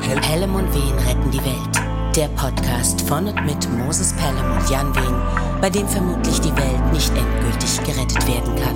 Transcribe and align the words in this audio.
Pelham 0.00 0.54
und 0.54 0.74
Wehen 0.74 0.98
retten 1.06 1.30
die 1.30 1.44
Welt. 1.44 2.16
Der 2.16 2.28
Podcast 2.28 3.02
von 3.02 3.26
und 3.26 3.44
mit 3.44 3.70
Moses 3.76 4.14
Pelham 4.14 4.56
und 4.56 4.70
Jan 4.70 4.94
Wehen, 4.94 5.14
bei 5.60 5.68
dem 5.68 5.86
vermutlich 5.86 6.40
die 6.40 6.56
Welt 6.56 6.92
nicht 6.92 7.12
endgültig 7.14 7.78
gerettet 7.84 8.26
werden 8.26 8.56
kann. 8.56 8.74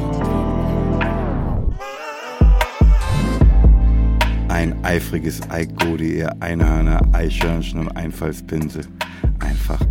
Ein 4.49 4.85
eifriges 4.85 5.41
Eikodi, 5.51 6.19
ihr 6.19 6.37
Einhörner, 6.41 7.01
Eichhörnchen 7.13 7.81
und 7.81 7.97
Einfallspinsel 7.97 8.85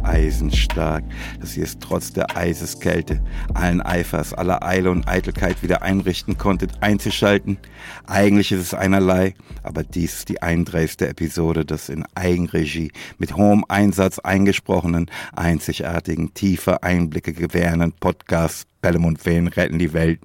eisenstark, 0.06 1.04
dass 1.40 1.58
ihr 1.58 1.64
es 1.64 1.80
trotz 1.80 2.14
der 2.14 2.36
Eiseskälte, 2.38 3.22
allen 3.54 3.82
Eifers, 3.82 4.34
aller 4.34 4.64
Eile 4.64 4.92
und 4.92 5.08
Eitelkeit 5.08 5.64
wieder 5.64 5.82
einrichten 5.82 6.38
konntet, 6.38 6.82
einzuschalten. 6.82 7.58
Eigentlich 8.06 8.52
ist 8.52 8.62
es 8.62 8.74
einerlei, 8.74 9.34
aber 9.64 9.84
dies 9.84 10.20
ist 10.20 10.30
die 10.30 10.42
31. 10.42 11.02
Episode 11.02 11.66
des 11.66 11.90
in 11.90 12.06
Eigenregie 12.16 12.92
mit 13.18 13.36
hohem 13.36 13.66
Einsatz 13.68 14.20
eingesprochenen, 14.20 15.10
einzigartigen, 15.34 16.34
tiefe 16.34 16.84
Einblicke 16.84 17.34
gewährenden 17.34 17.92
Podcasts 17.94 18.66
Bellem 18.82 19.06
und 19.06 19.26
Wehen 19.26 19.48
retten 19.48 19.80
die 19.80 19.94
Welt. 19.94 20.20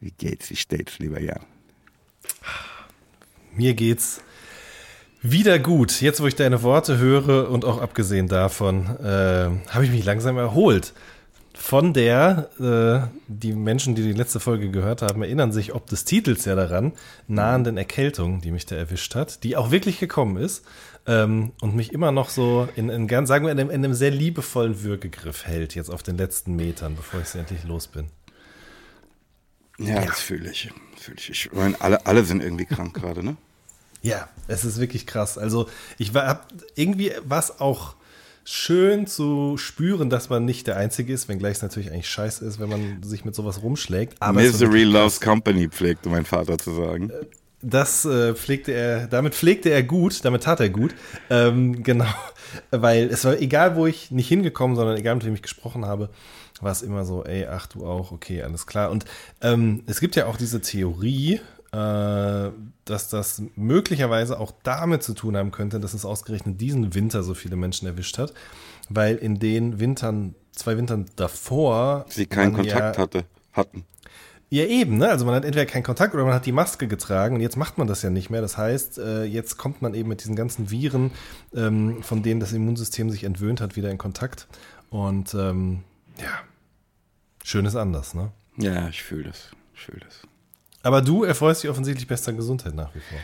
Wie 0.00 0.10
geht's, 0.10 0.50
wie 0.50 0.56
steht's, 0.56 0.98
lieber 0.98 1.20
Jan? 1.20 1.40
Mir 3.56 3.74
geht's 3.74 4.20
wieder 5.24 5.58
gut. 5.58 6.02
Jetzt, 6.02 6.20
wo 6.20 6.26
ich 6.26 6.36
deine 6.36 6.62
Worte 6.62 6.98
höre 6.98 7.50
und 7.50 7.64
auch 7.64 7.80
abgesehen 7.80 8.28
davon, 8.28 8.86
äh, 9.02 9.48
habe 9.70 9.84
ich 9.84 9.90
mich 9.90 10.04
langsam 10.04 10.36
erholt. 10.36 10.92
Von 11.54 11.94
der, 11.94 12.50
äh, 12.60 13.08
die 13.26 13.54
Menschen, 13.54 13.94
die 13.94 14.02
die 14.02 14.12
letzte 14.12 14.38
Folge 14.38 14.70
gehört 14.70 15.02
haben, 15.02 15.22
erinnern 15.22 15.50
sich 15.50 15.74
ob 15.74 15.86
des 15.86 16.04
Titels 16.04 16.44
ja 16.44 16.54
daran, 16.54 16.92
nahenden 17.26 17.78
Erkältung, 17.78 18.42
die 18.42 18.50
mich 18.50 18.66
da 18.66 18.76
erwischt 18.76 19.14
hat, 19.14 19.44
die 19.44 19.56
auch 19.56 19.70
wirklich 19.70 19.98
gekommen 19.98 20.36
ist 20.36 20.64
ähm, 21.06 21.52
und 21.60 21.74
mich 21.74 21.92
immer 21.92 22.12
noch 22.12 22.28
so 22.28 22.68
in, 22.76 22.90
in 22.90 23.08
ganz, 23.08 23.28
sagen 23.28 23.46
wir, 23.46 23.52
in 23.52 23.60
einem, 23.60 23.70
in 23.70 23.82
einem 23.84 23.94
sehr 23.94 24.10
liebevollen 24.10 24.82
Würgegriff 24.82 25.46
hält, 25.46 25.74
jetzt 25.74 25.90
auf 25.90 26.02
den 26.02 26.18
letzten 26.18 26.54
Metern, 26.54 26.96
bevor 26.96 27.20
ich 27.20 27.34
endlich 27.34 27.64
los 27.64 27.86
bin. 27.86 28.08
Ja, 29.78 29.94
ja. 29.94 30.04
das 30.04 30.20
fühle 30.20 30.50
ich. 30.50 30.70
Fühl 30.98 31.14
ich. 31.16 31.30
Ich 31.30 31.52
meine, 31.52 31.80
alle, 31.80 32.04
alle 32.04 32.24
sind 32.24 32.42
irgendwie 32.42 32.66
krank 32.66 32.94
gerade, 33.00 33.24
ne? 33.24 33.36
Ja, 34.04 34.28
es 34.48 34.66
ist 34.66 34.78
wirklich 34.78 35.06
krass. 35.06 35.38
Also 35.38 35.66
ich 35.96 36.12
war 36.12 36.46
irgendwie 36.74 37.12
was 37.24 37.58
auch 37.58 37.94
schön 38.44 39.06
zu 39.06 39.56
spüren, 39.56 40.10
dass 40.10 40.28
man 40.28 40.44
nicht 40.44 40.66
der 40.66 40.76
Einzige 40.76 41.14
ist, 41.14 41.26
wenngleich 41.28 41.56
es 41.56 41.62
natürlich 41.62 41.90
eigentlich 41.90 42.10
scheiße 42.10 42.44
ist, 42.44 42.60
wenn 42.60 42.68
man 42.68 43.02
sich 43.02 43.24
mit 43.24 43.34
sowas 43.34 43.62
rumschlägt. 43.62 44.20
Aber 44.20 44.42
Misery 44.42 44.84
loves 44.84 45.22
company, 45.22 45.70
pflegte 45.70 46.10
mein 46.10 46.26
Vater 46.26 46.58
zu 46.58 46.74
sagen. 46.74 47.08
Äh, 47.08 47.24
das 47.62 48.04
äh, 48.04 48.34
pflegte 48.34 48.72
er, 48.72 49.06
damit 49.06 49.34
pflegte 49.34 49.70
er 49.70 49.82
gut, 49.82 50.22
damit 50.26 50.42
tat 50.42 50.60
er 50.60 50.68
gut. 50.68 50.94
Ähm, 51.30 51.82
genau, 51.82 52.04
weil 52.70 53.08
es 53.08 53.24
war 53.24 53.40
egal, 53.40 53.74
wo 53.74 53.86
ich 53.86 54.10
nicht 54.10 54.28
hingekommen, 54.28 54.76
sondern 54.76 54.98
egal, 54.98 55.14
mit 55.14 55.24
wem 55.24 55.34
ich 55.34 55.40
gesprochen 55.40 55.86
habe, 55.86 56.10
war 56.60 56.72
es 56.72 56.82
immer 56.82 57.06
so, 57.06 57.24
ey, 57.24 57.46
ach 57.46 57.66
du 57.68 57.86
auch, 57.86 58.12
okay, 58.12 58.42
alles 58.42 58.66
klar. 58.66 58.90
Und 58.90 59.06
ähm, 59.40 59.82
es 59.86 60.00
gibt 60.00 60.14
ja 60.14 60.26
auch 60.26 60.36
diese 60.36 60.60
Theorie, 60.60 61.40
dass 61.74 63.08
das 63.08 63.42
möglicherweise 63.56 64.38
auch 64.38 64.52
damit 64.62 65.02
zu 65.02 65.14
tun 65.14 65.36
haben 65.36 65.50
könnte, 65.50 65.80
dass 65.80 65.94
es 65.94 66.04
ausgerechnet 66.04 66.60
diesen 66.60 66.94
Winter 66.94 67.22
so 67.22 67.34
viele 67.34 67.56
Menschen 67.56 67.88
erwischt 67.88 68.18
hat, 68.18 68.32
weil 68.88 69.16
in 69.16 69.38
den 69.38 69.80
Wintern, 69.80 70.34
zwei 70.52 70.76
Wintern 70.76 71.06
davor. 71.16 72.06
Sie 72.08 72.26
keinen 72.26 72.54
Kontakt 72.54 72.96
ja, 72.96 73.02
hatte, 73.02 73.24
hatten. 73.52 73.84
Ja, 74.50 74.66
eben, 74.66 74.98
ne? 74.98 75.08
Also 75.08 75.24
man 75.24 75.34
hat 75.34 75.44
entweder 75.44 75.66
keinen 75.66 75.82
Kontakt 75.82 76.14
oder 76.14 76.24
man 76.24 76.34
hat 76.34 76.46
die 76.46 76.52
Maske 76.52 76.86
getragen 76.86 77.34
und 77.34 77.40
jetzt 77.40 77.56
macht 77.56 77.76
man 77.76 77.88
das 77.88 78.02
ja 78.02 78.10
nicht 78.10 78.30
mehr. 78.30 78.40
Das 78.40 78.56
heißt, 78.56 78.98
äh, 78.98 79.24
jetzt 79.24 79.56
kommt 79.56 79.82
man 79.82 79.94
eben 79.94 80.08
mit 80.08 80.20
diesen 80.20 80.36
ganzen 80.36 80.70
Viren, 80.70 81.10
ähm, 81.54 82.02
von 82.02 82.22
denen 82.22 82.38
das 82.38 82.52
Immunsystem 82.52 83.10
sich 83.10 83.24
entwöhnt 83.24 83.60
hat, 83.60 83.74
wieder 83.74 83.90
in 83.90 83.98
Kontakt. 83.98 84.46
Und 84.90 85.34
ähm, 85.34 85.82
ja, 86.18 86.30
schön 87.42 87.64
ist 87.64 87.74
anders, 87.74 88.14
ne? 88.14 88.30
Ja, 88.56 88.88
ich 88.88 89.02
fühle 89.02 89.24
das. 89.24 89.50
Ich 89.74 89.80
fühle 89.80 90.00
das. 90.04 90.20
Aber 90.84 91.00
du 91.00 91.24
erfreust 91.24 91.62
dich 91.62 91.70
offensichtlich 91.70 92.06
bester 92.06 92.32
Gesundheit 92.34 92.74
nach 92.74 92.94
wie 92.94 93.00
vor. 93.00 93.18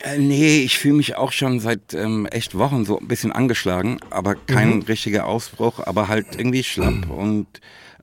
Äh, 0.00 0.18
nee, 0.18 0.58
ich 0.58 0.78
fühle 0.78 0.94
mich 0.94 1.16
auch 1.16 1.32
schon 1.32 1.60
seit 1.60 1.94
ähm, 1.94 2.26
echt 2.26 2.56
Wochen 2.56 2.84
so 2.84 2.98
ein 2.98 3.08
bisschen 3.08 3.32
angeschlagen, 3.32 3.98
aber 4.10 4.34
kein 4.34 4.76
mhm. 4.76 4.82
richtiger 4.82 5.26
Ausbruch, 5.26 5.80
aber 5.80 6.08
halt 6.08 6.36
irgendwie 6.36 6.62
schlapp. 6.62 7.06
Mhm. 7.06 7.10
Und 7.10 7.46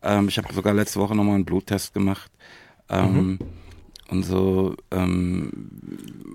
ähm, 0.02 0.28
ich 0.28 0.38
habe 0.38 0.53
sogar 0.53 0.74
letzte 0.74 1.00
Woche 1.00 1.16
nochmal 1.16 1.36
einen 1.36 1.46
Bluttest 1.46 1.94
gemacht. 1.94 2.31
Ähm, 2.90 3.14
mhm. 3.14 3.40
Und 4.09 4.24
so, 4.24 4.76
ähm, 4.92 5.70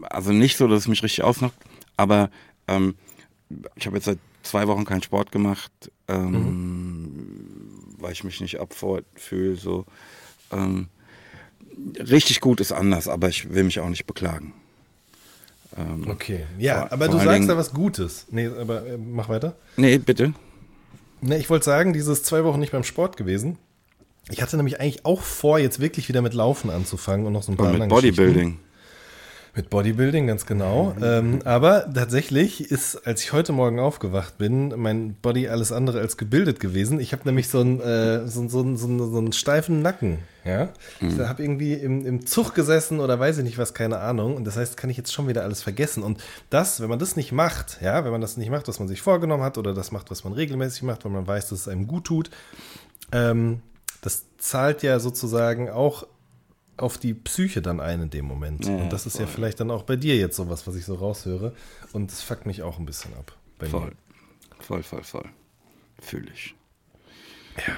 also 0.09 0.33
nicht 0.33 0.57
so, 0.57 0.67
dass 0.69 0.81
es 0.81 0.89
mich 0.89 1.03
richtig 1.03 1.25
ausnockt, 1.25 1.59
aber 1.97 2.31
ähm, 2.69 2.95
ich 3.75 3.87
habe 3.87 3.97
jetzt 3.97 4.07
seit 4.07 4.19
zwei 4.43 4.67
Wochen 4.69 4.85
keinen 4.85 5.03
Sport 5.03 5.33
gemacht, 5.33 5.73
ähm, 6.09 6.31
mhm. 6.31 7.97
weil 7.99 8.13
ich 8.13 8.25
mich 8.25 8.41
nicht 8.41 8.61
abfordert 8.61 9.07
fühle. 9.17 9.57
So. 9.57 9.85
Ähm, 10.53 10.89
richtig 11.99 12.41
gut 12.41 12.61
ist 12.61 12.73
anders, 12.73 13.09
aber 13.09 13.29
ich 13.29 13.53
will 13.53 13.65
mich 13.65 13.81
auch 13.81 13.89
nicht 13.89 14.07
beklagen. 14.07 14.53
Ähm, 15.77 16.09
okay, 16.11 16.47
ja, 16.59 16.81
vor, 16.81 16.93
aber 16.93 17.07
vor 17.07 17.19
du 17.19 17.25
sagst 17.25 17.49
da 17.49 17.57
was 17.57 17.73
Gutes. 17.73 18.27
Nee, 18.31 18.47
aber 18.47 18.87
äh, 18.87 18.99
mach 18.99 19.29
weiter. 19.29 19.57
Nee, 19.77 19.99
bitte. 19.99 20.35
Nee, 21.21 21.37
ich 21.37 21.51
wollte 21.51 21.65
sagen, 21.65 21.93
dieses 21.93 22.23
zwei 22.23 22.45
Wochen 22.45 22.61
nicht 22.61 22.73
beim 22.73 22.85
Sport 22.85 23.17
gewesen. 23.17 23.59
Ich 24.31 24.43
hatte 24.43 24.57
nämlich 24.57 24.81
eigentlich 24.81 25.05
auch 25.05 25.23
vor, 25.23 25.59
jetzt 25.59 25.81
wirklich 25.81 26.09
wieder 26.09 26.23
mit 26.23 26.35
Laufen 26.35 26.71
anzufangen 26.71 27.27
und 27.27 27.33
noch 27.33 27.43
so 27.43 27.53
ein 27.53 27.57
paar 27.57 27.73
und 27.73 27.79
mit 27.79 27.89
Bodybuilding. 27.89 28.59
Mit 29.55 29.69
Bodybuilding, 29.69 30.29
ganz 30.29 30.47
genau. 30.47 30.95
Mhm. 30.97 31.03
Ähm, 31.03 31.39
aber 31.45 31.93
tatsächlich 31.93 32.71
ist, 32.71 33.07
als 33.07 33.23
ich 33.23 33.33
heute 33.33 33.53
Morgen 33.53 33.81
aufgewacht 33.81 34.39
bin, 34.39 34.73
mein 34.77 35.15
Body 35.15 35.49
alles 35.49 35.73
andere 35.73 35.99
als 35.99 36.17
gebildet 36.17 36.61
gewesen. 36.61 37.01
Ich 37.01 37.13
habe 37.13 37.23
nämlich 37.25 37.49
so 37.49 37.61
einen, 37.61 37.81
äh, 37.81 38.29
so, 38.29 38.49
so, 38.49 38.77
so, 38.77 39.11
so 39.11 39.19
einen 39.19 39.33
steifen 39.33 39.83
Nacken. 39.83 40.19
Ja? 40.45 40.69
Mhm. 41.01 41.11
Ich 41.11 41.19
habe 41.19 41.43
irgendwie 41.43 41.75
im, 41.75 42.07
im 42.07 42.27
Zug 42.27 42.55
gesessen 42.55 43.01
oder 43.01 43.19
weiß 43.19 43.39
ich 43.39 43.45
nicht 43.45 43.59
was, 43.59 43.75
keine 43.75 43.99
Ahnung. 43.99 44.37
Und 44.37 44.45
das 44.45 44.57
heißt, 44.57 44.77
kann 44.77 44.89
ich 44.89 44.97
jetzt 44.97 45.13
schon 45.13 45.27
wieder 45.27 45.43
alles 45.43 45.63
vergessen. 45.63 46.05
Und 46.05 46.23
das, 46.49 46.81
wenn 46.81 46.89
man 46.89 47.01
das 47.01 47.17
nicht 47.17 47.33
macht, 47.33 47.79
ja, 47.83 48.05
wenn 48.05 48.13
man 48.13 48.21
das 48.21 48.37
nicht 48.37 48.51
macht, 48.51 48.69
was 48.69 48.79
man 48.79 48.87
sich 48.87 49.03
vorgenommen 49.03 49.43
hat, 49.43 49.59
oder 49.59 49.75
das 49.75 49.91
macht, 49.91 50.13
was 50.13 50.23
man 50.23 50.33
regelmäßig 50.33 50.83
macht, 50.83 51.05
weil 51.05 51.13
man 51.13 51.27
weiß, 51.27 51.49
dass 51.49 51.61
es 51.61 51.69
einem 51.69 51.89
gut 51.89 52.05
tut, 52.05 52.31
ähm, 53.11 53.63
das 54.01 54.25
zahlt 54.39 54.83
ja 54.83 55.01
sozusagen 55.01 55.69
auch 55.69 56.07
auf 56.81 56.99
die 56.99 57.15
Psyche 57.15 57.63
dann 57.63 57.81
ein 57.81 58.03
in 58.03 58.11
dem 58.11 58.25
Moment. 58.25 58.67
Ja, 58.67 58.77
und 58.77 58.93
das 58.93 59.07
ist 59.07 59.17
voll. 59.17 59.27
ja 59.27 59.33
vielleicht 59.33 59.61
dann 59.61 59.71
auch 59.71 59.83
bei 59.83 59.97
dir 59.97 60.17
jetzt 60.17 60.37
sowas, 60.37 60.67
was 60.67 60.77
ich 60.77 60.85
so 60.85 60.95
raushöre. 60.95 61.55
Und 61.93 62.11
das 62.11 62.23
fuckt 62.23 62.47
mich 62.47 62.63
auch 62.63 62.79
ein 62.79 62.87
bisschen 62.87 63.15
ab. 63.15 63.37
voll. 63.59 63.81
Mir. 63.81 63.93
Voll, 64.61 64.83
voll, 64.83 65.03
voll. 65.03 65.29
Fühle 66.01 66.31
ich. 66.33 66.55
Ja. 67.57 67.75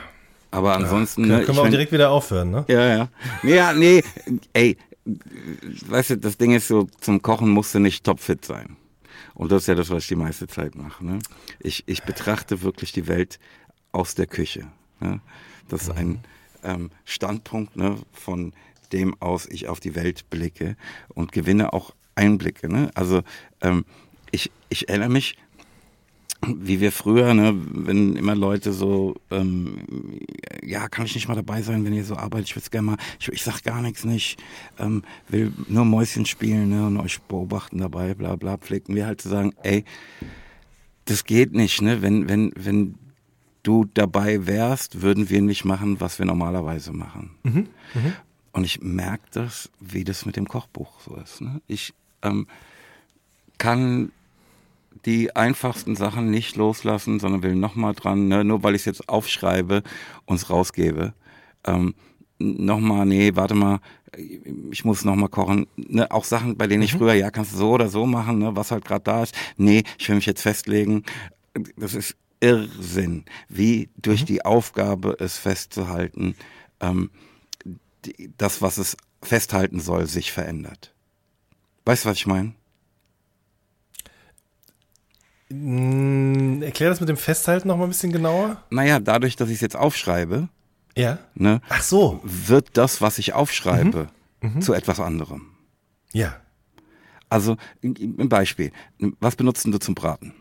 Aber 0.51 0.77
ansonsten. 0.77 1.23
Ja, 1.23 1.37
können, 1.37 1.47
können 1.47 1.59
wir 1.59 1.63
auch 1.63 1.71
direkt 1.71 1.93
wieder 1.93 2.11
aufhören, 2.11 2.51
ne? 2.51 2.65
Ja, 2.69 2.87
ja. 2.87 3.09
Ja, 3.43 3.73
nee, 3.73 4.03
ey, 4.53 4.77
weißt 5.05 6.11
du, 6.11 6.19
das 6.19 6.37
Ding 6.37 6.53
ist 6.53 6.69
so, 6.69 6.89
zum 7.01 7.23
Kochen 7.23 7.51
musst 7.51 7.75
du 7.75 7.79
nicht 7.79 8.05
topfit 8.05 8.45
sein. 8.45 8.77
Und 9.35 9.51
das 9.51 9.63
ist 9.63 9.69
ja 9.69 9.75
das, 9.75 9.91
was 9.91 10.05
ich 10.05 10.09
die 10.09 10.17
meiste 10.17 10.47
Zeit 10.47 10.75
mache. 10.75 11.05
Ne? 11.05 11.19
Ich, 11.59 11.85
ich 11.87 12.03
betrachte 12.03 12.63
wirklich 12.63 12.93
die 12.93 13.09
Welt 13.09 13.39
aus 13.93 14.15
der 14.15 14.27
Küche. 14.27 14.67
Ne? 15.01 15.21
Das 15.69 15.83
ist 15.83 15.91
ein 15.91 16.09
mhm. 16.09 16.21
ähm, 16.63 16.91
Standpunkt 17.05 17.77
ne, 17.77 17.97
von 18.13 18.53
dem 18.93 19.15
aus 19.21 19.47
ich 19.47 19.69
auf 19.69 19.81
die 19.81 19.95
Welt 19.95 20.29
blicke 20.31 20.77
und 21.09 21.33
gewinne 21.33 21.73
auch 21.73 21.95
Einblicke. 22.15 22.71
Ne? 22.71 22.91
Also 22.95 23.23
ähm, 23.61 23.85
ich, 24.31 24.51
ich 24.69 24.89
erinnere 24.89 25.11
mich, 25.11 25.37
wie 26.45 26.81
wir 26.81 26.91
früher, 26.91 27.35
ne, 27.35 27.55
wenn 27.55 28.17
immer 28.17 28.35
Leute 28.35 28.73
so, 28.73 29.15
ähm, 29.31 29.79
ja, 30.65 30.89
kann 30.89 31.07
ich 31.07 31.15
nicht 31.15 31.29
mal 31.29 31.37
dabei 31.37 31.63
sein, 31.63 31.85
wenn 31.85 31.93
ihr 31.93 32.05
so 32.05 32.17
arbeitet, 32.17 32.49
ich 32.49 32.57
würde 32.57 32.71
gerne 32.71 32.87
mal, 32.87 32.97
ich, 33.21 33.29
ich 33.29 33.43
sag 33.43 33.63
gar 33.63 33.81
nichts 33.81 34.05
nicht, 34.05 34.43
ähm, 34.79 35.03
will 35.29 35.53
nur 35.69 35.85
Mäuschen 35.85 36.27
spielen 36.27 36.71
ne, 36.71 36.87
und 36.87 36.99
euch 36.99 37.21
beobachten 37.23 37.79
dabei, 37.79 38.15
bla 38.15 38.35
bla, 38.37 38.57
pflegten 38.57 38.97
wir 38.97 39.07
halt 39.07 39.21
zu 39.21 39.29
sagen, 39.29 39.53
ey, 39.63 39.85
das 41.05 41.25
geht 41.25 41.53
nicht, 41.53 41.81
ne, 41.81 42.03
wenn, 42.03 42.29
wenn, 42.29 42.53
wenn 42.57 42.97
du 43.63 43.85
dabei 43.95 44.47
wärst, 44.47 45.03
würden 45.03 45.31
wir 45.31 45.43
nicht 45.43 45.65
machen, 45.65 46.01
was 46.01 46.19
wir 46.19 46.27
normalerweise 46.27 46.93
machen. 46.93 47.31
Mhm. 47.45 47.69
Mhm. 47.95 48.13
Und 48.53 48.65
ich 48.65 48.83
merke 48.83 49.25
das, 49.33 49.71
wie 49.81 50.05
das 50.05 50.27
mit 50.27 50.37
dem 50.37 50.47
Kochbuch 50.47 51.01
so 51.01 51.17
ist. 51.17 51.41
Ne? 51.41 51.61
Ich 51.67 51.95
ähm, 52.23 52.47
kann 53.59 54.13
die 55.05 55.35
einfachsten 55.35 55.97
Sachen 55.97 56.31
nicht 56.31 56.57
loslassen, 56.57 57.19
sondern 57.19 57.43
will 57.43 57.55
nochmal 57.55 57.95
dran, 57.95 58.29
ne? 58.29 58.45
nur 58.45 58.63
weil 58.63 58.75
ich 58.75 58.83
es 58.83 58.87
jetzt 58.87 59.09
aufschreibe 59.09 59.83
und 60.27 60.37
es 60.37 60.51
rausgebe. 60.51 61.15
Ähm, 61.65 61.95
nochmal, 62.39 63.07
nee, 63.07 63.33
warte 63.35 63.55
mal, 63.55 63.81
ich 64.71 64.85
muss 64.85 65.05
nochmal 65.05 65.29
kochen. 65.29 65.67
Ne? 65.77 66.11
Auch 66.11 66.25
Sachen, 66.25 66.57
bei 66.57 66.67
denen 66.67 66.83
ich 66.83 66.95
mhm. 66.95 66.99
früher, 66.99 67.15
ja, 67.15 67.31
kannst 67.31 67.53
du 67.55 67.57
so 67.57 67.71
oder 67.71 67.89
so 67.89 68.07
machen, 68.07 68.39
ne? 68.39 68.55
was 68.55 68.71
halt 68.71 68.85
gerade 68.85 69.05
da 69.05 69.23
ist. 69.23 69.35
Nee, 69.57 69.85
ich 69.99 70.09
will 70.09 70.17
mich 70.17 70.27
jetzt 70.27 70.43
festlegen. 70.43 71.05
Das 71.77 71.95
ist 71.95 72.17
Irrsinn, 72.41 73.25
wie 73.49 73.89
durch 73.97 74.23
mhm. 74.23 74.27
die 74.27 74.45
Aufgabe, 74.45 75.17
es 75.21 75.39
festzuhalten, 75.39 76.35
ähm, 76.81 77.11
die, 78.05 78.33
das, 78.37 78.63
was 78.63 78.79
es 78.79 78.97
festhalten 79.23 79.81
soll, 79.81 80.07
sich 80.07 80.33
verändert. 80.33 80.95
Weißt 81.85 82.05
du, 82.05 82.09
was 82.11 82.17
ich 82.17 82.27
meine? 82.27 82.55
Mm, 85.51 86.63
Erklär 86.63 86.91
das 86.91 87.01
mit 87.01 87.09
dem 87.09 87.17
Festhalten 87.17 87.69
noch 87.69 87.77
mal 87.77 87.85
ein 87.85 87.91
bisschen 87.91 88.13
genauer. 88.13 88.63
Naja, 88.71 89.01
dadurch, 89.01 89.37
dass 89.37 89.49
ich 89.49 89.57
es 89.57 89.61
jetzt 89.61 89.77
aufschreibe, 89.77 90.49
Ja. 90.97 91.19
ne, 91.35 91.61
Ach 91.69 91.83
so. 91.83 92.21
wird 92.23 92.77
das, 92.77 93.01
was 93.01 93.19
ich 93.19 93.33
aufschreibe, 93.35 94.09
zu 94.61 94.73
etwas 94.73 94.99
anderem. 94.99 95.47
Ja. 96.13 96.37
Also, 97.29 97.57
ein 97.83 98.29
Beispiel. 98.29 98.73
Was 99.21 99.37
benutzt 99.37 99.65
denn 99.65 99.73
du 99.73 99.79
zum 99.79 99.95
Braten? 99.95 100.35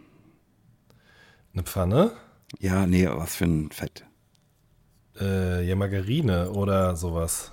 Eine 1.54 1.64
Pfanne. 1.64 2.12
Ja, 2.60 2.86
nee, 2.86 3.08
was 3.08 3.36
für 3.36 3.46
ein 3.46 3.72
Fett? 3.72 4.06
Äh, 5.20 5.66
ja, 5.68 5.76
Margarine 5.76 6.50
oder 6.52 6.96
sowas. 6.96 7.52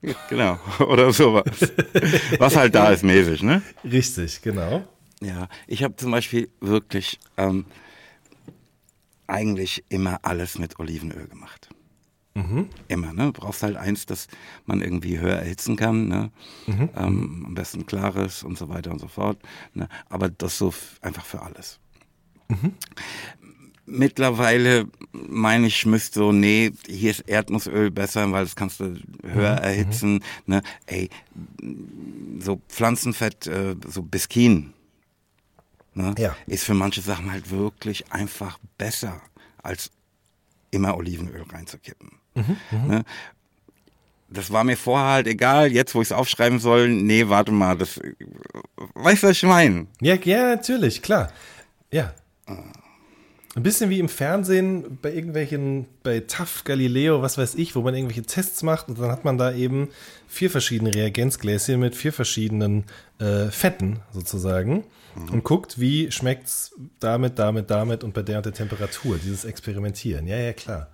Genau, 0.28 0.60
oder 0.78 1.12
sowas. 1.12 1.44
was 2.38 2.54
halt 2.54 2.72
da 2.76 2.90
ist 2.90 3.02
mäßig, 3.02 3.42
ne? 3.42 3.62
Richtig, 3.82 4.40
genau. 4.42 4.84
Ja, 5.20 5.48
ich 5.66 5.82
habe 5.82 5.96
zum 5.96 6.12
Beispiel 6.12 6.48
wirklich 6.60 7.18
ähm, 7.36 7.64
eigentlich 9.26 9.84
immer 9.88 10.20
alles 10.22 10.56
mit 10.60 10.78
Olivenöl 10.78 11.26
gemacht. 11.26 11.68
Immer, 12.86 13.12
ne? 13.14 13.24
Du 13.24 13.32
brauchst 13.32 13.64
halt 13.64 13.76
eins, 13.76 14.06
das 14.06 14.28
man 14.64 14.80
irgendwie 14.80 15.18
höher 15.18 15.34
erhitzen 15.40 15.74
kann, 15.74 16.06
ne? 16.06 16.30
Ähm, 16.68 17.42
am 17.46 17.54
besten 17.56 17.84
klares 17.84 18.44
und 18.44 18.56
so 18.56 18.68
weiter 18.68 18.92
und 18.92 19.00
so 19.00 19.08
fort. 19.08 19.38
Ne? 19.74 19.88
Aber 20.08 20.28
das 20.28 20.56
so 20.56 20.72
einfach 21.00 21.24
für 21.24 21.42
alles. 21.42 21.80
Mittlerweile 23.90 24.86
meine 25.12 25.66
ich, 25.66 25.86
müsste 25.86 26.20
so, 26.20 26.32
nee, 26.32 26.72
hier 26.86 27.10
ist 27.10 27.20
Erdnussöl 27.20 27.90
besser, 27.90 28.30
weil 28.32 28.44
das 28.44 28.54
kannst 28.54 28.80
du 28.80 28.96
höher 29.26 29.54
erhitzen. 29.56 30.22
Ne? 30.46 30.62
Ey, 30.86 31.08
so 32.38 32.60
Pflanzenfett, 32.68 33.46
äh, 33.46 33.76
so 33.86 34.02
Biskin, 34.02 34.74
ne? 35.94 36.14
Ja. 36.18 36.36
ist 36.46 36.64
für 36.64 36.74
manche 36.74 37.00
Sachen 37.00 37.32
halt 37.32 37.50
wirklich 37.50 38.12
einfach 38.12 38.58
besser, 38.76 39.20
als 39.62 39.90
immer 40.70 40.96
Olivenöl 40.96 41.42
reinzukippen. 41.50 42.12
Ne? 42.70 43.04
Das 44.28 44.52
war 44.52 44.62
mir 44.64 44.76
vorher 44.76 45.08
halt 45.08 45.26
egal, 45.26 45.72
jetzt 45.72 45.94
wo 45.94 46.02
ich 46.02 46.08
es 46.08 46.12
aufschreiben 46.12 46.58
soll, 46.58 46.88
nee, 46.88 47.28
warte 47.28 47.50
mal, 47.50 47.76
das, 47.76 47.98
weißt 48.94 49.22
du, 49.22 49.28
was 49.28 49.36
ich 49.38 49.42
meine? 49.44 49.86
Ja, 50.00 50.14
ja, 50.16 50.48
natürlich, 50.48 51.00
klar. 51.00 51.32
Ja. 51.90 52.14
Ein 53.54 53.62
bisschen 53.62 53.88
wie 53.90 53.98
im 53.98 54.08
Fernsehen 54.08 54.98
bei 55.00 55.12
irgendwelchen, 55.12 55.86
bei 56.02 56.20
TAF, 56.20 56.64
Galileo, 56.64 57.22
was 57.22 57.38
weiß 57.38 57.54
ich, 57.54 57.74
wo 57.74 57.80
man 57.80 57.94
irgendwelche 57.94 58.22
Tests 58.22 58.62
macht 58.62 58.88
und 58.88 58.98
dann 58.98 59.10
hat 59.10 59.24
man 59.24 59.38
da 59.38 59.52
eben 59.52 59.88
vier 60.28 60.50
verschiedene 60.50 60.94
Reagenzgläschen 60.94 61.80
mit 61.80 61.96
vier 61.96 62.12
verschiedenen 62.12 62.84
äh, 63.18 63.46
Fetten 63.46 64.00
sozusagen 64.12 64.84
und 65.32 65.44
guckt, 65.44 65.80
wie 65.80 66.10
schmeckt's 66.10 66.74
damit, 67.00 67.38
damit, 67.38 67.70
damit 67.70 68.04
und 68.04 68.14
bei 68.14 68.22
der 68.22 68.38
und 68.38 68.46
der 68.46 68.52
Temperatur, 68.52 69.18
dieses 69.18 69.44
Experimentieren. 69.44 70.26
Ja, 70.26 70.36
ja, 70.36 70.52
klar. 70.52 70.88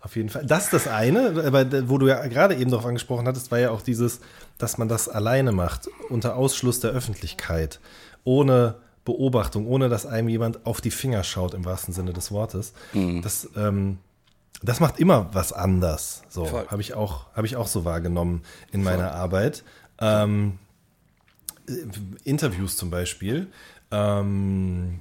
Auf 0.00 0.16
jeden 0.16 0.28
Fall. 0.28 0.44
Das 0.44 0.64
ist 0.64 0.72
das 0.72 0.88
eine, 0.88 1.44
aber 1.46 1.88
wo 1.88 1.96
du 1.96 2.08
ja 2.08 2.26
gerade 2.26 2.56
eben 2.56 2.70
darauf 2.70 2.86
angesprochen 2.86 3.26
hattest, 3.28 3.52
war 3.52 3.60
ja 3.60 3.70
auch 3.70 3.82
dieses, 3.82 4.20
dass 4.58 4.76
man 4.76 4.88
das 4.88 5.08
alleine 5.08 5.52
macht, 5.52 5.88
unter 6.08 6.36
Ausschluss 6.36 6.80
der 6.80 6.90
Öffentlichkeit, 6.90 7.78
ohne 8.24 8.74
Beobachtung, 9.04 9.66
ohne 9.66 9.88
dass 9.88 10.06
einem 10.06 10.28
jemand 10.28 10.64
auf 10.64 10.80
die 10.80 10.90
Finger 10.90 11.24
schaut, 11.24 11.54
im 11.54 11.64
wahrsten 11.64 11.92
Sinne 11.92 12.12
des 12.12 12.30
Wortes. 12.30 12.72
Das, 13.22 13.48
ähm, 13.56 13.98
das 14.62 14.78
macht 14.78 15.00
immer 15.00 15.28
was 15.32 15.52
anders. 15.52 16.22
So 16.28 16.44
Voll. 16.44 16.66
habe 16.68 16.80
ich 16.80 16.94
auch, 16.94 17.26
habe 17.34 17.46
ich 17.46 17.56
auch 17.56 17.66
so 17.66 17.84
wahrgenommen 17.84 18.42
in 18.70 18.82
meiner 18.82 19.12
Arbeit. 19.12 19.64
Ähm, 20.00 20.58
äh, 21.68 21.72
Interviews 22.24 22.76
zum 22.76 22.90
Beispiel. 22.90 23.48
Ähm, 23.90 25.00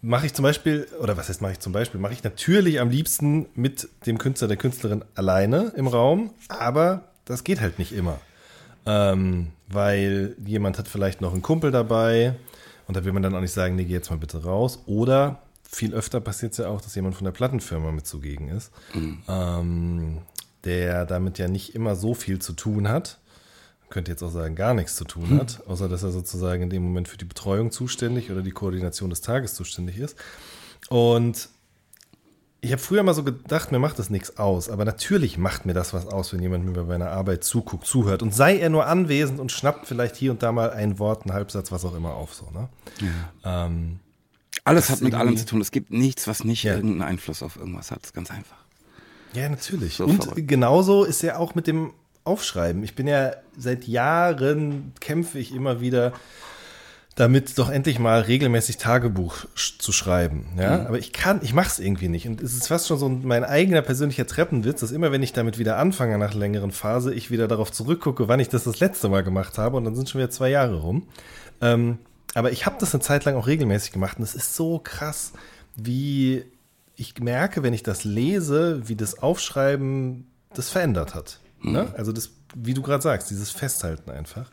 mache 0.00 0.26
ich 0.26 0.34
zum 0.34 0.42
Beispiel, 0.42 0.86
oder 1.00 1.16
was 1.16 1.28
heißt 1.28 1.42
mache 1.42 1.52
ich 1.52 1.60
zum 1.60 1.72
Beispiel, 1.72 2.00
mache 2.00 2.12
ich 2.12 2.22
natürlich 2.22 2.80
am 2.80 2.90
liebsten 2.90 3.46
mit 3.54 3.88
dem 4.06 4.18
Künstler, 4.18 4.48
der 4.48 4.56
Künstlerin 4.56 5.04
alleine 5.14 5.72
im 5.76 5.86
Raum, 5.86 6.30
aber 6.48 7.04
das 7.24 7.44
geht 7.44 7.60
halt 7.60 7.78
nicht 7.78 7.92
immer. 7.92 8.20
Ähm, 8.86 9.48
weil 9.68 10.34
jemand 10.44 10.78
hat 10.78 10.88
vielleicht 10.88 11.20
noch 11.20 11.32
einen 11.32 11.42
Kumpel 11.42 11.70
dabei 11.70 12.34
und 12.86 12.96
da 12.96 13.04
will 13.04 13.12
man 13.12 13.22
dann 13.22 13.34
auch 13.34 13.40
nicht 13.40 13.52
sagen, 13.52 13.76
nee, 13.76 13.84
geh 13.84 13.92
jetzt 13.92 14.10
mal 14.10 14.16
bitte 14.16 14.42
raus. 14.42 14.82
Oder 14.86 15.42
viel 15.70 15.92
öfter 15.94 16.20
passiert 16.20 16.52
es 16.52 16.58
ja 16.58 16.68
auch, 16.68 16.80
dass 16.80 16.94
jemand 16.94 17.14
von 17.14 17.26
der 17.26 17.32
Plattenfirma 17.32 17.92
mit 17.92 18.06
zugegen 18.06 18.48
ist, 18.48 18.72
ähm, 19.28 20.18
der 20.64 21.04
damit 21.04 21.38
ja 21.38 21.48
nicht 21.48 21.74
immer 21.74 21.94
so 21.94 22.14
viel 22.14 22.38
zu 22.38 22.54
tun 22.54 22.88
hat. 22.88 23.18
Man 23.82 23.90
könnte 23.90 24.10
jetzt 24.10 24.22
auch 24.22 24.30
sagen, 24.30 24.54
gar 24.54 24.74
nichts 24.74 24.96
zu 24.96 25.04
tun 25.04 25.38
hat, 25.38 25.62
außer 25.66 25.88
dass 25.88 26.02
er 26.02 26.10
sozusagen 26.10 26.62
in 26.62 26.70
dem 26.70 26.82
Moment 26.82 27.08
für 27.08 27.18
die 27.18 27.26
Betreuung 27.26 27.70
zuständig 27.70 28.30
oder 28.30 28.42
die 28.42 28.50
Koordination 28.50 29.10
des 29.10 29.20
Tages 29.20 29.54
zuständig 29.54 29.98
ist. 29.98 30.16
Und 30.88 31.50
ich 32.60 32.72
habe 32.72 32.82
früher 32.82 33.02
mal 33.04 33.14
so 33.14 33.22
gedacht, 33.22 33.70
mir 33.70 33.78
macht 33.78 33.98
das 33.98 34.10
nichts 34.10 34.36
aus, 34.38 34.68
aber 34.68 34.84
natürlich 34.84 35.38
macht 35.38 35.64
mir 35.64 35.74
das 35.74 35.94
was 35.94 36.06
aus, 36.06 36.32
wenn 36.32 36.40
jemand 36.42 36.64
mir 36.64 36.72
bei 36.72 36.82
meiner 36.82 37.10
Arbeit 37.10 37.44
zuguckt, 37.44 37.86
zuhört 37.86 38.22
und 38.22 38.34
sei 38.34 38.58
er 38.58 38.68
nur 38.68 38.86
anwesend 38.86 39.38
und 39.38 39.52
schnappt 39.52 39.86
vielleicht 39.86 40.16
hier 40.16 40.32
und 40.32 40.42
da 40.42 40.50
mal 40.50 40.70
ein 40.70 40.98
Wort, 40.98 41.22
einen 41.24 41.34
Halbsatz, 41.34 41.70
was 41.70 41.84
auch 41.84 41.94
immer 41.94 42.14
auf 42.14 42.34
so. 42.34 42.48
Ne? 42.50 42.68
Ähm, 43.44 44.00
Alles 44.64 44.90
hat 44.90 45.00
mit 45.02 45.14
allem 45.14 45.36
zu 45.36 45.46
tun. 45.46 45.60
Es 45.60 45.70
gibt 45.70 45.92
nichts, 45.92 46.26
was 46.26 46.42
nicht 46.42 46.64
Ja. 46.64 46.74
irgendeinen 46.74 47.02
Einfluss 47.02 47.42
auf 47.44 47.56
irgendwas 47.56 47.90
hat. 47.92 48.00
Das 48.00 48.08
ist 48.08 48.14
ganz 48.14 48.30
einfach. 48.30 48.56
Ja, 49.34 49.48
natürlich. 49.48 49.94
So 49.96 50.06
und 50.06 50.24
verrückt. 50.24 50.48
genauso 50.48 51.04
ist 51.04 51.22
ja 51.22 51.36
auch 51.38 51.54
mit 51.54 51.66
dem 51.68 51.92
Aufschreiben. 52.24 52.82
Ich 52.82 52.94
bin 52.94 53.06
ja 53.06 53.32
seit 53.56 53.86
Jahren 53.86 54.92
kämpfe 55.00 55.38
ich 55.38 55.54
immer 55.54 55.80
wieder 55.80 56.12
damit, 57.18 57.58
doch 57.58 57.68
endlich 57.68 57.98
mal 57.98 58.20
regelmäßig 58.20 58.76
Tagebuch 58.76 59.46
sch 59.54 59.78
zu 59.78 59.90
schreiben. 59.92 60.46
Ja, 60.56 60.86
aber 60.86 60.98
ich 60.98 61.12
kann, 61.12 61.40
ich 61.42 61.52
mache 61.52 61.66
es 61.68 61.78
irgendwie 61.80 62.08
nicht. 62.08 62.28
Und 62.28 62.40
es 62.40 62.54
ist 62.54 62.68
fast 62.68 62.86
schon 62.86 62.98
so 62.98 63.08
ein- 63.08 63.22
mein 63.24 63.44
eigener 63.44 63.82
persönlicher 63.82 64.26
Treppenwitz, 64.26 64.80
dass 64.80 64.92
immer, 64.92 65.10
wenn 65.10 65.22
ich 65.22 65.32
damit 65.32 65.58
wieder 65.58 65.78
anfange 65.78 66.16
nach 66.18 66.34
längeren 66.34 66.70
Phase, 66.70 67.12
ich 67.12 67.30
wieder 67.30 67.48
darauf 67.48 67.72
zurückgucke, 67.72 68.28
wann 68.28 68.38
ich 68.40 68.48
das 68.48 68.64
das 68.64 68.78
letzte 68.78 69.08
Mal 69.08 69.24
gemacht 69.24 69.58
habe. 69.58 69.76
Und 69.76 69.84
dann 69.84 69.96
sind 69.96 70.08
schon 70.08 70.20
wieder 70.20 70.30
zwei 70.30 70.50
Jahre 70.50 70.76
rum. 70.80 71.08
Ähm, 71.60 71.98
aber 72.34 72.52
ich 72.52 72.66
habe 72.66 72.76
das 72.78 72.94
eine 72.94 73.02
Zeit 73.02 73.24
lang 73.24 73.34
auch 73.36 73.46
regelmäßig 73.48 73.90
gemacht. 73.92 74.18
Und 74.18 74.22
es 74.24 74.34
ist 74.36 74.54
so 74.54 74.78
krass, 74.78 75.32
wie 75.74 76.44
ich 76.94 77.18
merke, 77.18 77.62
wenn 77.64 77.72
ich 77.74 77.82
das 77.82 78.04
lese, 78.04 78.88
wie 78.88 78.96
das 78.96 79.20
Aufschreiben 79.22 80.26
das 80.54 80.70
verändert 80.70 81.14
hat. 81.14 81.40
Ne? 81.62 81.92
Also 81.96 82.12
das, 82.12 82.30
wie 82.54 82.74
du 82.74 82.82
gerade 82.82 83.02
sagst, 83.02 83.30
dieses 83.30 83.50
Festhalten 83.50 84.10
einfach. 84.10 84.50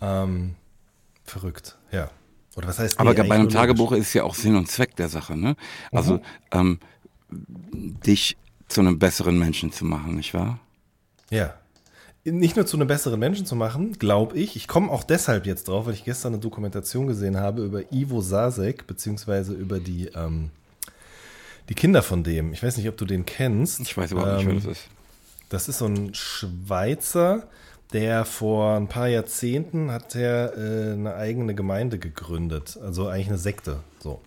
Ähm, 0.00 0.54
verrückt, 1.30 1.76
ja. 1.92 2.10
Oder 2.56 2.68
was 2.68 2.78
heißt 2.78 2.98
Aber 2.98 3.12
nee, 3.12 3.28
bei 3.28 3.34
einem 3.34 3.50
Tagebuch 3.50 3.92
ist 3.92 4.14
ja 4.14 4.24
auch 4.24 4.34
Sinn 4.34 4.56
und 4.56 4.68
Zweck 4.70 4.96
der 4.96 5.08
Sache. 5.08 5.36
Ne? 5.36 5.56
Also 5.92 6.20
ähm, 6.52 6.78
dich 7.30 8.38
zu 8.68 8.80
einem 8.80 8.98
besseren 8.98 9.38
Menschen 9.38 9.72
zu 9.72 9.84
machen, 9.84 10.16
nicht 10.16 10.32
wahr? 10.32 10.58
Ja. 11.30 11.54
Nicht 12.24 12.56
nur 12.56 12.66
zu 12.66 12.76
einem 12.76 12.88
besseren 12.88 13.20
Menschen 13.20 13.46
zu 13.46 13.54
machen, 13.54 13.98
glaube 13.98 14.36
ich. 14.36 14.56
Ich 14.56 14.66
komme 14.66 14.90
auch 14.90 15.04
deshalb 15.04 15.46
jetzt 15.46 15.68
drauf, 15.68 15.86
weil 15.86 15.92
ich 15.92 16.04
gestern 16.04 16.32
eine 16.32 16.40
Dokumentation 16.40 17.06
gesehen 17.06 17.36
habe 17.36 17.62
über 17.62 17.92
Ivo 17.92 18.20
Sasek, 18.20 18.86
beziehungsweise 18.86 19.52
über 19.52 19.78
die, 19.78 20.06
ähm, 20.14 20.50
die 21.68 21.74
Kinder 21.74 22.02
von 22.02 22.24
dem. 22.24 22.52
Ich 22.52 22.62
weiß 22.62 22.78
nicht, 22.78 22.88
ob 22.88 22.96
du 22.96 23.04
den 23.04 23.26
kennst. 23.26 23.80
Ich 23.80 23.96
weiß 23.96 24.12
überhaupt 24.12 24.38
nicht, 24.38 24.46
wer 24.46 24.54
Ähm, 24.54 24.62
das 24.62 24.78
ist. 24.78 24.88
Das 25.48 25.68
ist 25.68 25.78
so 25.78 25.86
ein 25.86 26.14
Schweizer, 26.14 27.46
der 27.92 28.24
vor 28.24 28.76
ein 28.76 28.88
paar 28.88 29.08
Jahrzehnten 29.08 29.90
hat 29.90 30.14
er 30.14 30.56
äh, 30.56 30.92
eine 30.92 31.14
eigene 31.14 31.54
Gemeinde 31.54 31.98
gegründet. 31.98 32.78
Also 32.82 33.08
eigentlich 33.08 33.28
eine 33.28 33.38
Sekte. 33.38 33.80
So. 34.00 34.20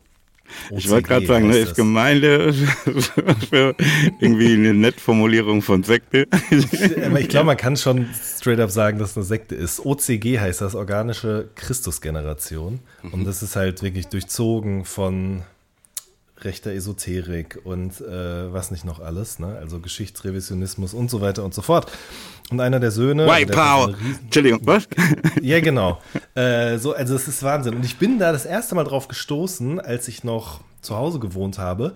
Ich 0.72 0.90
wollte 0.90 1.08
gerade 1.08 1.26
sagen, 1.26 1.48
ne, 1.48 1.58
ist. 1.58 1.76
Gemeinde 1.76 2.54
für 2.54 3.76
irgendwie 4.20 4.54
eine 4.54 4.74
Nettformulierung 4.74 5.62
von 5.62 5.84
Sekte. 5.84 6.28
Aber 7.06 7.20
ich 7.20 7.30
glaube, 7.30 7.48
man 7.48 7.58
kann 7.58 7.78
schon 7.78 8.08
straight 8.14 8.60
up 8.60 8.72
sagen, 8.72 9.00
dass 9.00 9.12
es 9.12 9.18
eine 9.18 9.26
Sekte 9.26 9.56
ist. 9.56 9.86
OCG 9.86 10.40
heißt 10.40 10.62
das, 10.62 10.76
organische 10.76 11.50
Christusgeneration. 11.56 12.80
Und 13.12 13.26
das 13.26 13.44
ist 13.44 13.56
halt 13.56 13.84
wirklich 13.84 14.08
durchzogen 14.08 14.86
von 14.86 15.44
rechter 16.44 16.72
Esoterik 16.72 17.60
und 17.64 18.02
äh, 18.02 18.54
was 18.54 18.72
nicht 18.72 18.86
noch 18.86 19.00
alles, 19.00 19.40
ne? 19.40 19.58
Also 19.60 19.80
Geschichtsrevisionismus 19.80 20.94
und 20.94 21.10
so 21.10 21.22
weiter 21.22 21.44
und 21.44 21.54
so 21.54 21.62
fort. 21.62 21.92
Und 22.50 22.60
einer 22.62 22.80
der 22.80 22.92
Söhne. 22.92 23.28
White 23.28 23.54
Power. 23.54 23.94
Entschuldigung, 24.24 24.62
was? 24.64 24.88
ja, 25.42 25.60
genau. 25.60 26.02
Äh, 26.36 26.78
so, 26.78 26.94
also 26.94 27.16
es 27.16 27.28
ist 27.28 27.44
Wahnsinn. 27.44 27.76
Und 27.76 27.86
ich 27.86 27.98
bin 27.98 28.20
da 28.20 28.32
das 28.32 28.46
erste 28.46 28.76
Mal 28.76 28.84
drauf 28.84 29.08
gestoßen, 29.08 29.80
als 29.80 30.08
ich 30.08 30.24
noch 30.24 30.62
zu 30.82 30.96
Hause 30.96 31.20
gewohnt 31.20 31.60
habe 31.60 31.94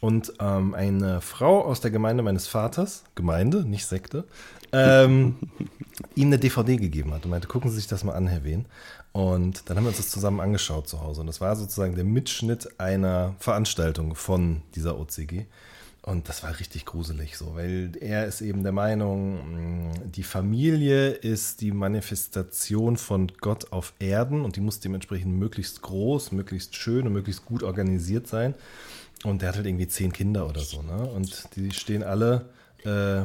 und 0.00 0.32
ähm, 0.40 0.74
eine 0.74 1.20
Frau 1.20 1.64
aus 1.64 1.80
der 1.80 1.90
Gemeinde 1.90 2.22
meines 2.22 2.46
Vaters, 2.46 3.04
Gemeinde, 3.14 3.64
nicht 3.64 3.86
Sekte, 3.86 4.24
ähm, 4.72 5.36
ihm 6.14 6.28
eine 6.28 6.38
DVD 6.38 6.76
gegeben 6.76 7.14
hat 7.14 7.24
und 7.24 7.30
meinte, 7.30 7.48
gucken 7.48 7.70
Sie 7.70 7.76
sich 7.76 7.86
das 7.86 8.04
mal 8.04 8.14
an, 8.14 8.26
Herr 8.26 8.44
Wehn. 8.44 8.66
Und 9.14 9.70
dann 9.70 9.76
haben 9.76 9.84
wir 9.84 9.90
uns 9.90 9.98
das 9.98 10.10
zusammen 10.10 10.40
angeschaut 10.40 10.88
zu 10.88 11.00
Hause. 11.00 11.20
Und 11.20 11.28
das 11.28 11.40
war 11.40 11.54
sozusagen 11.54 11.94
der 11.94 12.02
Mitschnitt 12.02 12.80
einer 12.80 13.36
Veranstaltung 13.38 14.16
von 14.16 14.62
dieser 14.74 14.98
OCG. 14.98 15.44
Und 16.02 16.28
das 16.28 16.42
war 16.42 16.58
richtig 16.58 16.84
gruselig 16.84 17.36
so, 17.36 17.54
weil 17.54 17.92
er 18.00 18.26
ist 18.26 18.40
eben 18.40 18.64
der 18.64 18.72
Meinung, 18.72 19.90
mh, 19.92 19.92
die 20.16 20.24
Familie 20.24 21.10
ist 21.10 21.60
die 21.60 21.70
Manifestation 21.70 22.96
von 22.96 23.30
Gott 23.40 23.72
auf 23.72 23.94
Erden 24.00 24.44
und 24.44 24.56
die 24.56 24.60
muss 24.60 24.80
dementsprechend 24.80 25.32
möglichst 25.32 25.80
groß, 25.80 26.32
möglichst 26.32 26.74
schön 26.74 27.06
und 27.06 27.12
möglichst 27.12 27.44
gut 27.46 27.62
organisiert 27.62 28.26
sein. 28.26 28.54
Und 29.22 29.42
der 29.42 29.50
hat 29.50 29.56
halt 29.56 29.66
irgendwie 29.66 29.86
zehn 29.86 30.12
Kinder 30.12 30.48
oder 30.48 30.60
so, 30.60 30.82
ne? 30.82 31.06
Und 31.06 31.54
die 31.54 31.70
stehen 31.70 32.02
alle, 32.02 32.46
äh, 32.84 33.22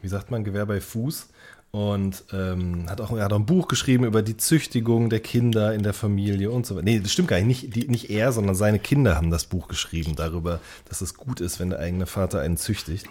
wie 0.00 0.08
sagt 0.08 0.30
man, 0.30 0.44
Gewehr 0.44 0.64
bei 0.64 0.80
Fuß. 0.80 1.26
Und 1.74 2.22
ähm, 2.32 2.88
hat 2.88 3.00
auch, 3.00 3.10
hat 3.18 3.32
auch 3.32 3.36
ein 3.36 3.46
Buch 3.46 3.66
geschrieben 3.66 4.04
über 4.04 4.22
die 4.22 4.36
Züchtigung 4.36 5.10
der 5.10 5.18
Kinder 5.18 5.74
in 5.74 5.82
der 5.82 5.92
Familie 5.92 6.52
und 6.52 6.64
so 6.64 6.76
weiter. 6.76 6.84
Nee, 6.84 7.00
das 7.00 7.10
stimmt 7.10 7.26
gar 7.26 7.40
nicht. 7.40 7.64
Nicht, 7.64 7.74
die, 7.74 7.88
nicht 7.88 8.10
er, 8.10 8.30
sondern 8.30 8.54
seine 8.54 8.78
Kinder 8.78 9.16
haben 9.16 9.32
das 9.32 9.46
Buch 9.46 9.66
geschrieben 9.66 10.14
darüber, 10.14 10.60
dass 10.88 11.00
es 11.00 11.14
gut 11.14 11.40
ist, 11.40 11.58
wenn 11.58 11.70
der 11.70 11.80
eigene 11.80 12.06
Vater 12.06 12.38
einen 12.38 12.58
züchtigt. 12.58 13.06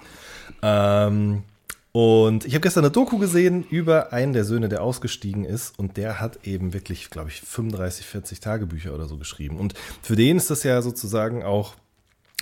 Ähm, 0.62 1.44
und 1.92 2.46
ich 2.46 2.54
habe 2.54 2.62
gestern 2.62 2.86
eine 2.86 2.92
Doku 2.92 3.18
gesehen 3.18 3.66
über 3.66 4.14
einen 4.14 4.32
der 4.32 4.46
Söhne, 4.46 4.70
der 4.70 4.82
ausgestiegen 4.82 5.44
ist. 5.44 5.78
Und 5.78 5.98
der 5.98 6.22
hat 6.22 6.48
eben 6.48 6.72
wirklich, 6.72 7.10
glaube 7.10 7.32
ich, 7.32 7.42
35, 7.42 8.06
40 8.06 8.40
Tagebücher 8.40 8.96
oder 8.96 9.10
so 9.10 9.18
geschrieben. 9.18 9.58
Und 9.58 9.74
für 10.02 10.16
den 10.16 10.38
ist 10.38 10.50
das 10.50 10.64
ja 10.64 10.82
sozusagen 10.82 11.44
auch 11.44 11.76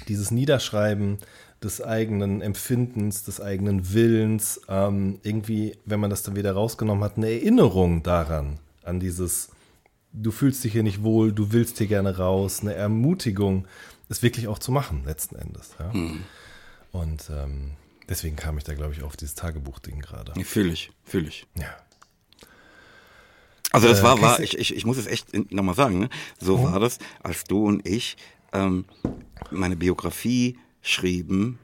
dieses 0.07 0.29
Niederschreiben 0.29 1.17
des 1.63 1.81
eigenen 1.81 2.41
Empfindens, 2.41 3.23
des 3.23 3.39
eigenen 3.39 3.93
Willens, 3.93 4.61
ähm, 4.67 5.19
irgendwie, 5.23 5.77
wenn 5.85 5.99
man 5.99 6.09
das 6.09 6.23
dann 6.23 6.35
wieder 6.35 6.53
rausgenommen 6.53 7.03
hat, 7.03 7.17
eine 7.17 7.29
Erinnerung 7.29 8.01
daran, 8.03 8.59
an 8.83 8.99
dieses, 8.99 9.49
du 10.11 10.31
fühlst 10.31 10.63
dich 10.63 10.71
hier 10.73 10.83
nicht 10.83 11.03
wohl, 11.03 11.31
du 11.31 11.51
willst 11.51 11.77
hier 11.77 11.87
gerne 11.87 12.17
raus, 12.17 12.61
eine 12.61 12.73
Ermutigung, 12.73 13.67
es 14.09 14.23
wirklich 14.23 14.47
auch 14.47 14.59
zu 14.59 14.71
machen, 14.71 15.03
letzten 15.05 15.35
Endes. 15.35 15.75
Ja? 15.79 15.93
Hm. 15.93 16.23
Und 16.91 17.29
ähm, 17.29 17.71
deswegen 18.09 18.35
kam 18.35 18.57
ich 18.57 18.63
da, 18.63 18.73
glaube 18.73 18.93
ich, 18.93 19.03
auf 19.03 19.15
dieses 19.15 19.35
Tagebuch-Ding 19.35 19.99
gerade. 19.99 20.33
Fühle 20.43 20.73
ich, 20.73 20.91
fühle 21.03 21.27
ich. 21.27 21.45
Ja. 21.55 21.67
Also 23.71 23.87
das 23.87 23.99
Äh, 23.99 24.03
war, 24.03 24.21
war 24.21 24.39
ich, 24.39 24.57
ich, 24.57 24.75
ich 24.75 24.85
muss 24.85 24.97
es 24.97 25.07
echt 25.07 25.27
nochmal 25.51 25.75
sagen, 25.75 25.99
ne? 25.99 26.09
so 26.39 26.57
Mhm. 26.57 26.63
war 26.63 26.79
das, 26.79 26.97
als 27.23 27.43
du 27.45 27.65
und 27.65 27.87
ich 27.87 28.17
ähm, 28.51 28.85
meine 29.49 29.77
Biografie 29.77 30.57
schrieben, 30.81 31.59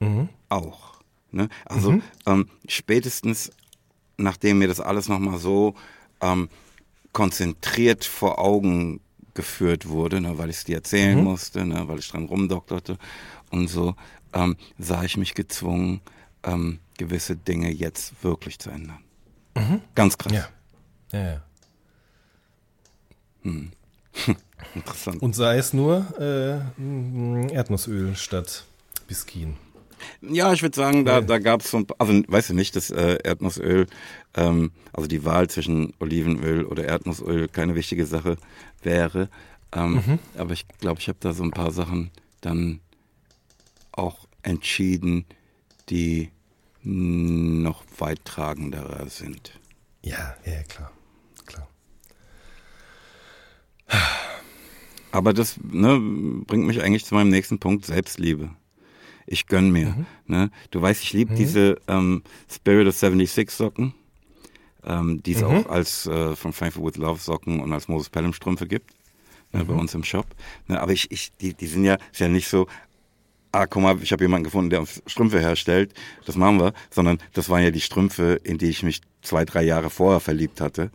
Mhm. 0.00 0.28
auch. 0.48 1.00
Ne? 1.32 1.48
Also 1.64 2.00
ähm, 2.26 2.48
spätestens, 2.68 3.50
nachdem 4.16 4.58
mir 4.58 4.68
das 4.68 4.80
alles 4.80 5.08
nochmal 5.08 5.38
so 5.38 5.74
ähm, 6.20 6.48
konzentriert 7.12 8.04
vor 8.04 8.38
Augen 8.38 9.00
geführt 9.34 9.88
wurde, 9.88 10.20
ne, 10.20 10.38
weil 10.38 10.50
ich 10.50 10.56
es 10.56 10.64
dir 10.64 10.76
erzählen 10.76 11.22
musste, 11.22 11.64
ne, 11.64 11.86
weil 11.88 11.98
ich 11.98 12.08
dran 12.08 12.26
rumdokterte 12.26 12.98
und 13.50 13.68
so, 13.68 13.94
ähm, 14.32 14.56
sah 14.78 15.04
ich 15.04 15.16
mich 15.16 15.34
gezwungen, 15.34 16.00
ähm, 16.44 16.78
gewisse 16.96 17.36
Dinge 17.36 17.70
jetzt 17.72 18.22
wirklich 18.22 18.58
zu 18.58 18.70
ändern. 18.70 18.98
Ganz 19.94 20.16
krass. 20.16 20.32
Ja. 20.32 20.48
Ja, 21.12 21.24
ja. 21.24 21.42
Interessant. 24.74 25.22
Und 25.22 25.34
sei 25.34 25.58
es 25.58 25.72
nur 25.72 26.06
äh, 26.18 27.52
Erdnussöl 27.52 28.14
statt 28.16 28.64
Biskin. 29.06 29.56
Ja, 30.20 30.52
ich 30.52 30.62
würde 30.62 30.76
sagen, 30.76 31.04
da, 31.04 31.20
da 31.20 31.38
gab 31.38 31.62
es 31.62 31.70
so 31.70 31.78
ein 31.78 31.86
paar, 31.86 31.96
also 31.98 32.22
weißt 32.26 32.50
du 32.50 32.54
nicht, 32.54 32.76
dass 32.76 32.90
äh, 32.90 33.18
Erdnussöl, 33.24 33.86
ähm, 34.36 34.70
also 34.92 35.08
die 35.08 35.24
Wahl 35.24 35.48
zwischen 35.48 35.92
Olivenöl 35.98 36.64
oder 36.64 36.84
Erdnussöl 36.84 37.48
keine 37.48 37.74
wichtige 37.74 38.06
Sache 38.06 38.36
wäre. 38.82 39.28
Ähm, 39.72 40.18
Aber 40.36 40.52
ich 40.52 40.66
glaube, 40.78 41.00
ich 41.00 41.08
habe 41.08 41.18
da 41.20 41.32
so 41.32 41.42
ein 41.42 41.50
paar 41.50 41.72
Sachen 41.72 42.10
dann 42.40 42.80
auch 43.92 44.28
entschieden, 44.42 45.26
die 45.90 46.30
noch 46.82 47.82
weittragenderer 47.98 49.08
sind. 49.08 49.58
Ja, 50.02 50.36
ja, 50.44 50.52
ja, 50.52 50.62
klar. 50.62 50.92
klar. 51.44 51.68
Aber 55.10 55.32
das 55.32 55.58
ne, 55.62 55.98
bringt 56.46 56.66
mich 56.66 56.82
eigentlich 56.82 57.04
zu 57.04 57.14
meinem 57.14 57.30
nächsten 57.30 57.58
Punkt, 57.58 57.86
Selbstliebe. 57.86 58.50
Ich 59.26 59.46
gönn 59.46 59.70
mir. 59.70 60.06
Ne? 60.26 60.50
Du 60.70 60.80
weißt, 60.80 61.02
ich 61.02 61.12
liebe 61.12 61.34
diese 61.34 61.78
ähm, 61.86 62.22
Spirit 62.50 62.86
of 62.88 62.96
76 62.96 63.50
Socken, 63.50 63.94
ähm, 64.84 65.22
die 65.22 65.32
es 65.32 65.42
auch 65.42 65.66
als 65.68 66.06
äh, 66.06 66.34
von 66.34 66.52
Thankful 66.52 66.84
with 66.84 66.96
Love 66.96 67.20
Socken 67.20 67.60
und 67.60 67.72
als 67.72 67.88
Moses 67.88 68.08
Pelham 68.08 68.32
Strümpfe 68.32 68.66
gibt, 68.66 68.90
ne, 69.52 69.64
bei 69.64 69.74
uns 69.74 69.94
im 69.94 70.02
Shop. 70.02 70.26
Ne? 70.66 70.80
Aber 70.80 70.92
ich, 70.92 71.10
ich, 71.10 71.32
die, 71.40 71.52
die 71.52 71.66
sind 71.66 71.84
ja, 71.84 71.98
ist 72.10 72.20
ja 72.20 72.28
nicht 72.28 72.48
so, 72.48 72.68
ah, 73.52 73.66
guck 73.66 73.82
mal, 73.82 74.02
ich 74.02 74.12
habe 74.12 74.24
jemanden 74.24 74.44
gefunden, 74.44 74.70
der 74.70 74.80
uns 74.80 75.02
Strümpfe 75.06 75.40
herstellt, 75.40 75.92
das 76.24 76.36
machen 76.36 76.58
wir, 76.58 76.72
sondern 76.90 77.18
das 77.34 77.48
waren 77.50 77.62
ja 77.62 77.70
die 77.70 77.80
Strümpfe, 77.80 78.40
in 78.44 78.56
die 78.56 78.70
ich 78.70 78.82
mich 78.82 79.02
zwei, 79.22 79.44
drei 79.44 79.62
Jahre 79.62 79.90
vorher 79.90 80.20
verliebt 80.20 80.60
hatte, 80.60 80.90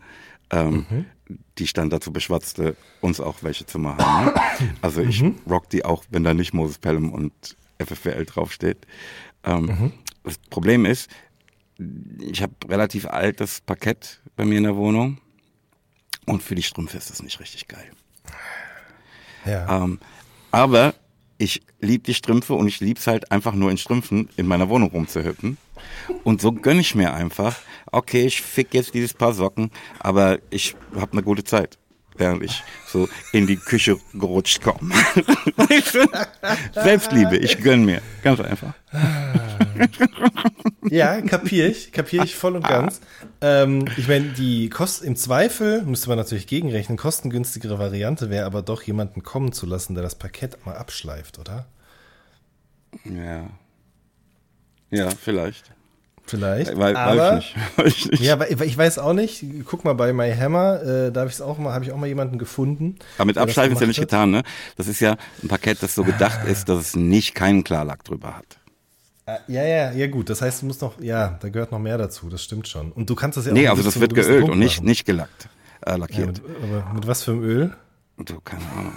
ähm, 0.54 1.06
die 1.58 1.64
ich 1.64 1.72
dann 1.72 1.90
dazu 1.90 2.12
beschwatzte, 2.12 2.76
uns 3.00 3.20
auch 3.20 3.42
welche 3.42 3.66
zu 3.66 3.78
machen. 3.78 4.26
Ne? 4.26 4.34
Also 4.82 5.00
ich 5.02 5.24
rock 5.48 5.68
die 5.70 5.84
auch, 5.84 6.04
wenn 6.10 6.24
da 6.24 6.34
nicht 6.34 6.54
Moses 6.54 6.78
Pelham 6.78 7.12
und 7.12 7.32
FFWL 7.78 8.24
draufsteht. 8.24 8.86
Ähm, 9.44 9.92
Das 10.22 10.38
Problem 10.38 10.86
ist, 10.86 11.10
ich 12.20 12.40
habe 12.42 12.54
relativ 12.68 13.06
altes 13.06 13.60
Parkett 13.60 14.20
bei 14.36 14.44
mir 14.44 14.58
in 14.58 14.64
der 14.64 14.76
Wohnung 14.76 15.18
und 16.26 16.42
für 16.42 16.54
die 16.54 16.62
Strümpfe 16.62 16.96
ist 16.96 17.10
das 17.10 17.22
nicht 17.22 17.40
richtig 17.40 17.68
geil. 17.68 17.90
Ja. 19.44 19.84
Ähm, 19.84 19.98
aber 20.50 20.94
ich 21.44 21.60
liebe 21.80 22.04
die 22.04 22.14
Strümpfe 22.14 22.54
und 22.54 22.66
ich 22.66 22.80
lieb's 22.80 23.06
halt 23.06 23.30
einfach 23.30 23.54
nur 23.54 23.70
in 23.70 23.76
Strümpfen 23.76 24.28
in 24.36 24.46
meiner 24.46 24.68
Wohnung 24.68 24.90
rumzuhüppen. 24.90 25.58
Und 26.24 26.40
so 26.40 26.52
gönn 26.52 26.80
ich 26.80 26.94
mir 26.94 27.12
einfach, 27.12 27.56
okay, 27.92 28.24
ich 28.24 28.40
fick 28.40 28.72
jetzt 28.72 28.94
dieses 28.94 29.12
Paar 29.12 29.34
Socken, 29.34 29.70
aber 30.00 30.38
ich 30.50 30.74
habe 30.96 31.12
eine 31.12 31.22
gute 31.22 31.44
Zeit, 31.44 31.78
während 32.16 32.42
ich 32.42 32.62
so 32.86 33.08
in 33.32 33.46
die 33.46 33.56
Küche 33.56 33.98
gerutscht 34.12 34.62
komme. 34.62 34.90
Weißt 35.56 35.94
du? 36.74 36.80
Selbstliebe, 36.80 37.36
ich 37.36 37.58
gönn 37.58 37.84
mir. 37.84 38.00
Ganz 38.22 38.40
einfach. 38.40 38.74
Ja, 40.90 41.20
kapier 41.22 41.66
ich, 41.68 41.92
kapier 41.92 42.22
ich 42.22 42.36
voll 42.36 42.56
und 42.56 42.62
ganz. 42.62 43.00
Ähm, 43.40 43.86
ich 43.96 44.06
meine, 44.06 44.26
die 44.26 44.68
Kosten 44.68 45.06
im 45.06 45.16
Zweifel, 45.16 45.82
müsste 45.82 46.08
man 46.08 46.18
natürlich 46.18 46.46
gegenrechnen, 46.46 46.98
kostengünstigere 46.98 47.78
Variante 47.78 48.30
wäre 48.30 48.44
aber 48.44 48.62
doch 48.62 48.82
jemanden 48.82 49.22
kommen 49.22 49.52
zu 49.52 49.66
lassen, 49.66 49.94
der 49.94 50.02
das 50.02 50.14
Parkett 50.14 50.64
mal 50.66 50.76
abschleift, 50.76 51.38
oder? 51.38 51.66
Ja. 53.04 53.48
Ja, 54.90 55.10
vielleicht. 55.10 55.72
Vielleicht. 56.26 56.76
Weil, 56.78 56.96
aber, 56.96 57.38
ich 57.38 57.54
nicht. 57.56 57.56
Weiß 57.76 57.86
ich 57.96 58.10
nicht. 58.10 58.22
Ja, 58.22 58.32
aber 58.34 58.50
ich 58.50 58.78
weiß 58.78 58.98
auch 58.98 59.12
nicht. 59.12 59.44
Guck 59.66 59.84
mal 59.84 59.92
bei 59.94 60.12
My 60.12 60.32
Hammer, 60.34 60.82
äh, 60.82 61.12
da 61.12 61.20
habe 61.20 61.30
ich 61.30 61.40
auch 61.42 61.58
mal, 61.58 61.72
habe 61.74 61.84
ich 61.84 61.92
auch 61.92 61.98
mal 61.98 62.06
jemanden 62.06 62.38
gefunden. 62.38 62.96
Aber 63.18 63.26
mit 63.26 63.36
Abschleifen 63.38 63.74
ist 63.74 63.80
ja 63.80 63.86
nicht 63.86 63.98
hat. 63.98 64.08
getan, 64.08 64.30
ne? 64.30 64.42
Das 64.76 64.88
ist 64.88 65.00
ja 65.00 65.16
ein 65.42 65.48
Parkett, 65.48 65.82
das 65.82 65.94
so 65.94 66.02
gedacht 66.02 66.46
ist, 66.46 66.68
dass 66.68 66.78
es 66.80 66.96
nicht 66.96 67.34
keinen 67.34 67.62
Klarlack 67.62 68.04
drüber 68.04 68.36
hat. 68.36 68.46
Ah, 69.26 69.38
Ja, 69.48 69.64
ja, 69.64 69.92
ja, 69.92 70.06
gut. 70.06 70.30
Das 70.30 70.40
heißt, 70.40 70.62
du 70.62 70.66
musst 70.66 70.80
noch, 70.82 71.00
ja, 71.00 71.38
da 71.42 71.48
gehört 71.50 71.72
noch 71.72 71.78
mehr 71.78 71.98
dazu. 71.98 72.28
Das 72.30 72.42
stimmt 72.42 72.68
schon. 72.68 72.90
Und 72.92 73.08
du 73.10 73.14
kannst 73.14 73.36
das 73.36 73.44
ja 73.44 73.52
auch 73.52 73.54
Nee, 73.56 73.68
also 73.68 73.82
das 73.82 74.00
wird 74.00 74.14
geölt 74.14 74.48
und 74.48 74.58
nicht, 74.58 74.78
machen. 74.78 74.86
nicht 74.86 75.04
gelackt, 75.04 75.48
äh, 75.84 75.90
Ja, 75.90 75.96
lackiert. 75.96 76.26
mit, 76.26 76.42
aber 76.62 76.92
mit 76.94 77.06
was 77.06 77.22
für 77.22 77.32
einem 77.32 77.42
Öl? 77.42 77.76
Du, 78.16 78.40
keine 78.40 78.62
Ahnung. 78.78 78.92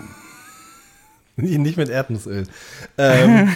Nicht 1.37 1.77
mit 1.77 1.89
Erdnussöl. 1.89 2.47
Ähm, 2.97 3.55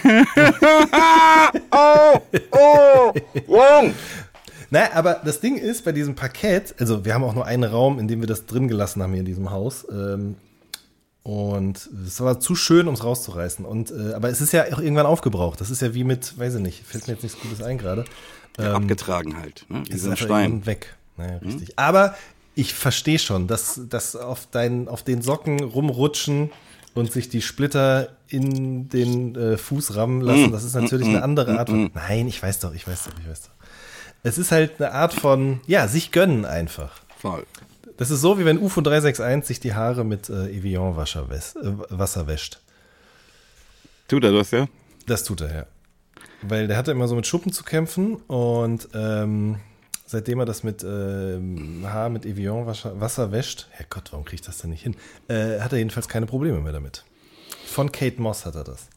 Na, 4.70 4.92
aber 4.94 5.20
das 5.24 5.40
Ding 5.40 5.58
ist, 5.58 5.84
bei 5.84 5.92
diesem 5.92 6.14
Parkett, 6.14 6.74
also 6.78 7.04
wir 7.04 7.12
haben 7.12 7.24
auch 7.24 7.34
nur 7.34 7.44
einen 7.44 7.64
Raum, 7.64 7.98
in 7.98 8.08
dem 8.08 8.20
wir 8.20 8.26
das 8.26 8.46
drin 8.46 8.68
gelassen 8.68 9.02
haben 9.02 9.10
hier 9.10 9.20
in 9.20 9.26
diesem 9.26 9.50
Haus. 9.50 9.86
Ähm, 9.90 10.36
und 11.24 11.90
es 12.06 12.20
war 12.20 12.40
zu 12.40 12.54
schön, 12.54 12.88
um 12.88 12.94
es 12.94 13.04
rauszureißen. 13.04 13.64
Und, 13.64 13.90
äh, 13.90 14.14
aber 14.14 14.30
es 14.30 14.40
ist 14.40 14.52
ja 14.52 14.64
auch 14.72 14.80
irgendwann 14.80 15.06
aufgebraucht. 15.06 15.60
Das 15.60 15.70
ist 15.70 15.82
ja 15.82 15.92
wie 15.92 16.04
mit, 16.04 16.38
weiß 16.38 16.54
ich 16.54 16.60
nicht, 16.60 16.86
fällt 16.86 17.06
mir 17.06 17.14
jetzt 17.14 17.22
nichts 17.22 17.40
Gutes 17.40 17.62
ein 17.62 17.78
gerade. 17.78 18.04
Ja, 18.58 18.74
abgetragen 18.74 19.38
halt, 19.38 19.64
ne? 19.68 19.82
Wie 19.86 19.94
ist 19.94 20.06
ein 20.06 20.16
Stein. 20.16 20.66
weg. 20.66 20.96
Naja, 21.16 21.38
richtig. 21.38 21.78
Aber 21.78 22.14
ich 22.54 22.74
verstehe 22.74 23.18
schon, 23.18 23.46
dass, 23.46 23.80
dass 23.88 24.16
auf, 24.16 24.48
dein, 24.50 24.88
auf 24.88 25.02
den 25.02 25.22
Socken 25.22 25.62
rumrutschen 25.62 26.50
und 26.94 27.10
sich 27.12 27.28
die 27.28 27.42
Splitter 27.42 28.08
in 28.28 28.88
den 28.88 29.34
äh, 29.34 29.56
Fuß 29.56 29.96
rammen 29.96 30.20
lassen, 30.20 30.52
das 30.52 30.64
ist 30.64 30.74
natürlich 30.74 31.08
eine 31.08 31.22
andere 31.22 31.58
Art 31.58 31.68
von. 31.70 31.90
Nein, 31.94 32.28
ich 32.28 32.42
weiß 32.42 32.60
doch, 32.60 32.74
ich 32.74 32.86
weiß 32.86 33.04
doch, 33.04 33.12
ich 33.22 33.28
weiß 33.28 33.42
doch. 33.42 33.50
Es 34.22 34.38
ist 34.38 34.52
halt 34.52 34.80
eine 34.80 34.92
Art 34.92 35.12
von, 35.14 35.60
ja, 35.66 35.88
sich 35.88 36.12
gönnen 36.12 36.44
einfach. 36.44 37.00
Voll. 37.18 37.44
Das 37.96 38.10
ist 38.10 38.20
so, 38.20 38.38
wie 38.38 38.44
wenn 38.44 38.58
UFO 38.58 38.80
361 38.80 39.46
sich 39.46 39.60
die 39.60 39.74
Haare 39.74 40.04
mit 40.04 40.28
äh, 40.28 40.48
Evian 40.50 40.96
Wasser, 40.96 41.28
wäs- 41.30 41.56
äh, 41.56 41.72
Wasser 41.90 42.26
wäscht. 42.26 42.60
Tut 44.08 44.24
er 44.24 44.32
das, 44.32 44.50
ja? 44.50 44.66
Das 45.06 45.24
tut 45.24 45.40
er, 45.40 45.54
ja. 45.54 45.66
Weil 46.42 46.66
der 46.68 46.76
hatte 46.76 46.90
immer 46.90 47.08
so 47.08 47.14
mit 47.14 47.26
Schuppen 47.26 47.52
zu 47.52 47.64
kämpfen 47.64 48.16
und 48.16 48.88
ähm, 48.94 49.56
seitdem 50.06 50.40
er 50.40 50.46
das 50.46 50.62
mit 50.62 50.84
ähm, 50.84 51.84
Haar 51.84 52.08
mit 52.08 52.26
Evian 52.26 52.66
Wasser, 52.66 53.00
Wasser 53.00 53.32
wäscht, 53.32 53.68
Herrgott, 53.70 54.12
warum 54.12 54.24
kriege 54.24 54.36
ich 54.36 54.46
das 54.46 54.58
denn 54.58 54.70
nicht 54.70 54.82
hin? 54.82 54.96
Äh, 55.28 55.60
hat 55.60 55.72
er 55.72 55.78
jedenfalls 55.78 56.08
keine 56.08 56.26
Probleme 56.26 56.60
mehr 56.60 56.72
damit. 56.72 57.04
Von 57.66 57.90
Kate 57.90 58.20
Moss 58.20 58.44
hat 58.44 58.54
er 58.54 58.64
das. 58.64 58.88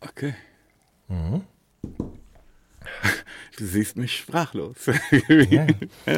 Okay. 0.00 0.34
Mhm. 1.08 1.42
Du 3.58 3.64
siehst 3.64 3.96
mich 3.96 4.14
sprachlos. 4.18 4.76
ja. 5.28 5.66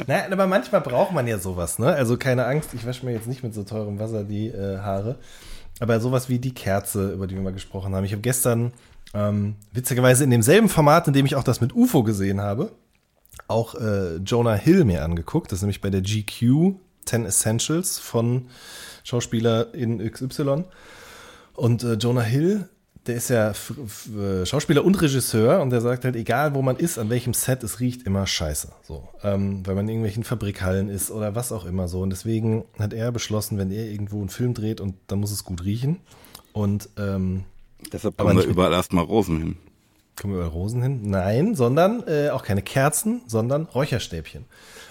Naja, 0.09 0.25
aber 0.29 0.49
manchmal 0.49 0.81
braucht 0.81 1.13
man 1.13 1.29
ja 1.29 1.39
sowas, 1.39 1.79
ne? 1.79 1.87
Also 1.87 2.17
keine 2.17 2.47
Angst, 2.47 2.75
ich 2.75 2.85
wasche 2.85 3.07
mir 3.07 3.13
jetzt 3.13 3.29
nicht 3.29 3.45
mit 3.45 3.55
so 3.55 3.63
teurem 3.63 4.01
Wasser 4.01 4.25
die 4.25 4.49
äh, 4.49 4.79
Haare. 4.79 5.21
Aber 5.79 6.01
sowas 6.01 6.29
wie 6.29 6.41
die 6.41 6.53
Kerze, 6.53 7.13
über 7.13 7.29
die 7.29 7.37
wir 7.37 7.43
mal 7.43 7.53
gesprochen 7.53 7.95
haben. 7.95 8.05
Ich 8.05 8.11
habe 8.11 8.23
gestern, 8.23 8.73
ähm, 9.15 9.55
witzigerweise 9.73 10.25
in 10.25 10.31
demselben 10.31 10.69
Format, 10.69 11.07
in 11.07 11.13
dem 11.13 11.27
ich 11.27 11.37
auch 11.37 11.45
das 11.45 11.61
mit 11.61 11.73
UFO 11.77 12.03
gesehen 12.03 12.41
habe, 12.41 12.73
auch 13.49 13.75
äh, 13.75 14.17
Jonah 14.17 14.55
Hill 14.55 14.85
mir 14.85 15.05
angeguckt. 15.05 15.51
Das 15.51 15.59
ist 15.59 15.63
nämlich 15.63 15.81
bei 15.81 15.91
der 15.91 16.03
GQ 16.03 16.75
10 17.05 17.25
Essentials 17.25 17.99
von 17.99 18.49
Schauspieler 19.05 19.75
in 19.75 19.99
XY. 19.99 20.65
Und 21.55 21.83
äh, 21.83 21.95
Jonah 21.95 22.23
Hill 22.23 22.69
der 23.09 23.17
ist 23.17 23.31
ja 23.31 23.51
äh, 23.51 24.45
Schauspieler 24.45 24.85
und 24.85 25.01
Regisseur 25.01 25.63
und 25.63 25.71
der 25.71 25.81
sagt 25.81 26.05
halt, 26.05 26.15
egal 26.15 26.55
wo 26.55 26.63
man 26.63 26.77
ist, 26.77 26.99
an 26.99 27.09
welchem 27.09 27.33
Set, 27.33 27.63
es 27.63 27.81
riecht 27.81 28.03
immer 28.07 28.27
scheiße. 28.27 28.69
So, 28.83 29.09
ähm, 29.23 29.67
weil 29.67 29.75
man 29.75 29.87
in 29.87 29.95
irgendwelchen 29.95 30.25
Fabrikhallen 30.25 30.91
ist 30.91 31.11
oder 31.11 31.35
was 31.35 31.51
auch 31.51 31.65
immer 31.65 31.89
so. 31.89 32.03
Und 32.03 32.11
deswegen 32.11 32.65
hat 32.79 32.93
er 32.93 33.11
beschlossen, 33.11 33.59
wenn 33.59 33.71
er 33.71 33.87
irgendwo 33.87 34.21
einen 34.21 34.29
Film 34.29 34.53
dreht 34.53 34.81
und 34.81 34.95
dann 35.07 35.21
muss 35.21 35.33
es 35.33 35.45
gut 35.45 35.65
riechen. 35.65 36.01
Und 36.53 36.91
ähm, 36.99 37.45
deshalb 37.93 38.17
kommen 38.17 38.37
wir 38.37 38.45
überall 38.45 38.73
erstmal 38.73 39.05
Rosen 39.05 39.39
hin. 39.39 39.57
Kommen 40.21 40.35
wir 40.35 40.39
überall 40.39 40.53
Rosen 40.53 40.83
hin? 40.83 41.01
Nein, 41.05 41.55
sondern 41.55 42.03
äh, 42.07 42.31
auch 42.31 42.43
keine 42.43 42.63
Kerzen, 42.63 43.23
sondern 43.27 43.65
Räucherstäbchen. 43.65 44.47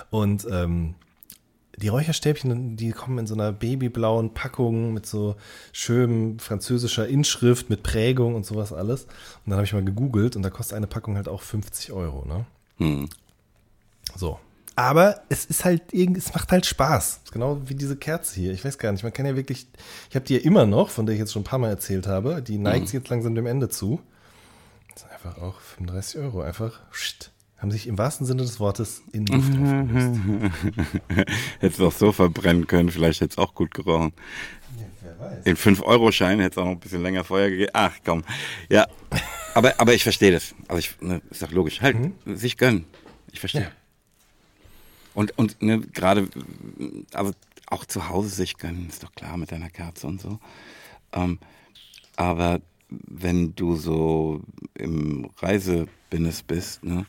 Und 0.09 0.47
ähm, 0.49 0.95
die 1.75 1.89
Räucherstäbchen, 1.89 2.75
die 2.75 2.91
kommen 2.91 3.19
in 3.19 3.27
so 3.27 3.35
einer 3.35 3.51
babyblauen 3.51 4.33
Packung 4.33 4.93
mit 4.93 5.05
so 5.05 5.35
schönem 5.71 6.39
französischer 6.39 7.07
Inschrift, 7.07 7.69
mit 7.69 7.83
Prägung 7.83 8.35
und 8.35 8.45
sowas 8.45 8.73
alles. 8.73 9.03
Und 9.03 9.47
dann 9.47 9.55
habe 9.55 9.65
ich 9.65 9.73
mal 9.73 9.83
gegoogelt 9.83 10.35
und 10.35 10.41
da 10.41 10.49
kostet 10.49 10.75
eine 10.75 10.87
Packung 10.87 11.17
halt 11.17 11.27
auch 11.27 11.41
50 11.41 11.91
Euro, 11.91 12.25
ne? 12.25 12.45
Hm. 12.77 13.09
So. 14.15 14.39
Aber 14.75 15.21
es 15.29 15.45
ist 15.45 15.65
halt 15.65 15.81
irgendwie, 15.91 16.19
es 16.19 16.33
macht 16.33 16.51
halt 16.51 16.65
Spaß. 16.65 17.21
Genau 17.31 17.61
wie 17.65 17.75
diese 17.75 17.97
Kerze 17.97 18.39
hier. 18.39 18.53
Ich 18.53 18.63
weiß 18.63 18.77
gar 18.77 18.91
nicht, 18.91 19.03
man 19.03 19.13
kann 19.13 19.25
ja 19.25 19.35
wirklich, 19.35 19.67
ich 20.09 20.15
habe 20.15 20.25
die 20.25 20.35
ja 20.35 20.41
immer 20.41 20.65
noch, 20.65 20.89
von 20.89 21.05
der 21.05 21.13
ich 21.13 21.19
jetzt 21.19 21.33
schon 21.33 21.41
ein 21.41 21.45
paar 21.45 21.59
Mal 21.59 21.69
erzählt 21.69 22.07
habe. 22.07 22.41
Die 22.41 22.57
neigt 22.57 22.81
hm. 22.81 22.85
sich 22.85 22.93
jetzt 22.93 23.09
langsam 23.09 23.35
dem 23.35 23.45
Ende 23.45 23.69
zu. 23.69 23.99
Das 24.97 25.03
sind 25.03 25.11
einfach 25.11 25.37
auch 25.43 25.59
35 25.59 26.21
Euro. 26.21 26.41
Einfach, 26.41 26.81
pst 26.91 27.31
haben 27.59 27.71
sich 27.71 27.87
im 27.87 27.97
wahrsten 27.97 28.25
Sinne 28.25 28.43
des 28.43 28.59
Wortes 28.59 29.03
in 29.11 29.25
Luft 29.25 29.49
aufgelöst. 29.49 30.19
Hättest 31.59 31.79
du 31.79 31.87
auch 31.87 31.91
so 31.91 32.11
verbrennen 32.11 32.67
können, 32.67 32.89
vielleicht 32.89 33.21
hätte 33.21 33.31
es 33.31 33.37
auch 33.37 33.55
gut 33.55 33.73
gerochen. 33.73 34.13
Ja, 34.77 34.85
wer 35.01 35.19
weiß. 35.19 35.45
In 35.45 35.55
5-Euro-Schein 35.55 36.39
hätte 36.39 36.51
es 36.51 36.57
auch 36.59 36.65
noch 36.65 36.73
ein 36.73 36.79
bisschen 36.79 37.01
länger 37.01 37.23
Feuer 37.23 37.49
gegeben. 37.49 37.71
Ach 37.73 37.93
komm. 38.05 38.23
Ja. 38.69 38.87
Aber, 39.55 39.79
aber 39.79 39.95
ich 39.95 40.03
verstehe 40.03 40.31
das. 40.31 40.53
Also 40.67 40.79
ich, 40.79 41.01
ne, 41.01 41.21
ist 41.31 41.41
doch 41.41 41.51
logisch. 41.51 41.81
Halt, 41.81 41.97
mhm. 41.97 42.35
sich 42.35 42.57
gönnen. 42.57 42.85
Ich 43.31 43.39
verstehe. 43.39 43.61
Ja. 43.61 43.71
Und, 45.15 45.35
und 45.39 45.59
ne, 45.61 45.79
gerade, 45.79 46.29
also 47.13 47.33
auch 47.65 47.85
zu 47.85 48.07
Hause 48.09 48.29
sich 48.29 48.57
gönnen, 48.57 48.87
ist 48.87 49.01
doch 49.01 49.11
klar 49.13 49.35
mit 49.37 49.51
deiner 49.51 49.69
Kerze 49.71 50.05
und 50.05 50.21
so. 50.21 50.39
Ähm, 51.11 51.39
aber 52.15 52.61
wenn 52.89 53.55
du 53.55 53.75
so 53.75 54.41
im 54.73 55.29
Reisebusiness 55.37 56.43
bist, 56.43 56.83
ne, 56.83 57.05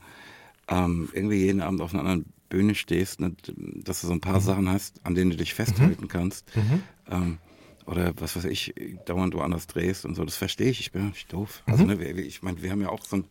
ähm, 0.68 1.08
irgendwie 1.12 1.38
jeden 1.38 1.60
Abend 1.60 1.80
auf 1.80 1.94
einer 1.94 2.00
anderen 2.00 2.26
Bühne 2.48 2.74
stehst, 2.74 3.20
ne, 3.20 3.34
dass 3.56 4.00
du 4.00 4.06
so 4.06 4.12
ein 4.12 4.20
paar 4.20 4.40
mhm. 4.40 4.44
Sachen 4.44 4.68
hast, 4.68 5.04
an 5.04 5.14
denen 5.14 5.30
du 5.30 5.36
dich 5.36 5.54
festhalten 5.54 6.04
mhm. 6.04 6.08
kannst. 6.08 6.56
Mhm. 6.56 6.82
Ähm, 7.10 7.38
oder 7.86 8.12
was 8.16 8.36
weiß 8.36 8.44
ich, 8.44 8.74
dauernd 9.06 9.34
woanders 9.34 9.66
drehst 9.66 10.04
und 10.04 10.14
so, 10.14 10.24
das 10.24 10.36
verstehe 10.36 10.70
ich, 10.70 10.80
ich 10.80 10.92
bin 10.92 11.08
nicht 11.08 11.32
doof. 11.32 11.62
Also, 11.66 11.84
mhm. 11.84 11.96
ne, 11.96 12.10
ich 12.20 12.42
meine, 12.42 12.62
wir 12.62 12.70
haben 12.70 12.82
ja 12.82 12.90
auch 12.90 13.04
so 13.04 13.16
einen 13.16 13.24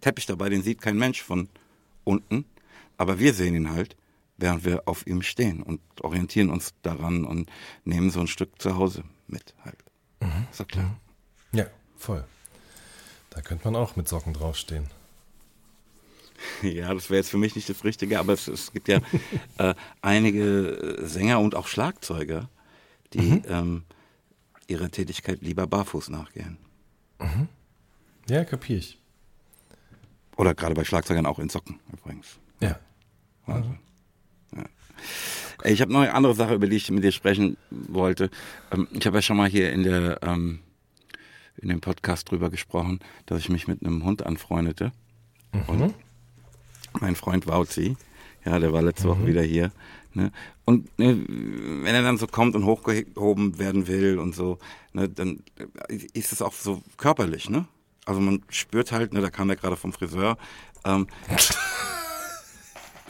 Teppich 0.00 0.26
dabei, 0.26 0.48
den 0.48 0.62
sieht 0.62 0.80
kein 0.80 0.96
Mensch 0.96 1.22
von 1.22 1.48
unten, 2.04 2.44
aber 2.96 3.18
wir 3.18 3.34
sehen 3.34 3.54
ihn 3.54 3.70
halt, 3.70 3.96
während 4.38 4.64
wir 4.64 4.88
auf 4.88 5.06
ihm 5.06 5.20
stehen 5.20 5.62
und 5.62 5.80
orientieren 6.00 6.48
uns 6.48 6.72
daran 6.82 7.24
und 7.24 7.50
nehmen 7.84 8.10
so 8.10 8.20
ein 8.20 8.26
Stück 8.26 8.60
zu 8.60 8.76
Hause 8.76 9.04
mit 9.28 9.54
halt. 9.64 9.78
Mhm. 10.20 10.46
Ist 10.50 10.60
doch 10.60 10.66
klar. 10.66 10.98
Mhm. 11.52 11.58
Ja, 11.58 11.66
voll. 12.00 12.24
Da 13.30 13.40
könnte 13.40 13.64
man 13.70 13.76
auch 13.76 13.96
mit 13.96 14.08
Socken 14.08 14.34
draufstehen. 14.34 14.86
Ja, 16.62 16.94
das 16.94 17.10
wäre 17.10 17.18
jetzt 17.18 17.30
für 17.30 17.36
mich 17.36 17.54
nicht 17.54 17.68
das 17.68 17.84
Richtige, 17.84 18.18
aber 18.18 18.32
es, 18.32 18.48
es 18.48 18.72
gibt 18.72 18.88
ja 18.88 19.00
äh, 19.58 19.74
einige 20.00 20.96
Sänger 21.02 21.38
und 21.38 21.54
auch 21.54 21.66
Schlagzeuger, 21.66 22.48
die 23.12 23.20
mhm. 23.20 23.42
ähm, 23.46 23.82
ihrer 24.66 24.90
Tätigkeit 24.90 25.42
lieber 25.42 25.66
barfuß 25.66 26.08
nachgehen. 26.08 26.56
Mhm. 27.18 27.48
Ja, 28.28 28.44
kapier 28.44 28.78
ich. 28.78 28.98
Oder 30.36 30.54
gerade 30.54 30.74
bei 30.74 30.84
Schlagzeugern 30.84 31.26
auch 31.26 31.38
in 31.38 31.50
Socken 31.50 31.78
übrigens. 31.92 32.38
Ja. 32.60 32.78
Also, 33.46 33.74
ja. 34.56 34.64
Ich 35.64 35.80
habe 35.80 35.92
noch 35.92 36.00
eine 36.00 36.14
andere 36.14 36.34
Sache, 36.34 36.54
über 36.54 36.66
die 36.66 36.76
ich 36.76 36.90
mit 36.90 37.04
dir 37.04 37.12
sprechen 37.12 37.56
wollte. 37.70 38.30
Ähm, 38.72 38.88
ich 38.92 39.06
habe 39.06 39.18
ja 39.18 39.22
schon 39.22 39.36
mal 39.36 39.48
hier 39.48 39.72
in 39.72 39.82
der 39.82 40.22
ähm, 40.22 40.60
in 41.60 41.68
dem 41.68 41.80
Podcast 41.80 42.30
drüber 42.30 42.50
gesprochen, 42.50 43.00
dass 43.26 43.38
ich 43.38 43.48
mich 43.48 43.68
mit 43.68 43.84
einem 43.84 44.04
Hund 44.04 44.24
anfreundete. 44.24 44.92
Mhm. 45.52 45.82
Und 45.82 45.94
mein 47.00 47.16
Freund 47.16 47.46
Wauzi, 47.46 47.96
ja, 48.44 48.58
der 48.58 48.72
war 48.72 48.82
letzte 48.82 49.06
mhm. 49.06 49.10
Woche 49.10 49.26
wieder 49.26 49.42
hier. 49.42 49.72
Ne? 50.12 50.32
Und 50.64 50.98
ne, 50.98 51.24
wenn 51.28 51.94
er 51.94 52.02
dann 52.02 52.18
so 52.18 52.26
kommt 52.26 52.56
und 52.56 52.64
hochgehoben 52.64 53.58
werden 53.58 53.86
will 53.86 54.18
und 54.18 54.34
so, 54.34 54.58
ne, 54.92 55.08
dann 55.08 55.42
ist 55.88 56.32
es 56.32 56.42
auch 56.42 56.52
so 56.52 56.82
körperlich, 56.96 57.48
ne? 57.48 57.66
Also 58.06 58.20
man 58.20 58.42
spürt 58.48 58.90
halt, 58.90 59.12
ne, 59.12 59.20
da 59.20 59.30
kam 59.30 59.50
er 59.50 59.56
gerade 59.56 59.76
vom 59.76 59.92
Friseur, 59.92 60.36
ähm, 60.84 61.06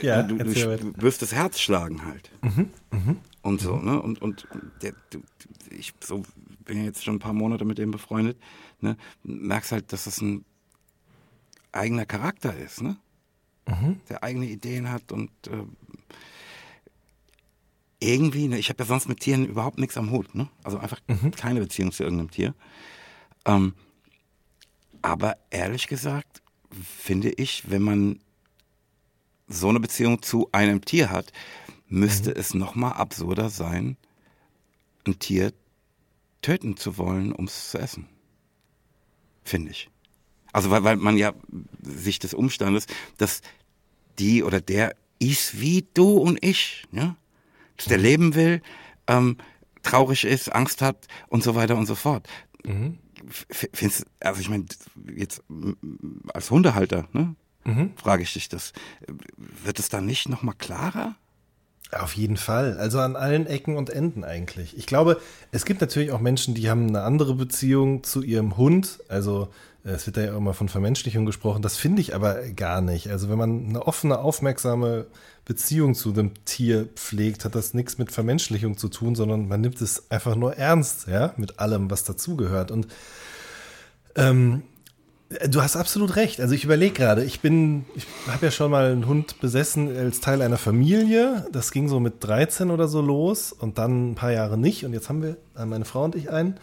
ja, 0.03 0.23
du, 0.23 0.37
du 0.37 0.55
spürst 0.55 1.23
das 1.23 1.33
Herz 1.33 1.61
schlagen 1.61 2.05
halt. 2.05 2.31
Mhm, 2.43 2.71
mh, 2.91 3.17
und 3.43 3.61
so, 3.61 3.77
mhm. 3.77 3.85
ne? 3.85 4.03
Und, 4.03 4.23
und 4.23 4.47
der, 4.83 4.95
ich 5.71 5.95
so, 6.01 6.23
bin 6.65 6.79
ja 6.79 6.85
jetzt 6.85 7.05
schon 7.05 7.17
ein 7.17 7.21
paar 7.21 7.33
Monate 7.33 7.65
mit 7.65 7.79
dem 7.79 7.91
befreundet, 7.91 8.39
ne? 8.81 8.97
Merkst 9.23 9.73
halt, 9.73 9.93
dass 9.93 10.05
das 10.05 10.21
ein 10.21 10.45
eigener 11.73 12.07
Charakter 12.07 12.57
ist, 12.57 12.83
ne? 12.83 12.97
mhm. 13.71 14.01
der 14.09 14.23
eigene 14.23 14.47
Ideen 14.47 14.91
hat 14.91 15.13
und 15.13 15.31
äh, 15.47 15.65
irgendwie, 18.01 18.49
ne, 18.49 18.59
ich 18.59 18.69
habe 18.71 18.83
ja 18.83 18.87
sonst 18.87 19.09
mit 19.09 19.21
Tieren 19.21 19.45
überhaupt 19.45 19.79
nichts 19.79 19.97
am 19.97 20.11
Hut, 20.11 20.35
ne? 20.35 20.49
Also 20.65 20.79
einfach 20.79 21.01
mhm. 21.07 21.33
keine 21.33 21.61
Beziehung 21.61 21.93
zu 21.93 22.03
irgendeinem 22.03 22.31
Tier. 22.31 22.55
Ähm, 23.45 23.75
aber 25.03 25.37
ehrlich 25.51 25.87
gesagt, 25.87 26.43
finde 26.71 27.31
ich, 27.31 27.71
wenn 27.71 27.83
man 27.83 28.21
so 29.49 29.69
eine 29.69 29.81
Beziehung 29.81 30.23
zu 30.23 30.49
einem 30.53 30.83
Tier 30.83 31.11
hat, 31.11 31.33
müsste 31.91 32.31
mhm. 32.31 32.37
es 32.39 32.55
nochmal 32.55 32.95
absurder 32.95 33.51
sein, 33.51 33.99
ein 35.07 35.19
Tier 35.19 35.53
töten 36.41 36.77
zu 36.77 36.97
wollen, 36.97 37.33
um 37.33 37.45
es 37.45 37.71
zu 37.71 37.79
essen. 37.79 38.09
Finde 39.45 39.73
ich. 39.73 39.91
Also 40.53 40.71
weil, 40.71 40.85
weil 40.85 40.97
man 40.97 41.17
ja 41.17 41.35
sich 41.83 42.19
des 42.19 42.33
Umstandes, 42.33 42.87
dass 43.19 43.43
die 44.19 44.43
oder 44.43 44.61
der 44.61 44.97
ist 45.19 45.61
wie 45.61 45.87
du 45.95 46.17
und 46.17 46.43
ich, 46.45 46.85
ja? 46.93 47.17
dass 47.77 47.87
der 47.87 47.99
mhm. 47.99 48.05
leben 48.05 48.35
will, 48.35 48.63
ähm, 49.07 49.37
traurig 49.83 50.25
ist, 50.25 50.53
Angst 50.53 50.83
hat 50.83 51.09
und 51.29 51.43
so 51.43 51.55
weiter 51.55 51.77
und 51.77 51.87
so 51.87 51.95
fort. 51.95 52.29
Mhm. 52.65 52.99
Findest, 53.51 54.07
also 54.21 54.41
ich 54.41 54.49
meine, 54.49 54.65
jetzt 55.15 55.43
als 56.33 56.51
Hundehalter, 56.51 57.09
ne, 57.13 57.35
mhm. 57.65 57.93
frage 57.97 58.23
ich 58.23 58.33
dich 58.33 58.49
das, 58.49 58.73
wird 59.37 59.79
es 59.79 59.89
da 59.89 60.01
nicht 60.01 60.29
nochmal 60.29 60.55
klarer? 60.57 61.17
Auf 61.93 62.15
jeden 62.15 62.37
Fall. 62.37 62.79
Also 62.79 63.01
an 63.01 63.17
allen 63.17 63.47
Ecken 63.47 63.77
und 63.77 63.91
Enden 63.91 64.23
eigentlich. 64.23 64.77
Ich 64.79 64.87
glaube, 64.87 65.21
es 65.51 65.65
gibt 65.65 65.81
natürlich 65.81 66.13
auch 66.13 66.21
Menschen, 66.21 66.55
die 66.55 66.71
haben 66.71 66.87
eine 66.87 67.03
andere 67.03 67.35
Beziehung 67.35 68.05
zu 68.05 68.23
ihrem 68.23 68.57
Hund. 68.57 69.01
Also 69.09 69.49
es 69.83 70.07
wird 70.07 70.17
da 70.17 70.23
ja 70.23 70.37
immer 70.37 70.55
von 70.55 70.69
Vermenschlichung 70.69 71.27
gesprochen. 71.27 71.63
Das 71.63 71.77
finde 71.77 72.01
ich 72.01 72.15
aber 72.15 72.43
gar 72.51 72.81
nicht. 72.81 73.09
Also 73.09 73.29
wenn 73.29 73.39
man 73.39 73.69
eine 73.69 73.87
offene, 73.87 74.19
aufmerksame 74.19 75.07
Beziehung 75.45 75.95
zu 75.95 76.13
dem 76.13 76.45
Tier 76.45 76.87
pflegt, 76.95 77.45
hat 77.45 77.57
das 77.57 77.75
nichts 77.75 77.99
mit 77.99 78.13
Vermenschlichung 78.13 78.77
zu 78.77 78.89
tun, 78.89 79.17
sondern 79.17 79.49
man 79.49 79.61
nimmt 79.61 79.81
es 79.81 80.11
einfach 80.11 80.37
nur 80.37 80.57
ernst, 80.57 81.09
ja, 81.09 81.35
mit 81.39 81.59
allem, 81.59 81.91
was 81.91 82.05
dazugehört. 82.05 82.71
Und 82.71 82.87
ähm, 84.15 84.63
Du 85.49 85.63
hast 85.63 85.77
absolut 85.77 86.17
recht. 86.17 86.41
Also 86.41 86.57
ich 86.57 86.65
überlege 86.65 86.93
gerade, 86.93 87.23
ich 87.23 87.39
bin, 87.39 87.85
ich 87.95 88.05
habe 88.27 88.47
ja 88.47 88.51
schon 88.51 88.73
mal 88.73 88.91
einen 88.91 89.07
Hund 89.07 89.39
besessen 89.41 89.97
als 89.97 90.21
Teil 90.21 90.43
einer 90.43 90.59
Familie. 90.59 91.47
Das 91.53 91.71
ging 91.71 91.89
so 91.89 92.01
mit 92.01 92.15
13 92.25 92.73
oder 92.73 92.89
so 92.89 93.01
los 93.01 93.53
und 93.53 93.79
dann 93.79 94.11
ein 94.11 94.15
paar 94.17 94.33
Jahre 94.33 94.59
nicht. 94.59 94.85
Und 94.85 94.93
jetzt 94.93 95.09
haben 95.09 95.23
wir, 95.23 95.37
äh, 95.57 95.65
meine 95.65 95.85
Frau 95.85 96.03
und 96.03 96.17
ich, 96.17 96.31
einen. 96.31 96.59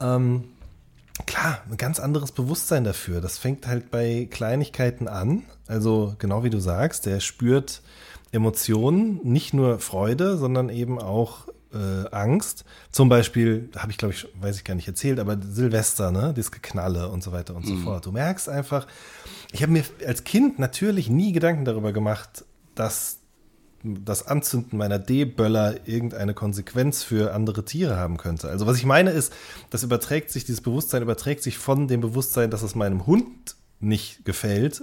Ähm, 0.00 0.44
klar, 1.26 1.62
ein 1.68 1.76
ganz 1.76 1.98
anderes 1.98 2.30
Bewusstsein 2.30 2.84
dafür. 2.84 3.20
Das 3.20 3.38
fängt 3.38 3.66
halt 3.66 3.90
bei 3.90 4.28
Kleinigkeiten 4.30 5.08
an. 5.08 5.42
Also 5.66 6.14
genau 6.20 6.44
wie 6.44 6.50
du 6.50 6.60
sagst, 6.60 7.06
der 7.06 7.18
spürt 7.18 7.82
Emotionen, 8.30 9.18
nicht 9.24 9.52
nur 9.52 9.80
Freude, 9.80 10.36
sondern 10.36 10.68
eben 10.68 11.00
auch 11.00 11.48
äh, 11.74 12.08
Angst. 12.10 12.64
Zum 12.90 13.08
Beispiel, 13.08 13.68
habe 13.76 13.90
ich 13.90 13.98
glaube 13.98 14.14
ich, 14.14 14.28
weiß 14.40 14.56
ich 14.56 14.64
gar 14.64 14.74
nicht 14.74 14.88
erzählt, 14.88 15.18
aber 15.18 15.38
Silvester, 15.40 16.10
ne, 16.10 16.32
das 16.34 16.50
Geknalle 16.50 17.08
und 17.08 17.22
so 17.22 17.32
weiter 17.32 17.54
und 17.54 17.66
so 17.66 17.76
fort. 17.76 18.06
Du 18.06 18.12
merkst 18.12 18.48
einfach, 18.48 18.86
ich 19.52 19.62
habe 19.62 19.72
mir 19.72 19.84
als 20.06 20.24
Kind 20.24 20.58
natürlich 20.58 21.08
nie 21.10 21.32
Gedanken 21.32 21.64
darüber 21.64 21.92
gemacht, 21.92 22.44
dass 22.74 23.18
das 23.84 24.26
Anzünden 24.26 24.78
meiner 24.78 24.98
D-Böller 24.98 25.88
irgendeine 25.88 26.34
Konsequenz 26.34 27.02
für 27.02 27.34
andere 27.34 27.64
Tiere 27.64 27.96
haben 27.96 28.16
könnte. 28.16 28.48
Also 28.48 28.66
was 28.66 28.76
ich 28.76 28.86
meine 28.86 29.10
ist, 29.10 29.32
das 29.70 29.82
überträgt 29.82 30.30
sich, 30.30 30.44
dieses 30.44 30.60
Bewusstsein 30.60 31.02
überträgt 31.02 31.42
sich 31.42 31.58
von 31.58 31.88
dem 31.88 32.00
Bewusstsein, 32.00 32.50
dass 32.50 32.62
es 32.62 32.74
meinem 32.74 33.06
Hund 33.06 33.56
nicht 33.80 34.24
gefällt, 34.24 34.82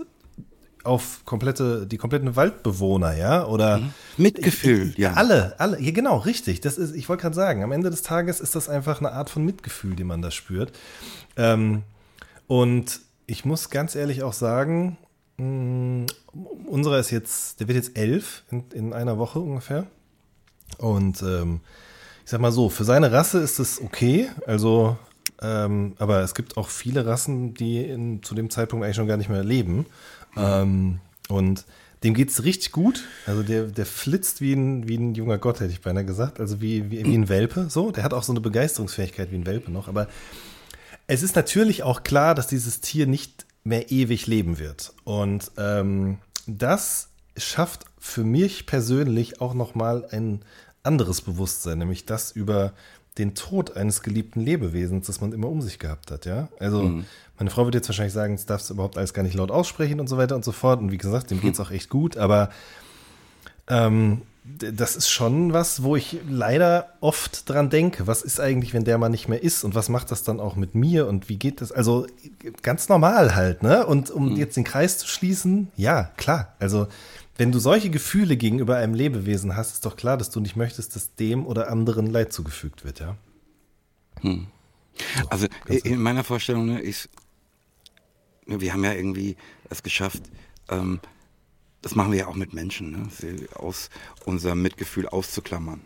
auf 0.84 1.22
komplette, 1.26 1.86
die 1.86 1.98
kompletten 1.98 2.36
Waldbewohner, 2.36 3.15
ja, 3.15 3.46
oder 3.46 3.80
mhm. 3.80 3.94
Mitgefühl, 4.18 4.94
ja. 4.98 5.13
Alle, 5.13 5.56
alle, 5.60 5.80
ja, 5.82 5.92
genau, 5.92 6.18
richtig. 6.18 6.62
Das 6.62 6.78
ist, 6.78 6.96
ich 6.96 7.10
wollte 7.10 7.22
gerade 7.22 7.36
sagen, 7.36 7.63
am 7.63 7.72
Ende 7.72 7.89
des 7.89 8.02
Tages 8.02 8.39
ist 8.39 8.56
das 8.56 8.70
einfach 8.70 9.00
eine 9.00 9.12
Art 9.12 9.30
von 9.30 9.44
Mitgefühl, 9.44 9.96
die 9.96 10.04
man 10.04 10.22
da 10.22 10.32
spürt. 10.32 10.72
Ähm, 11.38 11.84
und 12.48 13.02
ich 13.28 13.46
muss 13.46 13.70
ganz 13.70 13.96
ehrlich 13.96 14.24
auch 14.24 14.34
sagen, 14.34 14.98
mh, 15.38 15.46
mm, 15.46 16.06
unserer 16.68 17.00
ist 17.00 17.12
jetzt, 17.12 17.60
der 17.60 17.68
wird 17.68 17.78
jetzt 17.78 17.98
elf 17.98 18.44
in, 18.52 18.63
in 18.74 18.94
einer 18.94 19.18
Woche 19.18 19.39
ungefähr. 19.39 19.86
Und 20.78 21.22
ähm, 21.22 21.62
ich 22.24 22.32
sag 22.32 22.42
mal 22.42 22.52
so, 22.52 22.70
für 22.70 22.84
seine 22.84 23.12
Rasse 23.12 23.39
ist 23.39 23.60
es 23.60 23.82
okay. 23.82 24.30
Also, 24.46 24.98
ähm, 25.42 25.96
aber 25.98 26.22
es 26.22 26.36
gibt 26.36 26.58
auch 26.58 26.70
viele 26.70 27.06
Rassen, 27.06 27.54
die 27.54 27.84
in, 27.84 28.22
zu 28.22 28.36
dem 28.36 28.50
Zeitpunkt 28.50 28.84
eigentlich 28.84 28.98
schon 28.98 29.08
gar 29.08 29.18
nicht 29.18 29.30
mehr 29.30 29.44
leben. 29.44 29.86
Ähm, 30.36 31.00
und 31.28 31.65
dem 32.04 32.13
geht 32.13 32.30
es 32.30 32.44
richtig 32.44 32.72
gut. 32.72 33.04
Also 33.26 33.44
der, 33.44 33.63
der 33.63 33.86
flitzt 33.86 34.42
wie 34.42 34.54
ein, 34.54 34.88
wie 34.88 34.96
ein 34.96 35.15
junger 35.15 35.38
Gott, 35.38 35.60
hätte 35.60 35.72
ich 35.72 35.82
beinahe 35.82 36.06
gesagt. 36.06 36.39
Also 36.39 36.62
wie, 36.62 36.89
wie, 36.89 37.04
wie 37.06 37.15
ein 37.15 37.30
Welpe. 37.30 37.68
So, 37.70 37.92
der 37.92 38.04
hat 38.04 38.13
auch 38.13 38.24
so 38.24 38.32
eine 38.32 38.39
Begeisterungsfähigkeit 38.39 39.32
wie 39.32 39.36
ein 39.36 39.46
Welpe 39.46 39.72
noch. 39.72 39.88
Aber 39.88 40.08
es 41.08 41.24
ist 41.24 41.36
natürlich 41.36 41.84
auch 41.84 42.04
klar, 42.04 42.36
dass 42.36 42.48
dieses 42.48 42.82
Tier 42.82 43.06
nicht 43.06 43.46
mehr 43.63 43.92
ewig 43.92 44.28
leben 44.28 44.60
wird. 44.60 44.94
Und 45.04 45.52
ähm, 45.58 46.20
das 46.48 47.10
schafft 47.36 47.86
für 47.98 48.24
mich 48.24 48.65
persönlich 48.65 49.42
auch 49.42 49.54
nochmal 49.54 50.08
ein 50.12 50.42
anderes 50.84 51.22
Bewusstsein, 51.22 51.80
nämlich 51.80 52.06
das 52.06 52.32
über 52.32 52.74
den 53.17 53.36
Tod 53.36 53.76
eines 53.76 54.02
geliebten 54.02 54.41
Lebewesens, 54.41 55.08
das 55.08 55.22
man 55.22 55.34
immer 55.34 55.50
um 55.50 55.62
sich 55.62 55.80
gehabt 55.80 56.12
hat, 56.12 56.26
ja. 56.26 56.50
Also 56.60 56.84
mhm. 56.84 57.06
meine 57.38 57.50
Frau 57.50 57.65
wird 57.65 57.76
jetzt 57.76 57.89
wahrscheinlich 57.89 58.13
sagen, 58.13 58.36
das 58.36 58.45
darfst 58.45 58.69
du 58.69 58.74
überhaupt 58.74 58.98
alles 58.98 59.13
gar 59.13 59.24
nicht 59.24 59.36
laut 59.36 59.52
aussprechen 59.52 60.00
und 60.00 60.08
so 60.08 60.17
weiter 60.17 60.36
und 60.36 60.45
so 60.45 60.52
fort. 60.52 60.80
Und 60.80 60.91
wie 60.91 60.98
gesagt, 60.98 61.32
dem 61.32 61.41
geht 61.41 61.54
es 61.56 61.60
auch 61.60 61.72
echt 61.72 61.89
gut, 61.89 62.17
aber 62.17 62.50
ähm, 63.67 64.22
das 64.58 64.95
ist 64.95 65.10
schon 65.10 65.54
was, 65.54 65.84
wo 65.84 65.95
ich 65.95 66.17
leider 66.28 66.93
oft 67.02 67.48
dran 67.50 67.69
denke. 67.69 68.08
Was 68.08 68.22
ist 68.22 68.39
eigentlich, 68.39 68.74
wenn 68.74 68.84
der 68.84 68.98
mal 68.98 69.10
nicht 69.10 69.28
mehr 69.28 69.43
ist 69.43 69.63
und 69.63 69.76
was 69.76 69.89
macht 69.89 70.12
das 70.12 70.24
dann 70.24 70.39
auch 70.39 70.56
mit 70.56 70.76
mir 70.76 71.08
und 71.08 71.30
wie 71.30 71.38
geht 71.38 71.62
das? 71.62 71.72
Also 71.72 72.08
ganz 72.62 72.89
normal 72.89 73.36
halt, 73.36 73.63
ne? 73.63 73.86
Und 73.86 74.10
um 74.12 74.32
mhm. 74.32 74.36
jetzt 74.38 74.58
den 74.58 74.63
Kreis 74.63 74.98
zu 74.98 75.08
schließen, 75.08 75.72
ja, 75.76 76.12
klar. 76.17 76.54
Also 76.60 76.88
wenn 77.39 77.54
du 77.54 77.60
solche 77.60 77.89
Gefühle 77.89 78.36
gegenüber 78.36 78.75
einem 78.75 78.93
Lebewesen 78.93 79.56
hast, 79.56 79.71
ist 79.73 79.86
doch 79.86 79.95
klar, 79.95 80.17
dass 80.17 80.30
du 80.30 80.41
nicht 80.41 80.58
möchtest, 80.58 80.93
dass 80.97 81.15
dem 81.15 81.47
oder 81.47 81.69
anderen 81.69 82.06
Leid 82.08 82.34
zugefügt 82.34 82.84
wird, 82.84 82.99
ja? 82.99 83.15
Hm. 84.19 84.47
So, 85.21 85.30
also 85.30 85.47
in 85.67 86.02
meiner 86.02 86.25
Vorstellung 86.25 86.65
ne, 86.65 86.82
ist, 86.82 87.08
wir 88.45 88.73
haben 88.73 88.84
ja 88.84 88.91
irgendwie 88.91 89.38
es 89.69 89.82
geschafft, 89.82 90.23
ähm, 90.67 90.99
das 91.82 91.95
machen 91.95 92.12
wir 92.12 92.19
ja 92.19 92.28
auch 92.28 92.36
mit 92.36 92.54
Menschen, 92.54 92.91
ne, 92.91 93.08
sie 93.10 93.47
aus 93.56 93.89
unserem 94.25 94.62
Mitgefühl 94.62 95.08
auszuklammern. 95.08 95.80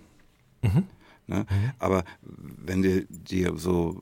Mhm. 0.64 0.88
Ne? 1.28 1.46
Mhm. 1.48 1.72
Aber 1.78 2.04
wenn 2.24 2.82
du 2.82 3.06
dir 3.06 3.54
so 3.58 4.02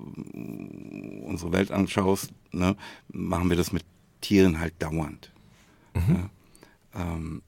unsere 1.25 1.51
Welt 1.51 1.69
anschaust, 1.71 2.31
ne, 2.53 2.77
machen 3.09 3.49
wir 3.49 3.57
das 3.57 3.73
mit 3.73 3.83
Tieren 4.21 4.61
halt 4.61 4.81
dauernd. 4.81 5.33
Mhm. 5.93 6.13
Ne? 6.13 6.29
Ähm, 6.93 7.41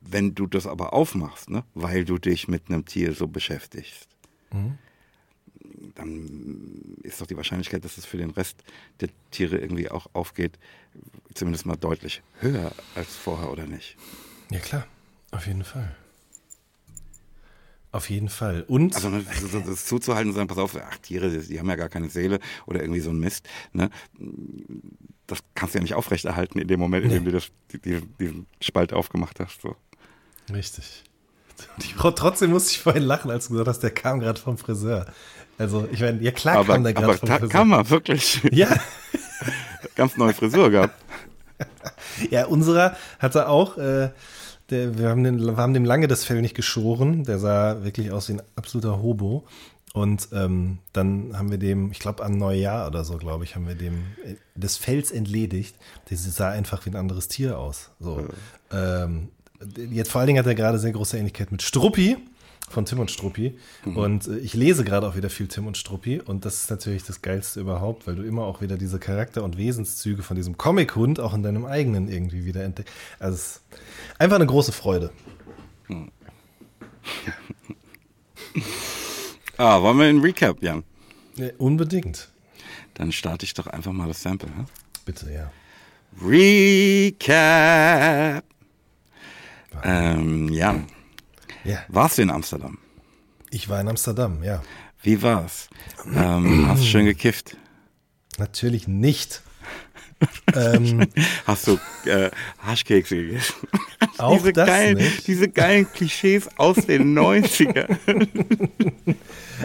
wenn 0.00 0.34
du 0.34 0.46
das 0.46 0.66
aber 0.66 0.92
aufmachst, 0.92 1.50
ne, 1.50 1.64
weil 1.74 2.04
du 2.04 2.18
dich 2.18 2.48
mit 2.48 2.68
einem 2.68 2.84
Tier 2.84 3.14
so 3.14 3.28
beschäftigst, 3.28 4.08
mhm. 4.52 4.78
dann 5.94 6.96
ist 7.02 7.20
doch 7.20 7.26
die 7.26 7.36
Wahrscheinlichkeit, 7.36 7.84
dass 7.84 7.96
es 7.96 8.06
für 8.06 8.16
den 8.16 8.30
Rest 8.30 8.64
der 9.00 9.08
Tiere 9.30 9.58
irgendwie 9.58 9.90
auch 9.90 10.08
aufgeht, 10.12 10.58
zumindest 11.34 11.66
mal 11.66 11.76
deutlich 11.76 12.22
höher 12.40 12.72
als 12.94 13.14
vorher, 13.14 13.52
oder 13.52 13.66
nicht? 13.66 13.96
Ja, 14.50 14.58
klar, 14.58 14.86
auf 15.30 15.46
jeden 15.46 15.64
Fall. 15.64 15.94
Auf 17.92 18.08
jeden 18.08 18.28
Fall. 18.28 18.64
Und. 18.68 18.94
Also, 18.94 19.08
ne, 19.08 19.24
das, 19.24 19.64
das 19.66 19.84
zuzuhalten 19.86 20.30
und 20.30 20.36
sagen, 20.36 20.48
pass 20.48 20.58
auf, 20.58 20.76
ach, 20.76 20.96
Tiere, 20.98 21.30
die 21.30 21.58
haben 21.58 21.68
ja 21.68 21.76
gar 21.76 21.88
keine 21.88 22.08
Seele 22.08 22.38
oder 22.66 22.80
irgendwie 22.80 23.00
so 23.00 23.10
ein 23.10 23.18
Mist, 23.18 23.48
ne? 23.72 23.90
Das 25.26 25.40
kannst 25.54 25.74
du 25.74 25.78
ja 25.78 25.82
nicht 25.82 25.94
aufrechterhalten 25.94 26.58
in 26.58 26.68
dem 26.68 26.80
Moment, 26.80 27.04
in 27.04 27.10
dem 27.10 27.24
du 27.24 27.32
das, 27.32 27.50
diesen, 27.84 28.16
diesen 28.18 28.46
Spalt 28.60 28.92
aufgemacht 28.92 29.38
hast. 29.40 29.60
So. 29.60 29.76
Richtig. 30.52 31.04
Ich, 31.78 31.94
trotzdem 31.94 32.50
musste 32.50 32.72
ich 32.72 32.80
vorhin 32.80 33.02
lachen, 33.02 33.30
als 33.30 33.46
du 33.46 33.52
gesagt 33.52 33.68
hast, 33.68 33.80
der 33.80 33.90
kam 33.90 34.20
gerade 34.20 34.40
vom 34.40 34.56
Friseur. 34.56 35.06
Also, 35.58 35.86
ich 35.92 36.00
meine, 36.00 36.22
ja 36.22 36.30
klar 36.30 36.58
aber, 36.58 36.74
kam 36.74 36.84
der 36.84 36.94
gerade 36.94 37.18
vom 37.18 37.28
Friseur. 37.28 37.48
kam 37.48 37.72
er, 37.72 37.90
wirklich. 37.90 38.40
Ja. 38.50 38.68
Ganz 39.94 40.16
neue 40.16 40.32
Frisur 40.32 40.70
gehabt. 40.70 40.94
Ja, 42.30 42.46
unserer 42.46 42.96
hatte 43.18 43.48
auch, 43.48 43.78
äh, 43.78 44.10
der, 44.70 44.98
wir, 44.98 45.08
haben 45.08 45.24
den, 45.24 45.40
wir 45.40 45.56
haben 45.56 45.74
dem 45.74 45.84
lange 45.84 46.08
das 46.08 46.24
Fell 46.24 46.40
nicht 46.40 46.54
geschoren. 46.54 47.24
Der 47.24 47.38
sah 47.38 47.82
wirklich 47.84 48.10
aus 48.10 48.28
wie 48.28 48.34
ein 48.34 48.42
absoluter 48.56 49.02
Hobo. 49.02 49.44
Und 49.92 50.28
ähm, 50.32 50.78
dann 50.92 51.36
haben 51.36 51.50
wir 51.50 51.58
dem, 51.58 51.90
ich 51.90 51.98
glaube 51.98 52.24
an 52.24 52.38
Neujahr 52.38 52.86
oder 52.86 53.04
so, 53.04 53.16
glaube 53.16 53.42
ich, 53.44 53.56
haben 53.56 53.66
wir 53.66 53.74
dem 53.74 53.94
äh, 54.24 54.36
des 54.54 54.76
Fells 54.76 55.10
entledigt. 55.10 55.74
Das 56.08 56.22
sah 56.22 56.50
einfach 56.50 56.86
wie 56.86 56.90
ein 56.90 56.96
anderes 56.96 57.26
Tier 57.26 57.58
aus. 57.58 57.90
So. 57.98 58.24
Ja. 58.70 59.04
Ähm, 59.04 59.28
jetzt 59.90 60.10
vor 60.10 60.20
allen 60.20 60.28
Dingen 60.28 60.38
hat 60.38 60.46
er 60.46 60.54
gerade 60.54 60.78
sehr 60.78 60.92
große 60.92 61.18
Ähnlichkeit 61.18 61.50
mit 61.50 61.62
Struppi 61.62 62.16
von 62.68 62.84
Tim 62.84 63.00
und 63.00 63.10
Struppi. 63.10 63.58
Mhm. 63.84 63.96
Und 63.96 64.28
äh, 64.28 64.38
ich 64.38 64.54
lese 64.54 64.84
gerade 64.84 65.06
auch 65.08 65.16
wieder 65.16 65.30
viel 65.30 65.48
Tim 65.48 65.66
und 65.66 65.76
Struppi. 65.76 66.20
Und 66.20 66.44
das 66.44 66.62
ist 66.62 66.70
natürlich 66.70 67.02
das 67.02 67.20
Geilste 67.22 67.60
überhaupt, 67.60 68.06
weil 68.06 68.14
du 68.14 68.22
immer 68.22 68.44
auch 68.44 68.60
wieder 68.60 68.76
diese 68.76 68.98
Charakter- 68.98 69.42
und 69.42 69.58
Wesenszüge 69.58 70.22
von 70.22 70.36
diesem 70.36 70.56
Comic-Hund 70.56 71.20
auch 71.20 71.34
in 71.34 71.42
deinem 71.42 71.66
eigenen 71.66 72.08
irgendwie 72.08 72.44
wieder 72.44 72.62
entdeckst. 72.62 72.92
Also 73.18 73.34
es 73.34 73.42
ist 73.42 73.62
einfach 74.18 74.36
eine 74.36 74.46
große 74.46 74.72
Freude. 74.72 75.10
Mhm. 75.88 76.10
ah, 79.56 79.82
wollen 79.82 79.98
wir 79.98 80.06
einen 80.06 80.20
Recap, 80.20 80.62
Jan? 80.62 80.84
Ja, 81.36 81.48
unbedingt. 81.58 82.28
Dann 82.94 83.12
starte 83.12 83.44
ich 83.44 83.54
doch 83.54 83.66
einfach 83.66 83.92
mal 83.92 84.08
das 84.08 84.22
Sample. 84.22 84.50
Ne? 84.50 84.66
Bitte, 85.04 85.32
ja. 85.32 85.50
Recap. 86.22 87.24
Ähm, 89.82 90.48
ja. 90.50 90.84
Ja. 91.64 91.78
Warst 91.88 92.18
du 92.18 92.22
in 92.22 92.30
Amsterdam? 92.30 92.78
Ich 93.50 93.68
war 93.68 93.80
in 93.80 93.88
Amsterdam, 93.88 94.42
ja. 94.42 94.62
Wie 95.02 95.22
war's? 95.22 95.68
ähm, 96.14 96.68
hast 96.68 96.82
du 96.82 96.86
schön 96.86 97.06
gekifft? 97.06 97.56
Natürlich 98.38 98.86
nicht. 98.86 99.42
ähm, 100.54 101.06
hast 101.46 101.66
du 101.66 101.78
äh, 102.04 102.30
Haschkekse 102.58 103.16
gegessen? 103.16 103.54
Auch 104.18 104.36
diese 104.36 104.52
das 104.52 104.66
geilen, 104.66 104.98
nicht. 104.98 105.26
Diese 105.26 105.48
geilen 105.48 105.90
Klischees 105.90 106.48
aus 106.58 106.76
den 106.76 107.18
90ern. 107.18 107.96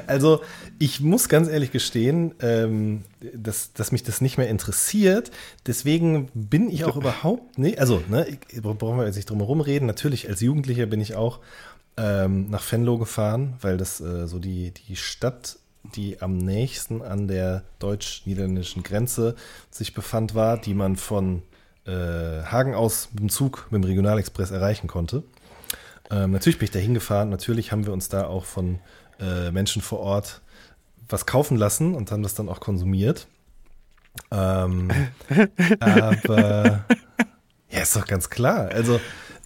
Also, 0.08 0.42
ich 0.80 1.02
muss 1.02 1.30
ganz 1.30 1.50
ehrlich 1.50 1.72
gestehen, 1.72 2.34
ähm, 2.42 3.04
dass, 3.34 3.74
dass 3.74 3.92
mich 3.92 4.04
das 4.04 4.22
nicht 4.22 4.38
mehr 4.38 4.50
interessiert. 4.50 5.32
Deswegen 5.68 6.30
bin 6.34 6.70
ich 6.70 6.86
auch 6.86 6.96
überhaupt 6.96 7.58
nicht, 7.58 7.80
also, 7.80 8.02
ne, 8.10 8.38
brauchen 8.62 8.98
wir 8.98 9.06
jetzt 9.06 9.16
nicht 9.16 9.30
drum 9.30 9.40
herum 9.40 9.62
reden. 9.62 9.86
Natürlich, 9.86 10.30
als 10.30 10.42
Jugendlicher 10.42 10.86
bin 10.86 11.02
ich 11.02 11.16
auch 11.16 11.40
ähm, 11.98 12.50
nach 12.50 12.70
Venlo 12.70 12.98
gefahren, 12.98 13.56
weil 13.62 13.78
das 13.78 14.02
äh, 14.02 14.28
so 14.28 14.40
die, 14.40 14.72
die 14.72 14.96
Stadt, 14.96 15.58
die 15.96 16.22
am 16.22 16.38
nächsten 16.38 17.02
an 17.02 17.28
der 17.28 17.64
deutsch-niederländischen 17.80 18.84
Grenze 18.84 19.36
sich 19.70 19.94
befand, 19.94 20.36
war, 20.36 20.58
die 20.58 20.74
man 20.74 20.96
von 20.96 21.44
äh, 21.86 21.92
Hagen 21.92 22.74
aus 22.74 23.10
mit 23.12 23.22
dem 23.22 23.30
Zug, 23.30 23.68
mit 23.70 23.84
dem 23.84 23.88
Regionalexpress 23.88 24.52
erreichen 24.52 24.88
konnte. 24.88 25.24
Ähm, 26.12 26.32
natürlich 26.32 26.60
bin 26.60 26.66
ich 26.66 26.72
da 26.72 26.80
hingefahren. 26.80 27.30
Natürlich 27.30 27.72
haben 27.72 27.86
wir 27.86 27.94
uns 27.94 28.10
da 28.10 28.26
auch 28.28 28.46
von 28.46 28.80
äh, 29.20 29.52
Menschen 29.52 29.82
vor 29.82 30.00
Ort 30.00 30.42
was 31.08 31.26
kaufen 31.26 31.58
lassen 31.58 31.94
und 31.94 32.12
haben 32.12 32.24
das 32.24 32.34
dann 32.34 32.50
auch 32.50 32.60
konsumiert. 32.60 33.28
Ähm, 34.32 34.90
aber 35.80 36.86
ja, 37.70 37.82
ist 37.82 37.96
doch 37.96 38.08
ganz 38.08 38.30
klar. 38.30 38.70
Also, 38.70 39.00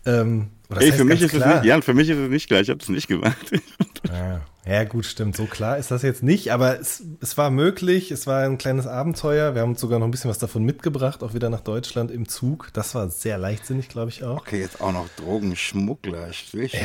ähm, 0.05 0.51
Ey, 0.77 0.91
für 0.91 1.03
mich 1.03 1.21
ist 1.21 1.31
klar? 1.31 1.49
es 1.49 1.55
nicht, 1.55 1.65
Jan, 1.65 1.81
für 1.81 1.93
mich 1.93 2.09
ist 2.09 2.17
es 2.17 2.29
nicht 2.29 2.47
klar. 2.47 2.61
Ich 2.61 2.69
habe 2.69 2.79
es 2.81 2.89
nicht 2.89 3.07
gemacht. 3.07 3.37
Ja. 4.07 4.41
ja, 4.65 4.83
gut, 4.85 5.05
stimmt. 5.05 5.35
So 5.35 5.45
klar 5.45 5.77
ist 5.77 5.91
das 5.91 6.03
jetzt 6.03 6.23
nicht, 6.23 6.53
aber 6.53 6.79
es, 6.79 7.03
es 7.19 7.37
war 7.37 7.51
möglich. 7.51 8.11
Es 8.11 8.27
war 8.27 8.43
ein 8.43 8.57
kleines 8.57 8.87
Abenteuer. 8.87 9.53
Wir 9.53 9.61
haben 9.61 9.75
sogar 9.75 9.99
noch 9.99 10.07
ein 10.07 10.11
bisschen 10.11 10.29
was 10.29 10.39
davon 10.39 10.63
mitgebracht, 10.63 11.21
auch 11.21 11.33
wieder 11.33 11.49
nach 11.49 11.59
Deutschland 11.59 12.09
im 12.09 12.27
Zug. 12.27 12.69
Das 12.73 12.95
war 12.95 13.09
sehr 13.09 13.37
leichtsinnig, 13.37 13.89
glaube 13.89 14.09
ich 14.09 14.23
auch. 14.23 14.37
Okay, 14.37 14.61
jetzt 14.61 14.79
auch 14.79 14.93
noch 14.93 15.07
Drogenschmuggler. 15.17 16.29
Ja. 16.53 16.79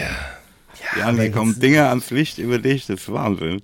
Ja, 0.99 1.13
mir 1.13 1.31
kommen 1.31 1.59
Dinge 1.61 1.89
ans 1.89 2.11
Licht 2.11 2.39
über 2.39 2.59
dich, 2.59 2.87
das 2.87 3.01
ist 3.01 3.13
Wahnsinn. 3.13 3.63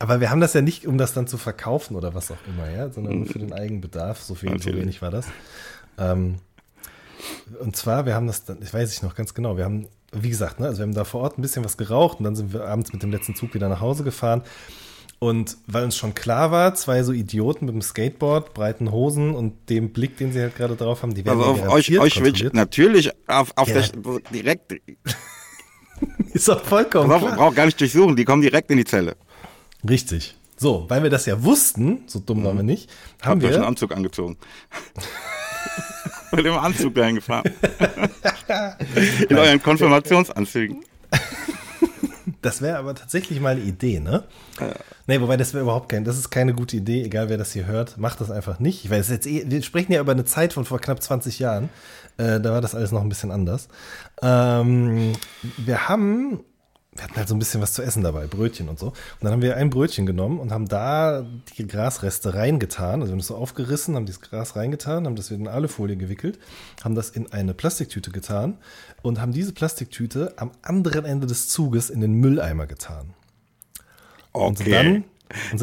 Aber 0.00 0.20
wir 0.20 0.30
haben 0.30 0.40
das 0.40 0.52
ja 0.52 0.60
nicht, 0.60 0.86
um 0.86 0.98
das 0.98 1.14
dann 1.14 1.28
zu 1.28 1.38
verkaufen 1.38 1.94
oder 1.94 2.14
was 2.14 2.30
auch 2.32 2.38
immer, 2.48 2.68
ja, 2.70 2.90
sondern 2.90 3.26
für 3.26 3.38
den 3.38 3.52
Eigenbedarf. 3.52 4.20
So 4.20 4.34
viel, 4.34 4.60
so 4.60 4.74
wenig 4.74 5.00
war 5.02 5.12
das. 5.12 5.26
Ähm, 5.98 6.36
und 7.60 7.76
zwar, 7.76 8.06
wir 8.06 8.14
haben 8.14 8.26
das 8.26 8.44
dann, 8.44 8.60
ich 8.62 8.72
weiß 8.72 8.92
ich 8.92 9.02
noch 9.02 9.14
ganz 9.14 9.34
genau, 9.34 9.56
wir 9.56 9.64
haben, 9.64 9.88
wie 10.12 10.30
gesagt, 10.30 10.60
ne, 10.60 10.66
also 10.66 10.78
wir 10.78 10.82
haben 10.84 10.94
da 10.94 11.04
vor 11.04 11.22
Ort 11.22 11.38
ein 11.38 11.42
bisschen 11.42 11.64
was 11.64 11.76
geraucht 11.76 12.18
und 12.18 12.24
dann 12.24 12.36
sind 12.36 12.52
wir 12.52 12.66
abends 12.66 12.92
mit 12.92 13.02
dem 13.02 13.10
letzten 13.10 13.34
Zug 13.34 13.54
wieder 13.54 13.68
nach 13.68 13.80
Hause 13.80 14.04
gefahren. 14.04 14.42
Und 15.18 15.56
weil 15.66 15.84
uns 15.84 15.96
schon 15.96 16.14
klar 16.14 16.50
war, 16.50 16.74
zwei 16.74 17.02
so 17.02 17.12
Idioten 17.12 17.64
mit 17.64 17.74
dem 17.74 17.80
Skateboard, 17.80 18.52
breiten 18.52 18.92
Hosen 18.92 19.34
und 19.34 19.70
dem 19.70 19.92
Blick, 19.92 20.18
den 20.18 20.30
sie 20.30 20.40
halt 20.40 20.56
gerade 20.56 20.76
drauf 20.76 21.02
haben, 21.02 21.14
die 21.14 21.24
werden 21.24 21.40
also 21.40 21.64
auf 21.64 21.68
euch, 21.68 21.98
euch 21.98 22.22
wird 22.22 22.52
natürlich 22.52 23.10
auf, 23.26 23.50
auf 23.56 23.68
ja. 23.68 23.80
der 23.80 24.20
direkt. 24.32 24.74
Ist 26.34 26.48
doch 26.48 26.62
vollkommen. 26.62 27.08
Man 27.08 27.20
braucht 27.20 27.56
gar 27.56 27.64
nicht 27.64 27.80
durchsuchen, 27.80 28.14
die 28.14 28.26
kommen 28.26 28.42
direkt 28.42 28.70
in 28.70 28.76
die 28.76 28.84
Zelle. 28.84 29.16
Richtig. 29.88 30.36
So, 30.58 30.84
weil 30.88 31.02
wir 31.02 31.10
das 31.10 31.24
ja 31.24 31.42
wussten, 31.42 32.04
so 32.06 32.18
dumm 32.18 32.44
waren 32.44 32.56
wir 32.56 32.62
mhm. 32.62 32.68
nicht, 32.68 32.90
haben 33.22 33.42
Habt 33.42 33.42
wir 33.42 33.54
einen 33.54 33.64
Anzug 33.64 33.92
angezogen. 33.92 34.36
mit 36.36 36.46
dem 36.46 36.54
Anzug 36.54 36.94
dahin 36.94 37.16
gefahren. 37.16 37.50
in 39.28 39.36
euren 39.36 39.62
Konfirmationsanzügen. 39.62 40.84
Das 42.42 42.62
wäre 42.62 42.78
aber 42.78 42.94
tatsächlich 42.94 43.40
mal 43.40 43.56
eine 43.56 43.62
Idee, 43.62 43.98
ne? 43.98 44.24
Ja. 44.60 44.72
Nee, 45.08 45.20
wobei 45.20 45.36
das 45.36 45.54
wäre 45.54 45.62
überhaupt 45.62 45.88
kein, 45.88 46.04
das 46.04 46.18
ist 46.18 46.30
keine 46.30 46.52
gute 46.52 46.76
Idee, 46.76 47.02
egal 47.04 47.28
wer 47.28 47.38
das 47.38 47.52
hier 47.52 47.66
hört, 47.66 47.96
macht 47.98 48.20
das 48.20 48.30
einfach 48.30 48.58
nicht. 48.58 48.84
Ich 48.84 48.90
weiß 48.90 49.08
jetzt 49.08 49.26
eh, 49.26 49.44
wir 49.46 49.62
sprechen 49.62 49.92
ja 49.92 50.00
über 50.00 50.12
eine 50.12 50.24
Zeit 50.24 50.52
von 50.52 50.64
vor 50.64 50.80
knapp 50.80 51.02
20 51.02 51.38
Jahren. 51.38 51.68
Äh, 52.18 52.40
da 52.40 52.52
war 52.52 52.60
das 52.60 52.74
alles 52.74 52.92
noch 52.92 53.02
ein 53.02 53.08
bisschen 53.08 53.30
anders. 53.30 53.68
Ähm, 54.22 55.12
wir 55.58 55.88
haben 55.88 56.40
wir 56.96 57.04
hatten 57.04 57.16
halt 57.16 57.28
so 57.28 57.34
ein 57.34 57.38
bisschen 57.38 57.60
was 57.60 57.72
zu 57.72 57.82
essen 57.82 58.02
dabei, 58.02 58.26
Brötchen 58.26 58.68
und 58.68 58.78
so. 58.78 58.88
Und 58.88 58.96
dann 59.22 59.32
haben 59.32 59.42
wir 59.42 59.56
ein 59.56 59.70
Brötchen 59.70 60.06
genommen 60.06 60.38
und 60.38 60.52
haben 60.52 60.68
da 60.68 61.26
die 61.56 61.66
Grasreste 61.66 62.34
reingetan. 62.34 63.00
Also 63.00 63.06
wir 63.06 63.12
haben 63.12 63.18
das 63.18 63.28
so 63.28 63.36
aufgerissen, 63.36 63.96
haben 63.96 64.06
dieses 64.06 64.20
Gras 64.20 64.56
reingetan, 64.56 65.06
haben 65.06 65.16
das 65.16 65.30
wieder 65.30 65.40
in 65.40 65.48
Alufolie 65.48 65.96
gewickelt, 65.96 66.38
haben 66.84 66.94
das 66.94 67.10
in 67.10 67.32
eine 67.32 67.54
Plastiktüte 67.54 68.10
getan 68.10 68.58
und 69.02 69.20
haben 69.20 69.32
diese 69.32 69.52
Plastiktüte 69.52 70.34
am 70.36 70.52
anderen 70.62 71.04
Ende 71.04 71.26
des 71.26 71.48
Zuges 71.48 71.90
in 71.90 72.00
den 72.00 72.14
Mülleimer 72.14 72.66
getan. 72.66 73.14
Okay. 74.32 74.46
Und 74.46 74.72
dann 74.72 75.04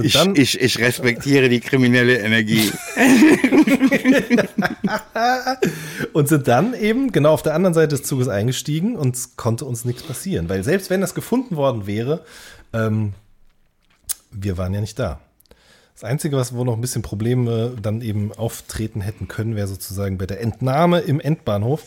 ich, 0.01 0.13
dann, 0.13 0.35
ich, 0.35 0.59
ich 0.59 0.79
respektiere 0.79 1.49
die 1.49 1.59
kriminelle 1.59 2.19
Energie. 2.19 2.71
und 6.13 6.27
sind 6.27 6.47
dann 6.47 6.73
eben 6.73 7.11
genau 7.11 7.33
auf 7.33 7.43
der 7.43 7.55
anderen 7.55 7.73
Seite 7.73 7.95
des 7.95 8.03
Zuges 8.03 8.27
eingestiegen 8.27 8.95
und 8.95 9.37
konnte 9.37 9.65
uns 9.65 9.85
nichts 9.85 10.03
passieren. 10.03 10.49
Weil 10.49 10.63
selbst 10.63 10.89
wenn 10.89 11.01
das 11.01 11.15
gefunden 11.15 11.55
worden 11.55 11.87
wäre, 11.87 12.25
ähm, 12.73 13.13
wir 14.31 14.57
waren 14.57 14.73
ja 14.73 14.81
nicht 14.81 14.99
da. 14.99 15.19
Das 15.93 16.03
Einzige, 16.03 16.35
was 16.35 16.55
wo 16.55 16.63
noch 16.63 16.73
ein 16.73 16.81
bisschen 16.81 17.03
Probleme 17.03 17.75
dann 17.81 18.01
eben 18.01 18.33
auftreten 18.33 19.01
hätten 19.01 19.27
können, 19.27 19.55
wäre 19.55 19.67
sozusagen 19.67 20.17
bei 20.17 20.25
der 20.25 20.41
Entnahme 20.41 20.99
im 20.99 21.19
Endbahnhof. 21.19 21.83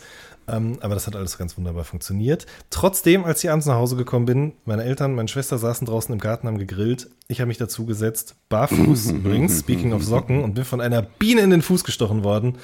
Ähm, 0.48 0.78
aber 0.80 0.94
das 0.94 1.06
hat 1.06 1.16
alles 1.16 1.38
ganz 1.38 1.56
wunderbar 1.56 1.84
funktioniert. 1.84 2.46
Trotzdem, 2.70 3.24
als 3.24 3.42
ich 3.42 3.50
abends 3.50 3.66
nach 3.66 3.74
Hause 3.74 3.96
gekommen 3.96 4.26
bin, 4.26 4.52
meine 4.64 4.84
Eltern, 4.84 5.14
meine 5.14 5.28
Schwester 5.28 5.58
saßen 5.58 5.86
draußen 5.86 6.12
im 6.12 6.20
Garten, 6.20 6.46
haben 6.46 6.58
gegrillt. 6.58 7.10
Ich 7.28 7.40
habe 7.40 7.48
mich 7.48 7.58
dazu 7.58 7.84
gesetzt, 7.86 8.36
barfuß 8.48 9.10
übrigens, 9.10 9.58
speaking 9.58 9.92
of 9.92 10.04
Socken, 10.04 10.44
und 10.44 10.54
bin 10.54 10.64
von 10.64 10.80
einer 10.80 11.02
Biene 11.02 11.40
in 11.42 11.50
den 11.50 11.62
Fuß 11.62 11.82
gestochen 11.84 12.22
worden. 12.22 12.58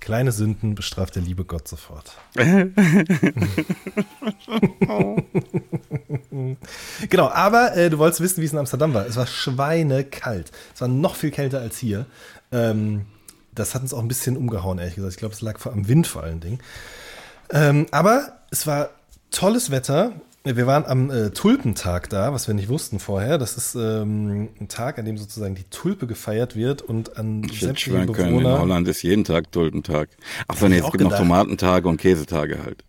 Kleine 0.00 0.32
Sünden 0.32 0.74
bestraft 0.74 1.14
der 1.14 1.22
liebe 1.22 1.44
Gott 1.44 1.68
sofort. 1.68 2.16
genau, 7.08 7.28
aber 7.28 7.76
äh, 7.76 7.88
du 7.88 7.98
wolltest 7.98 8.20
wissen, 8.20 8.40
wie 8.40 8.46
es 8.46 8.52
in 8.52 8.58
Amsterdam 8.58 8.94
war. 8.94 9.06
Es 9.06 9.16
war 9.16 9.28
schweinekalt. 9.28 10.50
Es 10.74 10.80
war 10.80 10.88
noch 10.88 11.14
viel 11.14 11.30
kälter 11.30 11.60
als 11.60 11.78
hier. 11.78 12.06
Ähm, 12.50 13.02
das 13.54 13.76
hat 13.76 13.82
uns 13.82 13.94
auch 13.94 14.00
ein 14.00 14.08
bisschen 14.08 14.36
umgehauen, 14.36 14.80
ehrlich 14.80 14.96
gesagt. 14.96 15.12
Ich 15.12 15.18
glaube, 15.20 15.34
es 15.34 15.40
lag 15.40 15.60
vor 15.60 15.72
am 15.72 15.86
Wind 15.86 16.08
vor 16.08 16.24
allen 16.24 16.40
Dingen. 16.40 16.58
Ähm, 17.52 17.86
aber 17.90 18.38
es 18.50 18.66
war 18.66 18.90
tolles 19.30 19.70
Wetter. 19.70 20.12
Wir 20.44 20.66
waren 20.66 20.84
am 20.86 21.10
äh, 21.10 21.30
Tulpentag 21.30 22.08
da, 22.08 22.32
was 22.32 22.48
wir 22.48 22.54
nicht 22.54 22.68
wussten 22.68 22.98
vorher. 22.98 23.38
Das 23.38 23.56
ist 23.56 23.76
ähm, 23.76 24.48
ein 24.60 24.66
Tag, 24.68 24.98
an 24.98 25.04
dem 25.04 25.16
sozusagen 25.16 25.54
die 25.54 25.64
Tulpe 25.70 26.08
gefeiert 26.08 26.56
wird 26.56 26.82
und 26.82 27.16
an 27.16 27.44
sämtliche 27.44 28.06
Bewohner. 28.06 28.54
In 28.54 28.60
Holland 28.60 28.88
ist 28.88 29.02
jeden 29.02 29.22
Tag 29.22 29.52
Tulpentag. 29.52 30.08
Ach 30.48 30.56
so, 30.56 30.66
nee, 30.66 30.78
es 30.78 30.84
gibt 30.84 30.98
gedacht. 30.98 31.12
noch 31.12 31.18
Tomatentage 31.18 31.88
und 31.88 31.98
Käsetage 31.98 32.58
halt. 32.64 32.82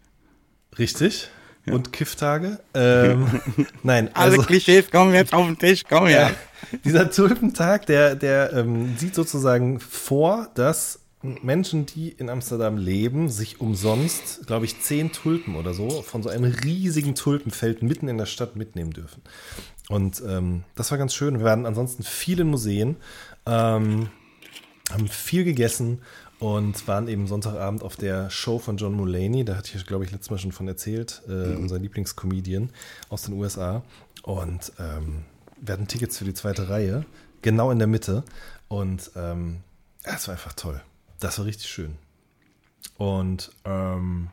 Richtig. 0.79 1.29
Ja. 1.65 1.73
Und 1.73 1.93
Kifftage. 1.93 2.59
Ähm, 2.73 3.27
nein, 3.83 4.09
also, 4.13 4.37
alle 4.37 4.45
Klischees 4.45 4.89
kommen 4.89 5.13
jetzt 5.13 5.33
auf 5.33 5.45
den 5.45 5.57
Tisch, 5.57 5.83
komm 5.87 6.07
her. 6.07 6.31
Ja, 6.31 6.77
dieser 6.83 7.11
Tulpentag, 7.11 7.85
der, 7.85 8.15
der 8.15 8.51
ähm, 8.53 8.97
sieht 8.97 9.15
sozusagen 9.15 9.79
vor, 9.79 10.47
dass 10.55 10.99
Menschen, 11.23 11.85
die 11.85 12.09
in 12.09 12.29
Amsterdam 12.29 12.77
leben, 12.77 13.29
sich 13.29 13.61
umsonst, 13.61 14.45
glaube 14.45 14.65
ich, 14.65 14.81
zehn 14.81 15.11
Tulpen 15.13 15.55
oder 15.55 15.73
so 15.73 16.01
von 16.01 16.21
so 16.21 16.29
einem 16.29 16.43
riesigen 16.43 17.15
Tulpenfeld 17.15 17.81
mitten 17.81 18.09
in 18.09 18.17
der 18.17 18.25
Stadt 18.25 18.57
mitnehmen 18.57 18.91
dürfen. 18.91 19.21
Und 19.89 20.21
ähm, 20.27 20.63
das 20.75 20.91
war 20.91 20.97
ganz 20.97 21.13
schön. 21.13 21.39
Wir 21.39 21.45
waren 21.45 21.65
ansonsten 21.65 22.03
viel 22.03 22.41
in 22.41 22.47
Museen, 22.47 22.97
ähm, 23.45 24.09
haben 24.91 25.07
viel 25.07 25.45
gegessen 25.45 26.01
und 26.39 26.87
waren 26.89 27.07
eben 27.07 27.27
Sonntagabend 27.27 27.83
auf 27.83 27.95
der 27.95 28.29
Show 28.29 28.59
von 28.59 28.75
John 28.75 28.93
Mulaney. 28.93 29.45
Da 29.45 29.55
hatte 29.55 29.77
ich, 29.77 29.85
glaube 29.85 30.03
ich, 30.03 30.11
letztes 30.11 30.29
Mal 30.29 30.39
schon 30.39 30.51
von 30.51 30.67
erzählt, 30.67 31.21
äh, 31.27 31.31
mhm. 31.31 31.57
unser 31.61 31.79
Lieblingscomedian 31.79 32.69
aus 33.07 33.23
den 33.23 33.35
USA. 33.35 33.81
Und 34.23 34.73
ähm, 34.77 35.23
wir 35.61 35.73
hatten 35.73 35.87
Tickets 35.87 36.17
für 36.17 36.25
die 36.25 36.33
zweite 36.33 36.67
Reihe, 36.67 37.05
genau 37.41 37.71
in 37.71 37.79
der 37.79 37.87
Mitte. 37.87 38.23
Und 38.67 39.11
ähm, 39.15 39.61
es 40.03 40.27
war 40.27 40.33
einfach 40.33 40.53
toll. 40.53 40.81
Das 41.23 41.39
war 41.39 41.45
richtig 41.45 41.69
schön. 41.69 41.95
Und 42.97 43.49
ähm, 43.63 44.27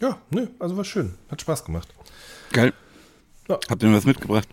ja, 0.00 0.20
ne, 0.30 0.50
also 0.58 0.76
war 0.76 0.84
schön. 0.84 1.14
Hat 1.30 1.40
Spaß 1.40 1.64
gemacht. 1.64 1.94
Geil. 2.50 2.72
Ja. 3.48 3.60
Habt 3.68 3.80
ihr 3.80 3.88
noch 3.88 3.96
was 3.96 4.04
mitgebracht? 4.04 4.48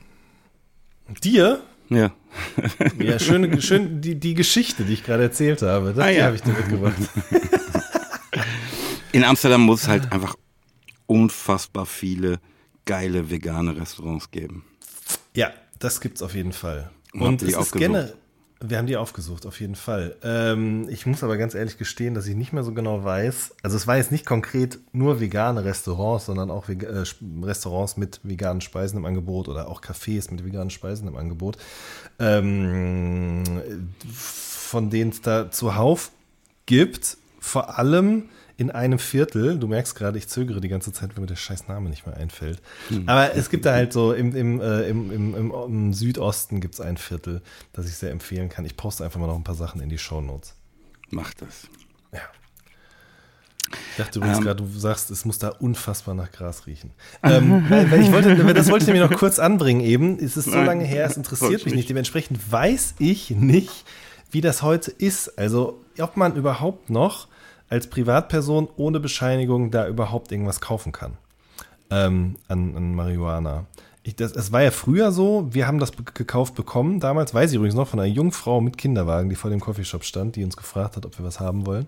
Dir? 1.23 1.63
Ja. 1.89 2.13
ja, 2.99 3.17
schön, 3.17 3.59
schön 3.63 3.99
die, 3.99 4.19
die 4.19 4.35
Geschichte, 4.35 4.83
die 4.83 4.93
ich 4.93 5.03
gerade 5.03 5.23
erzählt 5.23 5.63
habe. 5.63 5.93
Das 5.93 6.05
ah, 6.05 6.09
ja. 6.09 6.25
habe 6.25 6.35
ich 6.35 6.43
dir 6.43 6.53
mitgebracht. 6.53 6.97
In 9.11 9.23
Amsterdam 9.23 9.61
muss 9.61 9.83
es 9.83 9.87
halt 9.87 10.11
einfach 10.11 10.35
unfassbar 11.07 11.87
viele 11.87 12.39
geile 12.85 13.31
vegane 13.31 13.75
Restaurants 13.75 14.29
geben. 14.29 14.65
Ja, 15.33 15.51
das 15.79 15.99
gibt's 15.99 16.21
auf 16.21 16.35
jeden 16.35 16.53
Fall. 16.53 16.91
Und, 17.13 17.21
Und 17.23 17.41
es 17.41 17.57
ist 17.57 17.71
generell 17.71 18.13
wir 18.59 18.77
haben 18.77 18.87
die 18.87 18.97
aufgesucht, 18.97 19.45
auf 19.45 19.59
jeden 19.59 19.75
Fall. 19.75 20.15
Ähm, 20.23 20.87
ich 20.89 21.05
muss 21.05 21.23
aber 21.23 21.37
ganz 21.37 21.53
ehrlich 21.53 21.77
gestehen, 21.77 22.15
dass 22.15 22.25
ich 22.25 22.35
nicht 22.35 22.53
mehr 22.53 22.63
so 22.63 22.73
genau 22.73 23.03
weiß. 23.03 23.55
Also 23.61 23.77
es 23.77 23.85
war 23.85 23.97
jetzt 23.97 24.11
nicht 24.11 24.25
konkret 24.25 24.79
nur 24.93 25.19
vegane 25.19 25.63
Restaurants, 25.63 26.25
sondern 26.25 26.49
auch 26.49 26.67
äh, 26.67 26.75
Restaurants 27.43 27.97
mit 27.97 28.19
veganen 28.23 28.61
Speisen 28.61 28.97
im 28.97 29.05
Angebot 29.05 29.47
oder 29.47 29.67
auch 29.67 29.81
Cafés 29.81 30.31
mit 30.31 30.43
veganen 30.43 30.71
Speisen 30.71 31.07
im 31.07 31.15
Angebot, 31.15 31.57
ähm, 32.19 33.43
von 34.11 34.89
denen 34.89 35.11
es 35.11 35.21
da 35.21 35.51
zuhauf 35.51 36.11
gibt. 36.65 37.17
Vor 37.39 37.77
allem 37.77 38.29
in 38.57 38.71
einem 38.71 38.97
Viertel, 38.97 39.59
du 39.59 39.67
merkst 39.67 39.93
gerade, 39.95 40.17
ich 40.17 40.27
zögere 40.27 40.59
die 40.59 40.67
ganze 40.67 40.91
Zeit, 40.91 41.15
weil 41.15 41.21
mir 41.21 41.27
der 41.27 41.35
scheiß 41.35 41.67
Name 41.67 41.89
nicht 41.89 42.07
mehr 42.07 42.17
einfällt. 42.17 42.59
Hm. 42.89 43.07
Aber 43.07 43.35
es 43.35 43.51
gibt 43.51 43.65
da 43.65 43.73
halt 43.73 43.93
so, 43.93 44.13
im, 44.13 44.35
im, 44.35 44.59
äh, 44.59 44.89
im, 44.89 45.11
im, 45.11 45.51
im, 45.53 45.93
Südosten 45.93 46.59
gibt 46.59 46.73
es 46.73 46.81
ein 46.81 46.97
Viertel, 46.97 47.43
das 47.73 47.87
ich 47.87 47.95
sehr 47.95 48.09
empfehlen 48.09 48.49
kann. 48.49 48.65
Ich 48.65 48.75
poste 48.75 49.05
einfach 49.05 49.19
mal 49.19 49.27
noch 49.27 49.35
ein 49.35 49.43
paar 49.43 49.55
Sachen 49.55 49.79
in 49.79 49.89
die 49.89 49.99
Show 49.99 50.21
Notes. 50.21 50.55
Mach 51.11 51.35
das. 51.35 51.67
Ja. 52.11 52.21
Ich 53.91 53.97
dachte 53.97 54.17
übrigens 54.17 54.39
um, 54.39 54.43
ähm. 54.43 54.47
gerade, 54.47 54.63
du 54.63 54.79
sagst, 54.79 55.11
es 55.11 55.23
muss 55.23 55.37
da 55.37 55.49
unfassbar 55.49 56.15
nach 56.15 56.31
Gras 56.31 56.65
riechen. 56.65 56.91
ähm, 57.21 57.63
weil, 57.69 57.91
weil 57.91 58.01
ich 58.01 58.11
wollte, 58.11 58.35
das 58.55 58.71
wollte 58.71 58.85
ich 58.85 58.91
nämlich 58.91 59.07
noch 59.07 59.19
kurz 59.19 59.37
anbringen 59.37 59.81
eben. 59.81 60.17
Es 60.17 60.35
ist 60.35 60.45
so 60.45 60.59
lange 60.59 60.83
her, 60.83 61.05
es 61.05 61.15
interessiert 61.15 61.63
mich 61.63 61.75
nicht. 61.75 61.89
Dementsprechend 61.89 62.51
weiß 62.51 62.95
ich 62.97 63.29
nicht, 63.29 63.85
wie 64.31 64.41
das 64.41 64.63
heute 64.63 64.89
ist. 64.89 65.37
Also, 65.37 65.79
ob 65.99 66.17
man 66.17 66.35
überhaupt 66.35 66.89
noch 66.89 67.27
als 67.69 67.89
Privatperson 67.89 68.67
ohne 68.77 68.99
Bescheinigung 68.99 69.71
da 69.71 69.87
überhaupt 69.87 70.31
irgendwas 70.31 70.61
kaufen 70.61 70.91
kann 70.91 71.17
ähm, 71.89 72.37
an, 72.47 72.75
an 72.75 72.95
Marihuana. 72.95 73.65
Ich, 74.03 74.15
das, 74.15 74.31
es 74.31 74.51
war 74.51 74.63
ja 74.63 74.71
früher 74.71 75.11
so, 75.11 75.47
wir 75.51 75.67
haben 75.67 75.79
das 75.79 75.91
gekauft 76.13 76.55
bekommen. 76.55 76.99
Damals 76.99 77.33
weiß 77.33 77.51
ich 77.51 77.57
übrigens 77.57 77.75
noch 77.75 77.89
von 77.89 77.99
einer 77.99 78.07
jungen 78.07 78.31
Frau 78.31 78.61
mit 78.61 78.77
Kinderwagen, 78.77 79.29
die 79.29 79.35
vor 79.35 79.51
dem 79.51 79.59
Coffeeshop 79.59 80.05
stand, 80.05 80.37
die 80.37 80.43
uns 80.45 80.55
gefragt 80.55 80.95
hat, 80.95 81.05
ob 81.05 81.17
wir 81.19 81.25
was 81.25 81.39
haben 81.39 81.65
wollen. 81.65 81.87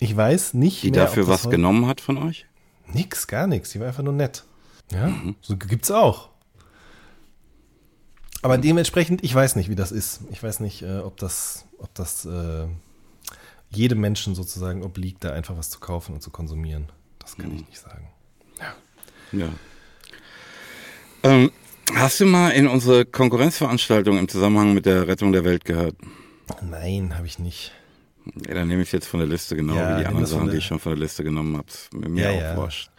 Ich 0.00 0.16
weiß 0.16 0.54
nicht 0.54 0.82
die 0.82 0.90
mehr. 0.90 0.92
Die 0.92 1.06
dafür 1.06 1.28
was 1.28 1.48
genommen 1.48 1.86
hat 1.86 2.00
von 2.00 2.18
euch? 2.18 2.46
Nix, 2.92 3.28
gar 3.28 3.46
nichts. 3.46 3.70
Die 3.70 3.80
war 3.80 3.86
einfach 3.86 4.02
nur 4.02 4.12
nett. 4.12 4.44
Ja, 4.92 5.06
mhm. 5.06 5.36
so 5.40 5.56
gibt's 5.56 5.90
auch. 5.90 6.30
Aber 8.42 8.58
dementsprechend, 8.58 9.24
ich 9.24 9.34
weiß 9.34 9.56
nicht, 9.56 9.70
wie 9.70 9.76
das 9.76 9.92
ist. 9.92 10.22
Ich 10.30 10.42
weiß 10.42 10.60
nicht, 10.60 10.82
äh, 10.82 10.98
ob 10.98 11.16
das, 11.16 11.64
ob 11.78 11.94
das 11.94 12.26
äh, 12.26 12.66
jedem 13.76 14.00
Menschen 14.00 14.34
sozusagen 14.34 14.82
obliegt, 14.82 15.24
da 15.24 15.32
einfach 15.32 15.56
was 15.56 15.70
zu 15.70 15.80
kaufen 15.80 16.14
und 16.14 16.22
zu 16.22 16.30
konsumieren. 16.30 16.88
Das 17.18 17.36
kann 17.36 17.50
mhm. 17.50 17.56
ich 17.56 17.66
nicht 17.68 17.80
sagen. 17.80 18.08
Ja. 18.60 18.74
Ja. 19.38 19.48
Ähm, 21.22 21.50
hast 21.94 22.20
du 22.20 22.26
mal 22.26 22.50
in 22.50 22.66
unsere 22.68 23.04
Konkurrenzveranstaltung 23.04 24.18
im 24.18 24.28
Zusammenhang 24.28 24.74
mit 24.74 24.86
der 24.86 25.06
Rettung 25.08 25.32
der 25.32 25.44
Welt 25.44 25.64
gehört? 25.64 25.96
Nein, 26.62 27.16
habe 27.16 27.26
ich 27.26 27.38
nicht. 27.38 27.72
Ja, 28.46 28.54
dann 28.54 28.68
nehme 28.68 28.82
ich 28.82 28.92
jetzt 28.92 29.06
von 29.06 29.20
der 29.20 29.28
Liste, 29.28 29.54
genau 29.54 29.74
Ja, 29.74 29.94
wie 29.96 30.00
die 30.00 30.06
anderen 30.06 30.26
Sachen, 30.26 30.50
die 30.50 30.56
ich 30.56 30.64
schon 30.64 30.78
von 30.78 30.92
der 30.92 30.98
Liste 31.00 31.24
genommen 31.24 31.56
habe. 31.58 32.08
Mir 32.08 32.22
Ja, 32.24 32.30
auch 32.30 32.40
ja. 32.42 32.56
wurscht. 32.56 32.90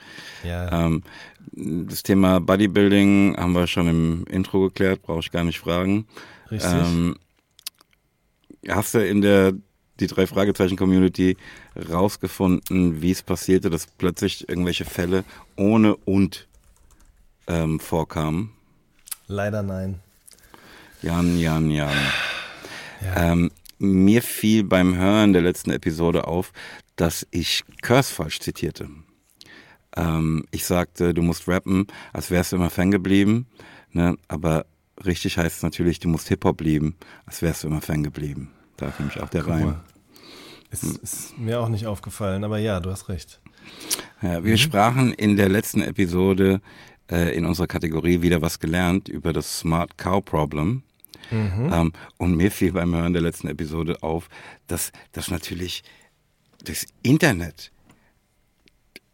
Ja, 0.44 0.86
Ähm, 0.86 1.04
das 1.52 2.04
Thema 2.04 2.40
Bodybuilding 2.40 3.36
haben 3.38 3.54
wir 3.54 3.66
schon 3.68 3.88
im 3.88 4.26
Intro 4.30 4.62
geklärt, 4.66 5.02
brauche 5.02 5.20
ich 5.20 5.32
gar 5.32 5.44
nicht 5.44 5.60
fragen. 5.60 6.08
richtig. 6.52 6.72
Ähm, 6.72 7.16
hast 8.68 8.94
du 8.94 9.00
in 9.08 9.22
der 9.22 9.54
die 10.00 10.08
drei 10.08 10.28
Fragezeichen 10.28 10.78
Community 10.78 11.38
rausgefunden, 11.90 13.02
wie 13.02 13.12
es 13.12 13.22
passierte, 13.22 13.70
dass 13.70 13.88
plötzlich 13.88 14.50
irgendwelche 14.50 14.86
Fälle 14.86 15.24
ohne 15.56 15.96
und 15.96 16.48
ähm, 17.48 17.80
vorkamen? 17.80 18.52
Leider 19.28 19.64
nein. 19.64 20.00
Jan, 21.02 21.38
Jan, 21.38 21.70
Jan. 21.70 21.98
Ja. 23.02 23.32
Ähm, 23.32 23.52
mir 23.78 24.22
fiel 24.22 24.64
beim 24.64 24.96
Hören 24.96 25.34
der 25.34 25.42
letzten 25.42 25.72
Episode 25.72 26.28
auf, 26.28 26.52
dass 26.96 27.28
ich 27.32 27.64
Curse 27.82 28.14
falsch 28.14 28.40
zitierte. 28.40 28.90
Ähm, 29.96 30.46
ich 30.52 30.66
sagte, 30.66 31.14
du 31.14 31.22
musst 31.22 31.48
rappen, 31.48 31.88
als 32.14 32.32
wärst 32.32 32.52
du 32.52 32.58
immer 32.58 32.70
Fan 32.70 32.92
geblieben, 32.92 33.48
ne? 33.92 34.18
aber 34.28 34.66
richtig 35.06 35.38
heißt 35.38 35.58
es 35.58 35.64
natürlich, 35.64 36.00
du 36.00 36.08
musst 36.08 36.28
Hip-Hop 36.30 36.62
lieben, 36.62 36.96
als 37.26 37.42
wärst 37.42 37.64
du 37.64 37.68
immer 37.68 37.82
Fan 37.82 38.04
geblieben. 38.04 38.52
Da 38.78 38.90
ist 38.90 39.00
nämlich 39.00 39.22
auch 39.22 39.30
der 39.30 39.48
Reim. 39.48 39.76
Ist, 40.72 40.84
ist 40.84 41.38
mir 41.38 41.60
auch 41.62 41.70
nicht 41.70 41.88
aufgefallen, 41.88 42.44
aber 42.44 42.58
ja, 42.58 42.80
du 42.80 42.92
hast 42.92 43.08
recht. 43.10 43.40
Ja, 44.22 44.44
wir 44.44 44.58
sprachen 44.58 45.14
in 45.14 45.38
der 45.38 45.50
letzten 45.50 45.82
Episode 45.82 46.62
äh, 47.10 47.36
in 47.36 47.46
unserer 47.46 47.68
Kategorie 47.68 48.22
wieder 48.22 48.42
was 48.42 48.60
gelernt 48.60 49.08
über 49.08 49.34
das 49.34 49.60
Smart 49.60 49.98
Cow 49.98 50.24
Problem. 50.24 50.84
Ähm, 51.32 51.94
und 52.18 52.36
mir 52.36 52.52
fiel 52.52 52.72
beim 52.74 52.94
Hören 52.96 53.14
der 53.14 53.22
letzten 53.22 53.48
Episode 53.48 54.02
auf, 54.04 54.30
dass 54.68 54.92
das 55.12 55.30
natürlich 55.30 55.84
das 56.64 56.86
Internet 57.02 57.72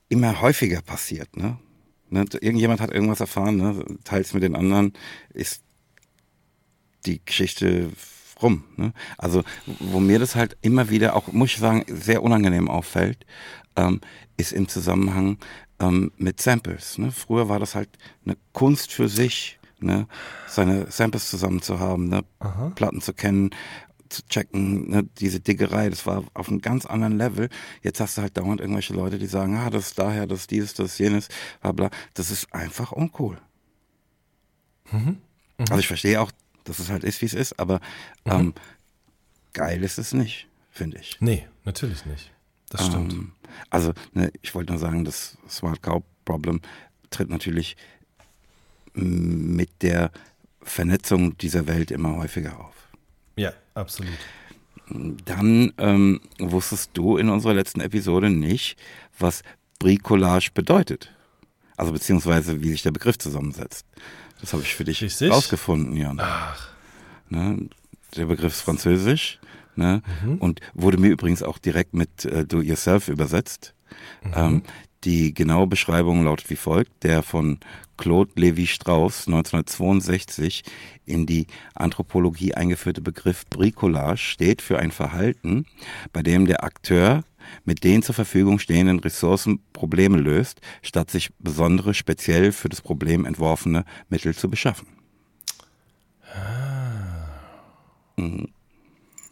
immer 0.09 0.41
häufiger 0.41 0.81
passiert. 0.81 1.35
Ne? 1.37 1.57
Ne? 2.09 2.25
Irgendjemand 2.41 2.81
hat 2.81 2.91
irgendwas 2.91 3.21
erfahren, 3.21 3.57
ne? 3.57 3.85
teils 4.03 4.33
mit 4.33 4.43
den 4.43 4.55
anderen, 4.55 4.93
ist 5.33 5.63
die 7.05 7.23
Geschichte 7.23 7.89
rum. 8.41 8.63
Ne? 8.77 8.93
Also 9.17 9.43
wo 9.79 9.99
mir 9.99 10.19
das 10.19 10.35
halt 10.35 10.57
immer 10.61 10.89
wieder 10.89 11.15
auch, 11.15 11.31
muss 11.31 11.51
ich 11.51 11.57
sagen, 11.57 11.85
sehr 11.87 12.23
unangenehm 12.23 12.69
auffällt, 12.69 13.25
ähm, 13.75 14.01
ist 14.37 14.53
im 14.53 14.67
Zusammenhang 14.67 15.37
ähm, 15.79 16.11
mit 16.17 16.41
Samples. 16.41 16.97
Ne? 16.97 17.11
Früher 17.11 17.49
war 17.49 17.59
das 17.59 17.75
halt 17.75 17.89
eine 18.25 18.37
Kunst 18.53 18.91
für 18.91 19.07
sich, 19.07 19.59
ne? 19.79 20.07
seine 20.47 20.89
Samples 20.91 21.29
zusammen 21.29 21.61
zu 21.61 21.79
haben, 21.79 22.07
ne? 22.07 22.23
Aha. 22.39 22.71
Platten 22.75 23.01
zu 23.01 23.13
kennen, 23.13 23.51
zu 24.09 24.23
checken, 24.27 24.89
ne? 24.89 25.03
diese 25.19 25.39
Diggerei, 25.39 25.89
das 25.89 26.05
war 26.05 26.23
auf 26.33 26.49
einem 26.49 26.61
ganz 26.61 26.85
anderen 26.85 27.17
Level. 27.17 27.49
Jetzt 27.81 27.99
hast 27.99 28.17
du 28.17 28.21
halt 28.21 28.37
dauernd 28.37 28.61
irgendwelche 28.61 28.93
Leute, 28.93 29.17
die 29.17 29.27
sagen, 29.27 29.55
ah, 29.55 29.69
das 29.69 29.87
ist 29.87 29.99
daher, 29.99 30.27
das 30.27 30.41
ist 30.41 30.51
dieses, 30.51 30.73
das 30.73 30.93
ist 30.93 30.99
jenes, 30.99 31.29
bla 31.61 31.71
bla. 31.71 31.89
Das 32.13 32.29
ist 32.31 32.53
einfach 32.53 32.91
uncool. 32.91 33.37
Also 35.69 35.79
ich 35.79 35.87
verstehe 35.87 36.19
auch, 36.21 36.31
dass 36.63 36.79
es 36.79 36.89
halt 36.89 37.03
ist, 37.03 37.21
wie 37.21 37.25
es 37.25 37.33
ist, 37.33 37.59
aber 37.59 37.79
ähm, 38.25 38.53
geil 39.53 39.83
ist 39.83 39.97
es 39.97 40.13
nicht, 40.13 40.47
finde 40.69 40.99
ich. 40.99 41.17
Nee, 41.19 41.47
natürlich 41.65 42.05
nicht. 42.05 42.31
Das 42.69 42.85
stimmt. 42.85 43.13
Ähm, 43.13 43.31
also 43.69 43.93
ne, 44.13 44.31
ich 44.41 44.55
wollte 44.55 44.71
nur 44.71 44.79
sagen, 44.79 45.03
das 45.03 45.37
Smart 45.49 45.81
Cow 45.81 46.03
Problem 46.25 46.61
tritt 47.09 47.29
natürlich 47.29 47.75
mit 48.93 49.69
der 49.81 50.11
Vernetzung 50.61 51.37
dieser 51.37 51.67
Welt 51.67 51.91
immer 51.91 52.17
häufiger 52.17 52.59
auf. 52.59 52.75
Ja, 53.35 53.53
absolut. 53.73 54.17
Dann 54.89 55.73
ähm, 55.77 56.21
wusstest 56.39 56.91
du 56.93 57.17
in 57.17 57.29
unserer 57.29 57.53
letzten 57.53 57.81
Episode 57.81 58.29
nicht, 58.29 58.77
was 59.17 59.41
Bricolage 59.79 60.51
bedeutet. 60.53 61.11
Also 61.77 61.93
beziehungsweise 61.93 62.61
wie 62.61 62.71
sich 62.71 62.83
der 62.83 62.91
Begriff 62.91 63.17
zusammensetzt. 63.17 63.85
Das 64.41 64.53
habe 64.53 64.63
ich 64.63 64.75
für 64.75 64.83
dich 64.83 65.01
Richtig. 65.01 65.31
rausgefunden, 65.31 65.95
Jan. 65.95 66.19
Ach, 66.19 66.71
Ne? 67.29 67.69
Der 68.17 68.25
Begriff 68.25 68.53
ist 68.53 68.61
französisch 68.61 69.39
ne? 69.77 70.01
und 70.39 70.59
wurde 70.73 70.97
mir 70.97 71.11
übrigens 71.11 71.41
auch 71.43 71.57
direkt 71.57 71.93
mit 71.93 72.25
äh, 72.25 72.45
Do 72.45 72.59
Yourself 72.59 73.07
übersetzt. 73.07 73.73
Ähm, 74.35 74.63
die 75.05 75.33
genaue 75.33 75.67
Beschreibung 75.67 76.25
lautet 76.25 76.49
wie 76.49 76.57
folgt. 76.57 77.03
Der 77.03 77.23
von 77.23 77.59
Claude 77.97 78.31
Lévi-Strauss 78.33 79.27
1962 79.27 80.63
in 81.05 81.25
die 81.25 81.47
Anthropologie 81.73 82.53
eingeführte 82.53 83.01
Begriff 83.01 83.45
Bricolage 83.49 84.17
steht 84.17 84.61
für 84.61 84.77
ein 84.77 84.91
Verhalten, 84.91 85.65
bei 86.11 86.21
dem 86.21 86.45
der 86.45 86.63
Akteur 86.63 87.23
mit 87.65 87.83
den 87.83 88.03
zur 88.03 88.15
Verfügung 88.15 88.59
stehenden 88.59 88.99
Ressourcen 88.99 89.59
Probleme 89.73 90.17
löst, 90.17 90.61
statt 90.81 91.09
sich 91.11 91.31
besondere, 91.39 91.93
speziell 91.93 92.51
für 92.51 92.69
das 92.69 92.81
Problem 92.81 93.25
entworfene 93.25 93.85
Mittel 94.09 94.35
zu 94.35 94.49
beschaffen. 94.49 94.87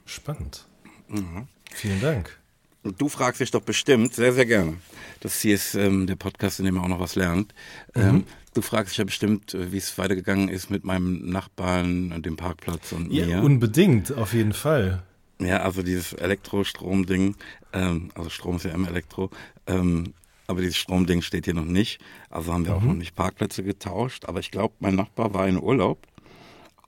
spannend. 0.05 0.65
Mhm. 1.08 1.47
Vielen 1.71 2.01
Dank. 2.01 2.39
Und 2.84 2.99
du 3.01 3.10
fragst 3.10 3.41
dich 3.41 3.51
doch 3.51 3.62
bestimmt, 3.62 4.13
sehr, 4.13 4.34
sehr 4.34 4.45
gerne. 4.45 4.77
Das 5.19 5.41
hier 5.41 5.55
ist 5.55 5.75
ähm, 5.75 6.08
der 6.08 6.15
Podcast, 6.15 6.60
in 6.60 6.65
dem 6.65 6.75
man 6.75 6.86
auch 6.86 6.88
noch 6.88 6.99
was 6.99 7.15
lernt. 7.15 7.53
Ähm, 7.93 8.23
du 8.53 8.62
fragst 8.62 8.93
dich 8.93 8.97
ja 8.99 9.03
bestimmt, 9.03 9.53
äh, 9.53 9.71
wie 9.71 9.77
es 9.77 9.97
weitergegangen 9.97 10.47
ist 10.47 10.69
mit 10.69 10.86
meinem 10.86 11.29
Nachbarn 11.29 12.13
und 12.13 12.25
dem 12.25 12.38
Parkplatz 12.38 12.93
und 12.93 13.12
Ja, 13.12 13.25
mir. 13.25 13.43
unbedingt, 13.43 14.13
auf 14.13 14.34
jeden 14.34 14.53
Fall. 14.53 15.03
Ja, 15.39 15.62
also 15.62 15.84
dieses 15.84 16.13
Elektrostrom-Ding, 16.13 17.36
ähm, 17.73 18.12
also 18.15 18.30
Strom 18.30 18.58
ist 18.58 18.65
ja 18.65 18.71
immer 18.71 18.89
Elektro, 18.89 19.30
ähm, 19.67 20.13
aber 20.49 20.62
dieses 20.62 20.78
Stromding 20.78 21.21
steht 21.21 21.45
hier 21.45 21.54
noch 21.54 21.63
nicht. 21.63 22.02
Also 22.32 22.52
haben 22.52 22.65
wir 22.65 22.75
auch 22.75 22.82
noch 22.82 22.95
nicht 22.95 23.13
Parkplätze 23.13 23.63
getauscht. 23.63 24.25
Aber 24.25 24.39
ich 24.39 24.49
glaube, 24.49 24.73
mein 24.80 24.95
Nachbar 24.95 25.32
war 25.36 25.47
in 25.47 25.62
Urlaub 25.62 26.08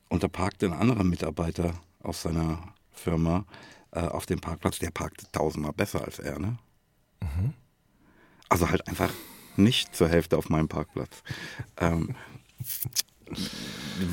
und 0.10 0.24
da 0.24 0.28
parkte 0.28 0.66
ein 0.66 0.74
anderer 0.74 1.04
Mitarbeiter 1.04 1.76
aus 2.02 2.24
seiner 2.24 2.74
Firma 2.90 3.46
äh, 3.92 4.00
auf 4.00 4.26
dem 4.26 4.42
Parkplatz. 4.42 4.80
Der 4.80 4.90
parkte 4.90 5.28
tausendmal 5.32 5.74
besser 5.74 6.04
als 6.04 6.18
er, 6.18 6.40
ne? 6.40 6.58
Also 8.50 8.68
halt 8.68 8.88
einfach 8.88 9.14
nicht 9.58 9.96
zur 9.96 10.10
Hälfte 10.10 10.40
auf 10.40 10.50
meinem 10.50 10.68
Parkplatz. 10.68 11.22
Ähm, 11.78 12.16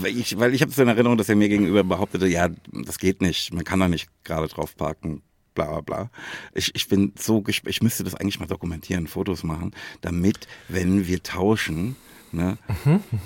ich, 0.05 0.39
weil 0.39 0.55
ich 0.55 0.63
habe 0.63 0.73
so 0.73 0.83
in 0.83 0.89
Erinnerung, 0.89 1.17
dass 1.17 1.29
er 1.29 1.37
mir 1.37 1.49
gegenüber 1.49 1.85
behauptete, 1.85 2.27
ja, 2.27 2.49
das 2.73 2.99
geht 2.99 3.23
nicht, 3.23 3.53
man 3.55 3.65
kann 3.65 3.81
da 3.81 3.89
nicht 3.89 4.09
gerade 4.25 4.49
drauf 4.49 4.77
parken, 4.77 5.23
bla 5.55 5.67
bla 5.67 5.81
bla. 5.81 6.11
Ich, 6.55 6.75
ich 6.75 6.89
bin 6.89 7.13
so, 7.19 7.39
gesp- 7.39 7.69
ich 7.69 7.83
müsste 7.83 8.05
das 8.05 8.15
eigentlich 8.15 8.41
mal 8.41 8.47
dokumentieren, 8.47 9.07
Fotos 9.07 9.43
machen, 9.43 9.73
damit, 10.01 10.47
wenn 10.69 11.07
wir 11.07 11.23
tauschen, 11.23 11.97
ne, 12.33 12.59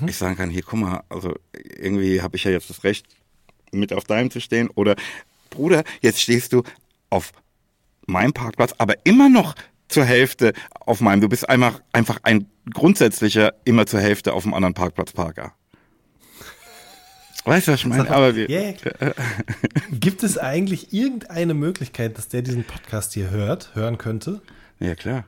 ich 0.07 0.17
sagen 0.17 0.37
kann, 0.37 0.51
hier, 0.51 0.63
guck 0.63 0.79
mal, 0.79 1.03
also 1.09 1.35
irgendwie 1.53 2.23
habe 2.23 2.37
ich 2.37 2.45
ja 2.45 2.51
jetzt 2.51 2.71
das 2.71 2.85
Recht, 2.85 3.07
mit 3.73 3.93
auf 3.93 4.05
deinem 4.05 4.31
zu 4.31 4.41
stehen 4.41 4.69
oder 4.71 4.97
Bruder, 5.51 5.83
jetzt 6.01 6.21
stehst 6.21 6.53
du 6.53 6.63
auf 7.11 7.33
meinem 8.07 8.33
Parkplatz, 8.33 8.75
aber 8.79 8.95
immer 9.05 9.29
noch 9.29 9.55
zur 9.89 10.05
Hälfte 10.05 10.53
auf 10.73 11.01
meinem. 11.01 11.21
Du 11.21 11.29
bist 11.29 11.49
einfach, 11.49 11.81
einfach 11.93 12.19
ein 12.23 12.47
grundsätzlicher, 12.73 13.55
immer 13.65 13.87
zur 13.87 14.01
Hälfte 14.01 14.33
auf 14.33 14.45
dem 14.45 14.55
anderen 14.55 14.75
Parkplatz 14.75 15.13
Parker. 15.13 15.55
Weißt 17.45 17.69
du, 17.69 17.73
was 17.73 17.81
ich 17.81 17.87
meine? 17.87 18.11
Aber 18.11 18.37
wir, 18.37 18.75
klar. 18.75 19.15
Gibt 19.91 20.23
es 20.23 20.39
eigentlich 20.39 20.93
irgendeine 20.93 21.55
Möglichkeit, 21.55 22.17
dass 22.17 22.29
der 22.29 22.43
diesen 22.43 22.65
Podcast 22.65 23.15
hier 23.15 23.31
hört, 23.31 23.75
hören 23.75 23.99
könnte? 23.99 24.41
ja 24.79 24.95
klar. 24.95 25.25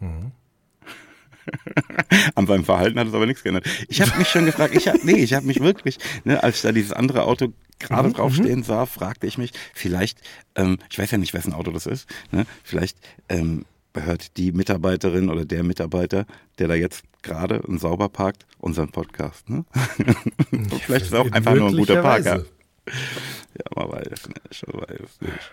An 2.34 2.46
seinem 2.46 2.64
Verhalten 2.64 2.98
hat 2.98 3.08
es 3.08 3.14
aber 3.14 3.26
nichts 3.26 3.42
geändert. 3.42 3.66
Ich 3.88 4.00
habe 4.00 4.16
mich 4.18 4.28
schon 4.28 4.44
gefragt, 4.44 4.74
ich 4.74 4.88
hab, 4.88 5.02
nee, 5.04 5.16
ich 5.16 5.34
habe 5.34 5.46
mich 5.46 5.60
wirklich, 5.60 5.98
ne, 6.24 6.42
als 6.42 6.56
ich 6.56 6.62
da 6.62 6.72
dieses 6.72 6.92
andere 6.92 7.24
Auto 7.24 7.52
gerade 7.78 8.10
draufstehen 8.10 8.62
sah, 8.62 8.86
fragte 8.86 9.26
ich 9.26 9.38
mich, 9.38 9.52
vielleicht, 9.72 10.20
ähm, 10.56 10.78
ich 10.90 10.98
weiß 10.98 11.10
ja 11.10 11.18
nicht, 11.18 11.34
wessen 11.34 11.52
Auto 11.52 11.70
das 11.70 11.86
ist, 11.86 12.08
ne, 12.32 12.46
vielleicht 12.62 12.98
ähm, 13.28 13.64
hört 13.94 14.36
die 14.36 14.52
Mitarbeiterin 14.52 15.30
oder 15.30 15.44
der 15.44 15.62
Mitarbeiter, 15.62 16.26
der 16.58 16.68
da 16.68 16.74
jetzt 16.74 17.04
gerade 17.22 17.62
und 17.62 17.80
sauber 17.80 18.08
parkt, 18.08 18.46
unseren 18.58 18.90
Podcast. 18.90 19.48
Ne? 19.50 19.64
vielleicht 20.80 21.06
ist 21.06 21.12
er 21.12 21.22
auch 21.22 21.32
einfach 21.32 21.54
nur 21.54 21.68
ein 21.68 21.76
guter 21.76 22.02
Parker. 22.02 22.44
Ja, 22.86 23.64
man 23.74 23.90
weiß 23.90 24.08
es 24.10 24.28
nicht, 24.28 24.66
man 24.66 24.82
weiß 24.82 25.20
nicht. 25.20 25.52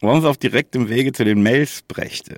Wollen 0.00 0.12
wir 0.12 0.16
uns 0.16 0.24
auf 0.24 0.38
direktem 0.38 0.88
Wege 0.88 1.12
zu 1.12 1.24
den 1.24 1.42
Mails 1.42 1.82
brächte. 1.82 2.36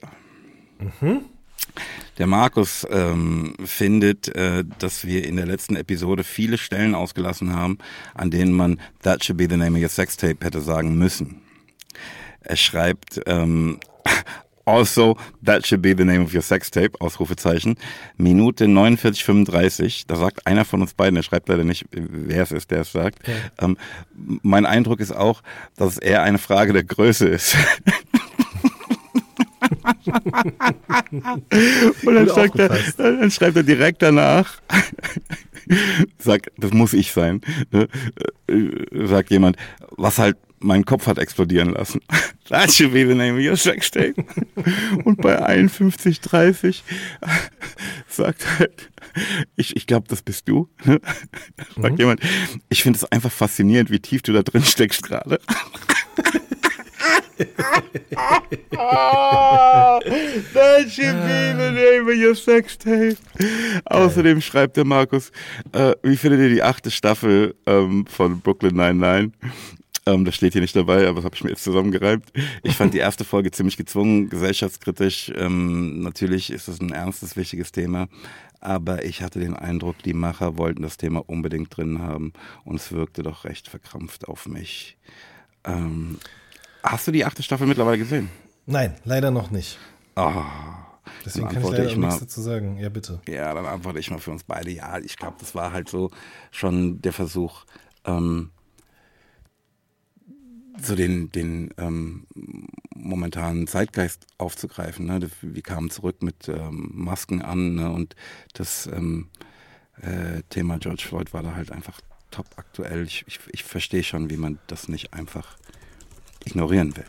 Der 2.18 2.26
Markus 2.26 2.86
ähm, 2.90 3.54
findet, 3.64 4.28
äh, 4.34 4.64
dass 4.78 5.04
wir 5.04 5.24
in 5.24 5.36
der 5.36 5.46
letzten 5.46 5.76
Episode 5.76 6.24
viele 6.24 6.58
Stellen 6.58 6.94
ausgelassen 6.94 7.54
haben, 7.54 7.78
an 8.14 8.30
denen 8.30 8.52
man 8.52 8.80
That 9.02 9.24
should 9.24 9.38
be 9.38 9.46
the 9.48 9.56
name 9.56 9.76
of 9.76 9.82
your 9.82 9.88
sex 9.88 10.16
tape 10.16 10.44
hätte 10.44 10.60
sagen 10.60 10.96
müssen. 10.96 11.42
Er 12.40 12.56
schreibt, 12.56 13.20
ähm, 13.26 13.78
Also, 14.68 15.16
that 15.42 15.66
should 15.66 15.80
be 15.80 15.94
the 15.94 16.04
name 16.04 16.22
of 16.22 16.34
your 16.34 16.42
sex 16.42 16.70
tape, 16.70 17.00
Ausrufezeichen. 17.00 17.76
Minute 18.18 18.66
49,35. 18.66 20.04
Da 20.06 20.16
sagt 20.16 20.46
einer 20.46 20.66
von 20.66 20.82
uns 20.82 20.92
beiden, 20.92 21.16
er 21.16 21.22
schreibt 21.22 21.48
leider 21.48 21.64
nicht, 21.64 21.86
wer 21.90 22.42
es 22.42 22.52
ist, 22.52 22.70
der 22.70 22.82
es 22.82 22.92
sagt. 22.92 23.20
Okay. 23.20 23.38
Ähm, 23.62 23.78
mein 24.42 24.66
Eindruck 24.66 25.00
ist 25.00 25.12
auch, 25.12 25.42
dass 25.76 25.92
es 25.92 25.98
eher 25.98 26.22
eine 26.22 26.36
Frage 26.36 26.74
der 26.74 26.84
Größe 26.84 27.28
ist. 27.28 27.56
Und 32.04 32.14
dann, 32.14 32.28
sagt 32.28 32.58
er, 32.58 32.68
dann 32.98 33.30
schreibt 33.30 33.56
er 33.56 33.62
direkt 33.62 34.02
danach, 34.02 34.60
sagt, 36.18 36.50
das 36.58 36.72
muss 36.72 36.92
ich 36.92 37.12
sein, 37.12 37.40
ne? 37.70 37.88
Äh, 38.48 39.06
sagt 39.06 39.30
jemand, 39.30 39.56
was 39.96 40.18
halt 40.18 40.36
meinen 40.60 40.84
Kopf 40.84 41.06
hat 41.06 41.18
explodieren 41.18 41.70
lassen. 41.70 42.00
That 42.48 42.72
should 42.72 42.92
be 42.92 43.06
the 43.06 43.14
name 43.14 43.34
of 43.34 43.44
your 43.44 43.56
sex 43.56 43.90
tape. 43.90 44.14
Und 45.04 45.20
bei 45.20 45.38
51,30 45.38 46.80
sagt 48.08 48.46
halt, 48.58 48.90
ich, 49.56 49.76
ich 49.76 49.86
glaube, 49.86 50.06
das 50.08 50.22
bist 50.22 50.48
du. 50.48 50.68
ne? 50.84 51.00
Sagt 51.80 51.98
jemand, 51.98 52.20
ich 52.68 52.82
finde 52.82 52.96
es 52.96 53.04
einfach 53.10 53.32
faszinierend, 53.32 53.90
wie 53.90 54.00
tief 54.00 54.22
du 54.22 54.32
da 54.32 54.42
drin 54.42 54.64
steckst 54.64 55.02
gerade. 55.02 55.38
That 60.54 60.90
should 60.90 61.16
be 61.26 61.54
the 61.56 61.70
name 61.70 62.08
of 62.08 62.16
your 62.16 62.34
sex 62.34 62.76
tape. 62.76 63.16
Außerdem 63.84 64.40
schreibt 64.40 64.76
der 64.76 64.84
Markus, 64.84 65.30
äh, 65.72 65.94
wie 66.02 66.16
findet 66.16 66.40
ihr 66.40 66.48
die 66.48 66.62
achte 66.62 66.90
Staffel 66.90 67.54
ähm, 67.66 68.06
von 68.06 68.40
Brooklyn 68.40 68.74
99? 68.76 69.32
Ähm, 70.08 70.24
das 70.24 70.34
steht 70.36 70.54
hier 70.54 70.62
nicht 70.62 70.74
dabei, 70.74 71.06
aber 71.06 71.16
das 71.16 71.24
habe 71.24 71.36
ich 71.36 71.44
mir 71.44 71.50
jetzt 71.50 71.64
zusammengereimt. 71.64 72.32
Ich 72.62 72.76
fand 72.76 72.94
die 72.94 72.98
erste 73.08 73.24
Folge 73.24 73.50
ziemlich 73.50 73.76
gezwungen, 73.76 74.30
gesellschaftskritisch. 74.30 75.30
Ähm, 75.36 76.00
natürlich 76.00 76.50
ist 76.50 76.68
es 76.68 76.80
ein 76.80 76.92
ernstes, 76.92 77.36
wichtiges 77.36 77.72
Thema. 77.72 78.08
Aber 78.60 79.04
ich 79.04 79.22
hatte 79.22 79.38
den 79.38 79.54
Eindruck, 79.54 80.02
die 80.02 80.14
Macher 80.14 80.56
wollten 80.56 80.82
das 80.82 80.96
Thema 80.96 81.22
unbedingt 81.28 81.76
drin 81.76 82.00
haben 82.00 82.32
und 82.64 82.76
es 82.76 82.90
wirkte 82.90 83.22
doch 83.22 83.44
recht 83.44 83.68
verkrampft 83.68 84.26
auf 84.26 84.46
mich. 84.46 84.96
Ähm, 85.64 86.18
hast 86.82 87.06
du 87.06 87.12
die 87.12 87.24
achte 87.24 87.42
Staffel 87.42 87.66
mittlerweile 87.66 87.98
gesehen? 87.98 88.30
Nein, 88.66 88.94
leider 89.04 89.30
noch 89.30 89.50
nicht. 89.50 89.78
Ah, 90.16 90.44
Deswegen 91.24 91.48
kann 91.48 91.62
ich 91.62 91.70
leider 91.70 91.84
ich 91.84 91.92
auch 91.92 91.96
nichts 91.96 92.14
mal. 92.14 92.20
dazu 92.20 92.40
sagen. 92.40 92.78
Ja, 92.78 92.88
bitte. 92.88 93.20
Ja, 93.28 93.54
dann 93.54 93.66
antworte 93.66 93.98
ich 93.98 94.10
mal 94.10 94.18
für 94.18 94.30
uns 94.30 94.42
beide. 94.44 94.70
Ja, 94.70 94.98
ich 94.98 95.16
glaube, 95.16 95.36
das 95.38 95.54
war 95.54 95.72
halt 95.72 95.88
so 95.88 96.10
schon 96.50 97.00
der 97.00 97.12
Versuch, 97.12 97.64
ähm, 98.04 98.50
so 100.80 100.94
den, 100.94 101.30
den 101.32 101.72
ähm, 101.78 102.26
momentanen 102.94 103.66
Zeitgeist 103.66 104.26
aufzugreifen. 104.38 105.06
Ne? 105.06 105.20
Das- 105.20 105.30
Wir 105.42 105.62
kamen 105.62 105.90
zurück 105.90 106.22
mit 106.22 106.48
ähm, 106.48 106.90
Masken 106.94 107.42
an 107.42 107.74
ne? 107.74 107.90
und 107.90 108.14
das 108.54 108.86
ähm, 108.86 109.28
äh, 110.00 110.42
Thema 110.50 110.78
George 110.78 111.04
Floyd 111.06 111.32
war 111.32 111.42
da 111.42 111.54
halt 111.54 111.72
einfach 111.72 112.00
top 112.30 112.46
aktuell. 112.56 113.04
Ich, 113.04 113.24
ich, 113.26 113.40
ich 113.50 113.64
verstehe 113.64 114.02
schon, 114.04 114.30
wie 114.30 114.36
man 114.36 114.58
das 114.66 114.88
nicht 114.88 115.12
einfach 115.14 115.56
ignorieren 116.44 116.96
will. 116.96 117.06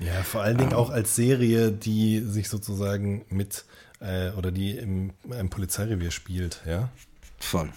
Ja, 0.00 0.22
vor 0.22 0.42
allen 0.42 0.58
Dingen 0.58 0.74
auch 0.74 0.90
als 0.90 1.16
Serie, 1.16 1.72
die 1.72 2.20
sich 2.20 2.48
sozusagen 2.48 3.24
mit 3.30 3.64
äh, 4.00 4.30
oder 4.32 4.52
die 4.52 4.76
im 4.76 5.12
einem 5.30 5.50
Polizeirevier 5.50 6.12
spielt, 6.12 6.62
ja. 6.66 6.88
Voll. 7.40 7.72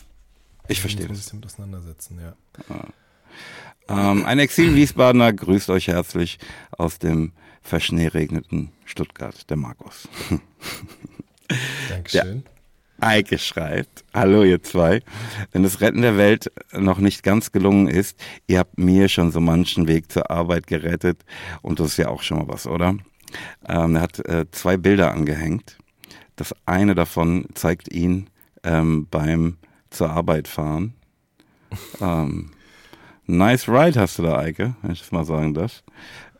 Ich 0.67 0.81
verstehe 0.81 1.07
Muss 1.07 1.09
man 1.09 1.15
das. 1.15 1.23
sich 1.23 1.31
damit 1.31 1.45
auseinandersetzen, 1.47 2.19
ja. 2.21 2.35
Ähm, 3.89 4.25
ein 4.25 4.39
Exil-Wiesbadener 4.39 5.33
grüßt 5.33 5.69
euch 5.69 5.87
herzlich 5.87 6.39
aus 6.71 6.99
dem 6.99 7.31
verschneeregneten 7.61 8.71
Stuttgart, 8.85 9.49
der 9.49 9.57
Markus. 9.57 10.07
Dankeschön. 11.89 12.43
Eike 12.99 13.39
schreibt, 13.39 14.03
hallo 14.13 14.43
ihr 14.43 14.61
zwei, 14.61 15.01
wenn 15.51 15.63
das 15.63 15.81
Retten 15.81 16.03
der 16.03 16.17
Welt 16.17 16.51
noch 16.71 16.99
nicht 16.99 17.23
ganz 17.23 17.51
gelungen 17.51 17.87
ist, 17.87 18.19
ihr 18.45 18.59
habt 18.59 18.77
mir 18.77 19.09
schon 19.09 19.31
so 19.31 19.39
manchen 19.39 19.87
Weg 19.87 20.11
zur 20.11 20.29
Arbeit 20.29 20.67
gerettet 20.67 21.25
und 21.63 21.79
das 21.79 21.87
ist 21.87 21.97
ja 21.97 22.09
auch 22.09 22.21
schon 22.21 22.37
mal 22.37 22.47
was, 22.47 22.67
oder? 22.67 22.95
Ähm, 23.67 23.95
er 23.95 24.01
hat 24.01 24.19
äh, 24.27 24.45
zwei 24.51 24.77
Bilder 24.77 25.11
angehängt. 25.11 25.77
Das 26.35 26.53
eine 26.65 26.93
davon 26.93 27.47
zeigt 27.55 27.91
ihn 27.91 28.29
ähm, 28.63 29.07
beim 29.09 29.57
zur 29.89 30.11
Arbeit 30.11 30.47
fahren. 30.47 30.93
Ähm, 31.99 32.51
nice 33.31 33.67
ride 33.67 33.99
hast 33.99 34.19
du 34.19 34.23
da, 34.23 34.37
Eike, 34.37 34.75
wenn 34.81 34.91
ich 34.91 34.99
das 34.99 35.11
mal 35.11 35.25
sagen 35.25 35.53
darf. 35.53 35.83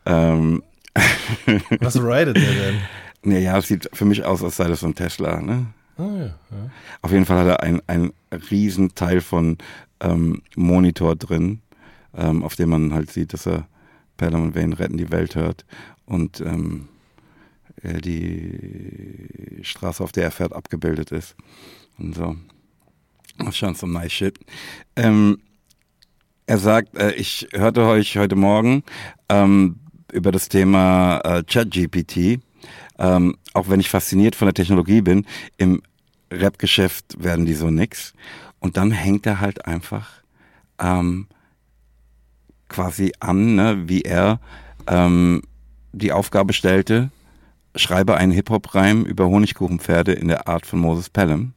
Ähm, 0.06 0.62
Was 1.80 1.96
ridet 1.96 2.36
der 2.36 2.52
denn? 2.52 2.80
naja, 3.24 3.58
es 3.58 3.68
sieht 3.68 3.88
für 3.92 4.04
mich 4.04 4.24
aus, 4.24 4.42
als 4.42 4.56
sei 4.56 4.68
das 4.68 4.80
so 4.80 4.86
ein 4.86 4.94
Tesla, 4.94 5.40
ne? 5.40 5.66
Ah, 5.96 6.02
ja, 6.02 6.24
ja. 6.24 6.70
Auf 7.02 7.12
jeden 7.12 7.24
Fall 7.24 7.38
hat 7.38 7.46
er 7.46 7.62
ein, 7.62 7.80
ein 7.86 8.12
riesen 8.50 8.94
Teil 8.94 9.20
von 9.20 9.58
ähm, 10.00 10.42
Monitor 10.56 11.16
drin, 11.16 11.60
ähm, 12.14 12.42
auf 12.42 12.56
dem 12.56 12.70
man 12.70 12.92
halt 12.92 13.10
sieht, 13.10 13.32
dass 13.32 13.46
er 13.46 13.66
Pelham 14.16 14.42
und 14.42 14.54
Wayne 14.54 14.78
retten 14.78 14.96
die 14.96 15.10
Welt 15.10 15.34
hört 15.34 15.64
und 16.06 16.40
ähm, 16.40 16.88
äh, 17.82 18.00
die 18.00 19.60
Straße, 19.62 20.02
auf 20.02 20.12
der 20.12 20.24
er 20.24 20.30
fährt, 20.30 20.52
abgebildet 20.52 21.12
ist. 21.12 21.36
Und 21.98 22.14
so. 22.14 22.36
Das 23.38 23.48
ist 23.48 23.56
schon 23.56 23.74
so 23.74 23.86
nice 23.86 24.12
shit. 24.12 24.38
Ähm, 24.96 25.38
er 26.52 26.58
sagt, 26.58 26.98
äh, 26.98 27.12
ich 27.12 27.48
hörte 27.52 27.82
euch 27.86 28.18
heute 28.18 28.36
Morgen 28.36 28.84
ähm, 29.30 29.76
über 30.12 30.30
das 30.32 30.50
Thema 30.50 31.18
äh, 31.24 31.42
ChatGPT. 31.44 32.42
Ähm, 32.98 33.38
auch 33.54 33.70
wenn 33.70 33.80
ich 33.80 33.88
fasziniert 33.88 34.36
von 34.36 34.48
der 34.48 34.52
Technologie 34.54 35.00
bin, 35.00 35.24
im 35.56 35.82
Rap-Geschäft 36.30 37.24
werden 37.24 37.46
die 37.46 37.54
so 37.54 37.70
nix. 37.70 38.12
Und 38.60 38.76
dann 38.76 38.90
hängt 38.90 39.24
er 39.24 39.40
halt 39.40 39.64
einfach 39.64 40.10
ähm, 40.78 41.26
quasi 42.68 43.14
an, 43.18 43.54
ne, 43.54 43.84
wie 43.88 44.02
er 44.02 44.38
ähm, 44.86 45.40
die 45.92 46.12
Aufgabe 46.12 46.52
stellte, 46.52 47.10
schreibe 47.76 48.18
einen 48.18 48.32
Hip-Hop-Reim 48.32 49.06
über 49.06 49.24
Honigkuchenpferde 49.24 50.12
in 50.12 50.28
der 50.28 50.48
Art 50.48 50.66
von 50.66 50.80
Moses 50.80 51.08
Pelham. 51.08 51.54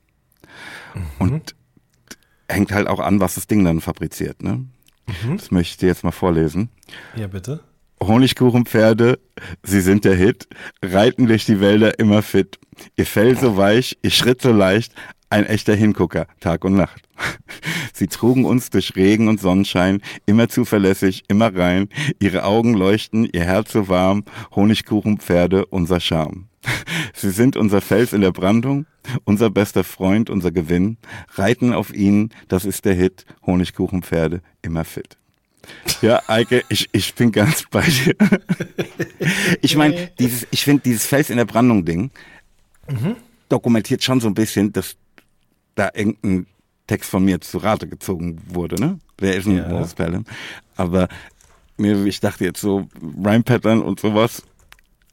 Und 1.19 1.53
hängt 2.47 2.71
halt 2.71 2.87
auch 2.87 3.01
an, 3.01 3.19
was 3.19 3.35
das 3.35 3.47
Ding 3.47 3.65
dann 3.65 3.81
fabriziert. 3.81 4.41
Ne? 4.41 4.65
Das 5.35 5.51
möchte 5.51 5.71
ich 5.71 5.77
dir 5.77 5.87
jetzt 5.87 6.03
mal 6.03 6.11
vorlesen. 6.11 6.69
Ja, 7.15 7.27
bitte. 7.27 7.61
Honigkuchenpferde, 8.01 9.19
sie 9.63 9.81
sind 9.81 10.05
der 10.05 10.15
Hit, 10.15 10.47
reiten 10.81 11.27
durch 11.27 11.45
die 11.45 11.59
Wälder 11.59 11.97
immer 11.99 12.21
fit. 12.21 12.59
Ihr 12.97 13.05
Fell 13.05 13.37
so 13.37 13.55
weich, 13.57 13.97
ihr 14.01 14.11
Schritt 14.11 14.41
so 14.41 14.51
leicht, 14.51 14.93
ein 15.29 15.45
echter 15.45 15.75
Hingucker, 15.75 16.27
Tag 16.39 16.65
und 16.65 16.75
Nacht. 16.75 17.01
Sie 17.93 18.07
trugen 18.07 18.45
uns 18.45 18.69
durch 18.69 18.95
Regen 18.95 19.27
und 19.27 19.39
Sonnenschein, 19.39 20.01
immer 20.25 20.49
zuverlässig, 20.49 21.23
immer 21.27 21.55
rein. 21.55 21.89
Ihre 22.19 22.43
Augen 22.43 22.73
leuchten, 22.73 23.27
ihr 23.31 23.43
Herz 23.43 23.71
so 23.71 23.87
warm, 23.87 24.23
Honigkuchenpferde, 24.55 25.65
unser 25.67 25.99
Charme. 25.99 26.47
Sie 27.13 27.31
sind 27.31 27.55
unser 27.55 27.81
Fels 27.81 28.13
in 28.13 28.21
der 28.21 28.31
Brandung, 28.31 28.85
unser 29.23 29.49
bester 29.49 29.83
Freund, 29.83 30.29
unser 30.29 30.51
Gewinn. 30.51 30.97
Reiten 31.35 31.73
auf 31.73 31.93
ihnen, 31.93 32.29
das 32.47 32.65
ist 32.65 32.85
der 32.85 32.93
Hit, 32.93 33.25
Honigkuchenpferde, 33.45 34.41
immer 34.61 34.83
fit. 34.85 35.17
Ja, 36.01 36.21
Eike, 36.27 36.63
ich, 36.69 36.89
ich 36.91 37.15
bin 37.15 37.31
ganz 37.31 37.63
bei 37.71 37.81
dir. 37.81 38.15
Ich 39.61 39.75
meine, 39.75 40.11
dieses, 40.19 40.47
ich 40.51 40.63
finde 40.63 40.83
dieses 40.83 41.05
Fels 41.05 41.29
in 41.29 41.37
der 41.37 41.45
Brandung 41.45 41.85
Ding 41.85 42.11
dokumentiert 43.49 44.03
schon 44.03 44.19
so 44.19 44.27
ein 44.27 44.33
bisschen, 44.35 44.71
dass 44.73 44.95
da 45.75 45.89
irgendein 45.93 46.45
Text 46.87 47.09
von 47.09 47.25
mir 47.25 47.41
zu 47.41 47.57
Rate 47.57 47.87
gezogen 47.87 48.41
wurde, 48.47 48.75
ne? 48.79 48.99
Wer 49.17 49.35
ist 49.35 49.47
ein 49.47 49.57
Ja. 49.57 49.85
Pelham? 49.95 50.25
Aber 50.75 51.07
mir, 51.77 52.05
ich 52.05 52.19
dachte 52.19 52.43
jetzt 52.43 52.61
so 52.61 52.87
Rhyme-Pattern 53.01 53.81
und 53.81 53.99
sowas, 53.99 54.43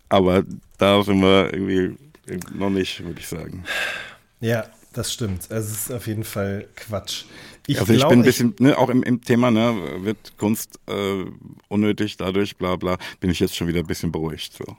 aber 0.08 0.44
da 0.76 1.02
sind 1.02 1.20
wir 1.22 1.52
irgendwie 1.52 1.96
noch 2.54 2.70
nicht, 2.70 3.04
würde 3.04 3.20
ich 3.20 3.28
sagen. 3.28 3.64
Ja, 4.40 4.66
das 4.92 5.12
stimmt. 5.12 5.50
Also 5.50 5.72
es 5.72 5.84
ist 5.84 5.92
auf 5.92 6.06
jeden 6.06 6.24
Fall 6.24 6.66
Quatsch. 6.76 7.24
Ich 7.66 7.78
also 7.78 7.92
ich 7.92 8.00
glaub, 8.00 8.10
bin 8.10 8.20
ein 8.20 8.24
bisschen, 8.24 8.54
ne, 8.58 8.76
auch 8.76 8.90
im, 8.90 9.02
im 9.02 9.22
Thema, 9.22 9.50
ne, 9.50 9.74
wird 10.00 10.36
Kunst 10.36 10.80
äh, 10.88 11.24
unnötig 11.68 12.16
dadurch, 12.16 12.56
bla 12.56 12.76
bla, 12.76 12.98
bin 13.20 13.30
ich 13.30 13.38
jetzt 13.40 13.56
schon 13.56 13.68
wieder 13.68 13.80
ein 13.80 13.86
bisschen 13.86 14.10
beruhigt. 14.10 14.52
So. 14.52 14.76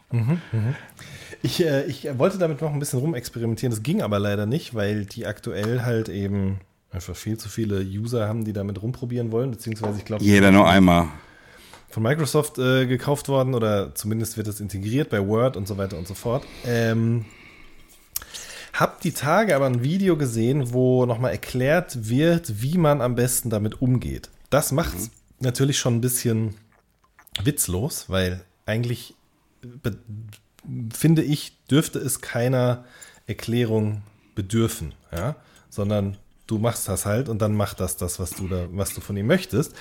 Ich, 1.41 1.63
äh, 1.63 1.85
ich 1.85 2.07
wollte 2.17 2.37
damit 2.37 2.61
noch 2.61 2.73
ein 2.73 2.79
bisschen 2.79 2.99
rumexperimentieren. 2.99 3.71
Das 3.71 3.83
ging 3.83 4.01
aber 4.01 4.19
leider 4.19 4.45
nicht, 4.45 4.75
weil 4.75 5.05
die 5.05 5.25
aktuell 5.25 5.83
halt 5.83 6.09
eben 6.09 6.59
einfach 6.91 7.15
viel 7.15 7.37
zu 7.37 7.49
viele 7.49 7.81
User 7.81 8.27
haben, 8.27 8.45
die 8.45 8.53
damit 8.53 8.81
rumprobieren 8.81 9.31
wollen, 9.31 9.51
beziehungsweise 9.51 9.97
ich 9.97 10.05
glaube, 10.05 10.23
Jeder 10.23 10.51
nur 10.51 10.69
einmal. 10.69 11.07
Von 11.93 12.01
Microsoft 12.01 12.57
äh, 12.57 12.87
gekauft 12.87 13.29
worden 13.29 13.53
oder 13.53 13.93
zumindest 13.93 14.35
wird 14.35 14.47
es 14.47 14.59
integriert 14.59 15.11
bei 15.11 15.25
Word 15.25 15.55
und 15.55 15.67
so 15.67 15.77
weiter 15.77 15.95
und 15.95 16.07
so 16.07 16.15
fort. 16.15 16.43
Ähm, 16.65 17.25
hab 18.73 19.01
die 19.01 19.11
Tage 19.11 19.55
aber 19.55 19.67
ein 19.67 19.83
Video 19.83 20.17
gesehen, 20.17 20.73
wo 20.73 21.05
nochmal 21.05 21.31
erklärt 21.31 22.09
wird, 22.09 22.63
wie 22.63 22.79
man 22.79 22.99
am 22.99 23.13
besten 23.13 23.51
damit 23.51 23.79
umgeht. 23.79 24.31
Das 24.49 24.71
macht 24.71 24.95
natürlich 25.39 25.77
schon 25.77 25.97
ein 25.97 26.01
bisschen 26.01 26.55
witzlos, 27.43 28.09
weil 28.09 28.43
eigentlich 28.65 29.13
finde 30.91 31.21
ich, 31.21 31.59
dürfte 31.67 31.99
es 31.99 32.21
keiner 32.21 32.85
Erklärung 33.27 34.01
bedürfen, 34.33 34.93
ja, 35.11 35.35
sondern 35.69 36.17
du 36.47 36.57
machst 36.57 36.87
das 36.87 37.05
halt 37.05 37.29
und 37.29 37.41
dann 37.41 37.55
macht 37.55 37.79
das 37.79 37.97
das, 37.97 38.19
was 38.19 38.31
du 38.31 38.47
da, 38.47 38.67
was 38.71 38.95
du 38.95 39.01
von 39.01 39.15
ihm 39.15 39.27
möchtest. 39.27 39.75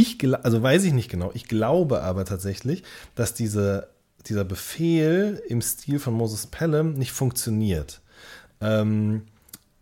Ich, 0.00 0.16
also 0.44 0.62
weiß 0.62 0.84
ich 0.84 0.92
nicht 0.92 1.10
genau, 1.10 1.32
ich 1.34 1.48
glaube 1.48 2.02
aber 2.02 2.24
tatsächlich, 2.24 2.84
dass 3.16 3.34
diese, 3.34 3.88
dieser 4.26 4.44
Befehl 4.44 5.42
im 5.48 5.60
Stil 5.60 5.98
von 5.98 6.14
Moses 6.14 6.46
Pelham 6.46 6.92
nicht 6.92 7.10
funktioniert. 7.10 8.00
Ähm, 8.60 9.22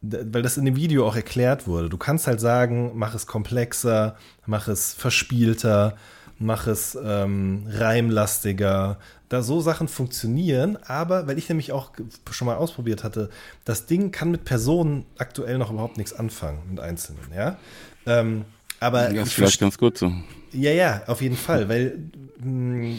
weil 0.01 0.41
das 0.41 0.57
in 0.57 0.65
dem 0.65 0.77
Video 0.77 1.07
auch 1.07 1.17
erklärt 1.17 1.67
wurde. 1.67 1.91
Du 1.91 1.99
kannst 1.99 2.27
halt 2.27 2.41
sagen, 2.41 2.93
mach 2.95 3.15
es 3.15 3.27
komplexer, 3.27 4.17
mach 4.47 4.69
es 4.69 4.95
verspielter, 4.95 5.99
mach 6.39 6.67
es 6.67 6.97
ähm, 7.03 7.67
reimlastiger. 7.69 8.99
Da 9.29 9.43
so 9.43 9.61
Sachen 9.61 9.87
funktionieren, 9.87 10.79
aber 10.87 11.27
weil 11.27 11.37
ich 11.37 11.51
nämlich 11.51 11.73
auch 11.73 11.91
schon 12.31 12.47
mal 12.47 12.57
ausprobiert 12.57 13.05
hatte, 13.05 13.29
das 13.67 13.85
Ding 13.85 14.13
kann 14.13 14.31
mit 14.31 14.47
Personen 14.47 15.05
aktuell 15.19 15.59
noch 15.59 15.71
überhaupt 15.71 15.99
nichts 15.99 16.15
anfangen, 16.15 16.63
mit 16.71 16.81
Einzelnen, 16.81 17.27
ja. 17.35 17.59
Ähm, 18.07 18.47
aber 18.81 19.13
ja, 19.13 19.23
ist 19.23 19.33
vielleicht 19.33 19.61
ganz 19.61 19.79
gut 19.79 19.99
so. 19.99 20.13
Ja, 20.53 20.71
ja, 20.71 21.03
auf 21.07 21.21
jeden 21.21 21.37
Fall, 21.37 21.69
weil 21.69 21.99
mm, 22.39 22.95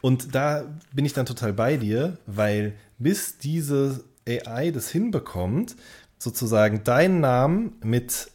und 0.00 0.34
da 0.34 0.64
bin 0.92 1.04
ich 1.04 1.12
dann 1.12 1.26
total 1.26 1.52
bei 1.52 1.76
dir, 1.76 2.18
weil 2.26 2.74
bis 2.98 3.38
diese 3.38 4.04
AI 4.28 4.70
das 4.70 4.90
hinbekommt, 4.90 5.76
sozusagen 6.18 6.84
deinen 6.84 7.20
Namen 7.20 7.72
mit 7.82 8.30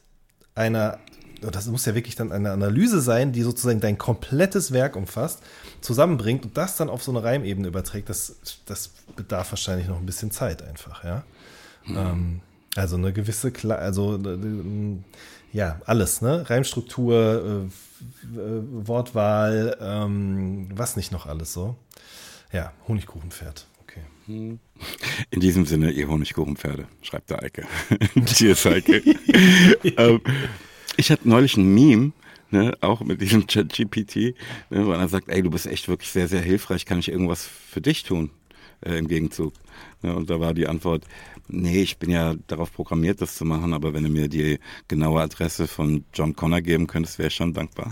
einer, 0.55 0.99
das 1.41 1.67
muss 1.67 1.85
ja 1.85 1.95
wirklich 1.95 2.15
dann 2.15 2.31
eine 2.31 2.51
Analyse 2.51 2.99
sein, 3.01 3.31
die 3.31 3.43
sozusagen 3.43 3.79
dein 3.79 3.97
komplettes 3.97 4.71
Werk 4.71 4.95
umfasst, 4.95 5.41
zusammenbringt 5.81 6.45
und 6.45 6.57
das 6.57 6.75
dann 6.77 6.89
auf 6.89 7.03
so 7.03 7.11
eine 7.11 7.23
Reimebene 7.23 7.67
überträgt, 7.67 8.09
das, 8.09 8.37
das 8.65 8.89
bedarf 9.15 9.51
wahrscheinlich 9.51 9.87
noch 9.87 9.99
ein 9.99 10.05
bisschen 10.05 10.31
Zeit 10.31 10.61
einfach, 10.61 11.03
ja. 11.03 11.23
Mhm. 11.85 11.97
Ähm, 11.97 12.41
also 12.75 12.95
eine 12.95 13.11
gewisse, 13.11 13.51
Kla 13.51 13.75
also 13.75 14.15
äh, 14.15 14.97
ja, 15.57 15.81
alles, 15.87 16.21
ne? 16.21 16.47
Reimstruktur, 16.47 17.65
äh, 17.65 18.87
Wortwahl, 18.87 19.75
ähm, 19.81 20.69
was 20.71 20.95
nicht 20.95 21.11
noch 21.11 21.25
alles 21.25 21.51
so. 21.51 21.75
Ja, 22.53 22.73
Honigkuchenpferd. 22.87 23.65
In 24.27 24.59
diesem 25.31 25.65
Sinne, 25.65 25.89
ihr 25.91 26.09
Honigkuchenpferde, 26.09 26.85
schreibt 27.01 27.29
der 27.31 27.41
Eike. 27.41 27.65
Cheers, 28.25 28.65
Eike. 28.67 28.97
ähm, 29.97 30.21
ich 30.95 31.09
hatte 31.09 31.27
neulich 31.27 31.57
ein 31.57 31.73
Meme, 31.73 32.11
ne, 32.51 32.77
auch 32.81 32.99
mit 33.01 33.21
diesem 33.21 33.47
Chat-GPT, 33.47 34.35
ne, 34.69 34.85
wo 34.85 34.91
einer 34.91 35.07
sagt, 35.07 35.29
ey, 35.29 35.41
du 35.41 35.49
bist 35.49 35.65
echt 35.65 35.87
wirklich 35.87 36.11
sehr, 36.11 36.27
sehr 36.27 36.41
hilfreich, 36.41 36.85
kann 36.85 36.99
ich 36.99 37.09
irgendwas 37.09 37.45
für 37.45 37.81
dich 37.81 38.03
tun 38.03 38.29
äh, 38.85 38.97
im 38.97 39.07
Gegenzug? 39.07 39.53
Ne, 40.03 40.15
und 40.15 40.29
da 40.29 40.39
war 40.39 40.53
die 40.53 40.67
Antwort, 40.67 41.05
nee, 41.47 41.81
ich 41.81 41.97
bin 41.97 42.11
ja 42.11 42.35
darauf 42.47 42.71
programmiert, 42.71 43.19
das 43.21 43.35
zu 43.35 43.45
machen, 43.45 43.73
aber 43.73 43.93
wenn 43.93 44.03
du 44.03 44.09
mir 44.09 44.27
die 44.27 44.59
genaue 44.87 45.21
Adresse 45.21 45.67
von 45.67 46.05
John 46.13 46.35
Connor 46.35 46.61
geben 46.61 46.85
könntest, 46.87 47.17
wäre 47.17 47.29
ich 47.29 47.35
schon 47.35 47.53
dankbar. 47.53 47.91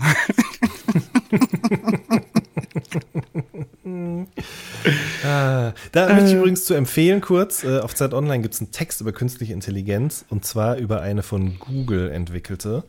ah, 5.24 5.72
da 5.92 6.08
möchte 6.14 6.26
ich 6.26 6.34
äh. 6.34 6.38
übrigens 6.38 6.64
zu 6.64 6.74
empfehlen 6.74 7.20
kurz, 7.20 7.64
äh, 7.64 7.80
auf 7.80 7.94
Zeit 7.94 8.14
Online 8.14 8.42
gibt 8.42 8.54
es 8.54 8.60
einen 8.60 8.70
Text 8.70 9.00
über 9.00 9.10
künstliche 9.12 9.52
Intelligenz 9.52 10.24
und 10.28 10.44
zwar 10.44 10.76
über 10.76 11.00
eine 11.00 11.24
von 11.24 11.58
Google 11.58 12.10
entwickelte, 12.10 12.84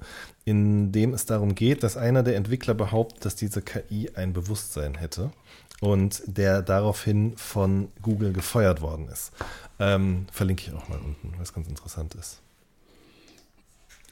in 0.46 0.92
dem 0.92 1.14
es 1.14 1.26
darum 1.26 1.56
geht, 1.56 1.82
dass 1.82 1.98
einer 1.98 2.22
der 2.22 2.36
Entwickler 2.36 2.76
behauptet, 2.76 3.26
dass 3.26 3.36
diese 3.36 3.64
KI 3.64 4.12
ein 4.14 4.34
Bewusstsein 4.34 4.96
hätte 4.96 5.32
und 5.80 6.22
der 6.26 6.62
daraufhin 6.62 7.38
von 7.38 7.92
Google 8.02 8.34
gefeuert 8.34 8.82
worden 8.82 9.08
ist. 9.10 9.32
Ähm, 9.80 10.26
verlinke 10.32 10.64
ich 10.64 10.74
auch 10.74 10.90
mal 10.90 11.00
unten, 11.00 11.34
was 11.38 11.54
ganz 11.54 11.68
interessant 11.68 12.16
ist. 12.16 12.42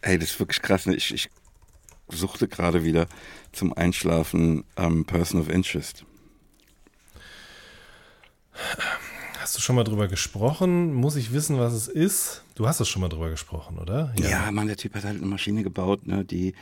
Ey, 0.02 0.20
das 0.20 0.32
ist 0.32 0.40
wirklich 0.40 0.62
krass. 0.62 0.86
Ne? 0.86 0.96
Ich, 0.96 1.12
ich 1.14 1.30
suchte 2.10 2.48
gerade 2.48 2.84
wieder 2.84 3.08
zum 3.52 3.74
Einschlafen 3.74 4.64
ähm, 4.78 5.06
Person 5.06 5.42
of 5.42 5.50
Interest. 5.50 6.06
Hast 9.40 9.58
du 9.58 9.62
schon 9.62 9.76
mal 9.76 9.84
drüber 9.84 10.08
gesprochen? 10.08 10.94
Muss 10.94 11.16
ich 11.16 11.34
wissen, 11.34 11.60
was 11.60 11.74
es 11.74 11.88
ist? 11.88 12.44
Du 12.54 12.68
hast 12.68 12.80
es 12.80 12.88
schon 12.88 13.02
mal 13.02 13.10
drüber 13.10 13.30
gesprochen, 13.30 13.80
oder? 13.80 14.14
Ja, 14.20 14.30
ja 14.30 14.52
Mann, 14.52 14.68
der 14.68 14.78
Typ 14.78 14.94
hat 14.96 15.04
halt 15.04 15.18
eine 15.18 15.26
Maschine 15.26 15.64
gebaut, 15.64 16.06
ne, 16.06 16.24
die 16.24 16.54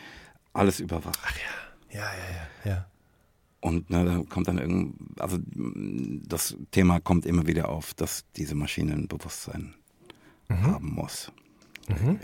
alles 0.54 0.80
überwacht. 0.80 1.20
Ach 1.24 1.36
ja, 1.92 2.00
ja, 2.00 2.06
ja, 2.06 2.36
ja. 2.66 2.72
ja. 2.72 2.86
Und 3.64 3.90
ne, 3.90 4.04
da 4.04 4.22
kommt 4.28 4.50
dann 4.50 4.58
irgend, 4.58 4.96
also 5.18 5.38
das 6.28 6.58
Thema 6.72 7.00
kommt 7.00 7.26
immer 7.26 7.48
wieder 7.48 7.70
auf, 7.70 7.94
dass 7.94 8.26
diese 8.36 8.56
Maschine 8.56 8.92
ein 8.92 9.08
Bewusstsein 9.08 9.74
mhm. 10.50 10.62
haben 10.64 10.94
muss. 10.94 11.32
Mhm. 11.88 12.20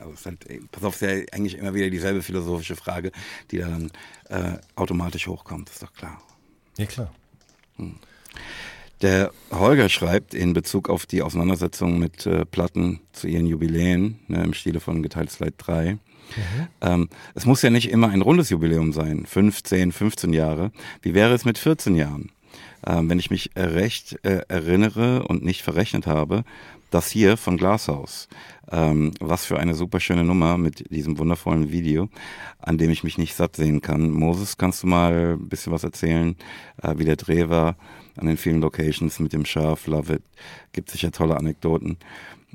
Also 0.00 0.12
es 0.12 0.20
ist 0.20 0.26
halt, 0.26 0.72
pass 0.72 0.84
auf, 0.84 0.94
ist 0.94 1.02
ja 1.02 1.24
eigentlich 1.32 1.58
immer 1.58 1.74
wieder 1.74 1.90
dieselbe 1.90 2.22
philosophische 2.22 2.74
Frage, 2.74 3.12
die 3.50 3.58
dann 3.58 3.90
äh, 4.30 4.56
automatisch 4.76 5.26
hochkommt, 5.26 5.68
ist 5.68 5.82
doch 5.82 5.92
klar. 5.92 6.22
Ja, 6.78 6.86
klar. 6.86 7.12
Hm. 7.76 7.96
Der 9.02 9.30
Holger 9.50 9.90
schreibt 9.90 10.32
in 10.32 10.54
Bezug 10.54 10.88
auf 10.88 11.04
die 11.04 11.20
Auseinandersetzung 11.20 11.98
mit 11.98 12.24
äh, 12.24 12.46
Platten 12.46 13.00
zu 13.12 13.28
ihren 13.28 13.46
Jubiläen 13.46 14.20
ne, 14.26 14.42
im 14.42 14.54
Stile 14.54 14.80
von 14.80 15.02
Geteiltes 15.02 15.38
Leid 15.38 15.54
3. 15.58 15.98
Mhm. 16.36 16.68
Ähm, 16.80 17.08
es 17.34 17.46
muss 17.46 17.62
ja 17.62 17.70
nicht 17.70 17.90
immer 17.90 18.10
ein 18.10 18.22
rundes 18.22 18.50
Jubiläum 18.50 18.92
sein, 18.92 19.26
15, 19.26 19.92
15 19.92 20.32
Jahre. 20.32 20.72
Wie 21.02 21.14
wäre 21.14 21.34
es 21.34 21.44
mit 21.44 21.58
14 21.58 21.94
Jahren? 21.94 22.30
Ähm, 22.86 23.08
wenn 23.10 23.18
ich 23.18 23.30
mich 23.30 23.50
recht 23.56 24.18
äh, 24.24 24.42
erinnere 24.48 25.24
und 25.26 25.44
nicht 25.44 25.62
verrechnet 25.62 26.06
habe, 26.06 26.44
das 26.90 27.10
hier 27.10 27.36
von 27.36 27.56
Glashaus. 27.56 28.28
Ähm, 28.70 29.12
was 29.20 29.46
für 29.46 29.58
eine 29.58 29.74
super 29.74 29.98
schöne 29.98 30.24
Nummer 30.24 30.58
mit 30.58 30.90
diesem 30.90 31.18
wundervollen 31.18 31.72
Video, 31.72 32.08
an 32.60 32.76
dem 32.76 32.90
ich 32.90 33.02
mich 33.02 33.16
nicht 33.16 33.34
satt 33.34 33.56
sehen 33.56 33.80
kann. 33.80 34.10
Moses, 34.10 34.58
kannst 34.58 34.82
du 34.82 34.86
mal 34.86 35.36
ein 35.38 35.48
bisschen 35.48 35.72
was 35.72 35.84
erzählen, 35.84 36.36
äh, 36.82 36.94
wie 36.98 37.04
der 37.04 37.16
Dreh 37.16 37.48
war 37.48 37.76
an 38.16 38.26
den 38.26 38.36
vielen 38.36 38.60
Locations 38.60 39.20
mit 39.20 39.32
dem 39.32 39.46
Schaf? 39.46 39.86
Love 39.86 40.14
it. 40.14 40.22
Gibt 40.72 40.90
sicher 40.90 41.10
tolle 41.12 41.36
Anekdoten. 41.36 41.96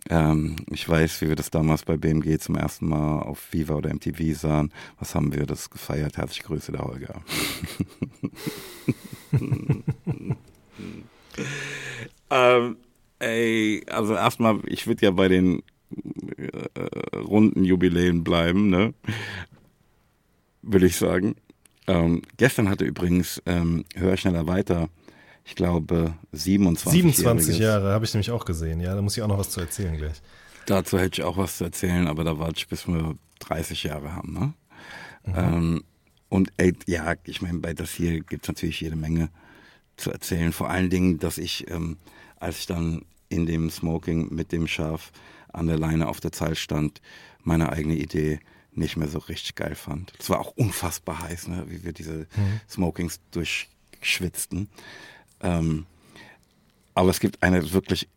Ähm, 0.09 0.57
ich 0.69 0.87
weiß, 0.87 1.21
wie 1.21 1.29
wir 1.29 1.35
das 1.35 1.49
damals 1.49 1.83
bei 1.83 1.97
BMG 1.97 2.39
zum 2.39 2.55
ersten 2.55 2.87
Mal 2.87 3.19
auf 3.21 3.53
Viva 3.53 3.75
oder 3.75 3.93
MTV 3.93 4.37
sahen. 4.37 4.73
Was 4.99 5.15
haben 5.15 5.33
wir 5.33 5.45
das 5.45 5.69
gefeiert? 5.69 6.17
Herzliche 6.17 6.43
Grüße, 6.43 6.71
der 6.71 6.81
Holger. 6.81 7.21
ähm, 12.29 12.77
ey, 13.19 13.83
also 13.89 14.13
erstmal, 14.15 14.59
ich 14.65 14.87
würde 14.87 15.05
ja 15.05 15.11
bei 15.11 15.29
den 15.29 15.63
äh, 16.37 17.17
runden 17.17 17.63
Jubiläen 17.63 18.23
bleiben, 18.23 18.69
ne? 18.69 18.93
Will 20.61 20.83
ich 20.83 20.97
sagen. 20.97 21.35
Ähm, 21.87 22.21
gestern 22.37 22.69
hatte 22.69 22.85
übrigens 22.85 23.41
ähm, 23.45 23.85
Hör 23.95 24.17
schneller 24.17 24.47
weiter, 24.47 24.89
ich 25.45 25.55
glaube 25.55 26.13
27 26.31 27.01
27 27.01 27.59
Jahre, 27.59 27.91
habe 27.91 28.05
ich 28.05 28.13
nämlich 28.13 28.31
auch 28.31 28.45
gesehen, 28.45 28.79
ja, 28.79 28.95
da 28.95 29.01
muss 29.01 29.17
ich 29.17 29.23
auch 29.23 29.27
noch 29.27 29.37
was 29.37 29.49
zu 29.49 29.59
erzählen 29.59 29.97
gleich. 29.97 30.21
Dazu 30.65 30.97
hätte 30.97 31.21
ich 31.21 31.25
auch 31.25 31.37
was 31.37 31.57
zu 31.57 31.65
erzählen, 31.65 32.07
aber 32.07 32.23
da 32.23 32.39
warte 32.39 32.55
ich, 32.57 32.67
bis 32.67 32.87
wir 32.87 33.17
30 33.39 33.83
Jahre 33.83 34.13
haben, 34.13 34.33
ne? 34.33 34.53
Mhm. 35.25 35.33
Ähm, 35.35 35.83
und 36.29 36.51
ey, 36.57 36.73
ja, 36.87 37.13
ich 37.25 37.41
meine, 37.41 37.59
bei 37.59 37.73
das 37.73 37.91
hier 37.91 38.21
gibt 38.21 38.43
es 38.43 38.47
natürlich 38.47 38.81
jede 38.81 38.95
Menge 38.95 39.29
zu 39.97 40.11
erzählen. 40.11 40.51
Vor 40.51 40.69
allen 40.69 40.89
Dingen, 40.89 41.19
dass 41.19 41.37
ich, 41.37 41.69
ähm, 41.69 41.97
als 42.37 42.59
ich 42.59 42.65
dann 42.65 43.05
in 43.29 43.45
dem 43.45 43.69
Smoking 43.69 44.33
mit 44.33 44.51
dem 44.51 44.67
Schaf 44.67 45.11
an 45.51 45.67
der 45.67 45.77
Leine 45.77 46.07
auf 46.07 46.19
der 46.19 46.31
Zeil 46.31 46.55
stand, 46.55 47.01
meine 47.43 47.71
eigene 47.71 47.95
Idee 47.95 48.39
nicht 48.71 48.97
mehr 48.97 49.07
so 49.07 49.19
richtig 49.19 49.55
geil 49.55 49.75
fand. 49.75 50.13
Es 50.19 50.29
war 50.29 50.39
auch 50.39 50.53
unfassbar 50.55 51.21
heiß, 51.21 51.47
ne, 51.47 51.65
wie 51.67 51.83
wir 51.83 51.93
diese 51.93 52.27
mhm. 52.35 52.59
Smokings 52.67 53.19
durchschwitzten. 53.31 54.69
Ähm, 55.43 55.85
aber 56.95 57.09
es 57.09 57.19
gibt 57.19 57.43
eine 57.43 57.73
wirklich 57.73 58.07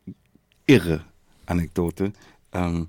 irre 0.67 1.05
Anekdote. 1.47 2.13
Ähm, 2.53 2.89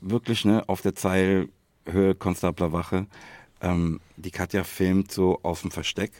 wirklich, 0.00 0.44
ne, 0.44 0.68
auf 0.68 0.82
der 0.82 0.94
Zeil 0.94 1.48
Höhe 1.86 2.14
Konstablerwache. 2.14 3.06
Ähm, 3.60 4.00
die 4.16 4.30
Katja 4.30 4.64
filmt 4.64 5.10
so 5.10 5.40
aus 5.42 5.62
dem 5.62 5.70
Versteck 5.70 6.12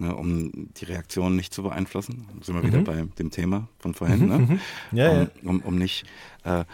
ne, 0.00 0.14
um 0.14 0.50
die 0.74 0.84
Reaktion 0.86 1.36
nicht 1.36 1.54
zu 1.54 1.62
beeinflussen. 1.62 2.26
Da 2.38 2.44
sind 2.44 2.54
wir 2.54 2.62
mhm. 2.62 2.66
wieder 2.66 2.80
bei 2.82 3.04
dem 3.18 3.30
Thema 3.30 3.68
von 3.78 3.94
vorhin, 3.94 4.26
ne? 4.26 4.38
Mhm. 4.38 4.60
ja, 4.92 5.10
um, 5.10 5.18
ja. 5.18 5.28
Um, 5.44 5.60
um 5.60 5.76
nicht 5.76 6.04
äh, 6.44 6.64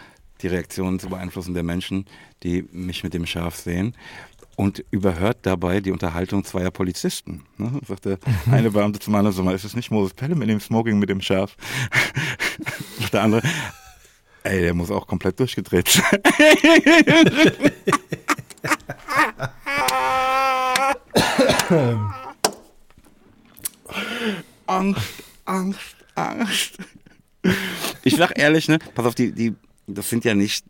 die 0.41 0.47
Reaktionen 0.47 0.99
zu 0.99 1.09
beeinflussen 1.09 1.53
der 1.53 1.63
Menschen, 1.63 2.05
die 2.43 2.63
mich 2.71 3.03
mit 3.03 3.13
dem 3.13 3.25
Schaf 3.25 3.55
sehen. 3.55 3.95
Und 4.57 4.83
überhört 4.89 5.37
dabei 5.43 5.81
die 5.81 5.91
Unterhaltung 5.91 6.43
zweier 6.43 6.71
Polizisten. 6.71 7.43
Ne? 7.57 7.79
Sagte 7.87 8.17
mhm. 8.47 8.53
eine 8.53 8.71
Beamte 8.71 8.97
zum 8.99 9.13
anderen, 9.13 9.35
so 9.35 9.43
mal, 9.43 9.53
ist 9.53 9.63
es 9.63 9.75
nicht 9.75 9.91
Moses 9.91 10.15
Pelle 10.15 10.33
mit 10.33 10.49
dem 10.49 10.59
Smoking 10.59 10.97
mit 10.97 11.09
dem 11.09 11.21
Schaf? 11.21 11.55
der 13.13 13.21
andere, 13.21 13.43
ey, 14.41 14.61
der 14.61 14.73
muss 14.73 14.89
auch 14.89 15.05
komplett 15.05 15.39
durchgedreht 15.39 15.87
sein. 15.87 16.21
Und 24.65 24.97
Angst, 25.45 25.95
Angst. 26.15 26.77
Ich 28.03 28.15
sag 28.15 28.39
ehrlich, 28.39 28.67
ne, 28.67 28.79
pass 28.95 29.05
auf, 29.05 29.13
die, 29.13 29.31
die, 29.31 29.55
das 29.85 30.09
sind 30.09 30.25
ja 30.25 30.33
nicht 30.33 30.65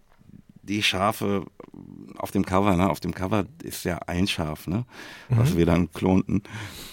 die 0.67 0.83
Schafe 0.83 1.45
auf 2.17 2.31
dem 2.31 2.45
Cover, 2.45 2.75
ne? 2.75 2.89
Auf 2.89 2.99
dem 2.99 3.13
Cover 3.13 3.45
ist 3.63 3.85
ja 3.85 3.97
ein 4.07 4.27
Schaf, 4.27 4.67
ne? 4.67 4.85
Was 5.29 5.53
mhm. 5.53 5.57
wir 5.57 5.65
dann 5.65 5.91
klonten, 5.91 6.43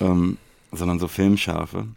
ähm, 0.01 0.39
sondern 0.73 0.99
so 0.99 1.09
Filmschafe. 1.09 1.89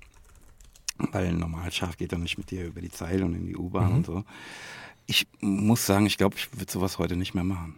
Weil 0.97 1.27
ein 1.27 1.37
normales 1.37 1.75
Schaf 1.75 1.97
geht 1.97 2.11
dann 2.11 2.23
nicht 2.23 2.37
mit 2.37 2.49
dir 2.49 2.65
über 2.65 2.81
die 2.81 2.89
Zeile 2.89 3.23
und 3.23 3.35
in 3.35 3.45
die 3.45 3.55
U-Bahn 3.55 3.89
mhm. 3.89 3.95
und 3.97 4.05
so. 4.05 4.23
Ich 5.05 5.27
muss 5.39 5.85
sagen, 5.85 6.05
ich 6.05 6.17
glaube, 6.17 6.35
ich 6.35 6.51
würde 6.57 6.71
sowas 6.71 6.97
heute 6.97 7.15
nicht 7.15 7.33
mehr 7.33 7.43
machen. 7.43 7.75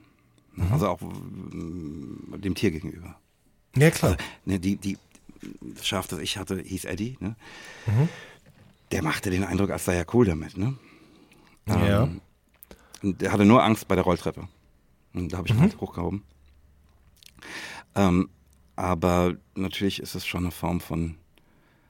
Mhm. 0.56 0.72
Also 0.72 0.88
auch 0.88 1.02
äh, 1.02 2.38
dem 2.38 2.56
Tier 2.56 2.72
gegenüber. 2.72 3.16
Ja, 3.76 3.92
klar. 3.92 4.14
Also, 4.14 4.24
ne, 4.46 4.60
die, 4.60 4.78
die, 4.78 4.98
Schaf, 5.82 6.08
das 6.08 6.20
ich 6.20 6.38
hatte, 6.38 6.62
hieß 6.62 6.86
Eddie, 6.86 7.18
ne? 7.20 7.36
Mhm. 7.86 8.10
Der 8.92 9.04
machte 9.04 9.30
den 9.30 9.44
Eindruck, 9.44 9.70
als 9.70 9.86
sei 9.86 9.96
er 9.96 10.06
cool 10.14 10.26
damit, 10.26 10.58
ne? 10.58 10.76
Ja. 11.68 12.04
Ähm, 12.04 12.22
der 13.02 13.32
hatte 13.32 13.46
nur 13.46 13.64
Angst 13.64 13.88
bei 13.88 13.96
der 13.96 14.04
Rolltreppe. 14.04 14.48
Und 15.14 15.34
da 15.34 15.38
habe 15.38 15.48
ich 15.48 15.54
mhm. 15.54 15.62
halt 15.62 15.80
hochgehoben. 15.80 16.24
Ähm, 17.96 18.30
aber 18.76 19.36
natürlich 19.56 20.02
ist 20.02 20.16
es 20.16 20.26
schon 20.26 20.44
eine 20.44 20.52
Form 20.52 20.80
von 20.80 21.16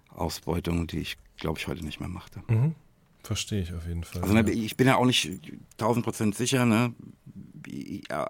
Ausbeutung, 0.09 0.87
die 0.87 0.99
ich, 0.99 1.17
glaube 1.37 1.59
ich, 1.59 1.67
heute 1.67 1.83
nicht 1.83 1.99
mehr 1.99 2.09
machte. 2.09 2.41
Mhm. 2.47 2.75
Verstehe 3.23 3.61
ich 3.61 3.73
auf 3.73 3.85
jeden 3.85 4.03
Fall. 4.03 4.21
Also, 4.21 4.33
ne, 4.33 4.49
ich 4.49 4.77
bin 4.77 4.87
ja 4.87 4.95
auch 4.95 5.05
nicht 5.05 5.29
tausend 5.77 6.05
Prozent 6.05 6.35
sicher, 6.35 6.65
ne? 6.65 6.93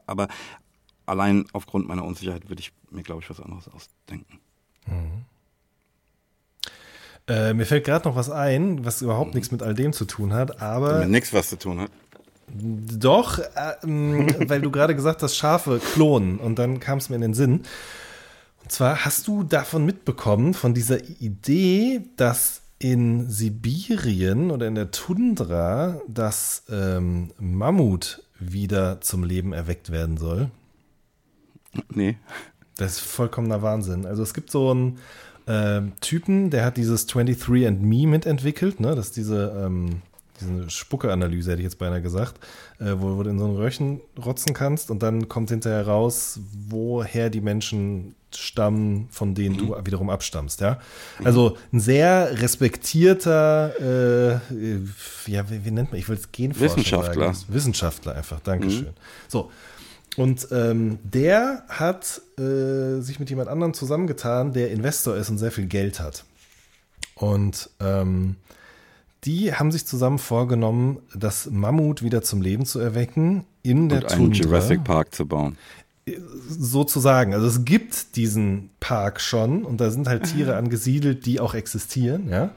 aber 0.07 0.27
allein 1.05 1.45
aufgrund 1.53 1.88
meiner 1.88 2.03
Unsicherheit 2.03 2.49
würde 2.49 2.61
ich 2.61 2.73
mir, 2.89 3.03
glaube 3.03 3.21
ich, 3.21 3.30
was 3.30 3.39
anderes 3.39 3.67
ausdenken. 3.67 4.39
Mhm. 4.88 5.25
Äh, 7.27 7.53
mir 7.53 7.65
fällt 7.65 7.86
gerade 7.86 8.07
noch 8.09 8.15
was 8.15 8.30
ein, 8.30 8.84
was 8.84 9.01
überhaupt 9.01 9.30
mhm. 9.30 9.36
nichts 9.36 9.51
mit 9.51 9.61
all 9.61 9.75
dem 9.75 9.93
zu 9.93 10.05
tun 10.05 10.34
hat, 10.34 10.61
aber. 10.61 10.99
Mit 10.99 11.09
nichts 11.09 11.32
was 11.32 11.49
zu 11.49 11.57
tun 11.57 11.80
hat. 11.80 11.91
Doch, 12.54 13.39
äh, 13.39 13.76
weil 13.84 14.62
du 14.62 14.72
gerade 14.72 14.95
gesagt 14.95 15.24
hast, 15.24 15.36
Schafe 15.36 15.80
klonen 15.93 16.39
und 16.39 16.60
dann 16.60 16.80
kam 16.80 16.97
es 16.97 17.10
mir 17.10 17.16
in 17.16 17.22
den 17.22 17.34
Sinn. 17.34 17.62
Und 18.64 18.72
zwar 18.72 19.06
hast 19.06 19.28
du 19.28 19.43
davon 19.43 19.86
mitbekommen, 19.86 20.54
von 20.54 20.74
dieser 20.74 21.04
Idee, 21.20 22.02
dass 22.18 22.62
in 22.80 23.30
Sibirien 23.30 24.52
oder 24.52 24.68
in 24.68 24.76
der 24.76 24.91
Tundra 24.91 26.02
das 26.08 26.64
ähm, 26.70 27.32
Mammut 27.38 28.24
wieder 28.39 29.02
zum 29.02 29.24
Leben 29.24 29.52
erweckt 29.54 29.91
werden 29.91 30.18
soll? 30.18 30.50
Nee. 31.89 32.18
Das 32.78 32.93
ist 32.93 33.00
vollkommener 33.02 33.62
Wahnsinn. 33.62 34.06
Also 34.06 34.24
es 34.24 34.34
gibt 34.34 34.50
so 34.50 34.72
einen 34.72 35.00
äh, 35.45 35.82
Typen, 36.00 36.50
der 36.50 36.64
hat 36.64 36.78
dieses 36.78 37.08
23andMe 37.10 38.08
mitentwickelt, 38.08 38.80
ne? 38.80 38.95
Das 38.95 39.08
ist 39.08 39.18
diese 39.18 39.66
ähm, 39.66 40.02
diese 40.39 40.69
Spucke-Analyse, 40.69 41.51
hätte 41.51 41.61
ich 41.61 41.65
jetzt 41.65 41.79
beinahe 41.79 42.01
gesagt, 42.01 42.39
äh, 42.79 42.93
wo, 42.97 43.17
wo, 43.17 43.23
du 43.23 43.29
in 43.29 43.39
so 43.39 43.45
ein 43.45 43.55
Röhrchen 43.55 44.01
rotzen 44.23 44.53
kannst 44.53 44.91
und 44.91 45.03
dann 45.03 45.29
kommt 45.29 45.49
hinterher 45.49 45.87
raus, 45.87 46.39
woher 46.67 47.29
die 47.29 47.41
Menschen 47.41 48.15
stammen, 48.35 49.07
von 49.11 49.33
denen 49.33 49.55
mhm. 49.55 49.67
du 49.67 49.85
wiederum 49.85 50.09
abstammst, 50.09 50.61
ja. 50.61 50.79
Also 51.23 51.57
ein 51.73 51.79
sehr 51.79 52.41
respektierter, 52.41 53.73
äh, 53.79 55.31
ja, 55.31 55.49
wie, 55.49 55.65
wie, 55.65 55.71
nennt 55.71 55.91
man, 55.91 55.99
ich 55.99 56.07
will 56.09 56.17
es 56.17 56.31
Genforscher 56.31 56.65
Wissenschaftler. 56.65 57.33
Sagen. 57.33 57.53
Wissenschaftler 57.53 58.15
einfach, 58.15 58.39
Dankeschön. 58.41 58.85
Mhm. 58.85 58.93
So. 59.27 59.51
Und 60.17 60.47
ähm, 60.51 60.99
der 61.03 61.63
hat 61.69 62.21
äh, 62.37 62.99
sich 62.99 63.19
mit 63.19 63.29
jemand 63.29 63.47
anderem 63.47 63.73
zusammengetan, 63.73 64.53
der 64.53 64.71
Investor 64.71 65.15
ist 65.15 65.29
und 65.29 65.37
sehr 65.37 65.51
viel 65.51 65.67
Geld 65.67 65.99
hat. 65.99 66.25
Und 67.15 67.69
ähm, 67.79 68.35
die 69.26 69.53
haben 69.53 69.72
sich 69.72 69.86
zusammen 69.86 70.17
vorgenommen, 70.17 70.99
das 71.13 71.49
Mammut 71.49 72.03
wieder 72.03 72.22
zum 72.22 72.41
Leben 72.41 72.65
zu 72.65 72.80
erwecken 72.80 73.45
in 73.63 73.89
der 73.89 74.03
Und 74.03 74.11
einen 74.11 74.34
Tundra. 74.34 74.43
Jurassic 74.43 74.84
Park 74.84 75.13
zu 75.13 75.26
bauen. 75.26 75.57
Sozusagen. 76.47 77.34
Also 77.34 77.45
es 77.47 77.65
gibt 77.65 78.15
diesen 78.15 78.70
Park 78.80 79.22
schon 79.22 79.63
und 79.63 79.80
da 79.82 79.91
sind 79.91 80.07
halt 80.07 80.24
Tiere 80.24 80.55
angesiedelt, 80.57 81.26
die 81.26 81.39
auch 81.39 81.53
existieren, 81.53 82.30
ja. 82.30 82.51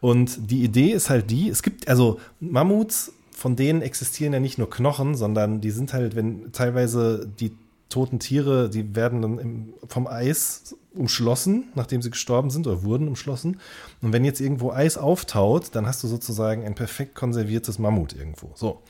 Und 0.00 0.50
die 0.50 0.62
Idee 0.62 0.90
ist 0.90 1.08
halt 1.08 1.30
die, 1.30 1.48
es 1.48 1.62
gibt, 1.62 1.88
also 1.88 2.20
Mammuts, 2.40 3.12
von 3.30 3.56
denen 3.56 3.82
existieren 3.82 4.32
ja 4.32 4.40
nicht 4.40 4.58
nur 4.58 4.70
Knochen, 4.70 5.14
sondern 5.14 5.60
die 5.60 5.70
sind 5.70 5.92
halt, 5.92 6.16
wenn 6.16 6.52
teilweise 6.52 7.28
die 7.40 7.52
toten 7.88 8.18
Tiere, 8.18 8.68
die 8.68 8.96
werden 8.96 9.22
dann 9.22 9.38
im, 9.38 9.74
vom 9.88 10.06
Eis 10.06 10.76
umschlossen, 10.94 11.68
nachdem 11.74 12.02
sie 12.02 12.10
gestorben 12.10 12.50
sind 12.50 12.66
oder 12.66 12.82
wurden 12.82 13.06
umschlossen. 13.06 13.60
Und 14.02 14.12
wenn 14.12 14.24
jetzt 14.24 14.40
irgendwo 14.40 14.72
Eis 14.72 14.96
auftaut, 14.96 15.74
dann 15.74 15.86
hast 15.86 16.02
du 16.02 16.08
sozusagen 16.08 16.64
ein 16.64 16.74
perfekt 16.74 17.14
konserviertes 17.14 17.78
Mammut 17.78 18.14
irgendwo. 18.14 18.50
So. 18.54 18.82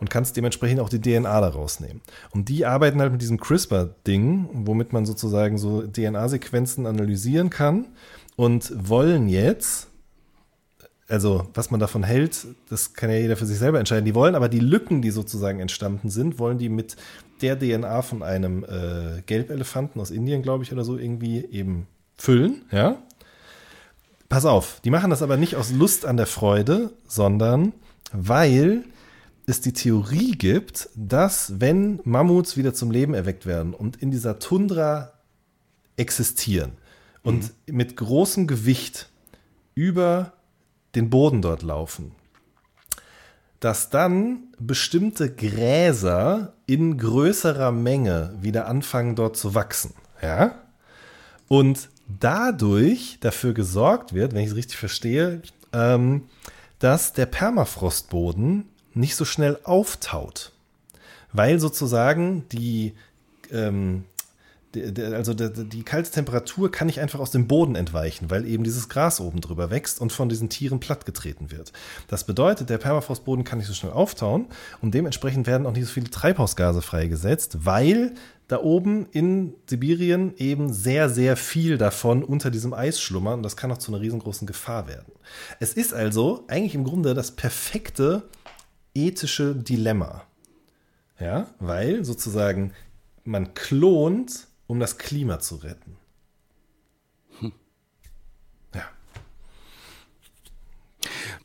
Und 0.00 0.10
kannst 0.10 0.36
dementsprechend 0.36 0.80
auch 0.80 0.88
die 0.88 1.00
DNA 1.00 1.40
daraus 1.40 1.80
nehmen. 1.80 2.00
Und 2.32 2.48
die 2.48 2.66
arbeiten 2.66 3.00
halt 3.00 3.12
mit 3.12 3.22
diesem 3.22 3.38
CRISPR-Ding, 3.38 4.48
womit 4.52 4.92
man 4.92 5.06
sozusagen 5.06 5.58
so 5.58 5.82
DNA-Sequenzen 5.86 6.86
analysieren 6.86 7.50
kann 7.50 7.86
und 8.36 8.72
wollen 8.74 9.28
jetzt 9.28 9.91
also 11.12 11.46
was 11.52 11.70
man 11.70 11.78
davon 11.78 12.04
hält, 12.04 12.46
das 12.70 12.94
kann 12.94 13.10
ja 13.10 13.16
jeder 13.16 13.36
für 13.36 13.44
sich 13.44 13.58
selber 13.58 13.78
entscheiden. 13.78 14.06
Die 14.06 14.14
wollen 14.14 14.34
aber 14.34 14.48
die 14.48 14.60
Lücken, 14.60 15.02
die 15.02 15.10
sozusagen 15.10 15.60
entstanden 15.60 16.08
sind, 16.08 16.38
wollen 16.38 16.56
die 16.56 16.70
mit 16.70 16.96
der 17.42 17.58
DNA 17.58 18.00
von 18.00 18.22
einem 18.22 18.64
äh, 18.64 19.20
Gelbelefanten 19.26 20.00
aus 20.00 20.10
Indien, 20.10 20.40
glaube 20.40 20.64
ich, 20.64 20.72
oder 20.72 20.84
so 20.84 20.96
irgendwie 20.96 21.44
eben 21.44 21.86
füllen, 22.16 22.62
ja. 22.70 22.96
Pass 24.30 24.46
auf, 24.46 24.80
die 24.84 24.90
machen 24.90 25.10
das 25.10 25.20
aber 25.20 25.36
nicht 25.36 25.56
aus 25.56 25.70
Lust 25.70 26.06
an 26.06 26.16
der 26.16 26.26
Freude, 26.26 26.92
sondern 27.06 27.74
weil 28.14 28.84
es 29.44 29.60
die 29.60 29.74
Theorie 29.74 30.32
gibt, 30.32 30.88
dass 30.94 31.60
wenn 31.60 32.00
Mammuts 32.04 32.56
wieder 32.56 32.72
zum 32.72 32.90
Leben 32.90 33.12
erweckt 33.12 33.44
werden 33.44 33.74
und 33.74 33.96
in 33.96 34.10
dieser 34.10 34.38
Tundra 34.38 35.12
existieren 35.96 36.72
und 37.22 37.50
mhm. 37.66 37.76
mit 37.76 37.98
großem 37.98 38.46
Gewicht 38.46 39.10
über 39.74 40.32
den 40.94 41.10
Boden 41.10 41.42
dort 41.42 41.62
laufen, 41.62 42.12
dass 43.60 43.90
dann 43.90 44.44
bestimmte 44.58 45.32
Gräser 45.32 46.54
in 46.66 46.98
größerer 46.98 47.72
Menge 47.72 48.34
wieder 48.40 48.66
anfangen 48.66 49.14
dort 49.14 49.36
zu 49.36 49.54
wachsen. 49.54 49.94
Ja? 50.20 50.56
Und 51.48 51.88
dadurch 52.20 53.18
dafür 53.20 53.54
gesorgt 53.54 54.12
wird, 54.14 54.34
wenn 54.34 54.42
ich 54.42 54.50
es 54.50 54.56
richtig 54.56 54.76
verstehe, 54.76 55.42
ähm, 55.72 56.24
dass 56.78 57.12
der 57.12 57.26
Permafrostboden 57.26 58.68
nicht 58.94 59.16
so 59.16 59.24
schnell 59.24 59.58
auftaut. 59.64 60.52
Weil 61.32 61.60
sozusagen 61.60 62.48
die 62.50 62.94
ähm, 63.50 64.04
also 64.74 65.34
die 65.34 65.82
kalte 65.82 66.10
Temperatur 66.10 66.70
kann 66.70 66.86
nicht 66.86 67.00
einfach 67.00 67.20
aus 67.20 67.30
dem 67.30 67.46
Boden 67.46 67.74
entweichen, 67.74 68.30
weil 68.30 68.46
eben 68.46 68.64
dieses 68.64 68.88
Gras 68.88 69.20
oben 69.20 69.40
drüber 69.40 69.70
wächst 69.70 70.00
und 70.00 70.12
von 70.12 70.28
diesen 70.28 70.48
Tieren 70.48 70.80
plattgetreten 70.80 71.50
wird. 71.50 71.72
Das 72.08 72.24
bedeutet, 72.24 72.70
der 72.70 72.78
Permafrostboden 72.78 73.44
kann 73.44 73.58
nicht 73.58 73.68
so 73.68 73.74
schnell 73.74 73.92
auftauen 73.92 74.46
und 74.80 74.94
dementsprechend 74.94 75.46
werden 75.46 75.66
auch 75.66 75.72
nicht 75.72 75.86
so 75.86 75.92
viele 75.92 76.10
Treibhausgase 76.10 76.82
freigesetzt, 76.82 77.64
weil 77.64 78.14
da 78.48 78.60
oben 78.60 79.06
in 79.12 79.54
Sibirien 79.66 80.34
eben 80.36 80.72
sehr, 80.72 81.08
sehr 81.08 81.36
viel 81.36 81.78
davon 81.78 82.22
unter 82.22 82.50
diesem 82.50 82.74
Eis 82.74 83.00
schlummern 83.00 83.38
und 83.38 83.42
das 83.42 83.56
kann 83.56 83.72
auch 83.72 83.78
zu 83.78 83.92
einer 83.92 84.02
riesengroßen 84.02 84.46
Gefahr 84.46 84.88
werden. 84.88 85.12
Es 85.58 85.72
ist 85.72 85.94
also 85.94 86.44
eigentlich 86.48 86.74
im 86.74 86.84
Grunde 86.84 87.14
das 87.14 87.30
perfekte 87.30 88.24
ethische 88.94 89.54
Dilemma. 89.54 90.24
Ja, 91.18 91.46
weil 91.60 92.04
sozusagen 92.04 92.72
man 93.24 93.54
klont 93.54 94.48
um 94.66 94.80
das 94.80 94.98
Klima 94.98 95.38
zu 95.40 95.56
retten. 95.56 95.96
Hm. 97.40 97.52
Ja. 98.74 98.84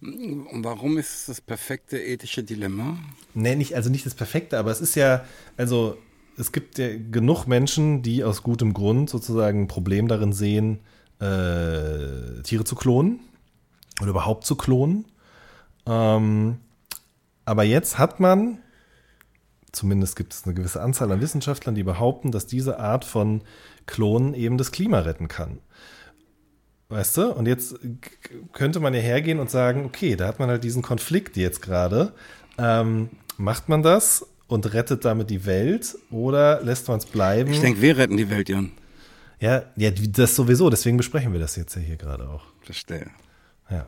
Warum 0.02 0.98
ist 0.98 1.14
es 1.14 1.26
das 1.26 1.42
perfekte 1.42 2.00
ethische 2.02 2.44
Dilemma? 2.44 2.98
Nee, 3.34 3.56
nicht, 3.56 3.76
also 3.76 3.90
nicht 3.90 4.06
das 4.06 4.16
perfekte, 4.16 4.58
aber 4.58 4.72
es 4.72 4.82
ist 4.82 4.96
ja, 4.96 5.26
also 5.58 5.98
es 6.38 6.52
gibt 6.52 6.78
ja 6.78 6.90
genug 7.12 7.48
Menschen, 7.48 8.04
die 8.04 8.24
aus 8.24 8.44
gutem 8.44 8.74
Grund 8.74 9.10
sozusagen 9.10 9.64
ein 9.64 9.68
Problem 9.68 10.08
darin 10.08 10.34
sehen, 10.34 10.80
äh, 11.20 12.42
Tiere 12.44 12.64
zu 12.64 12.76
klonen 12.76 13.20
oder 14.00 14.12
überhaupt 14.12 14.46
zu 14.46 14.56
klonen. 14.56 15.06
Ähm, 15.88 16.60
aber 17.46 17.64
jetzt 17.64 17.98
hat 17.98 18.20
man 18.20 18.60
zumindest 19.72 20.16
gibt 20.16 20.34
es 20.34 20.46
eine 20.46 20.54
gewisse 20.54 20.82
Anzahl 20.82 21.12
an 21.12 21.22
Wissenschaftlern, 21.22 21.76
die 21.76 21.84
behaupten, 21.84 22.32
dass 22.32 22.48
diese 22.48 22.80
Art 22.80 23.06
von 23.06 23.42
Klonen 23.86 24.34
eben 24.34 24.58
das 24.58 24.72
Klima 24.72 25.00
retten 25.00 25.28
kann. 25.28 25.60
Weißt 26.90 27.18
du? 27.18 27.34
Und 27.34 27.48
jetzt 27.48 27.76
könnte 28.54 28.80
man 28.80 28.94
ja 28.94 29.02
hergehen 29.02 29.40
und 29.40 29.50
sagen, 29.50 29.86
okay, 29.86 30.16
da 30.16 30.28
hat 30.28 30.40
man 30.40 30.50
halt 30.50 30.64
diesen 30.64 30.82
Konflikt 30.82 31.36
jetzt 31.36 31.62
gerade. 31.62 32.14
Ähm, 32.58 33.10
macht 33.38 33.68
man 33.68 33.84
das 33.84 34.26
und 34.48 34.74
rettet 34.74 35.04
damit 35.04 35.30
die 35.30 35.46
Welt 35.46 35.98
oder 36.10 36.62
lässt 36.64 36.88
man 36.88 36.98
es 37.00 37.06
bleiben? 37.06 37.52
Ich 37.52 37.60
denke, 37.60 37.82
wir 37.82 37.98
retten 37.98 38.16
die 38.16 38.30
Welt, 38.30 38.48
Jan. 38.48 38.72
Ja, 39.40 39.64
ja, 39.76 39.92
das 39.92 40.36
sowieso. 40.36 40.70
Deswegen 40.70 40.98
besprechen 40.98 41.34
wir 41.34 41.40
das 41.40 41.56
jetzt 41.58 41.76
ja 41.76 41.82
hier 41.82 41.98
gerade 41.98 42.28
auch. 42.30 42.46
Verstehe. 42.62 43.08
Ja. 43.70 43.86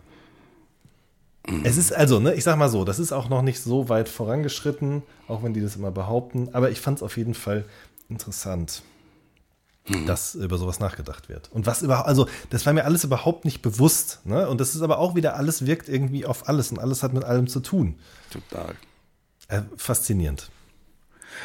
Es 1.64 1.78
ist 1.78 1.94
also, 1.94 2.20
ne, 2.20 2.34
ich 2.34 2.44
sag 2.44 2.58
mal 2.58 2.70
so, 2.70 2.84
das 2.84 3.00
ist 3.00 3.12
auch 3.12 3.30
noch 3.30 3.42
nicht 3.42 3.62
so 3.62 3.90
weit 3.90 4.10
vorangeschritten, 4.10 5.04
auch 5.28 5.42
wenn 5.42 5.54
die 5.54 5.62
das 5.62 5.76
immer 5.76 5.92
behaupten, 5.92 6.50
aber 6.54 6.70
ich 6.70 6.82
fand 6.82 7.00
es 7.00 7.04
auf 7.04 7.18
jeden 7.18 7.34
Fall 7.34 7.66
interessant, 8.10 8.84
mhm. 9.88 10.06
dass 10.06 10.36
über 10.36 10.58
sowas 10.58 10.80
nachgedacht 10.80 11.30
wird. 11.30 11.50
Und 11.52 11.66
was 11.66 11.82
überhaupt, 11.82 12.08
also 12.08 12.28
das 12.50 12.66
war 12.66 12.74
mir 12.74 12.86
alles 12.86 13.04
überhaupt 13.04 13.46
nicht 13.46 13.62
bewusst, 13.62 14.20
ne? 14.26 14.48
Und 14.50 14.60
das 14.62 14.76
ist 14.76 14.82
aber 14.82 15.00
auch 15.00 15.16
wieder, 15.16 15.36
alles 15.36 15.66
wirkt 15.66 15.90
irgendwie 15.90 16.26
auf 16.26 16.48
alles 16.48 16.72
und 16.72 16.80
alles 16.80 17.04
hat 17.04 17.14
mit 17.14 17.24
allem 17.24 17.48
zu 17.48 17.62
tun. 17.62 17.96
Total. 18.32 18.76
Äh, 19.48 19.62
faszinierend. 19.78 20.50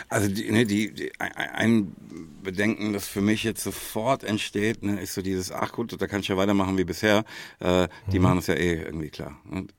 Also 0.09 0.29
die, 0.29 0.51
ne, 0.51 0.67
die, 0.67 0.93
die, 0.93 1.13
ein 1.19 1.95
Bedenken, 2.43 2.93
das 2.93 3.09
für 3.09 3.21
mich 3.21 3.43
jetzt 3.45 3.63
sofort 3.63 4.25
entsteht, 4.25 4.83
ne, 4.83 5.01
ist 5.01 5.15
so 5.15 5.23
dieses, 5.23 5.53
ach 5.53 5.73
gut, 5.73 6.01
da 6.01 6.07
kann 6.07 6.21
ich 6.21 6.29
ja 6.29 6.37
weitermachen 6.37 6.79
wie 6.79 6.85
bisher. 6.85 7.25
Äh, 7.61 7.89
die 8.11 8.19
mhm. 8.19 8.25
machen 8.25 8.39
es 8.39 8.47
ja 8.47 8.55
eh 8.55 8.83
irgendwie 8.83 9.11
klar. 9.11 9.37
Und, 9.51 9.75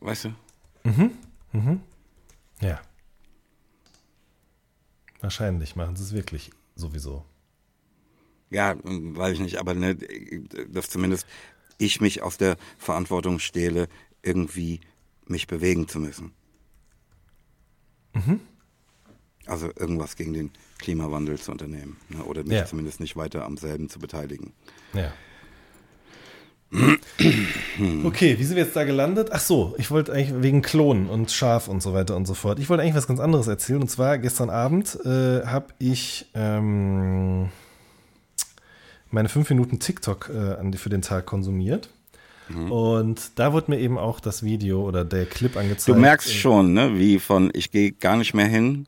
weißt 0.00 0.26
du? 0.26 0.28
Mhm. 0.84 1.10
Mhm. 1.52 1.80
Ja. 2.60 2.80
Wahrscheinlich 5.20 5.76
machen 5.76 5.96
sie 5.96 6.02
es 6.02 6.12
wirklich 6.12 6.50
sowieso. 6.74 7.24
Ja, 8.50 8.74
weiß 8.82 9.34
ich 9.34 9.40
nicht, 9.40 9.58
aber 9.58 9.74
ne, 9.74 9.96
dass 10.68 10.90
zumindest 10.90 11.26
ich 11.78 12.00
mich 12.00 12.22
aus 12.22 12.36
der 12.36 12.56
Verantwortung 12.78 13.38
stehle, 13.38 13.88
irgendwie 14.22 14.80
mich 15.26 15.46
bewegen 15.46 15.88
zu 15.88 16.00
müssen. 16.00 16.32
Mhm. 18.14 18.40
Also 19.46 19.70
irgendwas 19.76 20.16
gegen 20.16 20.32
den 20.32 20.50
Klimawandel 20.78 21.38
zu 21.38 21.50
unternehmen 21.50 21.96
ne? 22.08 22.22
oder 22.24 22.42
mich 22.42 22.52
ja. 22.52 22.66
zumindest 22.66 23.00
nicht 23.00 23.16
weiter 23.16 23.44
am 23.44 23.56
selben 23.56 23.88
zu 23.88 23.98
beteiligen. 23.98 24.52
Ja. 24.92 25.12
Okay, 28.04 28.38
wie 28.38 28.44
sind 28.44 28.56
wir 28.56 28.64
jetzt 28.64 28.76
da 28.76 28.84
gelandet? 28.84 29.30
Ach 29.32 29.40
so, 29.40 29.74
ich 29.78 29.90
wollte 29.90 30.12
eigentlich 30.12 30.42
wegen 30.42 30.60
Klonen 30.60 31.08
und 31.08 31.30
Schaf 31.30 31.68
und 31.68 31.82
so 31.82 31.94
weiter 31.94 32.14
und 32.16 32.26
so 32.26 32.34
fort. 32.34 32.58
Ich 32.58 32.68
wollte 32.68 32.82
eigentlich 32.82 32.94
was 32.94 33.06
ganz 33.06 33.20
anderes 33.20 33.46
erzählen. 33.46 33.80
Und 33.80 33.88
zwar 33.88 34.18
gestern 34.18 34.50
Abend 34.50 34.98
äh, 35.04 35.46
habe 35.46 35.68
ich 35.78 36.26
ähm, 36.34 37.48
meine 39.10 39.28
fünf 39.28 39.48
Minuten 39.48 39.80
TikTok 39.80 40.28
äh, 40.28 40.76
für 40.76 40.90
den 40.90 41.02
Tag 41.02 41.26
konsumiert. 41.26 41.88
Mhm. 42.48 42.70
Und 42.70 43.38
da 43.38 43.52
wurde 43.52 43.70
mir 43.70 43.78
eben 43.78 43.98
auch 43.98 44.20
das 44.20 44.42
Video 44.42 44.86
oder 44.86 45.04
der 45.04 45.26
Clip 45.26 45.56
angezeigt. 45.56 45.96
Du 45.96 46.00
merkst 46.00 46.32
schon, 46.34 46.74
ne, 46.74 46.98
wie 46.98 47.18
von 47.18 47.50
ich 47.54 47.70
gehe 47.70 47.92
gar 47.92 48.16
nicht 48.16 48.34
mehr 48.34 48.46
hin 48.46 48.86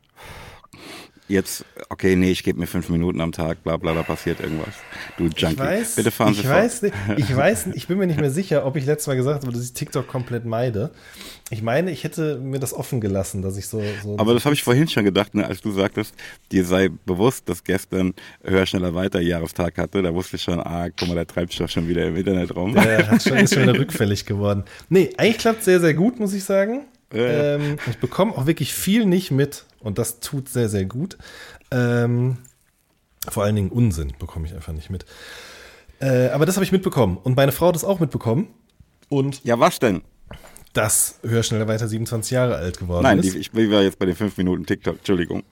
jetzt, 1.33 1.65
okay, 1.89 2.15
nee, 2.15 2.31
ich 2.31 2.45
gebe 2.45 2.61
mir 2.61 2.67
fünf 2.67 2.89
Minuten 2.89 3.21
am 3.21 3.33
Tag, 3.33 3.63
bla 3.65 3.77
bla, 3.77 3.95
da 3.95 4.03
passiert 4.03 4.41
irgendwas. 4.41 4.75
Du 5.17 5.25
Junkie. 5.25 5.55
Ich 5.55 5.59
weiß, 5.59 5.95
Bitte 5.97 6.11
fahren 6.11 6.35
Sie 6.35 6.41
ich 6.41 6.47
fort. 6.47 6.59
Weiß 6.59 6.83
nicht, 6.83 6.95
ich 7.17 7.37
weiß 7.37 7.67
nicht, 7.67 7.77
ich 7.77 7.89
bin 7.89 7.99
mir 7.99 8.07
nicht 8.07 8.21
mehr 8.21 8.31
sicher, 8.31 8.65
ob 8.65 8.77
ich 8.77 8.87
letztes 8.87 9.09
Mal 9.09 9.17
gesagt 9.17 9.43
habe, 9.43 9.53
dass 9.53 9.65
ich 9.65 9.73
TikTok 9.73 10.07
komplett 10.07 10.45
meide. 10.45 10.93
Ich 11.51 11.63
meine, 11.63 11.91
ich 11.91 12.05
hätte 12.05 12.39
mir 12.39 12.61
das 12.61 12.73
offen 12.73 13.01
gelassen, 13.01 13.43
dass 13.43 13.57
ich 13.57 13.67
so. 13.67 13.83
so 14.03 14.19
Aber 14.19 14.35
das 14.35 14.45
habe 14.45 14.55
ich 14.55 14.63
vorhin 14.63 14.89
schon 14.89 15.05
gedacht, 15.05 15.35
ne, 15.35 15.47
als 15.47 15.61
du 15.61 15.71
sagtest, 15.71 16.15
dir 16.51 16.65
sei 16.65 16.89
bewusst, 17.05 17.49
dass 17.49 17.65
gestern 17.65 18.15
Hör 18.43 18.65
schneller 18.65 18.95
weiter 18.95 19.21
Jahrestag 19.21 19.77
hatte. 19.79 20.03
Da 20.03 20.15
wusste 20.15 20.37
ich 20.37 20.43
schon, 20.43 20.61
ah, 20.61 20.89
guck 20.89 21.09
mal, 21.09 21.15
der 21.15 21.27
Treibstoff 21.27 21.71
schon 21.71 21.89
wieder 21.89 22.07
im 22.07 22.17
Internet 22.17 22.55
rum. 22.55 22.77
Hat 22.77 23.23
schon, 23.23 23.39
ist 23.39 23.55
schon 23.55 23.65
wieder 23.65 23.79
rückfällig 23.79 24.25
geworden. 24.25 24.65
Nee, 24.89 25.11
eigentlich 25.17 25.39
klappt 25.39 25.65
sehr, 25.65 25.81
sehr 25.81 25.95
gut, 25.95 26.19
muss 26.21 26.33
ich 26.33 26.45
sagen. 26.45 26.87
Ja. 27.13 27.55
Ähm, 27.55 27.77
ich 27.89 27.99
bekomme 27.99 28.33
auch 28.33 28.47
wirklich 28.47 28.75
viel 28.75 29.07
nicht 29.07 29.31
mit 29.31 29.65
und 29.81 29.99
das 29.99 30.21
tut 30.21 30.49
sehr, 30.49 30.69
sehr 30.69 30.85
gut. 30.85 31.19
Ähm, 31.71 32.39
vor 33.29 33.45
allen 33.45 33.57
Dingen 33.57 33.71
Unsinn 33.71 34.13
bekomme 34.19 34.47
ich 34.47 34.55
einfach 34.55 34.73
nicht 34.73 34.91
mit. 34.91 35.05
Äh, 36.01 36.29
aber 36.29 36.47
das 36.47 36.57
habe 36.57 36.65
ich 36.65 36.73
mitbekommen 36.73 37.19
und 37.23 37.37
meine 37.37 37.53
Frau 37.53 37.69
hat 37.69 37.75
das 37.75 37.85
auch 37.85 38.01
mitbekommen. 38.01 38.49
Und 39.09 39.45
ja, 39.45 39.61
was 39.61 39.79
denn? 39.79 40.03
Das 40.73 41.19
Hör 41.23 41.43
schneller 41.43 41.69
weiter 41.69 41.87
27 41.87 42.31
Jahre 42.31 42.57
alt 42.57 42.79
geworden 42.79 43.03
Nein, 43.03 43.19
ist. 43.19 43.35
Nein, 43.35 43.43
ich 43.43 43.71
war 43.71 43.83
jetzt 43.83 43.99
bei 43.99 44.07
den 44.07 44.17
5 44.17 44.37
Minuten 44.39 44.65
TikTok, 44.65 44.97
Entschuldigung. 44.97 45.43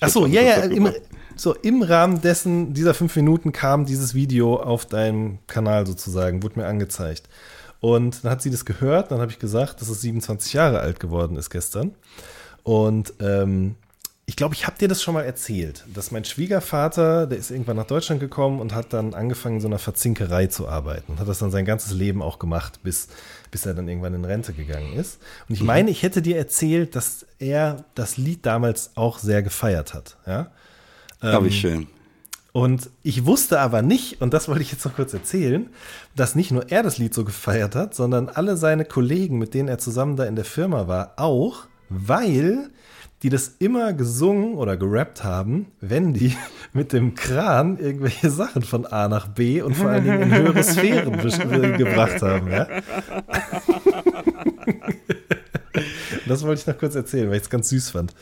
Ach 0.00 0.08
so, 0.08 0.26
ja, 0.26 0.42
ja, 0.42 0.54
im, 0.64 0.92
so 1.36 1.54
im 1.54 1.82
Rahmen 1.82 2.20
dessen, 2.20 2.74
dieser 2.74 2.94
5 2.94 3.16
Minuten 3.16 3.52
kam 3.52 3.86
dieses 3.86 4.14
Video 4.14 4.56
auf 4.56 4.86
deinem 4.86 5.38
Kanal 5.46 5.86
sozusagen, 5.86 6.42
wurde 6.42 6.60
mir 6.60 6.66
angezeigt. 6.66 7.28
Und 7.80 8.24
dann 8.24 8.32
hat 8.32 8.42
sie 8.42 8.50
das 8.50 8.64
gehört, 8.64 9.10
dann 9.10 9.20
habe 9.20 9.30
ich 9.30 9.38
gesagt, 9.38 9.80
dass 9.80 9.88
es 9.88 10.02
27 10.02 10.52
Jahre 10.52 10.80
alt 10.80 11.00
geworden 11.00 11.36
ist 11.36 11.50
gestern. 11.50 11.94
Und 12.62 13.14
ähm, 13.20 13.76
ich 14.30 14.36
glaube, 14.36 14.54
ich 14.54 14.64
habe 14.64 14.78
dir 14.78 14.86
das 14.86 15.02
schon 15.02 15.14
mal 15.14 15.24
erzählt, 15.24 15.84
dass 15.92 16.12
mein 16.12 16.24
Schwiegervater, 16.24 17.26
der 17.26 17.36
ist 17.36 17.50
irgendwann 17.50 17.76
nach 17.76 17.86
Deutschland 17.86 18.20
gekommen 18.20 18.60
und 18.60 18.74
hat 18.74 18.92
dann 18.92 19.12
angefangen, 19.12 19.56
in 19.56 19.60
so 19.60 19.66
einer 19.66 19.80
Verzinkerei 19.80 20.46
zu 20.46 20.68
arbeiten. 20.68 21.12
Und 21.12 21.18
hat 21.18 21.26
das 21.26 21.40
dann 21.40 21.50
sein 21.50 21.64
ganzes 21.64 21.92
Leben 21.92 22.22
auch 22.22 22.38
gemacht, 22.38 22.80
bis, 22.84 23.08
bis 23.50 23.66
er 23.66 23.74
dann 23.74 23.88
irgendwann 23.88 24.14
in 24.14 24.24
Rente 24.24 24.52
gegangen 24.52 24.92
ist. 24.92 25.18
Und 25.48 25.56
ich 25.56 25.62
mhm. 25.62 25.66
meine, 25.66 25.90
ich 25.90 26.04
hätte 26.04 26.22
dir 26.22 26.36
erzählt, 26.36 26.94
dass 26.94 27.26
er 27.40 27.84
das 27.96 28.18
Lied 28.18 28.46
damals 28.46 28.92
auch 28.94 29.18
sehr 29.18 29.42
gefeiert 29.42 29.94
hat. 29.94 30.16
Ja, 30.26 30.52
ähm, 31.22 31.44
wie 31.44 31.50
schön. 31.50 31.88
Und 32.52 32.90
ich 33.02 33.26
wusste 33.26 33.60
aber 33.60 33.82
nicht, 33.82 34.20
und 34.20 34.34
das 34.34 34.48
wollte 34.48 34.62
ich 34.62 34.72
jetzt 34.72 34.84
noch 34.84 34.96
kurz 34.96 35.14
erzählen, 35.14 35.68
dass 36.16 36.34
nicht 36.34 36.50
nur 36.50 36.70
er 36.70 36.82
das 36.82 36.98
Lied 36.98 37.14
so 37.14 37.24
gefeiert 37.24 37.76
hat, 37.76 37.94
sondern 37.94 38.28
alle 38.28 38.56
seine 38.56 38.84
Kollegen, 38.84 39.38
mit 39.38 39.54
denen 39.54 39.68
er 39.68 39.78
zusammen 39.78 40.16
da 40.16 40.24
in 40.24 40.34
der 40.34 40.44
Firma 40.44 40.88
war, 40.88 41.14
auch, 41.16 41.66
weil 41.88 42.70
die 43.22 43.28
das 43.28 43.56
immer 43.58 43.92
gesungen 43.92 44.54
oder 44.54 44.76
gerappt 44.78 45.22
haben, 45.24 45.66
wenn 45.80 46.14
die 46.14 46.34
mit 46.72 46.92
dem 46.92 47.14
Kran 47.14 47.78
irgendwelche 47.78 48.30
Sachen 48.30 48.62
von 48.62 48.86
A 48.86 49.08
nach 49.08 49.28
B 49.28 49.60
und 49.62 49.74
vor 49.74 49.90
allen 49.90 50.04
Dingen 50.04 50.22
in 50.22 50.34
höhere 50.34 50.62
Sphären 50.62 51.76
gebracht 51.76 52.22
haben. 52.22 52.50
Ja? 52.50 52.66
das 56.26 56.42
wollte 56.42 56.62
ich 56.62 56.66
noch 56.66 56.78
kurz 56.78 56.94
erzählen, 56.94 57.28
weil 57.28 57.36
ich 57.36 57.42
es 57.42 57.50
ganz 57.50 57.68
süß 57.68 57.90
fand. 57.90 58.14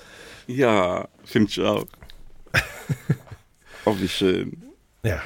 Ja, 0.47 1.07
finde 1.25 1.49
ich 1.51 1.61
auch. 1.61 1.87
Oh, 3.89 3.97
wie 3.99 4.09
schön. 4.09 4.63
Ja. 5.03 5.23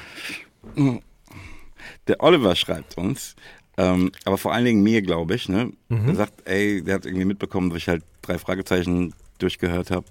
Der 2.07 2.23
Oliver 2.23 2.55
schreibt 2.55 2.97
uns, 2.97 3.35
ähm, 3.75 4.11
aber 4.23 4.37
vor 4.37 4.53
allen 4.53 4.63
Dingen 4.63 4.83
mir, 4.83 5.01
glaube 5.01 5.35
ich, 5.35 5.49
ne? 5.49 5.73
Mhm. 5.89 6.09
Er 6.09 6.15
sagt, 6.15 6.47
ey, 6.47 6.81
der 6.81 6.95
hat 6.95 7.05
irgendwie 7.05 7.25
mitbekommen, 7.25 7.69
dass 7.69 7.77
ich 7.79 7.89
halt 7.89 8.03
drei 8.21 8.37
Fragezeichen 8.37 9.13
durchgehört 9.39 9.91
habe 9.91 10.05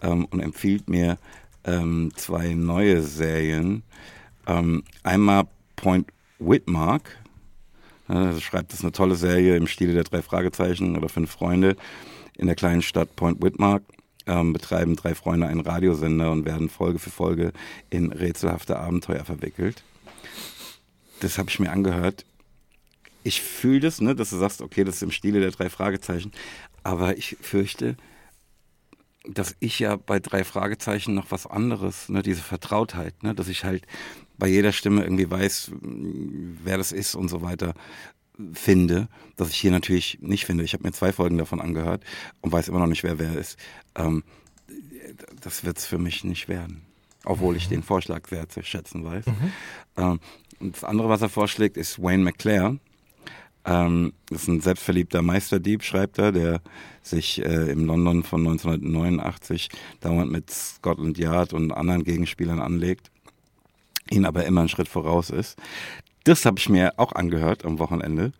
ähm, 0.00 0.24
und 0.26 0.40
empfiehlt 0.40 0.88
mir 0.88 1.18
ähm, 1.64 2.12
zwei 2.16 2.54
neue 2.54 3.02
Serien. 3.02 3.82
Ähm, 4.46 4.84
einmal 5.02 5.44
Point 5.76 6.08
Whitmark. 6.38 7.18
Also 8.08 8.40
schreibt, 8.40 8.72
das 8.72 8.78
ist 8.78 8.84
eine 8.84 8.92
tolle 8.92 9.16
Serie 9.16 9.56
im 9.56 9.66
Stile 9.66 9.92
der 9.92 10.04
drei 10.04 10.22
Fragezeichen 10.22 10.96
oder 10.96 11.10
fünf 11.10 11.30
Freunde 11.30 11.76
in 12.38 12.46
der 12.46 12.56
kleinen 12.56 12.80
Stadt 12.80 13.14
Point 13.16 13.42
Whitmark 13.42 13.82
ähm, 14.26 14.52
betreiben 14.52 14.96
drei 14.96 15.14
Freunde 15.14 15.46
einen 15.46 15.60
Radiosender 15.60 16.30
und 16.30 16.44
werden 16.44 16.68
Folge 16.68 16.98
für 16.98 17.10
Folge 17.10 17.52
in 17.90 18.12
rätselhafte 18.12 18.78
Abenteuer 18.78 19.24
verwickelt. 19.24 19.82
Das 21.20 21.38
habe 21.38 21.50
ich 21.50 21.60
mir 21.60 21.70
angehört. 21.70 22.24
Ich 23.24 23.40
fühle 23.42 23.80
das, 23.80 24.00
ne, 24.00 24.14
dass 24.14 24.30
du 24.30 24.36
sagst, 24.36 24.62
okay, 24.62 24.84
das 24.84 24.96
ist 24.96 25.02
im 25.02 25.12
Stile 25.12 25.40
der 25.40 25.52
drei 25.52 25.70
Fragezeichen, 25.70 26.32
aber 26.82 27.16
ich 27.16 27.36
fürchte, 27.40 27.96
dass 29.24 29.54
ich 29.60 29.78
ja 29.78 29.96
bei 29.96 30.18
drei 30.18 30.42
Fragezeichen 30.42 31.14
noch 31.14 31.30
was 31.30 31.46
anderes, 31.46 32.08
ne, 32.08 32.22
diese 32.22 32.42
Vertrautheit, 32.42 33.22
ne, 33.22 33.34
dass 33.34 33.48
ich 33.48 33.64
halt 33.64 33.86
bei 34.36 34.48
jeder 34.48 34.72
Stimme 34.72 35.04
irgendwie 35.04 35.30
weiß, 35.30 35.70
wer 35.80 36.78
das 36.78 36.90
ist 36.90 37.14
und 37.14 37.28
so 37.28 37.42
weiter 37.42 37.74
finde, 38.52 39.08
dass 39.36 39.50
ich 39.50 39.56
hier 39.56 39.70
natürlich 39.70 40.18
nicht 40.20 40.46
finde. 40.46 40.64
Ich 40.64 40.72
habe 40.72 40.84
mir 40.84 40.92
zwei 40.92 41.12
Folgen 41.12 41.38
davon 41.38 41.60
angehört 41.60 42.02
und 42.40 42.52
weiß 42.52 42.68
immer 42.68 42.78
noch 42.78 42.86
nicht, 42.86 43.02
wer 43.02 43.18
wer 43.18 43.36
ist. 43.36 43.58
Ähm, 43.94 44.24
das 45.40 45.64
wird 45.64 45.78
es 45.78 45.86
für 45.86 45.98
mich 45.98 46.24
nicht 46.24 46.48
werden. 46.48 46.82
Obwohl 47.24 47.56
ich 47.56 47.68
den 47.68 47.82
Vorschlag 47.82 48.26
sehr 48.28 48.48
zu 48.48 48.62
schätzen 48.62 49.04
weiß. 49.04 49.26
Mhm. 49.26 49.52
Ähm, 49.96 50.20
das 50.72 50.84
andere, 50.84 51.08
was 51.08 51.22
er 51.22 51.28
vorschlägt, 51.28 51.76
ist 51.76 52.02
Wayne 52.02 52.24
McClare. 52.24 52.78
Ähm, 53.64 54.12
das 54.28 54.42
ist 54.42 54.48
ein 54.48 54.60
selbstverliebter 54.60 55.22
Meisterdieb, 55.22 55.84
schreibt 55.84 56.18
er, 56.18 56.32
der 56.32 56.60
sich 57.02 57.44
äh, 57.44 57.70
im 57.70 57.86
London 57.86 58.24
von 58.24 58.40
1989 58.40 59.68
dauernd 60.00 60.32
mit 60.32 60.50
Scotland 60.50 61.18
Yard 61.18 61.52
und 61.52 61.70
anderen 61.72 62.02
Gegenspielern 62.02 62.60
anlegt, 62.60 63.10
ihn 64.10 64.24
aber 64.24 64.44
immer 64.46 64.60
einen 64.60 64.68
Schritt 64.68 64.88
voraus 64.88 65.30
ist. 65.30 65.58
Das 66.24 66.44
habe 66.44 66.58
ich 66.58 66.68
mir 66.68 66.98
auch 66.98 67.12
angehört 67.12 67.64
am 67.64 67.78
Wochenende 67.78 68.32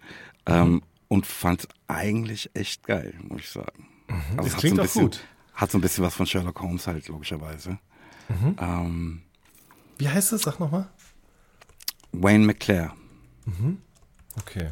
ähm, 0.47 0.71
mhm. 0.71 0.83
und 1.09 1.27
fand 1.27 1.63
es 1.63 1.69
eigentlich 1.89 2.51
echt 2.55 2.87
geil, 2.87 3.15
muss 3.23 3.41
ich 3.41 3.51
sagen. 3.51 3.89
Mhm. 4.09 4.39
Also 4.39 4.51
das 4.51 4.57
klingt 4.57 4.77
so 4.77 4.83
bisschen, 4.83 5.03
gut. 5.03 5.21
Hat 5.55 5.71
so 5.71 5.79
ein 5.79 5.81
bisschen 5.81 6.05
was 6.05 6.15
von 6.15 6.27
Sherlock 6.27 6.61
Holmes 6.61 6.87
halt, 6.87 7.09
logischerweise. 7.09 7.79
Mhm. 8.29 8.57
Ähm, 8.59 9.23
Wie 9.99 10.09
heißt 10.09 10.33
es? 10.33 10.43
Sag 10.43 10.61
nochmal. 10.61 10.89
Wayne 12.13 12.47
McClare. 12.47 12.93
Mhm. 13.47 13.79
Okay. 14.39 14.71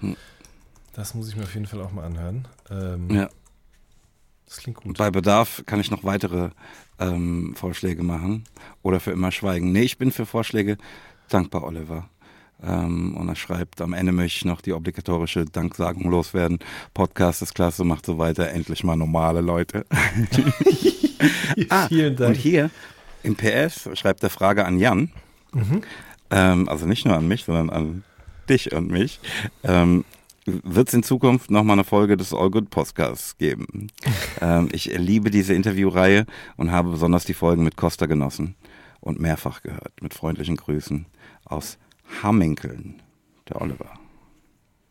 Hm. 0.00 0.16
Das 0.92 1.14
muss 1.14 1.28
ich 1.28 1.36
mir 1.36 1.44
auf 1.44 1.54
jeden 1.54 1.66
Fall 1.66 1.80
auch 1.80 1.92
mal 1.92 2.04
anhören. 2.04 2.48
Ähm, 2.70 3.10
ja. 3.10 3.28
Das 4.46 4.58
klingt 4.58 4.78
gut. 4.78 4.98
Bei 4.98 5.10
Bedarf 5.10 5.62
kann 5.66 5.80
ich 5.80 5.90
noch 5.90 6.04
weitere 6.04 6.50
ähm, 6.98 7.54
Vorschläge 7.54 8.02
machen 8.02 8.44
oder 8.82 8.98
für 8.98 9.10
immer 9.10 9.30
schweigen. 9.30 9.72
Nee, 9.72 9.82
ich 9.82 9.98
bin 9.98 10.10
für 10.10 10.26
Vorschläge 10.26 10.78
dankbar, 11.28 11.64
Oliver. 11.64 12.08
Ähm, 12.62 13.16
und 13.16 13.28
er 13.28 13.36
schreibt, 13.36 13.80
am 13.80 13.92
Ende 13.92 14.12
möchte 14.12 14.38
ich 14.38 14.44
noch 14.44 14.60
die 14.60 14.72
obligatorische 14.72 15.44
Danksagung 15.44 16.10
loswerden. 16.10 16.58
Podcast 16.92 17.42
ist 17.42 17.54
klasse, 17.54 17.84
macht 17.84 18.06
so 18.06 18.18
weiter. 18.18 18.50
Endlich 18.50 18.82
mal 18.84 18.96
normale 18.96 19.40
Leute. 19.40 19.86
ah, 21.68 21.86
Vielen 21.88 22.16
Dank. 22.16 22.30
Und 22.30 22.36
hier 22.36 22.70
im 23.22 23.36
PS 23.36 23.88
schreibt 23.94 24.22
er 24.22 24.30
Frage 24.30 24.64
an 24.64 24.78
Jan. 24.78 25.10
Mhm. 25.52 25.82
Ähm, 26.30 26.68
also 26.68 26.86
nicht 26.86 27.04
nur 27.04 27.16
an 27.16 27.28
mich, 27.28 27.44
sondern 27.44 27.70
an 27.70 28.04
dich 28.48 28.72
und 28.72 28.90
mich. 28.90 29.20
Ähm, 29.62 30.04
wird 30.46 30.88
es 30.88 30.94
in 30.94 31.02
Zukunft 31.02 31.50
nochmal 31.50 31.74
eine 31.74 31.84
Folge 31.84 32.16
des 32.16 32.32
All 32.32 32.50
Good 32.50 32.70
Podcasts 32.70 33.36
geben. 33.38 33.88
ähm, 34.40 34.68
ich 34.72 34.86
liebe 34.86 35.30
diese 35.30 35.54
Interviewreihe 35.54 36.26
und 36.56 36.72
habe 36.72 36.90
besonders 36.90 37.24
die 37.24 37.34
Folgen 37.34 37.64
mit 37.64 37.76
Costa 37.76 38.06
genossen 38.06 38.56
und 39.00 39.20
mehrfach 39.20 39.62
gehört. 39.62 40.02
Mit 40.02 40.14
freundlichen 40.14 40.56
Grüßen 40.56 41.06
aus 41.44 41.78
Hamminkeln, 42.22 43.02
der 43.48 43.60
Oliver. 43.60 43.98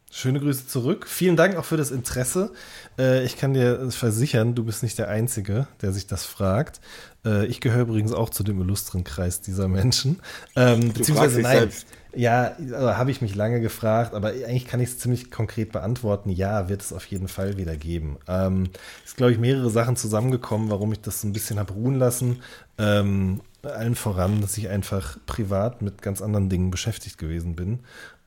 Schöne 0.10 0.40
Grüße 0.40 0.68
zurück. 0.68 1.06
Vielen 1.08 1.36
Dank 1.36 1.58
auch 1.58 1.66
für 1.66 1.78
das 1.78 1.92
Interesse. 1.92 2.52
Äh, 2.98 3.24
ich 3.26 3.38
kann 3.38 3.54
dir 3.54 3.92
versichern, 3.92 4.56
du 4.56 4.64
bist 4.64 4.82
nicht 4.82 4.98
der 4.98 5.10
Einzige, 5.10 5.68
der 5.82 5.92
sich 5.92 6.08
das 6.08 6.26
fragt. 6.26 6.80
Äh, 7.26 7.46
ich 7.46 7.62
gehöre 7.62 7.82
übrigens 7.82 8.14
auch 8.14 8.30
zu 8.30 8.44
dem 8.44 8.60
illustren 8.62 9.04
Kreis 9.04 9.42
dieser 9.42 9.68
Menschen. 9.68 10.20
Ähm, 10.56 10.94
beziehungsweise 10.94 11.42
nein. 11.42 11.60
Selbst. 11.60 11.88
Ja, 12.16 12.56
also 12.58 12.98
habe 12.98 13.12
ich 13.12 13.22
mich 13.22 13.36
lange 13.36 13.62
gefragt, 13.62 14.16
aber 14.16 14.30
eigentlich 14.30 14.66
kann 14.66 14.80
ich 14.80 14.90
es 14.90 14.98
ziemlich 14.98 15.30
konkret 15.30 15.72
beantworten. 15.72 16.32
Ja, 16.32 16.68
wird 16.68 16.82
es 16.82 16.92
auf 16.92 17.06
jeden 17.06 17.28
Fall 17.28 17.58
wieder 17.58 17.76
geben. 17.76 18.18
Ähm, 18.28 18.70
ist, 19.06 19.18
glaube 19.18 19.34
ich, 19.34 19.38
mehrere 19.38 19.70
Sachen 19.70 19.98
zusammengekommen, 19.98 20.72
warum 20.72 20.94
ich 20.94 21.02
das 21.02 21.22
so 21.22 21.28
ein 21.28 21.34
bisschen 21.34 21.60
habe 21.60 21.74
ruhen 21.74 22.00
lassen. 22.00 22.42
Ähm, 22.80 23.42
allen 23.64 23.96
voran, 23.96 24.42
dass 24.42 24.58
ich 24.58 24.70
einfach 24.70 25.18
privat 25.26 25.82
mit 25.82 26.02
ganz 26.02 26.22
anderen 26.22 26.50
Dingen 26.50 26.72
beschäftigt 26.72 27.18
gewesen 27.18 27.56
bin. 27.56 27.80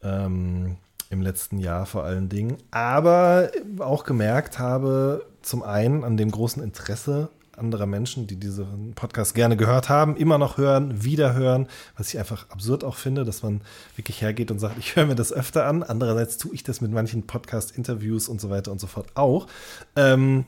Ähm, 0.02 0.76
Im 1.08 1.22
letzten 1.22 1.58
Jahr 1.58 1.86
vor 1.86 2.04
allen 2.04 2.28
Dingen. 2.28 2.56
Aber 2.70 3.50
auch 3.78 4.04
gemerkt 4.04 4.58
habe, 4.58 5.26
zum 5.42 5.62
einen 5.62 6.04
an 6.04 6.16
dem 6.16 6.30
großen 6.30 6.62
Interesse 6.62 7.30
anderer 7.60 7.86
Menschen, 7.86 8.26
die 8.26 8.36
diesen 8.36 8.94
Podcast 8.94 9.34
gerne 9.34 9.56
gehört 9.56 9.88
haben, 9.88 10.16
immer 10.16 10.38
noch 10.38 10.56
hören, 10.56 11.04
wieder 11.04 11.34
hören, 11.34 11.68
was 11.96 12.08
ich 12.08 12.18
einfach 12.18 12.48
absurd 12.50 12.82
auch 12.82 12.96
finde, 12.96 13.24
dass 13.24 13.42
man 13.42 13.60
wirklich 13.96 14.22
hergeht 14.22 14.50
und 14.50 14.58
sagt, 14.58 14.76
ich 14.78 14.96
höre 14.96 15.06
mir 15.06 15.14
das 15.14 15.32
öfter 15.32 15.66
an. 15.66 15.82
Andererseits 15.82 16.38
tue 16.38 16.54
ich 16.54 16.64
das 16.64 16.80
mit 16.80 16.90
manchen 16.90 17.26
Podcast-Interviews 17.26 18.28
und 18.28 18.40
so 18.40 18.50
weiter 18.50 18.72
und 18.72 18.80
so 18.80 18.86
fort 18.86 19.08
auch. 19.14 19.46
Ähm, 19.94 20.46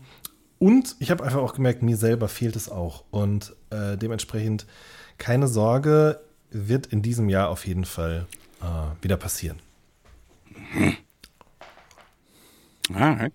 und 0.62 0.94
ich 1.00 1.10
habe 1.10 1.24
einfach 1.24 1.40
auch 1.40 1.54
gemerkt, 1.54 1.82
mir 1.82 1.96
selber 1.96 2.28
fehlt 2.28 2.54
es 2.54 2.68
auch. 2.68 3.02
Und 3.10 3.52
äh, 3.70 3.96
dementsprechend 3.96 4.64
keine 5.18 5.48
Sorge, 5.48 6.20
wird 6.52 6.86
in 6.86 7.02
diesem 7.02 7.28
Jahr 7.28 7.48
auf 7.48 7.66
jeden 7.66 7.84
Fall 7.84 8.26
äh, 8.60 9.02
wieder 9.02 9.16
passieren. 9.16 9.58
Hm. 10.70 10.96
Alright. 12.94 13.32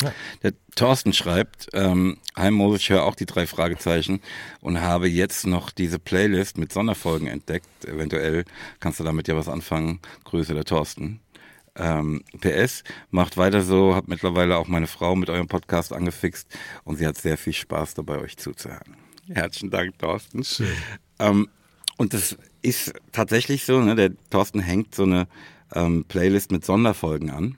Ja. 0.00 0.12
Der 0.44 0.52
Thorsten 0.76 1.12
schreibt, 1.12 1.70
ähm, 1.72 2.18
Hi 2.36 2.52
Moses, 2.52 2.82
ich 2.82 2.90
höre 2.90 3.02
auch 3.02 3.16
die 3.16 3.26
drei 3.26 3.48
Fragezeichen 3.48 4.20
und 4.60 4.80
habe 4.80 5.08
jetzt 5.08 5.44
noch 5.44 5.72
diese 5.72 5.98
Playlist 5.98 6.56
mit 6.56 6.72
Sonderfolgen 6.72 7.26
entdeckt. 7.26 7.84
Eventuell 7.84 8.44
kannst 8.78 9.00
du 9.00 9.04
damit 9.04 9.26
ja 9.26 9.34
was 9.34 9.48
anfangen. 9.48 9.98
Grüße 10.22 10.54
der 10.54 10.64
Thorsten. 10.64 11.18
Ähm, 11.78 12.22
PS, 12.40 12.82
macht 13.10 13.36
weiter 13.36 13.62
so, 13.62 13.94
hab 13.94 14.08
mittlerweile 14.08 14.56
auch 14.56 14.68
meine 14.68 14.86
Frau 14.86 15.14
mit 15.14 15.30
eurem 15.30 15.46
Podcast 15.46 15.92
angefixt 15.92 16.48
und 16.84 16.96
sie 16.96 17.06
hat 17.06 17.16
sehr 17.16 17.38
viel 17.38 17.52
Spaß 17.52 17.94
dabei, 17.94 18.18
euch 18.18 18.36
zuzuhören. 18.36 18.96
Herzlichen 19.28 19.70
Dank, 19.70 19.98
Thorsten. 19.98 20.42
Schön. 20.42 20.72
Ähm, 21.18 21.48
und 21.96 22.14
das 22.14 22.36
ist 22.62 22.92
tatsächlich 23.12 23.64
so, 23.64 23.80
ne? 23.80 23.94
der 23.94 24.10
Thorsten 24.30 24.60
hängt 24.60 24.94
so 24.94 25.04
eine 25.04 25.28
ähm, 25.74 26.04
Playlist 26.08 26.50
mit 26.50 26.64
Sonderfolgen 26.64 27.30
an 27.30 27.56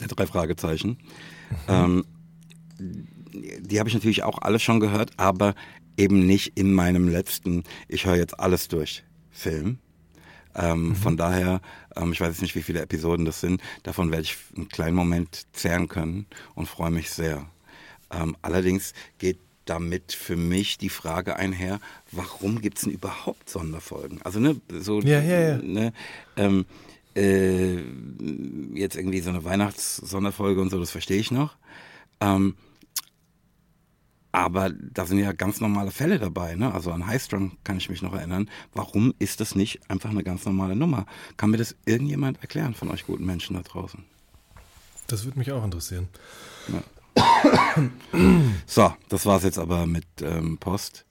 der 0.00 0.08
drei 0.08 0.26
Fragezeichen. 0.26 0.98
Mhm. 1.68 1.68
Ähm, 1.68 2.04
die 2.78 3.78
habe 3.78 3.88
ich 3.88 3.94
natürlich 3.94 4.22
auch 4.22 4.38
alle 4.38 4.58
schon 4.58 4.80
gehört, 4.80 5.12
aber 5.16 5.54
eben 5.96 6.26
nicht 6.26 6.58
in 6.58 6.72
meinem 6.72 7.08
letzten, 7.08 7.64
ich 7.88 8.06
höre 8.06 8.16
jetzt 8.16 8.38
alles 8.38 8.68
durch, 8.68 9.04
Film. 9.30 9.78
Ähm, 10.54 10.88
mhm. 10.88 10.96
Von 10.96 11.16
daher, 11.16 11.60
ähm, 11.96 12.12
ich 12.12 12.20
weiß 12.20 12.28
jetzt 12.28 12.42
nicht, 12.42 12.54
wie 12.54 12.62
viele 12.62 12.80
Episoden 12.80 13.24
das 13.24 13.40
sind, 13.40 13.60
davon 13.82 14.10
werde 14.10 14.22
ich 14.22 14.36
einen 14.56 14.68
kleinen 14.68 14.96
Moment 14.96 15.46
zehren 15.52 15.88
können 15.88 16.26
und 16.54 16.68
freue 16.68 16.90
mich 16.90 17.10
sehr. 17.10 17.46
Ähm, 18.10 18.36
allerdings 18.42 18.92
geht 19.18 19.38
damit 19.64 20.12
für 20.12 20.36
mich 20.36 20.78
die 20.78 20.88
Frage 20.88 21.36
einher, 21.36 21.80
warum 22.12 22.60
gibt 22.60 22.78
es 22.78 22.84
denn 22.84 22.92
überhaupt 22.92 23.48
Sonderfolgen? 23.48 24.20
Also 24.22 24.38
ne, 24.38 24.60
so 24.68 25.00
ja, 25.00 25.20
ja, 25.20 25.40
ja. 25.40 25.56
Ne, 25.58 25.92
ähm, 26.36 26.66
äh, 27.16 27.76
jetzt 28.74 28.96
irgendwie 28.96 29.20
so 29.20 29.30
eine 29.30 29.44
Weihnachtssonderfolge 29.44 30.60
und 30.60 30.70
so, 30.70 30.78
das 30.78 30.90
verstehe 30.90 31.18
ich 31.18 31.30
noch. 31.30 31.56
Ähm, 32.20 32.56
aber 34.34 34.70
da 34.70 35.06
sind 35.06 35.20
ja 35.20 35.30
ganz 35.30 35.60
normale 35.60 35.92
Fälle 35.92 36.18
dabei, 36.18 36.56
ne? 36.56 36.74
Also 36.74 36.90
an 36.90 37.06
Highstrung 37.06 37.52
kann 37.62 37.76
ich 37.76 37.88
mich 37.88 38.02
noch 38.02 38.14
erinnern. 38.14 38.50
Warum 38.72 39.14
ist 39.20 39.38
das 39.38 39.54
nicht 39.54 39.88
einfach 39.88 40.10
eine 40.10 40.24
ganz 40.24 40.44
normale 40.44 40.74
Nummer? 40.74 41.06
Kann 41.36 41.50
mir 41.50 41.56
das 41.56 41.76
irgendjemand 41.86 42.40
erklären 42.40 42.74
von 42.74 42.90
euch 42.90 43.06
guten 43.06 43.24
Menschen 43.24 43.54
da 43.54 43.62
draußen? 43.62 44.04
Das 45.06 45.24
würde 45.24 45.38
mich 45.38 45.52
auch 45.52 45.64
interessieren. 45.64 46.08
Ja. 46.66 46.82
So, 48.66 48.92
das 49.08 49.24
war's 49.24 49.44
jetzt 49.44 49.58
aber 49.58 49.86
mit 49.86 50.06
ähm, 50.20 50.58
Post. 50.58 51.06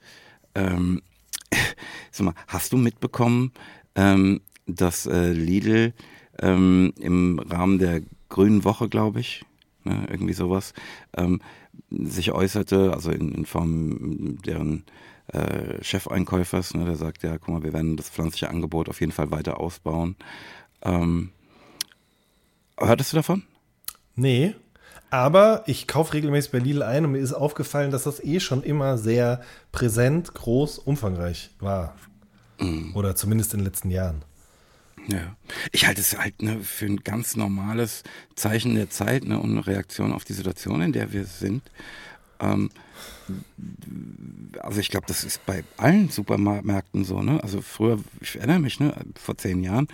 Ähm, 0.53 1.01
sag 2.11 2.25
mal, 2.25 2.35
hast 2.47 2.73
du 2.73 2.77
mitbekommen, 2.77 3.53
ähm, 3.95 4.41
dass 4.67 5.05
äh, 5.05 5.31
Lidl 5.31 5.93
ähm, 6.39 6.93
im 6.99 7.39
Rahmen 7.39 7.79
der 7.79 8.01
Grünen 8.27 8.65
Woche, 8.65 8.89
glaube 8.89 9.21
ich, 9.21 9.45
ne, 9.85 10.07
irgendwie 10.09 10.33
sowas, 10.33 10.73
ähm, 11.15 11.39
sich 11.89 12.31
äußerte, 12.31 12.93
also 12.93 13.11
in, 13.11 13.31
in 13.33 13.45
Form 13.45 14.37
deren 14.45 14.83
äh, 15.27 15.81
Chefeinkäufers, 15.83 16.73
ne, 16.73 16.85
der 16.85 16.95
sagt, 16.95 17.23
ja, 17.23 17.37
guck 17.37 17.49
mal, 17.49 17.63
wir 17.63 17.73
werden 17.73 17.97
das 17.97 18.09
pflanzliche 18.09 18.49
Angebot 18.49 18.89
auf 18.89 18.99
jeden 18.99 19.11
Fall 19.11 19.31
weiter 19.31 19.59
ausbauen. 19.59 20.15
Ähm, 20.81 21.31
hörtest 22.77 23.13
du 23.13 23.17
davon? 23.17 23.43
Nee, 24.15 24.55
aber 25.09 25.63
ich 25.67 25.87
kaufe 25.87 26.13
regelmäßig 26.13 26.51
bei 26.51 26.59
Lidl 26.59 26.83
ein 26.83 27.05
und 27.05 27.11
mir 27.11 27.19
ist 27.19 27.33
aufgefallen, 27.33 27.91
dass 27.91 28.03
das 28.03 28.23
eh 28.23 28.39
schon 28.39 28.63
immer 28.63 28.97
sehr 28.97 29.41
präsent, 29.71 30.33
groß, 30.33 30.79
umfangreich 30.79 31.51
war. 31.59 31.95
Mm. 32.59 32.95
Oder 32.95 33.15
zumindest 33.15 33.53
in 33.53 33.59
den 33.59 33.65
letzten 33.65 33.91
Jahren. 33.91 34.23
Ja, 35.07 35.35
ich 35.71 35.85
halte 35.85 36.01
es 36.01 36.17
halt 36.17 36.41
ne, 36.41 36.59
für 36.61 36.85
ein 36.85 37.03
ganz 37.03 37.35
normales 37.35 38.03
Zeichen 38.35 38.75
der 38.75 38.89
Zeit 38.89 39.25
ne, 39.25 39.39
und 39.39 39.51
eine 39.51 39.67
Reaktion 39.67 40.13
auf 40.13 40.23
die 40.23 40.33
Situation, 40.33 40.81
in 40.81 40.93
der 40.93 41.11
wir 41.11 41.25
sind. 41.25 41.61
Ähm, 42.39 42.69
also 44.59 44.79
ich 44.79 44.89
glaube, 44.89 45.07
das 45.07 45.23
ist 45.23 45.45
bei 45.45 45.63
allen 45.77 46.09
Supermärkten 46.09 47.03
so. 47.03 47.21
Ne? 47.21 47.41
Also 47.43 47.61
früher, 47.61 47.99
ich 48.21 48.37
erinnere 48.37 48.59
mich, 48.59 48.79
ne, 48.79 48.93
vor 49.15 49.37
zehn 49.37 49.63
Jahren, 49.63 49.87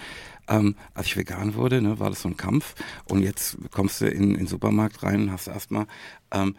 ähm, 0.47 0.75
als 0.93 1.07
ich 1.07 1.17
vegan 1.17 1.55
wurde, 1.55 1.81
ne, 1.81 1.99
war 1.99 2.09
das 2.09 2.21
so 2.21 2.29
ein 2.29 2.37
Kampf. 2.37 2.75
Und 3.05 3.23
jetzt 3.23 3.57
kommst 3.71 4.01
du 4.01 4.07
in, 4.07 4.31
in 4.31 4.37
den 4.37 4.47
Supermarkt 4.47 5.01
rein 5.03 5.23
und 5.23 5.31
hast 5.31 5.47
erstmal 5.47 5.87
ähm, 6.31 6.55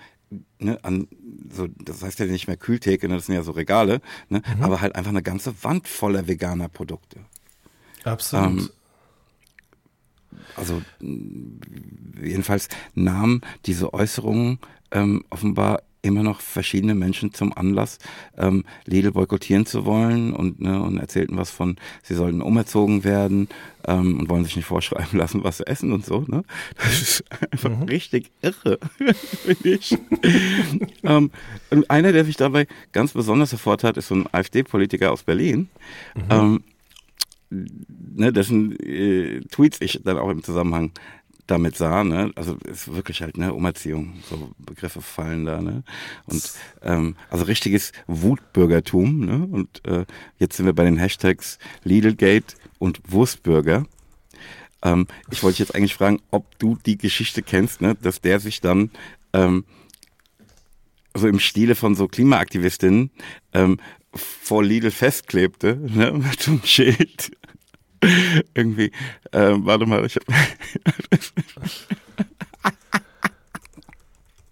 Ne, 0.61 0.79
an 0.85 1.09
so, 1.51 1.67
das 1.67 2.05
heißt 2.05 2.21
ja 2.21 2.27
nicht 2.27 2.47
mehr 2.47 2.57
Kühltheke, 2.57 3.09
ne, 3.09 3.17
das 3.17 3.27
sind 3.27 3.35
ja 3.35 3.43
so 3.43 3.51
Regale, 3.51 4.01
ne, 4.29 4.43
mhm. 4.57 4.63
aber 4.63 4.81
halt 4.81 4.95
einfach 4.95 5.11
eine 5.11 5.25
ganze 5.25 5.65
Wand 5.65 5.89
voller 5.89 6.29
veganer 6.29 6.69
Produkte. 6.69 7.19
Absolut. 8.05 8.63
Ähm, 8.63 8.71
also 10.57 10.83
jedenfalls 12.21 12.69
nahmen 12.95 13.41
diese 13.67 13.95
Äußerungen 13.95 14.59
ähm, 14.91 15.25
offenbar 15.31 15.83
immer 16.03 16.23
noch 16.23 16.41
verschiedene 16.41 16.95
Menschen 16.95 17.35
zum 17.35 17.53
Anlass, 17.53 17.99
ähm, 18.39 18.65
Lidl 18.87 19.13
boykottieren 19.13 19.67
zu 19.67 19.85
wollen 19.85 20.33
und, 20.33 20.61
ne, 20.61 20.83
und 20.83 20.99
erzählten 20.99 21.37
was 21.37 21.51
von, 21.51 21.77
sie 22.03 22.15
sollten 22.15 22.41
umerzogen 22.41 23.05
werden 23.05 23.49
ähm, 23.87 24.19
und 24.19 24.29
wollen 24.29 24.45
sich 24.45 24.57
nicht 24.57 24.65
vorschreiben 24.65 25.13
lassen, 25.19 25.45
was 25.45 25.59
sie 25.59 25.67
essen 25.67 25.93
und 25.93 26.07
so. 26.07 26.25
Ne? 26.27 26.43
Das 26.77 27.03
ist 27.03 27.25
einfach 27.53 27.71
mhm. 27.71 27.83
richtig 27.83 28.31
irre, 28.41 28.79
finde 29.45 29.69
ich. 29.69 29.97
ähm, 31.03 31.31
und 31.71 31.91
einer, 31.91 32.13
der 32.13 32.25
sich 32.25 32.37
dabei 32.37 32.67
ganz 32.93 33.13
besonders 33.13 33.53
hervortat, 33.53 33.97
ist 33.97 34.09
so 34.09 34.15
ein 34.15 34.27
AfD-Politiker 34.33 35.13
aus 35.13 35.23
Berlin. 35.23 35.69
Mhm. 36.15 36.23
Ähm, 36.31 36.65
ne, 37.51 38.33
dessen 38.33 38.79
äh, 38.81 39.41
Tweets 39.51 39.79
ich 39.81 40.01
dann 40.05 40.19
auch 40.19 40.31
im 40.31 40.43
Zusammenhang 40.43 40.93
damit 41.51 41.77
sah, 41.77 42.05
ne, 42.05 42.31
also 42.37 42.57
ist 42.71 42.93
wirklich 42.95 43.23
halt 43.23 43.37
ne 43.37 43.53
Umerziehung, 43.53 44.15
so 44.29 44.53
Begriffe 44.59 45.01
fallen 45.01 45.45
da, 45.45 45.61
ne, 45.61 45.83
und 46.27 46.53
ähm, 46.83 47.17
also 47.29 47.45
richtiges 47.45 47.93
Wutbürgertum, 48.07 49.25
ne, 49.25 49.49
und 49.51 49.85
äh, 49.87 50.05
jetzt 50.39 50.57
sind 50.57 50.67
wir 50.67 50.73
bei 50.73 50.85
den 50.85 50.97
Hashtags 50.97 51.59
Lidlgate 51.83 52.55
und 52.79 53.01
Wurstbürger. 53.07 53.85
Ähm, 54.83 55.09
ich 55.31 55.43
wollte 55.43 55.59
jetzt 55.59 55.75
eigentlich 55.75 55.95
fragen, 55.95 56.21
ob 56.31 56.59
du 56.59 56.79
die 56.87 56.97
Geschichte 56.97 57.43
kennst, 57.43 57.81
ne, 57.81 57.97
dass 58.01 58.21
der 58.21 58.39
sich 58.39 58.61
dann 58.61 58.91
ähm, 59.33 59.65
so 61.15 61.27
im 61.27 61.41
Stile 61.41 61.75
von 61.75 61.97
so 61.97 62.07
Klimaaktivistinnen 62.07 63.11
ähm, 63.53 63.81
vor 64.15 64.63
Lidl 64.63 64.91
festklebte, 64.91 65.77
ne, 65.77 66.13
mit 66.13 66.41
so 66.41 66.53
einem 66.53 66.63
Schild 66.65 67.33
Irgendwie, 68.55 68.93
äh, 69.33 69.53
warte 69.57 69.87
mal, 69.87 70.05
ich 70.07 70.17
hab, 70.17 70.25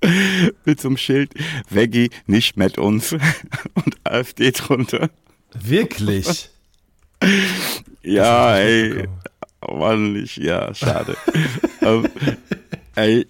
mit 0.65 0.81
so 0.81 0.89
einem 0.89 0.97
Schild, 0.97 1.33
Veggie 1.69 2.11
nicht 2.27 2.57
mit 2.57 2.79
uns 2.79 3.13
und 3.75 3.97
AfD 4.05 4.51
drunter. 4.53 5.11
Wirklich? 5.55 6.51
Ja, 8.03 8.57
ey, 8.59 9.09
Mann, 9.67 10.17
ich, 10.17 10.37
ja, 10.37 10.73
schade. 10.75 11.17
ähm, 11.83 12.09
ey, 12.95 13.27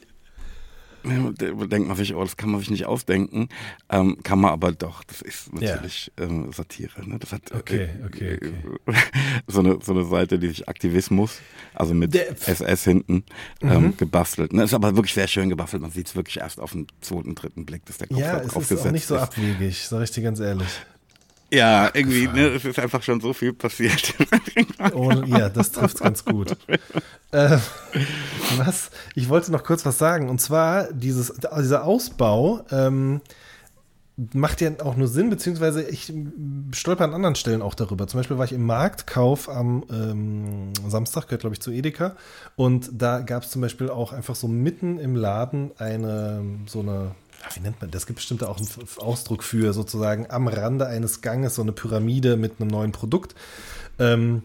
denkt 1.09 1.89
man 1.89 1.97
sich, 1.97 2.15
oh, 2.15 2.23
das 2.23 2.37
kann 2.37 2.51
man 2.51 2.61
sich 2.61 2.71
nicht 2.71 2.87
ausdenken. 2.87 3.49
Ähm, 3.89 4.19
kann 4.23 4.41
man 4.41 4.53
aber 4.53 4.73
doch. 4.73 5.05
Das 5.05 5.23
ist 5.23 5.53
natürlich 5.53 6.11
ja. 6.19 6.27
ähm, 6.27 6.53
Satire. 6.53 7.09
Ne? 7.09 7.19
Das 7.19 7.33
hat 7.33 7.53
okay, 7.53 7.91
okay, 8.07 8.37
okay. 8.37 8.99
so, 9.47 9.61
eine, 9.61 9.79
so 9.83 9.93
eine 9.93 10.05
Seite, 10.05 10.39
die 10.39 10.49
sich 10.49 10.69
Aktivismus, 10.69 11.41
also 11.75 11.95
mit 11.95 12.15
Der, 12.15 12.31
SS 12.31 12.85
hinten, 12.85 13.25
ähm, 13.63 13.83
mhm. 13.83 13.97
gebastelt. 13.97 14.53
Ne? 14.53 14.65
Ist 14.65 14.75
aber 14.75 14.95
wirklich 14.97 15.15
sehr 15.15 15.29
schön 15.29 15.49
gebastelt. 15.49 15.83
Man 15.83 15.91
sieht 15.91 16.09
es 16.09 16.17
wirklich 16.17 16.39
erst 16.39 16.61
auf 16.61 16.73
den 16.73 16.87
zweiten, 17.01 17.35
dritten 17.35 17.67
Blick, 17.67 17.85
dass 17.87 17.99
der 17.99 18.09
Kopf 18.09 18.19
ja, 18.19 18.39
es 18.39 18.71
ist 18.71 18.87
auch 18.87 18.91
nicht 18.91 19.07
so 19.07 19.17
abwegig, 19.17 19.87
sag 19.87 20.03
ich 20.03 20.11
dir 20.11 20.23
ganz 20.23 20.41
ehrlich. 20.41 20.69
Ja, 21.51 21.91
irgendwie, 21.95 22.29
ne, 22.29 22.49
es 22.49 22.65
ist 22.65 22.79
einfach 22.79 23.03
schon 23.03 23.21
so 23.21 23.33
viel 23.33 23.53
passiert. 23.53 24.15
Oh, 24.95 25.11
ja, 25.11 25.49
das 25.49 25.73
trifft 25.73 26.01
ganz 26.01 26.25
gut. 26.25 26.57
Äh, 27.33 27.59
was? 28.57 28.91
Ich 29.15 29.29
wollte 29.29 29.51
noch 29.51 29.65
kurz 29.65 29.85
was 29.85 29.99
sagen. 29.99 30.29
Und 30.29 30.41
zwar, 30.41 30.93
dieses, 30.93 31.33
dieser 31.35 31.85
Ausbau 31.85 32.65
ähm, 32.71 33.21
macht 34.33 34.61
ja 34.61 34.71
auch 34.83 34.97
nur 34.97 35.09
Sinn, 35.09 35.31
beziehungsweise 35.31 35.83
ich 35.83 36.13
stolper 36.73 37.05
an 37.05 37.15
anderen 37.15 37.35
Stellen 37.35 37.63
auch 37.63 37.75
darüber. 37.75 38.07
Zum 38.07 38.19
Beispiel 38.19 38.39
war 38.39 38.45
ich 38.45 38.53
im 38.53 38.65
Marktkauf 38.65 39.49
am 39.49 39.85
ähm, 39.91 40.73
Samstag, 40.89 41.27
gehört 41.27 41.43
glaube 41.43 41.55
ich 41.55 41.61
zu 41.61 41.71
Edeka. 41.71 42.17
Und 42.57 42.91
da 42.93 43.21
gab 43.21 43.45
es 43.45 43.51
zum 43.51 43.63
Beispiel 43.63 43.91
auch 43.91 44.13
einfach 44.13 44.35
so 44.35 44.49
mitten 44.49 44.99
im 44.99 45.15
Laden 45.15 45.71
eine, 45.79 46.45
so 46.67 46.81
eine 46.81 47.13
wie 47.55 47.61
nennt 47.61 47.81
man 47.81 47.91
das? 47.91 48.07
gibt 48.07 48.17
bestimmt 48.17 48.45
auch 48.45 48.59
einen 48.59 48.69
Ausdruck 48.99 49.43
für 49.43 49.73
sozusagen 49.73 50.31
am 50.31 50.49
Rande 50.49 50.87
eines 50.87 51.21
Ganges 51.21 51.55
so 51.55 51.63
eine 51.63 51.73
Pyramide 51.73 52.37
mit 52.37 52.61
einem 52.61 52.69
neuen 52.69 52.93
Produkt. 52.93 53.35
Ähm, 53.99 54.43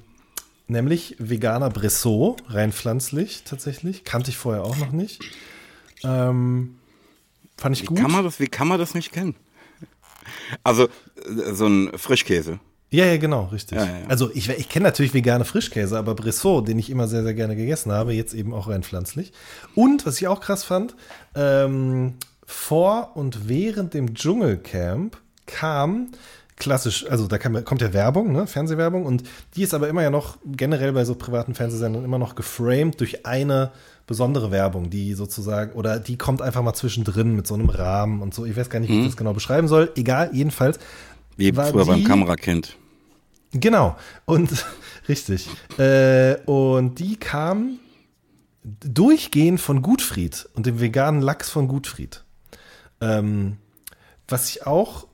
nämlich 0.68 1.16
veganer 1.20 1.70
Bressot, 1.70 2.44
rein 2.48 2.72
pflanzlich 2.72 3.44
tatsächlich. 3.44 4.04
Kannte 4.04 4.32
ich 4.32 4.38
vorher 4.38 4.64
auch 4.64 4.78
noch 4.78 4.92
nicht. 4.92 5.22
Ähm, 6.04 6.76
fand 7.58 7.76
ich 7.76 7.84
wie 7.84 7.88
gut. 7.88 8.00
Kann 8.00 8.12
man 8.12 8.24
das, 8.24 8.40
wie 8.40 8.48
kann 8.48 8.68
man 8.68 8.80
das 8.80 8.94
nicht 8.94 9.12
kennen? 9.12 9.36
Also 10.64 10.86
äh, 10.86 11.54
so 11.54 11.68
ein 11.68 11.98
Frischkäse. 11.98 12.60
Ja, 12.90 13.06
ja, 13.06 13.18
genau, 13.18 13.46
richtig. 13.46 13.80
Ja, 13.80 13.86
ja. 13.86 14.08
Also 14.08 14.30
ich, 14.36 14.48
ich 14.50 14.70
kenne 14.70 14.84
natürlich 14.84 15.16
vegane 15.16 15.46
Frischkäse, 15.46 15.98
aber 15.98 16.14
Bressot, 16.14 16.68
den 16.68 16.78
ich 16.78 16.92
immer 16.92 17.08
sehr, 17.08 17.24
sehr 17.24 17.34
gerne 17.34 17.56
gegessen 17.56 17.92
habe, 17.92 18.14
jetzt 18.14 18.36
eben 18.36 18.54
auch 18.54 18.70
rein 18.70 18.84
pflanzlich. 18.84 19.34
Und 19.74 20.06
was 20.06 20.22
ich 20.22 20.28
auch 20.28 20.42
krass 20.42 20.64
fand, 20.64 20.96
ähm, 21.34 22.14
vor 22.46 23.12
und 23.16 23.48
während 23.48 23.94
dem 23.94 24.14
Dschungelcamp 24.14 25.18
kam 25.46 26.12
klassisch, 26.56 27.06
also 27.10 27.28
da 27.28 27.38
kam, 27.38 27.64
kommt 27.66 27.82
ja 27.82 27.94
Werbung, 27.94 28.32
ne, 28.32 28.48
Fernsehwerbung, 28.48 29.06
und 29.06 29.24
die 29.56 29.64
ist 29.64 29.74
aber 29.74 29.90
immer 29.90 30.02
ja 30.02 30.10
noch 30.10 30.38
generell 30.46 30.94
bei 30.94 31.04
so 31.04 31.16
privaten 31.16 31.56
Fernsehsendern 31.56 32.04
immer 32.04 32.20
noch 32.20 32.36
geframed 32.36 33.00
durch 33.00 33.26
eine 33.26 33.72
besondere 34.06 34.52
Werbung, 34.52 34.90
die 34.90 35.14
sozusagen, 35.14 35.74
oder 35.74 36.00
die 36.00 36.18
kommt 36.18 36.42
einfach 36.42 36.62
mal 36.62 36.74
zwischendrin 36.74 37.36
mit 37.36 37.48
so 37.48 37.54
einem 37.54 37.70
Rahmen 37.70 38.22
und 38.22 38.34
so. 38.34 38.46
Ich 38.46 38.56
weiß 38.56 38.70
gar 38.70 38.80
nicht, 38.80 38.90
wie 38.90 38.96
ich 38.96 39.02
mhm. 39.02 39.08
das 39.08 39.18
genau 39.18 39.34
beschreiben 39.34 39.68
soll. 39.68 39.92
Egal, 39.96 40.30
jedenfalls. 40.34 40.78
Wie 41.38 41.52
früher 41.52 41.72
die, 41.72 41.90
beim 41.90 42.04
Kamerakind. 42.04 42.78
Genau. 43.52 43.96
Und 44.26 44.50
richtig. 45.08 45.50
Äh, 45.78 46.36
und 46.46 47.00
die 47.00 47.16
kam 47.16 47.80
durchgehend 48.64 49.60
von 49.60 49.82
Gutfried 49.82 50.48
und 50.54 50.66
dem 50.66 50.80
veganen 50.80 51.22
Lachs 51.22 51.50
von 51.50 51.68
Gutfried. 51.68 52.24
Ähm, 53.04 53.58
was 54.28 54.50
ich 54.50 54.66
auch 54.66 55.08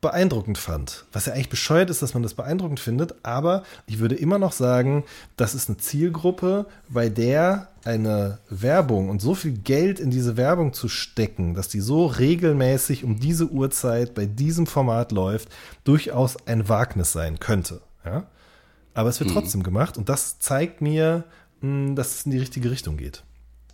beeindruckend 0.00 0.58
fand. 0.58 1.06
Was 1.12 1.26
ja 1.26 1.32
eigentlich 1.32 1.48
bescheuert 1.48 1.90
ist, 1.90 2.02
dass 2.02 2.14
man 2.14 2.22
das 2.22 2.34
beeindruckend 2.34 2.78
findet, 2.78 3.24
aber 3.24 3.64
ich 3.86 3.98
würde 3.98 4.14
immer 4.14 4.38
noch 4.38 4.52
sagen, 4.52 5.04
das 5.36 5.54
ist 5.54 5.68
eine 5.68 5.78
Zielgruppe, 5.78 6.66
bei 6.88 7.08
der 7.08 7.68
eine 7.84 8.38
Werbung 8.48 9.08
und 9.08 9.20
so 9.20 9.34
viel 9.34 9.52
Geld 9.52 9.98
in 9.98 10.10
diese 10.10 10.36
Werbung 10.36 10.72
zu 10.72 10.88
stecken, 10.88 11.54
dass 11.54 11.68
die 11.68 11.80
so 11.80 12.06
regelmäßig 12.06 13.02
um 13.02 13.18
diese 13.18 13.48
Uhrzeit 13.48 14.14
bei 14.14 14.26
diesem 14.26 14.66
Format 14.66 15.10
läuft, 15.10 15.48
durchaus 15.82 16.36
ein 16.46 16.68
Wagnis 16.68 17.12
sein 17.12 17.40
könnte. 17.40 17.80
Ja? 18.04 18.26
Aber 18.94 19.08
es 19.08 19.18
wird 19.18 19.30
hm. 19.30 19.34
trotzdem 19.34 19.62
gemacht 19.64 19.98
und 19.98 20.08
das 20.08 20.38
zeigt 20.38 20.80
mir, 20.80 21.24
hm, 21.60 21.96
dass 21.96 22.14
es 22.14 22.22
in 22.24 22.30
die 22.30 22.38
richtige 22.38 22.70
Richtung 22.70 22.96
geht. 22.96 23.24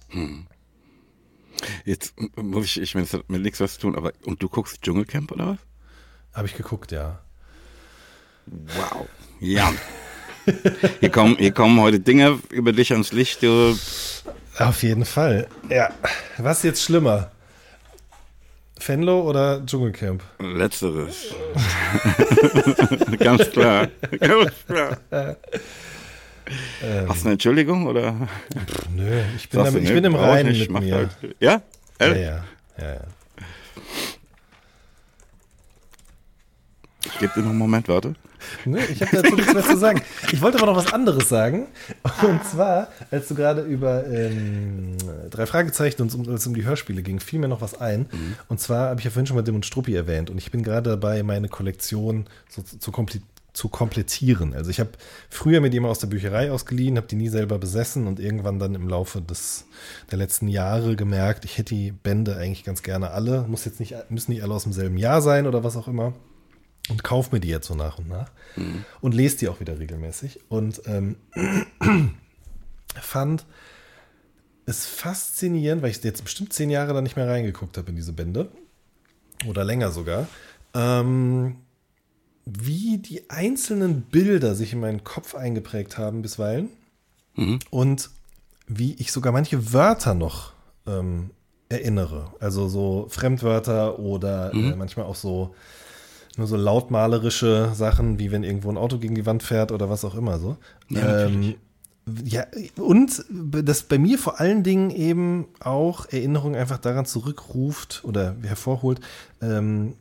Hm. 0.09 0.47
Jetzt 1.85 2.15
muss 2.37 2.67
ich, 2.67 2.81
ich 2.81 2.95
meine, 2.95 3.07
es 3.07 3.15
hat 3.15 3.29
mit 3.29 3.43
nichts 3.43 3.61
was 3.61 3.75
zu 3.75 3.81
tun, 3.81 3.97
aber 3.97 4.13
und 4.25 4.43
du 4.43 4.49
guckst 4.49 4.83
Dschungelcamp 4.83 5.33
oder 5.33 5.49
was? 5.49 5.59
Habe 6.33 6.47
ich 6.49 6.57
geguckt, 6.57 6.93
ja. 6.93 7.21
Wow. 8.47 9.09
Ja. 9.41 9.73
hier, 11.01 11.11
kommen, 11.11 11.37
hier 11.37 11.53
kommen 11.53 11.81
heute 11.81 12.01
Dinge 12.01 12.39
über 12.51 12.73
dich 12.73 12.93
ans 12.93 13.13
Licht. 13.13 13.43
Du. 13.43 13.77
Auf 14.59 14.83
jeden 14.83 15.05
Fall. 15.05 15.49
Ja. 15.69 15.91
Was 16.39 16.59
ist 16.59 16.65
jetzt 16.65 16.83
schlimmer? 16.83 17.31
Fenlo 18.79 19.23
oder 19.23 19.65
Dschungelcamp? 19.65 20.23
Letzteres. 20.41 21.35
Ganz 23.19 23.51
klar. 23.51 23.89
Ganz 24.21 24.53
klar. 24.67 24.99
Ähm, 26.83 27.09
Hast 27.09 27.23
du 27.23 27.27
eine 27.27 27.33
Entschuldigung 27.35 27.87
oder? 27.87 28.29
Pff, 28.53 28.89
nö, 28.95 29.23
ich 29.37 29.49
bin, 29.49 29.65
damit, 29.65 29.83
ich 29.83 29.93
bin 29.93 30.05
im 30.05 30.15
Reinen 30.15 30.59
mit 30.59 30.71
mir. 30.71 30.95
Halt. 30.97 31.11
Ja? 31.41 31.63
Ja, 32.01 32.07
ja, 32.09 32.15
ja, 32.17 32.45
ja. 32.79 33.01
Ich 37.07 37.19
gebe 37.19 37.33
dir 37.35 37.41
noch 37.41 37.51
einen 37.51 37.59
Moment, 37.59 37.89
warte. 37.89 38.15
Nö, 38.65 38.79
ich 38.79 39.01
habe 39.03 39.23
dazu 39.23 39.35
nichts 39.35 39.55
mehr 39.55 39.63
zu 39.63 39.77
sagen. 39.77 40.03
Ich 40.33 40.43
wollte 40.43 40.59
aber 40.59 40.67
noch 40.67 40.77
was 40.77 40.93
anderes 40.93 41.29
sagen. 41.29 41.67
Und 42.23 42.45
zwar, 42.45 42.89
als 43.11 43.29
du 43.29 43.35
gerade 43.35 43.63
über 43.63 44.07
ähm, 44.07 44.97
drei 45.31 45.47
Fragezeichen 45.47 46.03
und 46.03 46.15
um, 46.15 46.35
es 46.35 46.47
um 46.47 46.55
die 46.55 46.65
Hörspiele 46.65 47.03
ging, 47.03 47.21
fiel 47.21 47.39
mir 47.39 47.49
noch 47.49 47.61
was 47.61 47.81
ein. 47.81 48.07
Mhm. 48.11 48.35
Und 48.49 48.61
zwar 48.61 48.91
habe 48.91 49.01
ich 49.01 49.05
ja 49.05 49.11
vorhin 49.11 49.27
schon 49.27 49.37
mal 49.37 49.43
Dim 49.43 49.55
und 49.55 49.67
Struppi 49.67 49.95
erwähnt. 49.95 50.31
Und 50.31 50.39
ich 50.39 50.51
bin 50.51 50.63
gerade 50.63 50.91
dabei, 50.91 51.23
meine 51.23 51.49
Kollektion 51.49 52.27
so 52.49 52.63
zu, 52.63 52.79
zu 52.79 52.93
zu 53.55 53.69
komplettieren. 53.69 54.53
Also 54.53 54.69
ich 54.69 54.81
habe 54.81 54.91
früher 55.31 55.61
mir 55.61 55.71
die 55.71 55.77
immer 55.79 55.89
aus 55.89 56.01
der 56.01 56.09
Bücherei 56.09 56.51
ausgeliehen, 56.51 56.97
habe 56.97 57.07
die 57.07 57.17
nie 57.17 57.29
selber 57.29 57.59
besessen 57.59 58.07
und 58.07 58.21
irgendwann 58.21 58.59
dann 58.59 58.75
im 58.75 58.89
Laufe 58.89 59.23
des, 59.23 59.67
der 60.11 60.19
letzten 60.19 60.49
Jahre 60.49 60.97
gemerkt, 60.97 61.45
ich 61.45 61.57
hätte 61.57 61.75
die 61.75 61.93
Bände 61.93 62.37
eigentlich 62.37 62.65
ganz 62.65 62.83
gerne 62.83 63.13
alle. 63.13 63.47
Muss 63.49 63.65
jetzt 63.65 63.79
nicht, 63.81 63.95
müssen 64.11 64.33
die 64.33 64.43
alle 64.43 64.55
aus 64.55 64.65
demselben 64.65 64.99
Jahr 64.99 65.23
sein 65.23 65.47
oder 65.47 65.63
was 65.63 65.77
auch 65.77 65.89
immer. 65.89 66.15
Und 66.91 67.05
kauf 67.05 67.33
mir 67.33 67.41
die 67.41 67.49
jetzt 67.49 67.69
so 67.69 67.75
nach 67.75 67.99
und 67.99 68.09
nach. 68.09 68.31
Mhm. 68.57 68.85
Und 69.01 69.15
lese 69.15 69.39
die 69.39 69.49
auch 69.49 69.61
wieder 69.61 69.79
regelmäßig. 69.79 70.41
Und 70.49 70.83
ähm, 70.87 71.17
fand 73.01 73.47
es 74.67 74.85
faszinierend, 74.85 75.83
weil 75.83 75.91
ich 75.91 76.03
jetzt 76.03 76.25
bestimmt 76.25 76.53
zehn 76.53 76.71
Jahre 76.71 76.93
da 76.93 77.01
nicht 77.01 77.17
mehr 77.17 77.29
reingeguckt 77.29 77.79
habe 77.79 77.91
in 77.91 77.97
diese 77.97 78.13
Bände. 78.13 78.51
Oder 79.47 79.65
länger 79.65 79.93
sogar. 79.93 80.27
Ähm, 80.75 81.57
wie 82.47 82.99
die 82.99 83.31
einzelnen 83.31 84.03
Bilder 84.03 84.55
sich 84.55 84.73
in 84.73 84.81
meinen 84.81 85.05
Kopf 85.05 85.35
eingeprägt 85.35 85.99
haben 85.99 86.23
bisweilen 86.23 86.69
mhm. 87.35 87.59
und 87.71 88.11
wie 88.67 88.95
ich 88.95 89.13
sogar 89.13 89.33
manche 89.33 89.73
Wörter 89.73 90.15
noch 90.15 90.53
ähm, 90.87 91.31
erinnere. 91.69 92.33
Also 92.41 92.69
so 92.69 93.07
Fremdwörter 93.09 93.99
oder 93.99 94.53
äh, 94.53 94.57
mhm. 94.57 94.73
äh, 94.73 94.77
manchmal 94.77 95.07
auch 95.07 95.15
so 95.15 95.55
nur 96.37 96.47
so 96.49 96.57
lautmalerische 96.57 97.73
Sachen, 97.75 98.19
wie 98.19 98.33
wenn 98.33 98.43
irgendwo 98.43 98.71
ein 98.71 98.77
Auto 98.77 98.99
gegen 98.99 99.15
die 99.15 99.27
Wand 99.27 99.43
fährt 99.43 99.71
oder 99.71 99.89
was 99.89 100.05
auch 100.05 100.17
immer 100.17 100.39
so. 100.39 100.57
Ja, 100.89 101.27
ähm, 101.27 101.55
ja, 102.25 102.45
und 102.77 103.25
das 103.31 103.85
bei 103.85 103.99
mir 103.99 104.19
vor 104.19 104.41
allen 104.41 104.63
Dingen 104.63 104.91
eben 104.91 105.47
auch 105.61 106.07
Erinnerung 106.11 106.55
einfach 106.55 106.79
daran 106.79 107.07
zurückruft 107.07 108.03
oder 108.05 108.37
hervorholt, 108.43 109.01
ähm, 109.41 109.95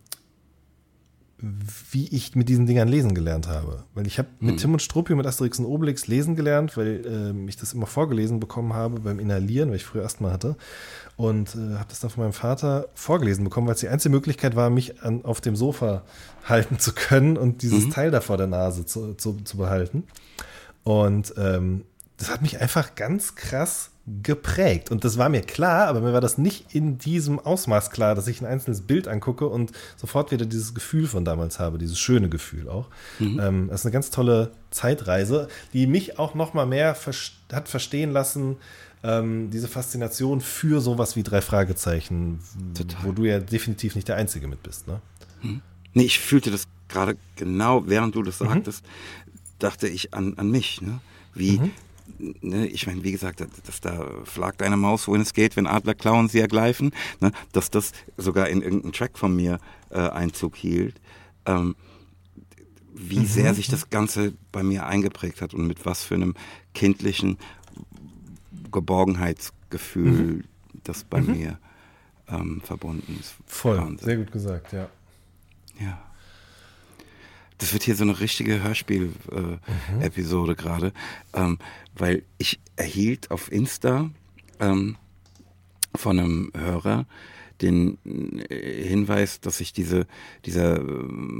wie 1.91 2.07
ich 2.07 2.35
mit 2.35 2.47
diesen 2.47 2.65
Dingern 2.65 2.87
lesen 2.87 3.13
gelernt 3.13 3.49
habe. 3.49 3.83
Weil 3.93 4.07
ich 4.07 4.17
habe 4.17 4.29
mit 4.39 4.51
hm. 4.51 4.57
Tim 4.57 4.73
und 4.73 4.81
Struppi 4.81 5.13
mit 5.13 5.25
Asterix 5.25 5.59
und 5.59 5.65
Obelix 5.65 6.07
lesen 6.07 6.37
gelernt, 6.37 6.77
weil 6.77 7.05
äh, 7.05 7.49
ich 7.49 7.57
das 7.57 7.73
immer 7.73 7.85
vorgelesen 7.85 8.39
bekommen 8.39 8.73
habe 8.73 9.01
beim 9.01 9.19
Inhalieren, 9.19 9.69
weil 9.69 9.75
ich 9.75 9.83
früher 9.83 10.05
Asthma 10.05 10.31
hatte. 10.31 10.55
Und 11.17 11.55
äh, 11.55 11.75
habe 11.75 11.89
das 11.89 11.99
dann 11.99 12.11
von 12.11 12.23
meinem 12.23 12.33
Vater 12.33 12.87
vorgelesen 12.93 13.43
bekommen, 13.43 13.67
weil 13.67 13.73
es 13.73 13.81
die 13.81 13.89
einzige 13.89 14.15
Möglichkeit 14.15 14.55
war, 14.55 14.69
mich 14.69 15.03
an, 15.03 15.25
auf 15.25 15.41
dem 15.41 15.57
Sofa 15.57 16.03
halten 16.45 16.79
zu 16.79 16.93
können 16.93 17.37
und 17.37 17.61
dieses 17.61 17.87
mhm. 17.87 17.91
Teil 17.91 18.11
da 18.11 18.21
vor 18.21 18.37
der 18.37 18.47
Nase 18.47 18.85
zu, 18.85 19.13
zu, 19.15 19.33
zu 19.43 19.57
behalten. 19.57 20.03
Und 20.83 21.33
ähm, 21.37 21.83
das 22.15 22.29
hat 22.29 22.41
mich 22.41 22.61
einfach 22.61 22.95
ganz 22.95 23.35
krass 23.35 23.91
geprägt. 24.05 24.91
Und 24.91 25.05
das 25.05 25.17
war 25.17 25.29
mir 25.29 25.41
klar, 25.41 25.87
aber 25.87 26.01
mir 26.01 26.11
war 26.11 26.19
das 26.19 26.37
nicht 26.37 26.75
in 26.75 26.97
diesem 26.97 27.39
Ausmaß 27.39 27.89
klar, 27.89 28.15
dass 28.15 28.27
ich 28.27 28.41
ein 28.41 28.45
einzelnes 28.45 28.81
Bild 28.81 29.07
angucke 29.07 29.47
und 29.47 29.71
sofort 29.95 30.31
wieder 30.31 30.45
dieses 30.45 30.73
Gefühl 30.73 31.07
von 31.07 31.23
damals 31.23 31.59
habe, 31.59 31.77
dieses 31.77 31.99
schöne 31.99 32.27
Gefühl 32.27 32.67
auch. 32.67 32.89
Mhm. 33.19 33.39
Ähm, 33.39 33.67
das 33.69 33.81
ist 33.81 33.85
eine 33.85 33.93
ganz 33.93 34.09
tolle 34.09 34.51
Zeitreise, 34.71 35.47
die 35.71 35.87
mich 35.87 36.19
auch 36.19 36.35
noch 36.35 36.53
mal 36.53 36.65
mehr 36.65 36.97
hat 37.53 37.69
verstehen 37.69 38.11
lassen, 38.11 38.57
ähm, 39.03 39.49
diese 39.51 39.69
Faszination 39.69 40.41
für 40.41 40.81
sowas 40.81 41.15
wie 41.15 41.23
drei 41.23 41.41
Fragezeichen, 41.41 42.39
Total. 42.73 43.05
wo 43.05 43.11
du 43.13 43.23
ja 43.23 43.39
definitiv 43.39 43.95
nicht 43.95 44.09
der 44.09 44.17
Einzige 44.17 44.47
mit 44.47 44.63
bist. 44.63 44.85
Ne? 44.85 45.01
Mhm. 45.41 45.61
Nee, 45.93 46.03
ich 46.03 46.19
fühlte 46.19 46.51
das 46.51 46.65
gerade 46.89 47.15
genau, 47.37 47.87
während 47.87 48.15
du 48.15 48.23
das 48.23 48.41
mhm. 48.41 48.47
sagtest, 48.47 48.83
mhm. 48.83 49.31
dachte 49.59 49.87
ich 49.87 50.13
an, 50.13 50.33
an 50.37 50.51
mich. 50.51 50.81
Ne? 50.81 50.99
Wie, 51.33 51.59
mhm 51.59 51.71
ne, 52.17 52.67
ich 52.67 52.87
meine, 52.87 53.03
wie 53.03 53.11
gesagt, 53.11 53.41
dass 53.41 53.81
da 53.81 54.05
flagt 54.23 54.61
eine 54.61 54.77
Maus, 54.77 55.07
wohin 55.07 55.21
es 55.21 55.33
geht, 55.33 55.55
wenn 55.55 55.67
Adler 55.67 55.95
klauen, 55.95 56.29
sie 56.29 56.39
ergreifen, 56.39 56.91
ne, 57.19 57.31
dass 57.51 57.69
das 57.69 57.91
sogar 58.17 58.49
in 58.49 58.61
irgendeinen 58.61 58.93
Track 58.93 59.17
von 59.17 59.35
mir 59.35 59.59
äh, 59.89 59.99
Einzug 59.99 60.55
hielt. 60.55 60.99
Ähm, 61.45 61.75
wie 62.93 63.19
mhm. 63.19 63.25
sehr 63.25 63.53
sich 63.53 63.67
das 63.67 63.89
Ganze 63.89 64.33
bei 64.51 64.63
mir 64.63 64.85
eingeprägt 64.85 65.41
hat 65.41 65.53
und 65.53 65.67
mit 65.67 65.85
was 65.85 66.03
für 66.03 66.15
einem 66.15 66.35
kindlichen 66.73 67.37
Geborgenheitsgefühl 68.71 70.11
mhm. 70.11 70.43
das 70.83 71.03
bei 71.03 71.21
mhm. 71.21 71.31
mir 71.31 71.59
ähm, 72.27 72.61
verbunden 72.63 73.17
ist. 73.19 73.35
Voll, 73.45 73.77
Wahnsinn. 73.77 74.05
sehr 74.05 74.17
gut 74.17 74.31
gesagt, 74.31 74.73
ja. 74.73 74.89
Ja. 75.79 76.12
Das 77.57 77.73
wird 77.73 77.83
hier 77.83 77.95
so 77.95 78.03
eine 78.03 78.19
richtige 78.19 78.63
Hörspiel-Episode 78.63 80.51
äh, 80.51 80.55
mhm. 80.55 80.57
gerade, 80.57 80.93
ähm, 81.33 81.59
weil 81.95 82.23
ich 82.37 82.59
erhielt 82.75 83.31
auf 83.31 83.51
Insta 83.51 84.09
ähm, 84.59 84.97
von 85.95 86.19
einem 86.19 86.51
Hörer 86.55 87.05
den 87.61 87.97
äh, 88.49 88.83
Hinweis, 88.83 89.39
dass 89.39 89.61
ich 89.61 89.73
diese, 89.73 90.05
dieser 90.45 90.77
äh, 90.77 90.83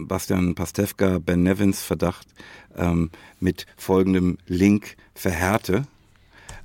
Bastian 0.06 0.56
Pastewka 0.56 1.20
Ben 1.20 1.44
Nevins 1.44 1.82
Verdacht 1.82 2.28
ähm, 2.76 3.12
mit 3.40 3.66
folgendem 3.78 4.38
Link 4.48 4.96
verhärte. 5.16 5.86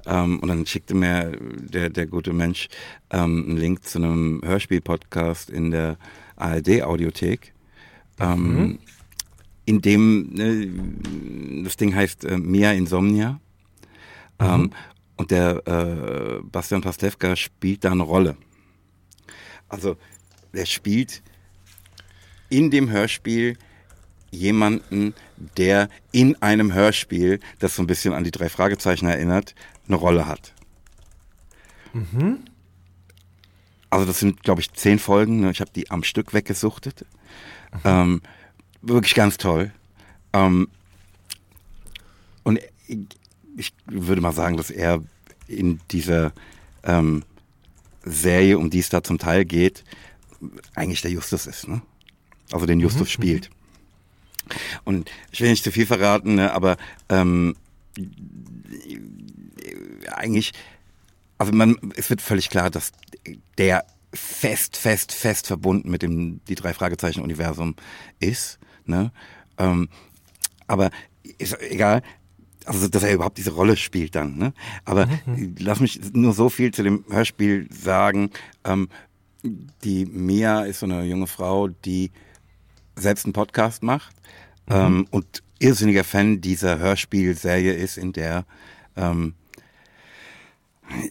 Ähm, 0.07 0.39
und 0.41 0.49
dann 0.49 0.67
schickte 0.67 0.95
mir 0.95 1.37
der, 1.41 1.91
der 1.91 2.07
gute 2.07 2.33
Mensch 2.33 2.69
ähm, 3.11 3.45
einen 3.49 3.57
Link 3.57 3.85
zu 3.85 3.99
einem 3.99 4.41
Hörspiel-Podcast 4.45 5.51
in 5.51 5.71
der 5.71 5.99
ARD-Audiothek. 6.37 7.53
Ähm, 8.21 8.57
mhm 8.57 8.79
in 9.69 9.83
dem, 9.83 10.31
ne, 10.31 11.63
das 11.63 11.77
Ding 11.77 11.95
heißt 11.95 12.25
äh, 12.25 12.39
Mia 12.39 12.73
Insomnia. 12.73 13.33
Mhm. 14.41 14.47
Ähm, 14.47 14.71
und 15.17 15.31
der 15.31 15.67
äh, 15.67 16.43
Bastian 16.43 16.81
Pastewka 16.81 17.37
spielt 17.37 17.85
da 17.85 17.93
eine 17.93 18.03
Rolle. 18.03 18.39
Also, 19.69 19.99
der 20.55 20.65
spielt 20.65 21.23
in 22.49 22.71
dem 22.71 22.89
Hörspiel 22.89 23.59
jemanden, 24.31 25.13
der 25.59 25.91
in 26.13 26.41
einem 26.41 26.73
Hörspiel, 26.73 27.39
das 27.59 27.77
so 27.77 27.83
ein 27.83 27.87
bisschen 27.87 28.15
an 28.15 28.25
die 28.25 28.31
drei 28.31 28.49
Fragezeichen 28.49 29.07
erinnert, 29.07 29.55
eine 29.87 29.97
Rolle 29.97 30.27
hat. 30.27 30.55
Mhm. 31.93 32.39
Also 33.91 34.07
das 34.07 34.19
sind, 34.19 34.43
glaube 34.43 34.63
ich, 34.63 34.73
zehn 34.73 34.99
Folgen. 34.99 35.41
Ne? 35.41 35.51
Ich 35.51 35.61
habe 35.61 35.71
die 35.75 35.91
am 35.91 36.05
Stück 36.05 36.33
weggesuchtet. 36.33 37.05
Mhm. 37.73 37.81
Ähm, 37.85 38.23
wirklich 38.83 39.15
ganz 39.15 39.37
toll. 39.37 39.73
Ähm, 40.33 40.69
und 42.43 42.61
ich, 42.87 42.99
ich, 43.57 43.73
würde 43.87 44.21
mal 44.21 44.33
sagen, 44.33 44.57
dass 44.57 44.71
er 44.71 45.03
in 45.47 45.81
dieser 45.91 46.33
ähm, 46.83 47.25
Serie, 48.05 48.59
um 48.59 48.71
die 48.71 48.79
es 48.79 48.89
da 48.89 49.03
zum 49.03 49.19
Teil 49.19 49.45
geht, 49.45 49.85
eigentlich 50.75 51.03
der 51.03 51.11
Justus 51.11 51.47
ist, 51.47 51.69
ne? 51.69 51.83
Also 52.53 52.67
den 52.67 52.81
Justus 52.81 53.09
mhm. 53.09 53.13
spielt. 53.13 53.51
Und 54.85 55.11
ich 55.31 55.41
will 55.41 55.51
nicht 55.51 55.65
zu 55.65 55.73
viel 55.73 55.87
verraten, 55.87 56.37
ne, 56.37 56.53
aber 56.53 56.77
ähm, 57.11 57.55
eigentlich, 60.11 60.53
also 61.37 61.53
man, 61.53 61.77
es 61.97 62.09
wird 62.09 62.23
völlig 62.23 62.49
klar, 62.49 62.71
dass 62.71 62.93
der 63.59 63.85
fest, 64.13 64.77
fest, 64.77 65.13
fest 65.13 65.47
verbunden 65.47 65.91
mit 65.91 66.03
dem 66.03 66.41
die 66.49 66.55
drei 66.55 66.73
Fragezeichen 66.73 67.23
Universum 67.23 67.75
ist. 68.21 68.59
Ne? 68.89 69.13
Ähm, 69.59 69.89
aber 70.67 70.91
ist 71.39 71.61
egal, 71.61 72.03
also 72.65 72.89
dass 72.89 73.03
er 73.03 73.15
überhaupt 73.15 73.39
diese 73.39 73.53
Rolle 73.53 73.77
spielt 73.77 74.15
dann. 74.15 74.37
Ne? 74.37 74.53
Aber 74.85 75.07
mhm. 75.27 75.57
lass 75.59 75.81
mich 75.81 76.01
nur 76.13 76.33
so 76.33 76.49
viel 76.49 76.73
zu 76.73 76.83
dem 76.83 77.05
Hörspiel 77.09 77.69
sagen. 77.73 78.31
Ähm, 78.65 78.89
die 79.85 80.05
Mia 80.07 80.63
ist 80.63 80.81
so 80.81 80.87
eine 80.87 81.05
junge 81.05 81.27
Frau, 81.27 81.69
die 81.69 82.11
selbst 82.97 83.25
einen 83.25 83.33
Podcast 83.33 83.83
macht 83.83 84.15
mhm. 84.69 84.75
ähm, 84.75 85.07
und 85.11 85.43
irrsinniger 85.59 86.05
Fan 86.05 86.41
dieser 86.41 86.79
Hörspielserie 86.79 87.73
ist, 87.73 87.97
in 87.99 88.13
der 88.13 88.45
ähm, 88.97 89.35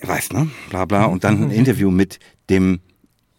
weiß 0.01 0.31
ne, 0.33 0.49
bla 0.69 0.85
bla 0.85 1.05
und 1.05 1.23
dann 1.23 1.43
ein 1.43 1.51
Interview 1.51 1.91
mit 1.91 2.19
dem 2.49 2.79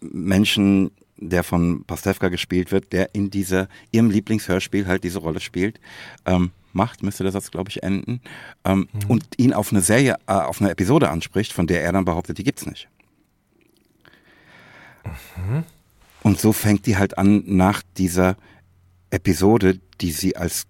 Menschen, 0.00 0.90
der 1.18 1.42
von 1.42 1.84
Pastewka 1.84 2.28
gespielt 2.28 2.72
wird, 2.72 2.92
der 2.92 3.14
in 3.14 3.30
dieser, 3.30 3.68
ihrem 3.90 4.10
Lieblingshörspiel 4.10 4.86
halt 4.86 5.04
diese 5.04 5.18
Rolle 5.18 5.40
spielt, 5.40 5.80
ähm, 6.26 6.50
macht, 6.72 7.02
müsste 7.02 7.24
der 7.24 7.32
Satz, 7.32 7.50
glaube 7.50 7.70
ich, 7.70 7.82
enden, 7.82 8.20
ähm, 8.64 8.88
mhm. 8.92 9.10
und 9.10 9.24
ihn 9.36 9.52
auf 9.52 9.72
eine 9.72 9.80
Serie, 9.80 10.16
äh, 10.26 10.32
auf 10.32 10.60
eine 10.60 10.70
Episode 10.70 11.10
anspricht, 11.10 11.52
von 11.52 11.66
der 11.66 11.82
er 11.82 11.92
dann 11.92 12.04
behauptet, 12.04 12.38
die 12.38 12.44
gibt's 12.44 12.66
nicht. 12.66 12.88
Mhm. 15.36 15.64
Und 16.22 16.38
so 16.38 16.52
fängt 16.52 16.86
die 16.86 16.96
halt 16.96 17.18
an, 17.18 17.42
nach 17.46 17.82
dieser 17.96 18.36
Episode, 19.10 19.80
die 20.00 20.10
sie 20.10 20.36
als 20.36 20.66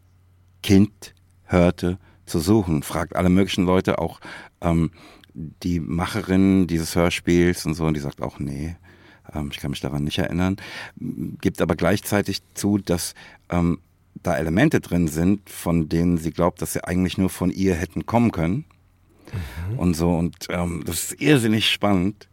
Kind 0.63 1.15
hörte, 1.45 1.99
zu 2.27 2.39
suchen. 2.41 2.83
Fragt 2.83 3.17
alle 3.17 3.31
möglichen 3.31 3.65
Leute, 3.65 3.99
auch 3.99 4.21
ähm, 4.61 4.91
die 5.35 5.81
Macherin 5.81 6.67
dieses 6.67 6.95
Hörspiels 6.95 7.65
und 7.67 7.75
so, 7.75 7.87
und 7.87 7.95
die 7.95 8.01
sagt 8.01 8.23
auch, 8.23 8.39
nee, 8.39 8.77
ähm, 9.35 9.51
ich 9.53 9.59
kann 9.59 9.71
mich 9.71 9.81
daran 9.81 10.05
nicht 10.05 10.19
erinnern, 10.19 10.57
gibt 10.97 11.61
aber 11.61 11.77
gleichzeitig 11.77 12.43
zu, 12.55 12.79
dass 12.79 13.15
ähm, 13.51 13.79
da 14.23 14.37
Elemente 14.37 14.81
drin 14.81 15.09
sind, 15.09 15.49
von 15.49 15.89
denen 15.89 16.19
sie 16.19 16.31
glaubt, 16.31 16.61
dass 16.63 16.73
sie 16.73 16.85
eigentlich 16.85 17.19
nur 17.19 17.31
von 17.31 17.51
ihr 17.51 17.75
hätten 17.75 18.07
kommen 18.07 18.33
können. 18.33 18.65
Mhm. 19.71 19.79
Und 19.79 19.95
so, 19.95 20.11
und 20.11 20.47
ähm, 20.51 20.83
das 20.85 21.05
ist 21.05 21.21
irrsinnig 21.21 21.71
spannend. 21.71 22.29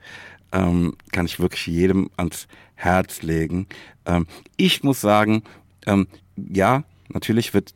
Ähm, 0.52 0.96
kann 1.12 1.26
ich 1.26 1.40
wirklich 1.40 1.68
jedem 1.68 2.10
ans 2.18 2.48
Herz 2.76 3.22
legen. 3.22 3.68
Ähm, 4.06 4.28
ich 4.58 4.84
muss 4.84 5.02
sagen, 5.02 5.44
ähm, 5.86 6.08
ja, 6.36 6.84
natürlich 7.10 7.54
wird 7.54 7.74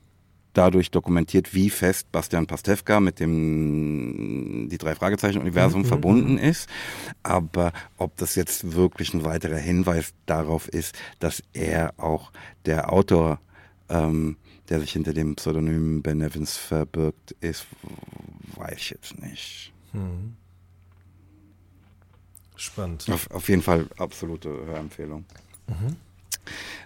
dadurch 0.54 0.91
dokumentiert, 0.91 1.54
wie 1.54 1.70
fest 1.70 2.12
Bastian 2.12 2.47
Pastewka 2.47 3.00
mit 3.00 3.20
dem 3.20 4.68
die 4.70 4.78
drei 4.78 4.95
Fragezeichen 4.95 5.39
Universum 5.39 5.82
mhm. 5.82 5.86
verbunden 5.86 6.38
ist. 6.38 6.70
Aber 7.24 7.72
ob 7.97 8.18
das 8.18 8.36
jetzt 8.36 8.73
wirklich 8.73 9.14
ein 9.14 9.23
weiterer 9.23 9.57
Hinweis 9.57 10.14
darauf 10.26 10.68
ist, 10.68 10.98
dass 11.19 11.44
er 11.53 11.94
auch 11.98 12.32
der 12.65 12.91
Autor, 12.91 13.40
ähm, 13.90 14.38
der 14.69 14.80
sich 14.80 14.91
hinter 14.91 15.14
dem 15.14 15.36
Pseudonym 15.36 16.02
Ben 16.02 16.22
Evans 16.22 16.57
verbirgt, 16.57 17.32
ist, 17.41 17.65
weiß 18.56 18.78
ich 18.78 18.90
jetzt 18.91 19.19
nicht. 19.19 19.73
Mhm. 19.94 20.36
Spannend. 22.56 23.10
Auf, 23.10 23.32
auf, 23.32 23.48
jeden 23.48 23.61
Fall 23.61 23.88
absolute 23.98 24.49
Hörempfehlung. 24.49 25.26
Mhm. 25.68 25.95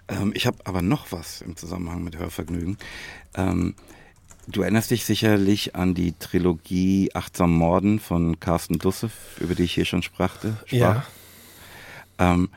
Ähm, 0.08 0.32
ich 0.34 0.46
habe 0.46 0.58
aber 0.64 0.82
noch 0.82 1.12
was 1.12 1.40
im 1.40 1.56
Zusammenhang 1.56 2.02
mit 2.04 2.18
Hörvergnügen. 2.18 2.78
Ähm, 3.34 3.74
du 4.46 4.62
erinnerst 4.62 4.90
dich 4.90 5.04
sicherlich 5.04 5.74
an 5.74 5.94
die 5.94 6.12
Trilogie 6.12 7.10
Achtsam 7.14 7.54
Morden 7.54 8.00
von 8.00 8.40
Carsten 8.40 8.78
Dussev, 8.78 9.12
über 9.40 9.54
die 9.54 9.64
ich 9.64 9.74
hier 9.74 9.84
schon 9.84 10.02
sprachte, 10.02 10.56
sprach. 10.66 10.78
Ja. 10.78 11.06
Ähm, 12.18 12.48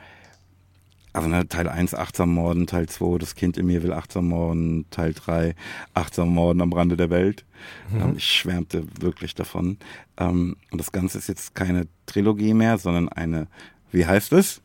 also 1.12 1.28
ne, 1.28 1.48
Teil 1.48 1.68
1 1.68 1.94
achtsam 1.94 2.32
morden, 2.32 2.66
Teil 2.66 2.88
2 2.88 3.18
das 3.18 3.34
Kind 3.34 3.56
in 3.56 3.66
mir 3.66 3.82
will 3.82 3.92
achtsam 3.92 4.28
morden, 4.28 4.86
Teil 4.90 5.14
3 5.14 5.54
achtsam 5.94 6.28
morden 6.28 6.60
am 6.60 6.72
Rande 6.72 6.96
der 6.96 7.10
Welt. 7.10 7.44
Mhm. 7.90 8.00
Ähm, 8.00 8.14
ich 8.16 8.26
schwärmte 8.26 8.84
wirklich 9.00 9.34
davon. 9.34 9.78
Ähm, 10.16 10.56
und 10.70 10.78
das 10.78 10.92
Ganze 10.92 11.18
ist 11.18 11.28
jetzt 11.28 11.54
keine 11.54 11.88
Trilogie 12.06 12.54
mehr, 12.54 12.78
sondern 12.78 13.08
eine, 13.08 13.48
wie 13.90 14.06
heißt 14.06 14.32
es? 14.32 14.60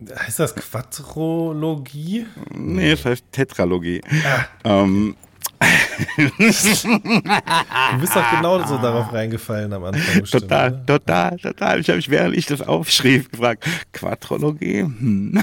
Heißt 0.00 0.38
das 0.38 0.54
Quadrologie? 0.54 2.26
Nee, 2.52 2.92
es 2.92 3.04
heißt 3.04 3.24
Tetralogie. 3.32 4.00
Ah. 4.24 4.82
Ähm, 4.82 5.16
du 6.16 6.38
bist 6.38 6.86
doch 8.14 8.30
genau 8.30 8.64
so 8.64 8.78
darauf 8.78 9.12
reingefallen 9.12 9.72
am 9.72 9.84
Anfang. 9.84 10.20
Bestimmt, 10.20 10.42
total, 10.42 10.72
oder? 10.72 10.86
total, 10.86 11.36
total. 11.38 11.80
Ich 11.80 11.88
habe 11.88 11.96
mich, 11.96 12.10
während 12.10 12.36
ich 12.36 12.46
das 12.46 12.60
aufschrieb, 12.60 13.30
gefragt, 13.32 13.64
Quadrologie? 13.92 14.82
Hm. 14.82 15.42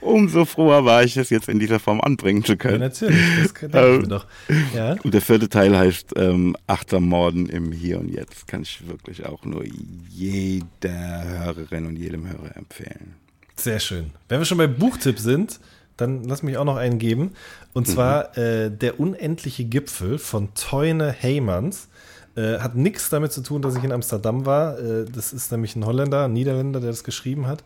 Umso 0.00 0.44
froher 0.44 0.84
war 0.84 1.04
ich, 1.04 1.14
das 1.14 1.30
jetzt 1.30 1.48
in 1.48 1.58
dieser 1.58 1.80
Form 1.80 2.00
anbringen 2.00 2.44
zu 2.44 2.56
können. 2.56 2.82
Ja, 2.82 2.88
natürlich, 2.88 3.18
das 3.42 3.54
kann 3.54 3.70
ähm, 3.72 4.00
ich 4.02 4.08
doch. 4.08 4.26
Ja? 4.74 4.96
Und 5.02 5.14
der 5.14 5.22
vierte 5.22 5.48
Teil 5.48 5.76
heißt 5.76 6.12
ähm, 6.16 6.56
Achtsam 6.66 7.08
Morden 7.08 7.46
im 7.46 7.72
Hier 7.72 7.98
und 7.98 8.08
Jetzt. 8.08 8.46
Kann 8.46 8.62
ich 8.62 8.86
wirklich 8.86 9.24
auch 9.24 9.44
nur 9.44 9.64
jeder 10.10 11.24
Hörerin 11.24 11.86
und 11.86 11.96
jedem 11.96 12.26
Hörer 12.28 12.56
empfehlen. 12.56 13.14
Sehr 13.56 13.78
schön. 13.78 14.10
Wenn 14.28 14.40
wir 14.40 14.44
schon 14.44 14.58
bei 14.58 14.66
Buchtipp 14.66 15.18
sind, 15.18 15.60
dann 15.96 16.24
lass 16.24 16.42
mich 16.42 16.56
auch 16.56 16.64
noch 16.64 16.76
einen 16.76 16.98
geben. 16.98 17.32
Und 17.72 17.86
zwar 17.86 18.30
mhm. 18.36 18.42
äh, 18.42 18.70
Der 18.70 19.00
unendliche 19.00 19.64
Gipfel 19.64 20.18
von 20.18 20.54
Teune 20.54 21.12
Heymans. 21.12 21.88
Äh, 22.36 22.58
hat 22.58 22.74
nichts 22.74 23.10
damit 23.10 23.32
zu 23.32 23.42
tun, 23.42 23.62
dass 23.62 23.76
ich 23.76 23.84
in 23.84 23.92
Amsterdam 23.92 24.44
war. 24.44 24.78
Äh, 24.78 25.04
das 25.04 25.32
ist 25.32 25.52
nämlich 25.52 25.76
ein 25.76 25.86
Holländer, 25.86 26.24
ein 26.24 26.32
Niederländer, 26.32 26.80
der 26.80 26.90
das 26.90 27.04
geschrieben 27.04 27.46
hat. 27.46 27.62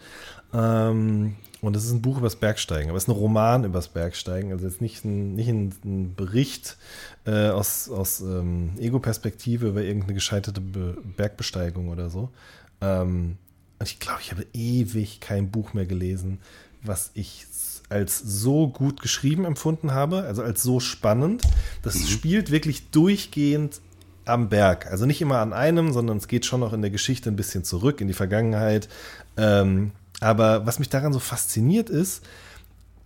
Ähm, 0.52 1.36
und 1.60 1.74
es 1.74 1.84
ist 1.84 1.92
ein 1.92 2.02
Buch 2.02 2.18
übers 2.18 2.36
Bergsteigen, 2.36 2.90
aber 2.90 2.96
es 2.96 3.04
ist 3.04 3.08
ein 3.08 3.16
Roman 3.16 3.64
übers 3.64 3.88
Bergsteigen. 3.88 4.52
Also 4.52 4.66
jetzt 4.66 4.80
nicht 4.80 5.04
ein, 5.04 5.34
nicht 5.34 5.48
ein, 5.48 5.74
ein 5.84 6.14
Bericht 6.14 6.76
äh, 7.26 7.48
aus, 7.48 7.88
aus 7.88 8.20
ähm, 8.20 8.72
Ego-Perspektive 8.78 9.68
über 9.68 9.82
irgendeine 9.82 10.14
gescheiterte 10.14 10.60
Be 10.60 10.96
Bergbesteigung 11.16 11.88
oder 11.88 12.10
so. 12.10 12.30
Ähm, 12.80 13.38
ich 13.82 13.98
glaube, 13.98 14.20
ich 14.20 14.30
habe 14.30 14.46
ewig 14.52 15.20
kein 15.20 15.50
Buch 15.50 15.72
mehr 15.72 15.86
gelesen, 15.86 16.40
was 16.82 17.10
ich 17.14 17.46
als 17.88 18.18
so 18.18 18.68
gut 18.68 19.00
geschrieben 19.00 19.44
empfunden 19.44 19.92
habe, 19.92 20.22
also 20.24 20.42
als 20.42 20.62
so 20.62 20.80
spannend. 20.80 21.42
Das 21.82 21.96
mhm. 21.96 22.06
spielt 22.06 22.50
wirklich 22.50 22.90
durchgehend 22.90 23.80
am 24.24 24.48
Berg. 24.48 24.86
Also 24.90 25.06
nicht 25.06 25.20
immer 25.20 25.38
an 25.38 25.52
einem, 25.52 25.92
sondern 25.92 26.18
es 26.18 26.28
geht 26.28 26.44
schon 26.44 26.60
noch 26.60 26.72
in 26.72 26.82
der 26.82 26.90
Geschichte 26.90 27.30
ein 27.30 27.36
bisschen 27.36 27.64
zurück, 27.64 28.00
in 28.00 28.08
die 28.08 28.14
Vergangenheit. 28.14 28.88
Ähm, 29.36 29.92
aber 30.20 30.66
was 30.66 30.78
mich 30.78 30.88
daran 30.88 31.12
so 31.12 31.18
fasziniert 31.18 31.88
ist, 31.88 32.24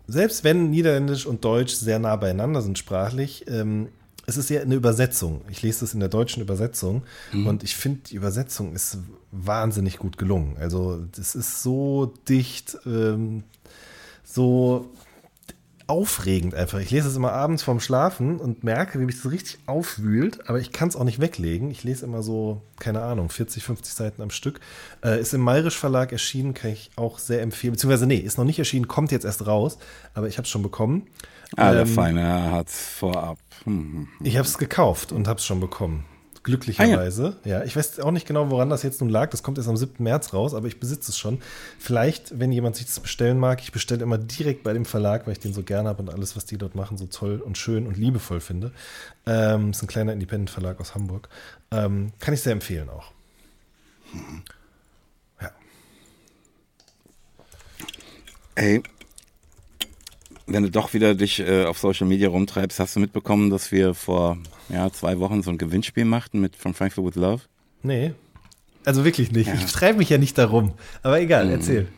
selbst 0.09 0.45
wenn 0.45 0.71
Niederländisch 0.71 1.27
und 1.27 1.45
Deutsch 1.45 1.75
sehr 1.75 1.99
nah 1.99 2.17
beieinander 2.17 2.61
sind 2.61 2.79
sprachlich, 2.79 3.45
ähm, 3.49 3.89
es 4.27 4.37
ist 4.37 4.51
ja 4.51 4.61
eine 4.61 4.75
Übersetzung. 4.75 5.43
Ich 5.49 5.63
lese 5.63 5.81
das 5.81 5.95
in 5.95 6.01
der 6.01 6.09
deutschen 6.09 6.43
Übersetzung 6.43 7.03
mhm. 7.33 7.47
und 7.47 7.63
ich 7.63 7.77
finde, 7.77 8.01
die 8.11 8.17
Übersetzung 8.17 8.75
ist 8.75 8.99
wahnsinnig 9.31 9.99
gut 9.99 10.17
gelungen. 10.17 10.57
Also, 10.61 11.05
das 11.17 11.35
ist 11.35 11.63
so 11.63 12.15
dicht, 12.29 12.77
ähm, 12.87 13.43
so 14.33 14.91
aufregend 15.87 16.55
einfach. 16.55 16.79
Ich 16.79 16.91
lese 16.91 17.09
es 17.09 17.17
immer 17.17 17.33
abends 17.33 17.63
vorm 17.63 17.81
Schlafen 17.81 18.39
und 18.39 18.65
merke, 18.65 18.99
wie 18.99 19.05
mich 19.05 19.21
das 19.21 19.31
richtig 19.31 19.59
aufwühlt, 19.67 20.49
aber 20.49 20.59
ich 20.59 20.73
kann 20.73 20.89
es 20.89 20.97
auch 20.97 21.05
nicht 21.05 21.21
weglegen. 21.21 21.71
Ich 21.71 21.85
lese 21.85 22.07
immer 22.07 22.23
so, 22.23 22.63
keine 22.79 23.03
Ahnung, 23.03 23.29
40, 23.29 23.63
50 23.63 23.93
Seiten 23.93 24.23
am 24.23 24.31
Stück. 24.31 24.61
Äh, 25.05 25.21
ist 25.21 25.35
im 25.35 25.43
Mayrisch 25.43 25.77
Verlag 25.77 26.13
erschienen, 26.13 26.55
kann 26.55 26.71
ich 26.71 26.91
auch 26.97 27.19
sehr 27.19 27.43
empfehlen. 27.43 27.73
Beziehungsweise, 27.73 28.07
nee, 28.07 28.17
ist 28.17 28.39
noch 28.39 28.45
nicht 28.45 28.59
erschienen, 28.59 28.89
kommt 28.89 29.13
jetzt 29.13 29.25
erst 29.25 29.47
raus, 29.47 29.77
aber 30.15 30.29
ich 30.29 30.39
habe 30.39 30.47
es 30.47 30.51
schon 30.51 30.63
bekommen. 30.63 31.09
Ah, 31.57 31.73
der 31.73 31.83
ähm, 31.83 31.89
Feine 31.89 32.51
hat 32.53 32.69
es 32.69 32.81
vorab. 32.81 33.39
Hm, 33.65 33.75
hm, 33.75 33.93
hm. 33.93 34.27
Ich 34.27 34.39
habe 34.39 34.49
es 34.49 34.57
gekauft 34.57 35.13
und 35.13 35.29
habe 35.29 35.39
es 35.39 35.45
schon 35.45 35.61
bekommen. 35.61 36.05
Glücklicherweise. 36.45 37.37
Ah, 37.45 37.49
ja. 37.49 37.59
ja. 37.59 37.65
ich 37.65 37.77
weiß 37.77 38.01
auch 38.01 38.11
nicht 38.11 38.27
genau, 38.27 38.51
woran 38.51 38.69
das 38.69 38.83
jetzt 38.83 39.01
nun 39.01 39.11
lag. 39.11 39.31
Das 39.31 39.43
kommt 39.43 39.59
erst 39.59 39.69
am 39.69 39.77
7. 39.77 40.03
März 40.03 40.33
raus, 40.33 40.55
aber 40.55 40.67
ich 40.67 40.81
besitze 40.81 41.11
es 41.11 41.19
schon. 41.19 41.41
Vielleicht, 41.79 42.39
wenn 42.39 42.51
jemand 42.51 42.77
sich 42.77 42.87
das 42.87 42.99
bestellen 42.99 43.39
mag, 43.39 43.61
ich 43.63 43.71
bestelle 43.71 44.03
immer 44.03 44.19
direkt 44.19 44.65
bei 44.65 44.73
dem 44.73 44.85
Verlag, 44.85 45.27
weil 45.27 45.35
ich 45.35 45.41
den 45.41 45.53
so 45.53 45.63
gerne 45.63 45.89
habe 45.89 46.03
und 46.03 46.11
alles, 46.11 46.35
was 46.37 46.45
die 46.45 46.59
dort 46.59 46.75
machen, 46.75 46.99
so 46.99 47.07
toll 47.07 47.41
und 47.41 47.59
schön 47.59 47.87
und 47.87 47.97
liebevoll 47.97 48.41
finde. 48.41 48.73
Ähm, 49.25 49.71
ist 49.71 49.83
ein 49.83 49.87
kleiner 49.87 50.13
Independent-Verlag 50.13 50.81
aus 50.81 50.95
Hamburg. 50.97 51.29
Ähm, 51.71 52.13
kann 52.19 52.35
ich 52.35 52.41
sehr 52.41 52.53
empfehlen 52.53 52.89
auch. 52.89 53.13
Mhm. 54.13 54.43
Ja. 55.41 55.51
Ey, 58.57 58.83
wenn 60.47 60.65
du 60.65 60.71
doch 60.71 60.93
wieder 60.93 61.15
dich 61.15 61.41
äh, 61.41 61.65
auf 61.65 61.79
Social 61.79 62.07
Media 62.07 62.29
rumtreibst, 62.29 62.81
hast 62.81 62.97
du 62.97 63.01
mitbekommen, 63.01 63.51
dass 63.51 63.71
wir 63.71 63.95
vor 63.95 64.39
ja, 64.73 64.91
zwei 64.91 65.19
Wochen 65.21 65.43
so 65.43 65.51
ein 65.51 65.59
Gewinnspiel 65.59 66.05
machten 66.05 66.41
mit 66.41 66.57
From 66.57 66.75
Frankfurt 66.75 67.05
with 67.05 67.15
Love? 67.15 67.43
Nee. 67.83 68.13
Also 68.85 69.05
wirklich 69.05 69.31
nicht. 69.31 69.47
Ja. 69.47 69.55
Ich 69.55 69.67
treibe 69.67 69.99
mich 69.99 70.09
ja 70.09 70.19
nicht 70.19 70.37
darum. 70.39 70.73
Aber 71.03 71.21
egal, 71.21 71.47
mhm. 71.47 71.53
erzähl. 71.53 71.89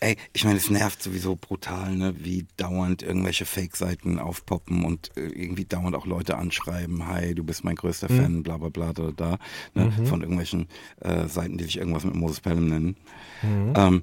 Ey, 0.00 0.16
ich 0.32 0.44
meine, 0.44 0.56
es 0.56 0.68
nervt 0.68 1.00
sowieso 1.00 1.36
brutal, 1.36 1.94
ne, 1.94 2.12
wie 2.18 2.44
dauernd 2.56 3.04
irgendwelche 3.04 3.44
Fake-Seiten 3.44 4.18
aufpoppen 4.18 4.84
und 4.84 5.16
äh, 5.16 5.26
irgendwie 5.26 5.64
dauernd 5.64 5.94
auch 5.94 6.06
Leute 6.06 6.36
anschreiben, 6.36 7.06
hi, 7.06 7.36
du 7.36 7.44
bist 7.44 7.62
mein 7.62 7.76
größter 7.76 8.10
mhm. 8.10 8.16
Fan, 8.16 8.42
bla 8.42 8.56
bla 8.56 8.68
bla 8.68 8.92
da, 8.92 9.12
da 9.12 9.38
ne, 9.74 9.92
mhm. 9.96 10.06
von 10.06 10.22
irgendwelchen 10.22 10.66
äh, 11.00 11.28
Seiten, 11.28 11.56
die 11.56 11.64
sich 11.64 11.78
irgendwas 11.78 12.04
mit 12.04 12.16
Moses 12.16 12.40
Pelham 12.40 12.66
nennen. 12.66 12.96
Mhm. 13.42 13.72
Ähm, 13.76 14.02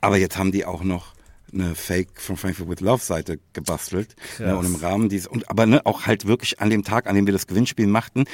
aber 0.00 0.16
jetzt 0.16 0.38
haben 0.38 0.52
die 0.52 0.64
auch 0.64 0.84
noch 0.84 1.12
eine 1.52 1.74
Fake 1.74 2.20
from 2.20 2.36
Frankfurt 2.36 2.68
with 2.68 2.80
Love 2.80 3.02
Seite 3.02 3.38
gebastelt. 3.52 4.14
Ne, 4.38 4.56
und 4.56 4.66
im 4.66 4.76
Rahmen 4.76 5.08
dieses, 5.08 5.26
und 5.26 5.50
aber 5.50 5.66
ne, 5.66 5.84
auch 5.84 6.06
halt 6.06 6.26
wirklich 6.26 6.60
an 6.60 6.70
dem 6.70 6.84
Tag, 6.84 7.06
an 7.06 7.14
dem 7.14 7.26
wir 7.26 7.32
das 7.32 7.46
Gewinnspiel 7.46 7.86
machten, 7.86 8.24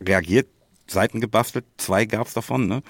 reagiert 0.00 0.48
Seiten 0.90 1.20
gebastelt, 1.20 1.64
zwei 1.76 2.04
gab's 2.04 2.34
davon, 2.34 2.66
ne? 2.66 2.82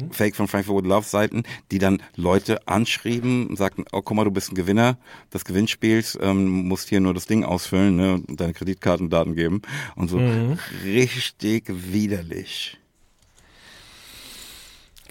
Mhm. 0.00 0.10
Fake 0.10 0.36
from 0.36 0.48
Frankfurt 0.48 0.82
with 0.82 0.88
Love 0.88 1.06
Seiten, 1.06 1.42
die 1.70 1.78
dann 1.78 2.02
Leute 2.16 2.66
anschrieben 2.66 3.46
und 3.48 3.56
sagten, 3.56 3.84
oh 3.92 4.02
guck 4.02 4.16
mal, 4.16 4.24
du 4.24 4.30
bist 4.30 4.50
ein 4.50 4.54
Gewinner 4.54 4.98
des 5.32 5.44
Gewinnspiels, 5.44 6.18
ähm, 6.20 6.46
musst 6.46 6.88
hier 6.88 7.00
nur 7.00 7.14
das 7.14 7.26
Ding 7.26 7.44
ausfüllen, 7.44 7.96
ne? 7.96 8.14
Und 8.14 8.40
deine 8.40 8.54
Kreditkartendaten 8.54 9.34
geben 9.34 9.62
und 9.96 10.08
so. 10.08 10.18
Mhm. 10.18 10.58
Richtig 10.84 11.64
widerlich. 11.68 12.78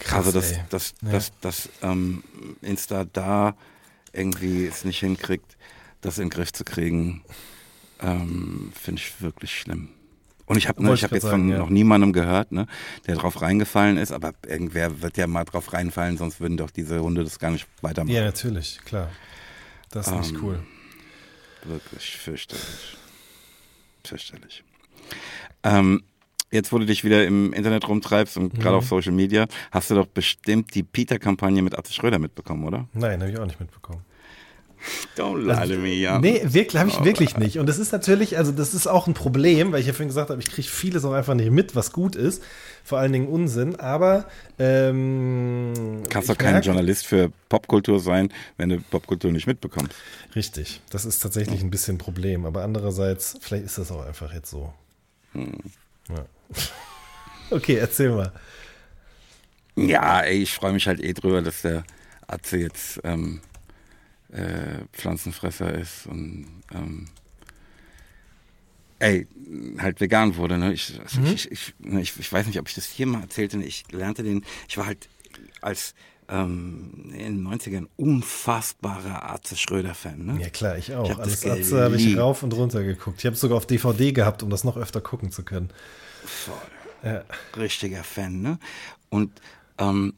Krass, 0.02 0.26
also, 0.26 0.32
dass, 0.32 0.68
dass, 0.68 0.94
ja. 1.02 1.10
dass, 1.10 1.32
dass 1.40 1.68
ähm, 1.82 2.22
Insta 2.60 3.04
da 3.04 3.54
irgendwie 4.12 4.66
es 4.66 4.84
nicht 4.84 5.00
hinkriegt, 5.00 5.56
das 6.00 6.18
in 6.18 6.24
den 6.24 6.30
Griff 6.30 6.52
zu 6.52 6.64
kriegen, 6.64 7.22
ähm, 8.00 8.72
finde 8.74 9.00
ich 9.00 9.20
wirklich 9.22 9.56
schlimm. 9.58 9.88
Und 10.46 10.56
ich 10.58 10.68
habe 10.68 10.82
ne, 10.82 10.92
ich 10.92 11.04
hab 11.04 11.12
jetzt 11.12 11.22
sagen, 11.22 11.44
von 11.44 11.48
ja. 11.48 11.58
noch 11.58 11.70
niemandem 11.70 12.12
gehört, 12.12 12.52
ne, 12.52 12.66
der 13.06 13.14
drauf 13.14 13.40
reingefallen 13.40 13.96
ist, 13.96 14.12
aber 14.12 14.34
irgendwer 14.46 15.00
wird 15.00 15.16
ja 15.16 15.26
mal 15.26 15.44
drauf 15.44 15.72
reinfallen, 15.72 16.18
sonst 16.18 16.40
würden 16.40 16.56
doch 16.56 16.70
diese 16.70 17.00
Hunde 17.00 17.24
das 17.24 17.38
gar 17.38 17.52
nicht 17.52 17.66
weitermachen. 17.80 18.14
Ja, 18.14 18.24
natürlich, 18.24 18.80
klar. 18.84 19.10
Das 19.90 20.08
ist 20.08 20.12
ähm, 20.12 20.20
nicht 20.20 20.42
cool. 20.42 20.62
Wirklich 21.64 22.16
fürchterlich. 22.16 22.96
Fürchterlich. 24.04 24.64
Ähm, 25.62 26.02
jetzt, 26.52 26.72
wo 26.72 26.78
du 26.78 26.86
dich 26.86 27.02
wieder 27.02 27.26
im 27.26 27.52
Internet 27.52 27.88
rumtreibst 27.88 28.36
und 28.36 28.54
mhm. 28.54 28.58
gerade 28.58 28.76
auf 28.76 28.86
Social 28.86 29.12
Media, 29.12 29.46
hast 29.70 29.90
du 29.90 29.94
doch 29.94 30.06
bestimmt 30.06 30.74
die 30.74 30.82
Peter-Kampagne 30.82 31.62
mit 31.62 31.76
Atze 31.76 31.92
Schröder 31.92 32.18
mitbekommen, 32.18 32.64
oder? 32.64 32.88
Nein, 32.92 33.20
habe 33.20 33.32
ich 33.32 33.38
auch 33.38 33.46
nicht 33.46 33.58
mitbekommen. 33.58 34.02
Don't 35.16 35.44
lie 35.44 35.56
also, 35.56 35.74
to 35.74 35.80
me, 35.80 35.94
ja. 35.94 36.18
Nee, 36.18 36.40
wirklich, 36.44 36.80
habe 36.80 36.90
ich 36.90 37.00
oh, 37.00 37.04
wirklich 37.04 37.36
nicht. 37.36 37.58
Und 37.58 37.68
das 37.68 37.78
ist 37.78 37.92
natürlich, 37.92 38.36
also 38.38 38.52
das 38.52 38.74
ist 38.74 38.86
auch 38.86 39.06
ein 39.06 39.14
Problem, 39.14 39.72
weil 39.72 39.80
ich 39.80 39.86
ja 39.86 39.92
vorhin 39.92 40.08
gesagt 40.08 40.30
habe, 40.30 40.40
ich 40.40 40.50
kriege 40.50 40.66
vieles 40.66 41.04
auch 41.04 41.12
einfach 41.12 41.34
nicht 41.34 41.50
mit, 41.50 41.76
was 41.76 41.92
gut 41.92 42.16
ist. 42.16 42.42
Vor 42.82 42.98
allen 42.98 43.12
Dingen 43.12 43.28
Unsinn. 43.28 43.76
Aber 43.76 44.26
ähm, 44.58 46.02
kannst 46.08 46.28
doch 46.28 46.38
kein 46.38 46.60
Journalist 46.62 47.06
für 47.06 47.30
Popkultur 47.48 48.00
sein, 48.00 48.32
wenn 48.56 48.70
du 48.70 48.80
Popkultur 48.80 49.30
nicht 49.30 49.46
mitbekommst. 49.46 49.92
Richtig, 50.34 50.80
das 50.90 51.04
ist 51.04 51.20
tatsächlich 51.20 51.62
ein 51.62 51.70
bisschen 51.70 51.94
ein 51.94 51.98
Problem. 51.98 52.44
Aber 52.44 52.64
andererseits, 52.64 53.36
vielleicht 53.40 53.64
ist 53.64 53.78
das 53.78 53.92
auch 53.92 54.04
einfach 54.04 54.34
jetzt 54.34 54.50
so. 54.50 54.72
Hm. 55.32 55.58
Ja. 56.08 56.24
Okay, 57.50 57.74
erzähl 57.74 58.08
mal. 58.08 58.32
Ja, 59.76 60.22
ey, 60.22 60.42
ich 60.42 60.54
freue 60.54 60.72
mich 60.72 60.86
halt 60.86 61.00
eh 61.00 61.12
drüber, 61.12 61.42
dass 61.42 61.60
der 61.60 61.84
Atze 62.26 62.56
jetzt 62.56 62.98
ähm, 63.04 63.42
äh, 64.30 64.86
Pflanzenfresser 64.92 65.74
ist 65.74 66.06
und 66.06 66.46
ähm, 66.72 67.08
ey, 68.98 69.26
halt 69.78 70.00
vegan 70.00 70.36
wurde. 70.36 70.58
Ne? 70.58 70.72
Ich, 70.72 70.98
also 71.00 71.20
mhm. 71.20 71.26
ich, 71.26 71.50
ich, 71.50 71.74
ne, 71.78 72.00
ich, 72.00 72.18
ich, 72.18 72.32
weiß 72.32 72.46
nicht, 72.46 72.58
ob 72.58 72.68
ich 72.68 72.74
das 72.74 72.86
hier 72.86 73.06
mal 73.06 73.20
erzählte. 73.20 73.58
Ich 73.58 73.84
lernte 73.92 74.22
den, 74.22 74.44
ich 74.68 74.78
war 74.78 74.86
halt 74.86 75.08
als 75.60 75.94
ähm, 76.32 77.12
in 77.12 77.44
den 77.44 77.46
90ern 77.46 77.86
unfassbarer 77.96 79.30
Atze 79.30 79.54
Schröder-Fan. 79.54 80.24
Ne? 80.24 80.40
Ja 80.40 80.48
klar, 80.48 80.78
ich 80.78 80.94
auch. 80.94 81.08
Ich 81.08 81.18
Alles 81.18 81.44
Atze 81.44 81.84
habe 81.84 81.96
ich 81.96 82.16
rauf 82.16 82.42
und 82.42 82.54
runter 82.54 82.82
geguckt. 82.82 83.18
Ich 83.18 83.26
habe 83.26 83.34
es 83.34 83.40
sogar 83.40 83.58
auf 83.58 83.66
DVD 83.66 84.12
gehabt, 84.12 84.42
um 84.42 84.48
das 84.48 84.64
noch 84.64 84.78
öfter 84.78 85.02
gucken 85.02 85.30
zu 85.30 85.42
können. 85.44 85.68
Voll. 86.24 86.54
Ja. 87.04 87.24
Richtiger 87.56 88.02
Fan, 88.02 88.40
ne? 88.40 88.58
Und 89.10 89.30
ähm, 89.76 90.14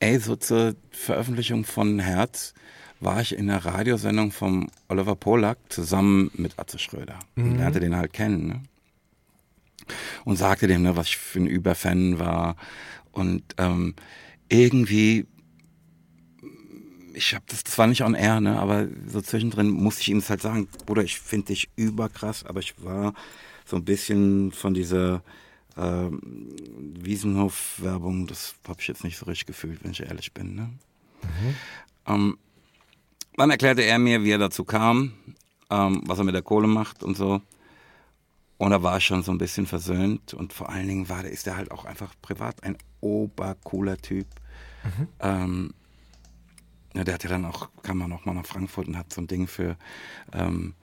ey, 0.00 0.18
so 0.18 0.36
zur 0.36 0.74
Veröffentlichung 0.90 1.64
von 1.64 1.98
Herz 1.98 2.54
war 3.00 3.20
ich 3.20 3.36
in 3.36 3.48
der 3.48 3.64
Radiosendung 3.64 4.32
vom 4.32 4.70
Oliver 4.88 5.16
Polak 5.16 5.58
zusammen 5.68 6.30
mit 6.34 6.58
Atze 6.58 6.78
Schröder. 6.78 7.18
Mhm. 7.34 7.44
Und 7.44 7.58
lernte 7.58 7.80
den 7.80 7.96
halt 7.96 8.12
kennen, 8.14 8.46
ne? 8.46 8.62
Und 10.24 10.36
sagte 10.36 10.66
dem, 10.66 10.82
ne, 10.82 10.96
was 10.96 11.08
ich 11.08 11.16
für 11.18 11.40
ein 11.40 11.46
Überfan 11.46 12.18
war. 12.18 12.56
Und 13.12 13.42
ähm, 13.58 13.94
irgendwie 14.48 15.26
ich 17.18 17.34
habe 17.34 17.44
das, 17.48 17.64
das 17.64 17.76
war 17.76 17.86
nicht 17.86 18.02
on 18.02 18.14
air, 18.14 18.40
ne, 18.40 18.58
aber 18.58 18.86
so 19.06 19.20
zwischendrin 19.20 19.70
musste 19.70 20.02
ich 20.02 20.08
ihm 20.08 20.20
das 20.20 20.30
halt 20.30 20.40
sagen, 20.40 20.68
Bruder, 20.86 21.02
ich 21.02 21.18
finde 21.18 21.48
dich 21.48 21.68
überkrass, 21.76 22.44
aber 22.46 22.60
ich 22.60 22.82
war 22.82 23.12
so 23.66 23.76
ein 23.76 23.84
bisschen 23.84 24.52
von 24.52 24.72
dieser 24.72 25.22
ähm, 25.76 26.54
Wiesenhof-Werbung, 26.98 28.26
das 28.26 28.54
habe 28.66 28.80
ich 28.80 28.88
jetzt 28.88 29.04
nicht 29.04 29.18
so 29.18 29.26
richtig 29.26 29.46
gefühlt, 29.46 29.82
wenn 29.82 29.90
ich 29.90 30.00
ehrlich 30.00 30.32
bin. 30.32 30.54
Ne? 30.54 30.70
Mhm. 31.22 31.54
Ähm, 32.06 32.38
dann 33.36 33.50
erklärte 33.50 33.82
er 33.82 33.98
mir, 33.98 34.24
wie 34.24 34.30
er 34.30 34.38
dazu 34.38 34.64
kam, 34.64 35.12
ähm, 35.70 36.02
was 36.06 36.18
er 36.18 36.24
mit 36.24 36.34
der 36.34 36.42
Kohle 36.42 36.68
macht 36.68 37.02
und 37.02 37.16
so. 37.16 37.42
Und 38.56 38.70
da 38.70 38.82
war 38.82 38.96
ich 38.96 39.04
schon 39.04 39.22
so 39.22 39.30
ein 39.30 39.38
bisschen 39.38 39.66
versöhnt 39.66 40.34
und 40.34 40.52
vor 40.52 40.68
allen 40.68 40.88
Dingen 40.88 41.08
war, 41.08 41.24
ist 41.24 41.46
er 41.46 41.56
halt 41.56 41.70
auch 41.70 41.84
einfach 41.84 42.14
privat 42.22 42.64
ein 42.64 42.76
obercooler 43.00 43.96
Typ. 43.98 44.26
Mhm. 44.84 45.08
Ähm, 45.20 45.74
ja, 46.98 47.04
der 47.04 47.14
hat 47.14 47.22
ja 47.22 47.30
dann 47.30 47.44
auch, 47.44 47.68
kam 47.82 47.98
man 47.98 48.12
auch 48.12 48.24
mal 48.24 48.34
nach 48.34 48.44
Frankfurt 48.44 48.88
und 48.88 48.98
hat 48.98 49.12
so 49.12 49.20
ein 49.20 49.28
Ding 49.28 49.46
für 49.46 49.76
ähm, 50.32 50.74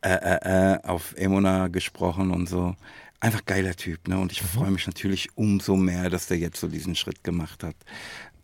äh, 0.00 0.14
äh, 0.14 0.72
äh, 0.72 0.82
auf 0.82 1.14
Emona 1.16 1.68
gesprochen 1.68 2.30
und 2.30 2.48
so. 2.48 2.74
Einfach 3.20 3.44
geiler 3.44 3.74
Typ, 3.74 4.08
ne? 4.08 4.18
Und 4.18 4.32
ich 4.32 4.42
mhm. 4.42 4.46
freue 4.46 4.70
mich 4.70 4.86
natürlich 4.86 5.28
umso 5.34 5.76
mehr, 5.76 6.08
dass 6.08 6.26
der 6.26 6.38
jetzt 6.38 6.58
so 6.58 6.68
diesen 6.68 6.94
Schritt 6.94 7.22
gemacht 7.22 7.62
hat. 7.62 7.76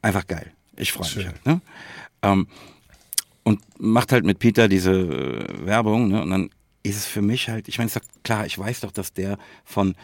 Einfach 0.03 0.27
geil. 0.27 0.53
Ich 0.77 0.93
freue 0.93 1.09
mich 1.17 1.27
halt, 1.27 1.47
ne? 1.47 1.63
Ähm, 2.21 2.47
und 3.43 3.61
macht 3.81 4.13
halt 4.13 4.27
mit 4.27 4.39
Peter 4.39 4.69
diese 4.69 4.93
äh, 4.93 5.67
Werbung, 5.67 6.09
ne? 6.09 6.23
Und 6.23 6.31
dann 6.31 6.51
ist 6.83 6.97
es 6.97 7.07
für 7.07 7.23
mich 7.23 7.49
halt, 7.49 7.69
ich 7.69 7.79
meine, 7.79 7.91
klar, 8.23 8.45
ich 8.45 8.59
weiß 8.59 8.81
doch, 8.81 8.93
dass 8.93 9.15
der 9.15 9.39
von 9.65 9.95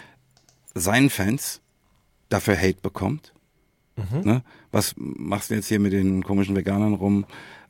seinen 0.74 1.10
Fans 1.10 1.60
dafür 2.30 2.56
Hate 2.56 2.80
bekommt. 2.80 3.34
Mhm. 3.96 4.20
Ne? 4.24 4.42
Was 4.76 4.92
machst 4.98 5.48
du 5.48 5.54
jetzt 5.54 5.68
hier 5.68 5.80
mit 5.80 5.94
den 5.94 6.22
komischen 6.22 6.54
Veganern 6.54 6.92
rum? 6.92 7.24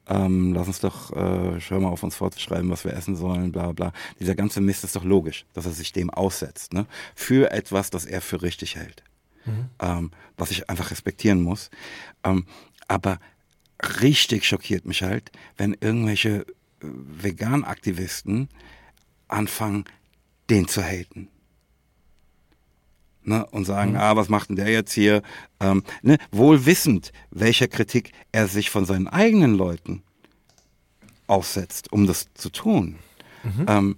Ähm, 0.09 0.53
lass 0.53 0.67
uns 0.67 0.81
doch, 0.81 1.13
äh, 1.13 1.61
schau 1.61 1.79
mal 1.79 1.91
auf 1.91 2.03
uns 2.03 2.17
vorzuschreiben, 2.17 2.69
was 2.69 2.85
wir 2.85 2.95
essen 2.95 3.15
sollen, 3.15 3.53
bla 3.53 3.71
bla. 3.71 3.93
Dieser 4.19 4.35
ganze 4.35 4.61
Mist 4.61 4.83
ist 4.83 4.97
doch 4.97 5.05
logisch, 5.05 5.47
dass 5.53 5.67
er 5.67 5.71
sich 5.71 5.93
dem 5.93 6.11
aussetzt, 6.11 6.73
ne? 6.73 6.85
Für 7.15 7.53
etwas, 7.53 7.91
das 7.91 8.07
er 8.07 8.21
für 8.21 8.43
richtig 8.43 8.75
hält. 8.75 9.05
Mhm. 9.45 9.67
Ähm, 9.81 10.11
was 10.37 10.51
ich 10.51 10.69
einfach 10.69 10.91
respektieren 10.91 11.43
muss. 11.43 11.71
Ähm, 12.25 12.45
aber 12.89 13.21
richtig 14.01 14.45
schockiert 14.45 14.85
mich 14.85 15.05
halt, 15.05 15.31
wenn 15.57 15.77
irgendwelche 15.81 16.41
äh, 16.41 16.45
Vegan-Aktivisten 16.83 18.49
anfangen, 19.29 19.85
den 20.51 20.67
zu 20.67 20.83
haten 20.83 21.29
ne, 23.27 23.47
und 23.47 23.65
sagen, 23.65 23.93
mhm. 23.93 23.99
ah, 23.99 24.17
was 24.17 24.29
macht 24.29 24.49
denn 24.49 24.57
der 24.57 24.69
jetzt 24.69 24.93
hier? 24.93 25.23
Ähm, 25.61 25.83
ne, 26.03 26.19
wohl 26.31 26.67
wissend, 26.67 27.13
welcher 27.31 27.69
Kritik 27.69 28.13
er 28.33 28.47
sich 28.47 28.71
von 28.71 28.85
seinen 28.85 29.09
eigenen 29.09 29.55
Leuten 29.55 30.03
aussetzt, 31.27 31.93
um 31.93 32.07
das 32.07 32.29
zu 32.35 32.51
tun. 32.51 32.97
Mhm. 33.43 33.67
Ähm, 33.69 33.97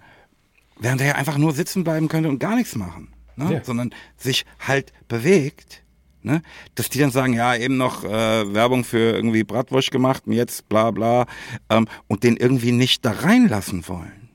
während 0.78 1.00
er 1.00 1.09
ja 1.09 1.14
einfach 1.14 1.38
nur 1.38 1.52
sitzen 1.52 1.84
bleiben 1.84 2.09
könnte 2.09 2.28
und 2.28 2.38
gar 2.38 2.56
nichts 2.56 2.74
machen, 2.74 3.12
ne? 3.36 3.55
Ja. 3.55 3.64
sondern 3.64 3.90
sich 4.16 4.44
halt 4.66 4.92
bewegt. 5.09 5.82
Ne? 6.22 6.42
Dass 6.74 6.88
die 6.88 6.98
dann 6.98 7.12
sagen, 7.12 7.32
ja, 7.32 7.55
eben 7.55 7.76
noch 7.76 8.02
äh, 8.02 8.52
Werbung 8.52 8.82
für 8.82 9.14
irgendwie 9.14 9.44
Bratwurst 9.44 9.92
gemacht 9.92 10.24
und 10.26 10.32
jetzt 10.32 10.68
bla 10.68 10.90
bla 10.90 11.26
ähm, 11.70 11.86
und 12.09 12.24
den 12.24 12.36
irgendwie 12.36 12.72
nicht 12.72 13.05
da 13.05 13.12
reinlassen 13.12 13.86
wollen. 13.86 14.28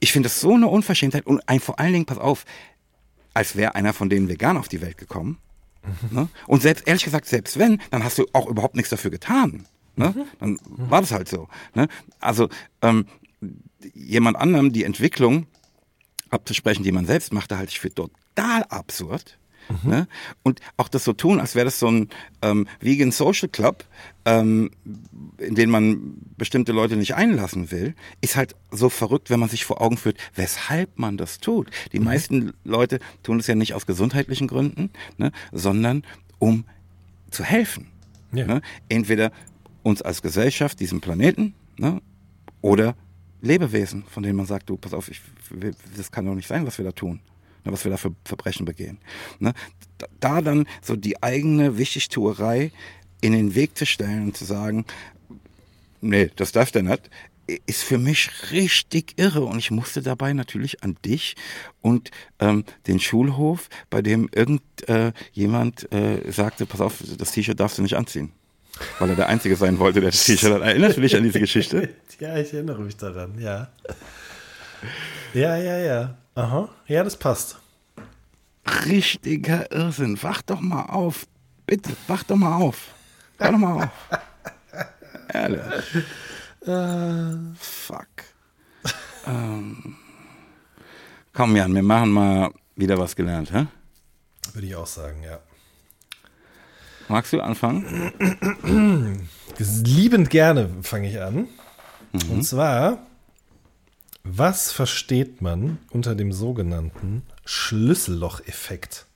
Ich 0.00 0.12
finde 0.12 0.28
das 0.28 0.40
so 0.40 0.54
eine 0.54 0.68
Unverschämtheit 0.68 1.26
und 1.26 1.46
ein, 1.46 1.60
vor 1.60 1.78
allen 1.78 1.92
Dingen, 1.92 2.06
pass 2.06 2.18
auf, 2.18 2.44
als 3.34 3.56
wäre 3.56 3.74
einer 3.74 3.92
von 3.92 4.08
denen 4.08 4.28
vegan 4.28 4.56
auf 4.56 4.68
die 4.68 4.80
Welt 4.80 4.98
gekommen. 4.98 5.38
Mhm. 6.10 6.16
Ne? 6.16 6.28
Und 6.46 6.62
selbst, 6.62 6.86
ehrlich 6.86 7.04
gesagt, 7.04 7.26
selbst 7.26 7.58
wenn, 7.58 7.80
dann 7.90 8.04
hast 8.04 8.18
du 8.18 8.26
auch 8.32 8.46
überhaupt 8.46 8.76
nichts 8.76 8.90
dafür 8.90 9.10
getan. 9.10 9.66
Ne? 9.96 10.14
Mhm. 10.16 10.24
Dann 10.38 10.58
war 10.64 11.00
das 11.00 11.12
halt 11.12 11.28
so. 11.28 11.48
Ne? 11.74 11.88
Also 12.20 12.48
ähm, 12.80 13.06
jemand 13.94 14.36
anderem 14.36 14.72
die 14.72 14.84
Entwicklung 14.84 15.46
abzusprechen, 16.30 16.82
die 16.82 16.92
man 16.92 17.06
selbst 17.06 17.32
macht, 17.32 17.52
halte 17.52 17.72
ich 17.72 17.80
für 17.80 17.92
total 17.92 18.64
absurd. 18.64 19.38
Mhm. 19.82 19.90
Ne? 19.90 20.08
Und 20.42 20.60
auch 20.76 20.88
das 20.88 21.04
so 21.04 21.12
tun, 21.12 21.40
als 21.40 21.54
wäre 21.54 21.64
das 21.64 21.78
so 21.78 21.88
ein 21.88 22.08
ähm, 22.42 22.66
Vegan 22.80 23.12
Social 23.12 23.48
Club, 23.48 23.84
ähm, 24.24 24.70
in 25.38 25.54
den 25.54 25.70
man 25.70 26.14
bestimmte 26.36 26.72
Leute 26.72 26.96
nicht 26.96 27.14
einlassen 27.14 27.70
will, 27.70 27.94
ist 28.20 28.36
halt 28.36 28.54
so 28.70 28.88
verrückt, 28.88 29.30
wenn 29.30 29.40
man 29.40 29.48
sich 29.48 29.64
vor 29.64 29.80
Augen 29.80 29.96
führt, 29.96 30.18
weshalb 30.34 30.98
man 30.98 31.16
das 31.16 31.38
tut. 31.38 31.70
Die 31.92 31.98
mhm. 31.98 32.04
meisten 32.06 32.52
Leute 32.64 33.00
tun 33.22 33.38
es 33.40 33.46
ja 33.46 33.54
nicht 33.54 33.74
aus 33.74 33.86
gesundheitlichen 33.86 34.48
Gründen, 34.48 34.90
ne, 35.16 35.32
sondern 35.50 36.04
um 36.38 36.64
zu 37.30 37.44
helfen. 37.44 37.88
Ja. 38.32 38.46
Ne? 38.46 38.62
Entweder 38.88 39.32
uns 39.82 40.02
als 40.02 40.22
Gesellschaft, 40.22 40.80
diesem 40.80 41.00
Planeten, 41.00 41.54
ne, 41.76 42.00
oder 42.60 42.94
Lebewesen, 43.40 44.04
von 44.08 44.22
denen 44.22 44.36
man 44.36 44.46
sagt, 44.46 44.70
du, 44.70 44.76
pass 44.76 44.94
auf, 44.94 45.08
ich, 45.08 45.20
das 45.96 46.12
kann 46.12 46.26
doch 46.26 46.34
nicht 46.34 46.46
sein, 46.46 46.64
was 46.64 46.78
wir 46.78 46.84
da 46.84 46.92
tun 46.92 47.20
ne, 47.64 47.72
was 47.72 47.84
wir 47.84 47.90
da 47.90 47.96
für 47.96 48.14
Verbrechen 48.24 48.64
begehen. 48.64 48.98
Ne? 49.38 49.54
Da 50.20 50.40
dann 50.40 50.66
so 50.80 50.96
die 50.96 51.22
eigene 51.22 51.78
Wichtigtuerei 51.78 52.72
in 53.20 53.32
den 53.32 53.54
Weg 53.54 53.76
zu 53.76 53.86
stellen 53.86 54.24
und 54.24 54.36
zu 54.36 54.44
sagen, 54.44 54.84
nee, 56.00 56.30
das 56.36 56.52
darf 56.52 56.72
der 56.72 56.82
nicht, 56.82 57.08
ist 57.66 57.82
für 57.82 57.98
mich 57.98 58.30
richtig 58.50 59.14
irre 59.16 59.44
und 59.44 59.58
ich 59.58 59.70
musste 59.70 60.02
dabei 60.02 60.32
natürlich 60.32 60.82
an 60.82 60.96
dich 61.04 61.34
und 61.80 62.10
ähm, 62.38 62.64
den 62.86 63.00
Schulhof, 63.00 63.68
bei 63.90 64.02
dem 64.02 64.28
irgendjemand 64.32 65.92
äh, 65.92 66.18
äh, 66.18 66.30
sagte, 66.30 66.66
pass 66.66 66.80
auf, 66.80 67.02
das 67.18 67.32
T-Shirt 67.32 67.58
darfst 67.58 67.78
du 67.78 67.82
nicht 67.82 67.96
anziehen. 67.96 68.32
Weil 68.98 69.10
er 69.10 69.16
der 69.16 69.28
Einzige 69.28 69.56
sein 69.56 69.78
wollte, 69.78 70.00
der 70.00 70.10
das 70.10 70.24
T-Shirt 70.24 70.52
hat. 70.52 70.62
Erinnerst 70.62 70.96
du 70.96 71.00
dich 71.02 71.14
an 71.16 71.22
diese 71.22 71.40
Geschichte? 71.40 71.90
ja, 72.20 72.36
ich 72.38 72.52
erinnere 72.54 72.80
mich 72.80 72.96
daran, 72.96 73.38
ja. 73.38 73.70
Ja, 75.34 75.56
ja, 75.56 75.78
ja. 75.78 76.18
Aha, 76.34 76.68
ja, 76.86 77.04
das 77.04 77.16
passt. 77.16 77.58
Richtiger 78.86 79.70
Irrsinn. 79.70 80.22
Wach 80.22 80.42
doch 80.42 80.60
mal 80.60 80.84
auf. 80.84 81.26
Bitte, 81.66 81.90
wach 82.06 82.22
doch 82.22 82.36
mal 82.36 82.56
auf. 82.56 82.88
Wach 83.38 83.50
doch 83.50 83.58
mal 83.58 83.84
auf. 83.84 83.90
Ehrlich. 85.32 85.62
Uh, 86.66 87.54
fuck. 87.58 88.06
ähm. 89.26 89.96
Komm, 91.32 91.56
Jan, 91.56 91.74
wir 91.74 91.82
machen 91.82 92.10
mal 92.10 92.52
wieder 92.76 92.98
was 92.98 93.16
gelernt, 93.16 93.52
hä? 93.52 93.66
Würde 94.52 94.66
ich 94.66 94.76
auch 94.76 94.86
sagen, 94.86 95.22
ja. 95.22 95.38
Magst 97.08 97.32
du 97.32 97.40
anfangen? 97.40 98.12
Liebend 99.58 100.30
gerne 100.30 100.70
fange 100.82 101.08
ich 101.08 101.20
an. 101.20 101.48
Mhm. 102.12 102.30
Und 102.30 102.42
zwar 102.44 102.98
was 104.24 104.72
versteht 104.72 105.42
man 105.42 105.78
unter 105.90 106.14
dem 106.14 106.32
sogenannten 106.32 107.22
Schlüssellocheffekt? 107.44 109.06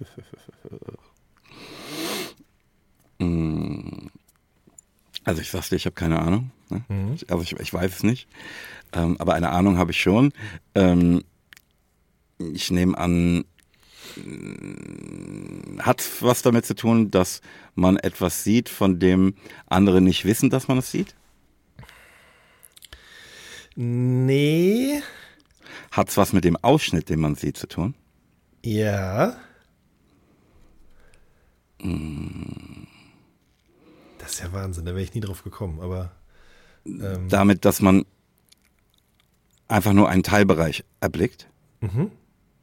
Also 5.28 5.42
ich 5.42 5.50
sag's 5.50 5.68
dir, 5.68 5.76
ich 5.76 5.84
habe 5.84 5.94
keine 5.94 6.20
Ahnung. 6.20 6.52
Ne? 6.70 6.82
Mhm. 6.88 7.16
Also 7.28 7.42
ich, 7.42 7.52
ich, 7.52 7.74
weiß 7.74 7.96
es 7.96 8.02
nicht. 8.02 8.28
Ähm, 8.94 9.16
aber 9.18 9.34
eine 9.34 9.50
Ahnung 9.50 9.76
habe 9.76 9.90
ich 9.90 10.00
schon. 10.00 10.32
Ähm, 10.74 11.22
ich 12.38 12.70
nehme 12.70 12.96
an, 12.96 13.44
hat 15.80 16.06
was 16.20 16.42
damit 16.42 16.66
zu 16.66 16.74
tun, 16.74 17.10
dass 17.10 17.40
man 17.74 17.96
etwas 17.96 18.44
sieht, 18.44 18.68
von 18.68 18.98
dem 18.98 19.34
andere 19.66 20.00
nicht 20.00 20.24
wissen, 20.24 20.50
dass 20.50 20.68
man 20.68 20.78
es 20.78 20.90
sieht? 20.90 21.14
Nee. 23.76 25.02
Hat 25.90 26.08
es 26.08 26.16
was 26.16 26.32
mit 26.32 26.44
dem 26.44 26.56
Ausschnitt, 26.56 27.08
den 27.08 27.20
man 27.20 27.36
sieht, 27.36 27.56
zu 27.56 27.68
tun? 27.68 27.94
Ja. 28.64 29.36
Mm. 31.80 32.86
Das 34.18 34.32
ist 34.32 34.40
ja 34.40 34.52
Wahnsinn, 34.52 34.84
da 34.84 34.92
wäre 34.92 35.02
ich 35.02 35.14
nie 35.14 35.20
drauf 35.20 35.44
gekommen, 35.44 35.80
aber. 35.80 36.12
Ähm. 36.84 37.28
Damit, 37.28 37.64
dass 37.64 37.80
man 37.80 38.04
einfach 39.68 39.92
nur 39.92 40.08
einen 40.08 40.22
Teilbereich 40.22 40.84
erblickt? 41.00 41.48
Mhm. 41.80 42.10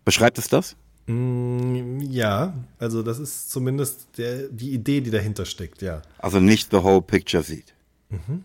Beschreibt 0.04 0.38
es 0.38 0.50
das? 0.50 0.76
Mm, 1.08 2.00
ja, 2.02 2.54
also 2.80 3.04
das 3.04 3.20
ist 3.20 3.52
zumindest 3.52 4.08
der, 4.18 4.48
die 4.50 4.72
Idee, 4.72 5.02
die 5.02 5.12
dahinter 5.12 5.46
steckt, 5.46 5.82
ja. 5.82 6.02
Also 6.18 6.40
nicht 6.40 6.72
the 6.72 6.78
whole 6.78 7.02
picture 7.02 7.44
sieht. 7.44 7.74
Mhm. 8.10 8.44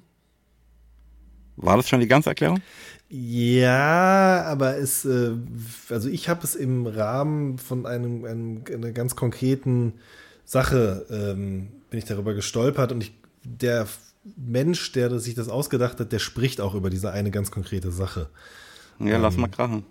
War 1.56 1.76
das 1.76 1.88
schon 1.88 2.00
die 2.00 2.08
ganze 2.08 2.30
Erklärung? 2.30 2.60
Ja, 3.08 4.44
aber 4.44 4.76
es, 4.76 5.04
äh, 5.04 5.32
also 5.88 6.08
ich 6.08 6.28
habe 6.28 6.44
es 6.44 6.54
im 6.54 6.86
Rahmen 6.86 7.58
von 7.58 7.86
einem, 7.86 8.24
einem 8.24 8.64
einer 8.72 8.92
ganz 8.92 9.16
konkreten 9.16 9.94
Sache 10.44 11.06
ähm, 11.10 11.68
bin 11.90 11.98
ich 11.98 12.04
darüber 12.04 12.34
gestolpert 12.34 12.92
und 12.92 13.02
ich, 13.02 13.12
der 13.42 13.86
Mensch, 14.36 14.92
der 14.92 15.18
sich 15.18 15.34
das 15.34 15.48
ausgedacht 15.48 15.98
hat, 15.98 16.12
der 16.12 16.18
spricht 16.18 16.60
auch 16.60 16.74
über 16.74 16.90
diese 16.90 17.10
eine 17.10 17.30
ganz 17.30 17.50
konkrete 17.50 17.90
Sache. 17.90 18.28
Ja, 18.98 19.16
ähm, 19.16 19.22
lass 19.22 19.36
mal 19.36 19.48
krachen. 19.48 19.84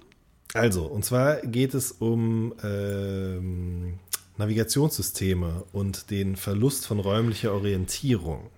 Also, 0.53 0.85
und 0.85 1.05
zwar 1.05 1.37
geht 1.37 1.73
es 1.73 1.91
um 1.91 2.53
ähm, 2.63 3.99
Navigationssysteme 4.37 5.63
und 5.73 6.09
den 6.09 6.35
Verlust 6.35 6.87
von 6.87 6.99
räumlicher 6.99 7.53
Orientierung, 7.53 8.49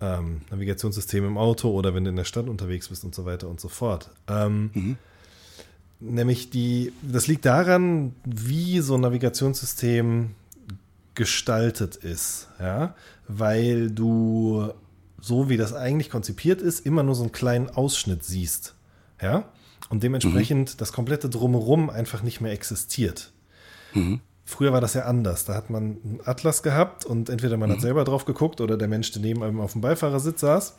ähm, 0.00 0.42
Navigationssysteme 0.50 1.26
im 1.26 1.38
Auto 1.38 1.70
oder 1.70 1.94
wenn 1.94 2.04
du 2.04 2.10
in 2.10 2.16
der 2.16 2.24
Stadt 2.24 2.48
unterwegs 2.48 2.88
bist 2.88 3.04
und 3.04 3.14
so 3.14 3.24
weiter 3.24 3.48
und 3.48 3.60
so 3.60 3.68
fort. 3.68 4.10
Ähm, 4.28 4.70
mhm. 4.74 4.96
Nämlich 6.00 6.50
die, 6.50 6.92
das 7.02 7.28
liegt 7.28 7.46
daran, 7.46 8.14
wie 8.24 8.80
so 8.80 8.96
ein 8.96 9.00
Navigationssystem 9.00 10.30
gestaltet 11.14 11.96
ist, 11.96 12.48
ja, 12.58 12.94
weil 13.28 13.90
du 13.90 14.70
so 15.20 15.48
wie 15.48 15.56
das 15.56 15.72
eigentlich 15.72 16.10
konzipiert 16.10 16.60
ist, 16.60 16.84
immer 16.84 17.02
nur 17.02 17.14
so 17.14 17.22
einen 17.22 17.32
kleinen 17.32 17.70
Ausschnitt 17.70 18.24
siehst, 18.24 18.74
ja, 19.22 19.48
und 19.94 20.02
dementsprechend 20.02 20.74
mhm. 20.74 20.76
das 20.78 20.92
komplette 20.92 21.28
Drumherum 21.28 21.88
einfach 21.88 22.22
nicht 22.22 22.40
mehr 22.40 22.50
existiert. 22.50 23.32
Mhm. 23.92 24.20
Früher 24.44 24.72
war 24.72 24.80
das 24.80 24.94
ja 24.94 25.02
anders. 25.02 25.44
Da 25.44 25.54
hat 25.54 25.70
man 25.70 25.82
einen 25.82 26.20
Atlas 26.24 26.64
gehabt 26.64 27.04
und 27.04 27.30
entweder 27.30 27.56
man 27.56 27.68
mhm. 27.68 27.74
hat 27.74 27.80
selber 27.80 28.02
drauf 28.02 28.24
geguckt 28.24 28.60
oder 28.60 28.76
der 28.76 28.88
Mensch, 28.88 29.12
der 29.12 29.22
neben 29.22 29.44
einem 29.44 29.60
auf 29.60 29.72
dem 29.72 29.82
Beifahrersitz 29.82 30.40
saß. 30.40 30.74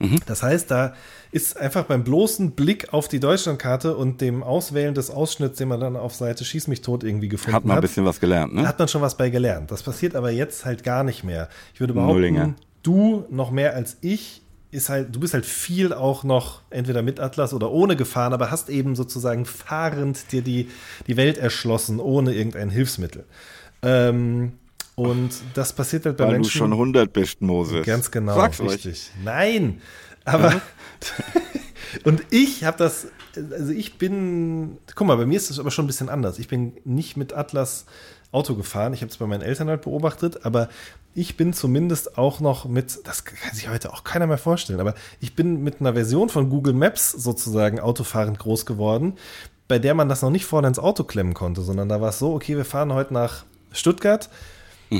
Mhm. 0.00 0.18
Das 0.24 0.42
heißt, 0.42 0.70
da 0.70 0.94
ist 1.30 1.58
einfach 1.58 1.84
beim 1.84 2.04
bloßen 2.04 2.52
Blick 2.52 2.94
auf 2.94 3.06
die 3.06 3.20
Deutschlandkarte 3.20 3.96
und 3.96 4.22
dem 4.22 4.42
Auswählen 4.42 4.94
des 4.94 5.10
Ausschnitts, 5.10 5.58
den 5.58 5.68
man 5.68 5.78
dann 5.78 5.94
auf 5.94 6.14
Seite 6.14 6.46
Schieß 6.46 6.66
mich 6.66 6.80
tot 6.80 7.04
irgendwie 7.04 7.28
gefunden 7.28 7.54
hat. 7.54 7.62
Hat 7.62 7.66
man 7.66 7.76
ein 7.76 7.82
bisschen 7.82 8.06
was 8.06 8.18
gelernt, 8.18 8.54
ne? 8.54 8.66
Hat 8.66 8.78
man 8.78 8.88
schon 8.88 9.02
was 9.02 9.18
bei 9.18 9.28
gelernt. 9.28 9.70
Das 9.70 9.82
passiert 9.82 10.16
aber 10.16 10.30
jetzt 10.30 10.64
halt 10.64 10.82
gar 10.82 11.04
nicht 11.04 11.22
mehr. 11.22 11.50
Ich 11.74 11.80
würde 11.80 11.92
behaupten, 11.92 12.14
Nullinger. 12.14 12.54
du 12.82 13.26
noch 13.28 13.50
mehr 13.50 13.74
als 13.74 13.98
ich 14.00 14.40
ist 14.74 14.88
halt, 14.88 15.14
du 15.14 15.20
bist 15.20 15.32
halt 15.34 15.46
viel 15.46 15.92
auch 15.92 16.24
noch 16.24 16.60
entweder 16.70 17.02
mit 17.02 17.20
Atlas 17.20 17.54
oder 17.54 17.70
ohne 17.70 17.96
gefahren, 17.96 18.32
aber 18.32 18.50
hast 18.50 18.68
eben 18.68 18.96
sozusagen 18.96 19.46
fahrend 19.46 20.32
dir 20.32 20.42
die, 20.42 20.68
die 21.06 21.16
Welt 21.16 21.38
erschlossen, 21.38 22.00
ohne 22.00 22.34
irgendein 22.34 22.70
Hilfsmittel. 22.70 23.24
Ähm, 23.82 24.52
und 24.96 25.30
das 25.54 25.72
passiert 25.72 26.06
halt 26.06 26.16
bei 26.16 26.24
Weil 26.24 26.32
Menschen. 26.34 26.60
Weil 26.60 26.68
du 26.68 26.72
schon 26.72 26.72
100 26.72 27.12
bist, 27.12 27.40
Moses. 27.40 27.86
Ganz 27.86 28.10
genau. 28.10 28.34
Sag's 28.34 28.60
richtig. 28.60 28.92
Euch. 28.92 29.10
Nein, 29.24 29.80
aber. 30.24 30.60
und 32.04 32.22
ich 32.30 32.64
habe 32.64 32.76
das. 32.78 33.08
Also 33.36 33.72
ich 33.72 33.98
bin. 33.98 34.78
Guck 34.94 35.06
mal, 35.06 35.16
bei 35.16 35.26
mir 35.26 35.36
ist 35.36 35.50
das 35.50 35.58
aber 35.58 35.70
schon 35.70 35.84
ein 35.84 35.88
bisschen 35.88 36.08
anders. 36.08 36.38
Ich 36.38 36.48
bin 36.48 36.74
nicht 36.84 37.16
mit 37.16 37.32
Atlas 37.32 37.86
Auto 38.32 38.54
gefahren. 38.56 38.92
Ich 38.92 39.00
habe 39.00 39.10
es 39.10 39.16
bei 39.16 39.26
meinen 39.26 39.42
Eltern 39.42 39.68
halt 39.68 39.82
beobachtet, 39.82 40.44
aber 40.44 40.68
ich 41.14 41.36
bin 41.36 41.52
zumindest 41.52 42.18
auch 42.18 42.40
noch 42.40 42.64
mit, 42.64 43.06
das 43.06 43.24
kann 43.24 43.54
sich 43.54 43.68
heute 43.68 43.92
auch 43.92 44.02
keiner 44.02 44.26
mehr 44.26 44.38
vorstellen, 44.38 44.80
aber 44.80 44.94
ich 45.20 45.36
bin 45.36 45.62
mit 45.62 45.80
einer 45.80 45.94
Version 45.94 46.28
von 46.28 46.50
Google 46.50 46.74
Maps 46.74 47.12
sozusagen 47.12 47.78
autofahrend 47.78 48.40
groß 48.40 48.66
geworden, 48.66 49.14
bei 49.68 49.78
der 49.78 49.94
man 49.94 50.08
das 50.08 50.22
noch 50.22 50.30
nicht 50.30 50.44
vorne 50.44 50.66
ins 50.66 50.80
Auto 50.80 51.04
klemmen 51.04 51.34
konnte, 51.34 51.62
sondern 51.62 51.88
da 51.88 52.00
war 52.00 52.08
es 52.08 52.18
so, 52.18 52.34
okay, 52.34 52.56
wir 52.56 52.64
fahren 52.64 52.92
heute 52.92 53.14
nach 53.14 53.44
Stuttgart 53.72 54.28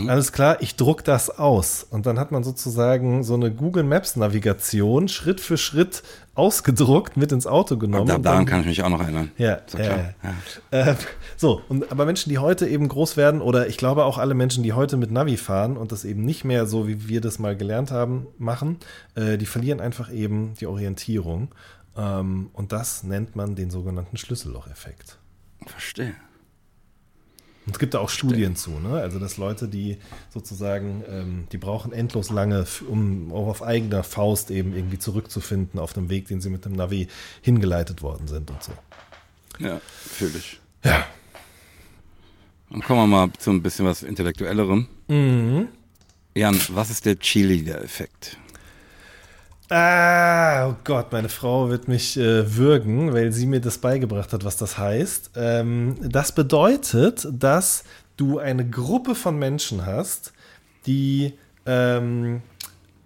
Mhm. 0.02 0.10
Alles 0.10 0.32
klar, 0.32 0.60
ich 0.60 0.76
druck 0.76 1.04
das 1.04 1.30
aus. 1.30 1.86
Und 1.88 2.06
dann 2.06 2.18
hat 2.18 2.32
man 2.32 2.42
sozusagen 2.42 3.22
so 3.22 3.34
eine 3.34 3.52
Google 3.52 3.84
Maps 3.84 4.16
Navigation 4.16 5.08
Schritt 5.08 5.40
für 5.40 5.56
Schritt 5.56 6.02
ausgedruckt, 6.34 7.16
mit 7.16 7.30
ins 7.30 7.46
Auto 7.46 7.76
genommen. 7.76 8.08
Da, 8.08 8.18
daran 8.18 8.44
kann 8.44 8.60
ich 8.60 8.66
mich 8.66 8.82
auch 8.82 8.88
noch 8.88 9.00
erinnern. 9.00 9.30
Ja, 9.38 9.60
so, 9.66 9.78
äh, 9.78 10.14
ja. 10.22 10.34
Äh, 10.70 10.94
so, 11.36 11.62
und, 11.68 11.92
aber 11.92 12.06
Menschen, 12.06 12.30
die 12.30 12.38
heute 12.38 12.66
eben 12.66 12.88
groß 12.88 13.16
werden, 13.16 13.40
oder 13.40 13.68
ich 13.68 13.76
glaube 13.76 14.04
auch 14.04 14.18
alle 14.18 14.34
Menschen, 14.34 14.62
die 14.64 14.72
heute 14.72 14.96
mit 14.96 15.12
Navi 15.12 15.36
fahren 15.36 15.76
und 15.76 15.92
das 15.92 16.04
eben 16.04 16.24
nicht 16.24 16.44
mehr 16.44 16.66
so, 16.66 16.88
wie 16.88 17.08
wir 17.08 17.20
das 17.20 17.38
mal 17.38 17.56
gelernt 17.56 17.92
haben, 17.92 18.26
machen, 18.38 18.78
äh, 19.14 19.38
die 19.38 19.46
verlieren 19.46 19.80
einfach 19.80 20.12
eben 20.12 20.54
die 20.60 20.66
Orientierung. 20.66 21.48
Ähm, 21.96 22.50
und 22.52 22.72
das 22.72 23.04
nennt 23.04 23.36
man 23.36 23.54
den 23.54 23.70
sogenannten 23.70 24.16
Schlüssellocheffekt. 24.16 25.18
Verstehe. 25.66 26.14
Und 27.66 27.72
es 27.72 27.78
gibt 27.78 27.94
da 27.94 27.98
auch 28.00 28.10
Studien 28.10 28.56
zu, 28.56 28.72
ne? 28.72 29.00
Also 29.00 29.18
dass 29.18 29.38
Leute, 29.38 29.68
die 29.68 29.96
sozusagen, 30.30 31.02
ähm, 31.08 31.46
die 31.50 31.56
brauchen 31.58 31.92
endlos 31.92 32.30
lange, 32.30 32.66
um 32.88 33.32
auch 33.32 33.46
auf 33.46 33.62
eigener 33.62 34.02
Faust 34.02 34.50
eben 34.50 34.74
irgendwie 34.74 34.98
zurückzufinden 34.98 35.80
auf 35.80 35.94
dem 35.94 36.10
Weg, 36.10 36.28
den 36.28 36.40
sie 36.42 36.50
mit 36.50 36.66
dem 36.66 36.72
Navi 36.72 37.08
hingeleitet 37.40 38.02
worden 38.02 38.28
sind 38.28 38.50
und 38.50 38.62
so. 38.62 38.72
Ja, 39.58 39.80
natürlich. 40.10 40.60
Ja. 40.84 41.06
Dann 42.70 42.82
kommen 42.82 43.00
wir 43.00 43.06
mal 43.06 43.32
zu 43.38 43.50
ein 43.50 43.62
bisschen 43.62 43.86
was 43.86 44.02
Intellektuellerem. 44.02 44.86
Mhm. 45.08 45.68
Jan, 46.34 46.58
was 46.70 46.90
ist 46.90 47.06
der 47.06 47.18
Cheerleader-Effekt? 47.18 48.36
Ah, 49.70 50.68
oh 50.68 50.76
Gott, 50.84 51.10
meine 51.10 51.30
Frau 51.30 51.70
wird 51.70 51.88
mich 51.88 52.18
äh, 52.18 52.54
würgen, 52.56 53.14
weil 53.14 53.32
sie 53.32 53.46
mir 53.46 53.60
das 53.60 53.78
beigebracht 53.78 54.32
hat, 54.34 54.44
was 54.44 54.58
das 54.58 54.76
heißt. 54.76 55.30
Ähm, 55.36 55.96
das 56.02 56.32
bedeutet, 56.32 57.26
dass 57.30 57.84
du 58.18 58.38
eine 58.38 58.68
Gruppe 58.68 59.14
von 59.14 59.38
Menschen 59.38 59.86
hast, 59.86 60.34
die 60.86 61.32
ähm, 61.64 62.42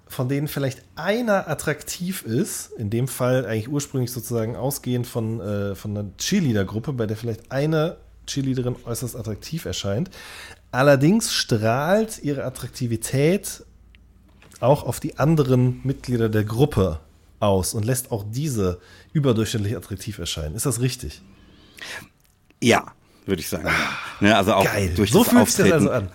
von 0.09 0.29
denen 0.29 0.49
vielleicht 0.49 0.83
einer 0.97 1.49
attraktiv 1.49 2.23
ist, 2.23 2.73
in 2.73 2.91
dem 2.91 3.07
Fall 3.07 3.47
eigentlich 3.47 3.69
ursprünglich 3.69 4.11
sozusagen 4.11 4.57
ausgehend 4.57 5.07
von, 5.07 5.41
äh, 5.41 5.75
von 5.77 5.97
einer 5.97 6.09
Cheerleader-Gruppe, 6.17 6.93
bei 6.93 7.07
der 7.07 7.17
vielleicht 7.17 7.53
eine 7.53 7.99
Cheerleaderin 8.27 8.75
äußerst 8.85 9.15
attraktiv 9.15 9.65
erscheint. 9.65 10.11
Allerdings 10.73 11.33
strahlt 11.33 12.23
ihre 12.23 12.45
Attraktivität 12.45 13.65
auch 14.61 14.85
auf 14.85 15.01
die 15.01 15.19
anderen 15.19 15.81
Mitglieder 15.85 16.29
der 16.29 16.45
Gruppe 16.45 17.01
aus 17.41 17.75
und 17.75 17.85
lässt 17.85 18.11
auch 18.11 18.25
diese 18.29 18.81
überdurchschnittlich 19.13 19.77
attraktiv 19.77 20.19
erscheinen. 20.19 20.55
Ist 20.55 20.67
das 20.67 20.81
richtig? 20.81 21.23
Ja, 22.61 22.87
würde 23.27 23.41
ich 23.41 23.49
sagen. 23.49 23.69
Ah, 23.69 23.73
ne, 24.21 24.37
also 24.37 24.55
auch 24.55 24.65
geil. 24.65 24.93
durch 24.97 25.13
so 25.13 25.23
das 25.23 25.33
fühlt 25.33 25.49
sich 25.49 25.65
das 25.65 25.73
also 25.75 25.91
an. 25.91 26.09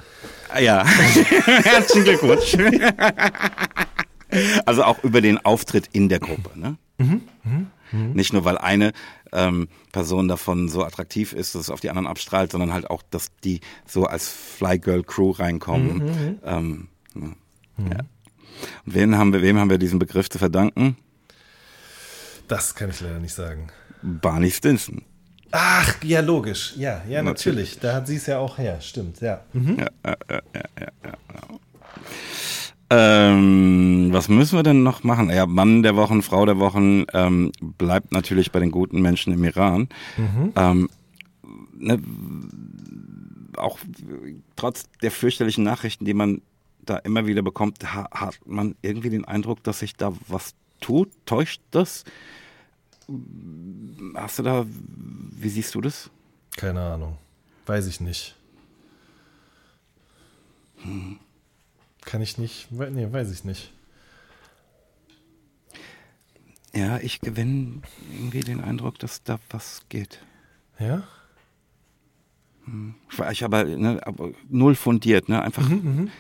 Ja, 0.62 0.86
herzlichen 0.86 2.04
Glückwunsch. 2.04 2.58
also 4.66 4.84
auch 4.84 5.04
über 5.04 5.22
den 5.22 5.44
Auftritt 5.44 5.90
in 5.94 6.10
der 6.10 6.20
Gruppe. 6.20 6.60
Ne? 6.60 6.78
Mhm, 6.98 7.22
mh, 7.44 7.66
mh. 7.92 8.14
Nicht 8.14 8.34
nur, 8.34 8.46
weil 8.46 8.58
eine 8.58 8.92
ähm, 9.32 9.68
Person 9.92 10.28
davon 10.28 10.70
so 10.70 10.84
attraktiv 10.84 11.34
ist, 11.34 11.56
dass 11.56 11.64
es 11.64 11.70
auf 11.70 11.80
die 11.80 11.90
anderen 11.90 12.08
abstrahlt, 12.08 12.52
sondern 12.52 12.74
halt 12.74 12.90
auch, 12.90 13.02
dass 13.10 13.28
die 13.44 13.62
so 13.88 14.06
als 14.06 14.28
Fly 14.28 14.78
Girl 14.78 15.04
Crew 15.04 15.32
reinkommen. 15.32 15.98
Mhm, 15.98 16.06
mhm. 16.06 16.40
ähm, 16.44 16.88
ja. 17.78 17.98
Und 18.86 18.96
wen 18.96 19.18
haben 19.18 19.34
wir, 19.34 19.42
wem 19.42 19.58
haben 19.58 19.70
wir 19.70 19.78
diesen 19.78 20.00
Begriff 20.00 20.30
zu 20.30 20.38
verdanken? 20.38 20.98
Das 22.48 22.76
kann 22.76 22.90
ich 22.90 23.02
leider 23.02 23.20
nicht 23.20 23.34
sagen. 23.34 23.70
Barney 24.02 24.52
Stinson. 24.52 25.02
Ach, 25.52 25.96
ja, 26.04 26.20
logisch. 26.22 26.74
Ja, 26.78 27.04
ja, 27.08 27.22
natürlich. 27.22 27.76
natürlich. 27.76 27.80
Da 27.80 27.94
hat 27.94 28.08
sie 28.08 28.16
es 28.16 28.26
ja 28.26 28.40
auch 28.40 28.58
her. 28.58 28.82
Stimmt, 28.82 29.22
ja. 29.22 29.42
Mhm. 29.54 29.78
Ja, 29.78 29.88
ja, 30.06 30.18
ja, 30.30 30.42
ja, 30.56 30.64
ja, 30.80 30.88
ja. 31.04 31.60
Ähm, 32.90 34.10
was 34.12 34.30
müssen 34.30 34.58
wir 34.58 34.64
denn 34.64 34.84
noch 34.84 35.04
machen? 35.04 35.30
Ja, 35.30 35.46
Mann 35.46 35.84
der 35.84 35.96
Wochen, 35.96 36.22
Frau 36.22 36.46
der 36.46 36.60
Wochen 36.60 37.06
ähm, 37.14 37.52
bleibt 37.60 38.12
natürlich 38.12 38.52
bei 38.52 38.60
den 38.60 38.72
guten 38.72 39.02
Menschen 39.02 39.34
im 39.34 39.44
Iran. 39.44 39.90
Mhm. 40.18 40.54
Ähm, 40.56 40.90
ne, 41.78 42.00
auch 43.58 43.80
trotz 44.56 44.86
der 45.02 45.12
fürchterlichen 45.12 45.64
Nachrichten, 45.64 46.06
die 46.06 46.14
man 46.14 46.42
da 46.86 46.98
immer 46.98 47.26
wieder 47.26 47.42
bekommt, 47.42 47.94
hat 47.94 48.40
man 48.46 48.76
irgendwie 48.82 49.10
den 49.10 49.26
Eindruck, 49.26 49.64
dass 49.64 49.80
sich 49.80 49.96
da 49.96 50.14
was 50.28 50.56
tut? 50.80 51.12
Täuscht 51.26 51.62
das? 51.72 52.04
Hast 54.16 54.40
du 54.40 54.44
da, 54.44 54.66
wie 54.68 55.50
siehst 55.50 55.76
du 55.76 55.82
das? 55.82 56.10
Keine 56.56 56.82
Ahnung. 56.82 57.18
Weiß 57.66 57.88
ich 57.88 58.00
nicht. 58.00 58.36
Hm. 60.78 61.20
Kann 62.02 62.22
ich 62.22 62.38
nicht, 62.38 62.72
nee, 62.72 63.12
weiß 63.12 63.32
ich 63.32 63.44
nicht. 63.44 63.72
Ja, 66.76 66.98
ich 66.98 67.22
gewinne 67.22 67.82
irgendwie 68.12 68.42
den 68.42 68.62
Eindruck, 68.62 69.00
dass 69.00 69.24
da 69.24 69.40
was 69.50 69.84
geht. 69.90 70.20
Ja? 70.80 71.04
Hm. 72.66 72.96
Ich 73.32 73.44
aber, 73.44 73.64
ne, 73.64 74.02
aber 74.06 74.32
null 74.50 74.76
fundiert, 74.76 75.30
ne? 75.30 75.42
Einfach. 75.42 75.68
Mhm, 75.70 75.76
mhm 75.76 76.12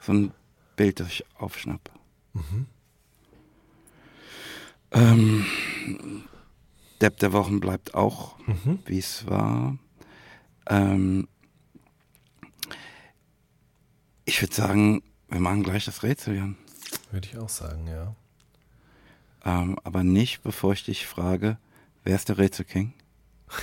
so 0.00 0.12
ein 0.12 0.32
Bild, 0.76 1.00
das 1.00 1.08
ich 1.08 1.24
aufschnappe. 1.36 1.90
Mhm. 2.32 2.66
Ähm, 4.90 5.46
Depp 7.00 7.18
der 7.18 7.32
Wochen 7.32 7.60
bleibt 7.60 7.94
auch, 7.94 8.38
mhm. 8.46 8.78
wie 8.86 8.98
es 8.98 9.26
war. 9.26 9.76
Ähm, 10.66 11.28
ich 14.24 14.40
würde 14.42 14.54
sagen, 14.54 15.02
wir 15.28 15.40
machen 15.40 15.62
gleich 15.62 15.84
das 15.84 16.02
Rätsel, 16.02 16.36
Jan. 16.36 16.56
Würde 17.10 17.28
ich 17.28 17.38
auch 17.38 17.48
sagen, 17.48 17.86
ja. 17.86 18.14
Ähm, 19.44 19.78
aber 19.84 20.04
nicht, 20.04 20.42
bevor 20.42 20.72
ich 20.72 20.84
dich 20.84 21.06
frage, 21.06 21.58
wer 22.04 22.16
ist 22.16 22.28
der 22.28 22.38
Rätselking? 22.38 22.94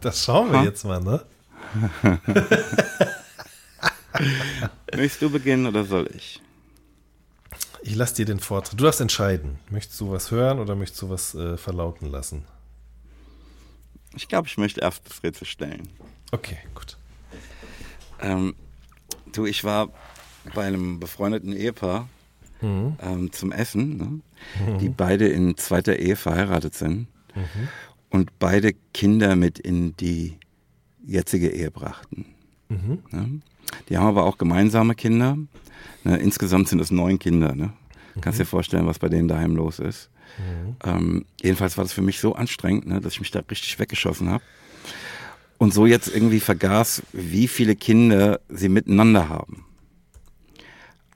Das 0.00 0.24
schauen 0.24 0.50
wir 0.50 0.60
ha? 0.60 0.64
jetzt 0.64 0.82
mal, 0.84 0.98
ne? 0.98 1.26
Möchtest 4.96 5.22
du 5.22 5.30
beginnen 5.30 5.66
oder 5.66 5.84
soll 5.84 6.08
ich? 6.14 6.40
Ich 7.82 7.94
lasse 7.94 8.14
dir 8.16 8.26
den 8.26 8.40
Vortritt. 8.40 8.78
Du 8.78 8.84
darfst 8.84 9.00
entscheiden. 9.00 9.58
Möchtest 9.70 10.00
du 10.00 10.10
was 10.10 10.30
hören 10.30 10.58
oder 10.58 10.76
möchtest 10.76 11.00
du 11.02 11.08
was 11.10 11.34
äh, 11.34 11.56
verlauten 11.56 12.06
lassen? 12.10 12.44
Ich 14.14 14.28
glaube, 14.28 14.48
ich 14.48 14.58
möchte 14.58 14.80
erst 14.80 15.08
das 15.08 15.22
Rätsel 15.22 15.46
stellen. 15.46 15.88
Okay, 16.32 16.58
gut. 16.74 16.96
Ähm, 18.20 18.54
du, 19.32 19.46
ich 19.46 19.64
war 19.64 19.88
bei 20.54 20.64
einem 20.66 21.00
befreundeten 21.00 21.52
Ehepaar 21.54 22.08
Mhm. 22.62 22.96
ähm, 23.00 23.32
zum 23.32 23.52
Essen, 23.52 23.96
ne? 23.96 24.76
die 24.80 24.90
beide 24.90 25.26
in 25.28 25.56
zweiter 25.56 25.96
Ehe 25.98 26.14
verheiratet 26.14 26.74
sind 26.74 27.06
Mhm. 27.34 27.68
und 28.10 28.38
beide 28.38 28.74
Kinder 28.92 29.34
mit 29.34 29.58
in 29.58 29.96
die 29.96 30.36
jetzige 31.06 31.48
Ehe 31.48 31.70
brachten. 31.70 32.26
Mhm. 32.68 33.02
Ne? 33.12 33.40
Die 33.88 33.96
haben 33.98 34.06
aber 34.06 34.24
auch 34.24 34.38
gemeinsame 34.38 34.94
Kinder. 34.94 35.36
Ne? 36.04 36.16
Insgesamt 36.18 36.68
sind 36.68 36.80
es 36.80 36.90
neun 36.90 37.18
Kinder. 37.18 37.54
Ne? 37.54 37.72
Kannst 38.20 38.38
Mhm. 38.38 38.42
dir 38.42 38.46
vorstellen, 38.46 38.86
was 38.86 38.98
bei 38.98 39.08
denen 39.08 39.28
daheim 39.28 39.54
los 39.56 39.78
ist. 39.78 40.10
Ähm, 40.84 41.24
jedenfalls 41.42 41.76
war 41.76 41.84
das 41.84 41.92
für 41.92 42.02
mich 42.02 42.20
so 42.20 42.34
anstrengend, 42.34 42.86
ne, 42.86 43.00
dass 43.00 43.14
ich 43.14 43.20
mich 43.20 43.30
da 43.32 43.40
richtig 43.50 43.78
weggeschossen 43.78 44.30
habe. 44.30 44.44
Und 45.58 45.74
so 45.74 45.86
jetzt 45.86 46.08
irgendwie 46.08 46.40
vergaß, 46.40 47.02
wie 47.12 47.48
viele 47.48 47.74
Kinder 47.76 48.40
sie 48.48 48.68
miteinander 48.68 49.28
haben. 49.28 49.64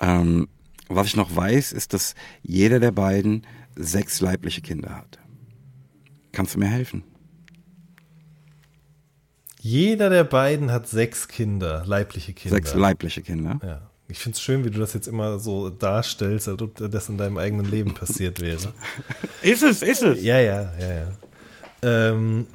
Ähm, 0.01 0.49
was 0.89 1.07
ich 1.07 1.17
noch 1.17 1.35
weiß, 1.35 1.73
ist, 1.73 1.95
dass 1.95 2.15
jeder 2.43 2.81
der 2.81 2.91
beiden 2.93 3.47
sechs 3.77 4.21
leibliche 4.21 4.61
Kinder 4.61 4.95
hat. 4.97 5.19
Kannst 6.33 6.57
du 6.57 6.59
mir 6.59 6.67
helfen? 6.69 7.05
Jeder 9.65 10.11
der 10.11 10.25
beiden 10.25 10.71
hat 10.71 10.87
sechs 10.87 11.27
Kinder, 11.27 11.85
leibliche 11.87 12.35
Kinder. 12.35 12.55
Sechs 12.55 12.75
leibliche 12.75 13.23
Kinder. 13.23 13.59
Ja. 13.65 13.91
Ich 14.09 14.19
finde 14.19 14.37
es 14.37 14.43
schön, 14.43 14.63
wie 14.63 14.71
du 14.71 14.79
das 14.79 14.93
jetzt 14.93 15.09
immer 15.09 15.39
so 15.39 15.71
darstellst, 15.71 16.49
als 16.49 16.61
ob 16.61 16.77
das 16.77 17.09
in 17.09 17.17
deinem 17.17 17.39
eigenen 17.39 17.65
Leben 17.65 17.95
passiert 17.95 18.41
wäre. 18.41 18.75
Ist 19.43 19.63
es, 19.63 19.81
ist 19.81 20.03
es. 20.03 20.23
Ja, 20.23 20.39
ja, 20.39 20.71
ja, 20.79 20.93
ja. 20.93 21.13
Ähm, 21.81 22.47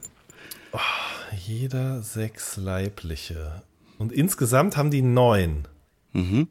oh, 0.72 0.78
jeder 1.48 2.04
sechs 2.04 2.58
leibliche. 2.58 3.64
Und 3.98 4.12
insgesamt 4.12 4.78
haben 4.78 4.92
die 4.92 5.02
neun. 5.02 5.68
Mhm. 6.14 6.48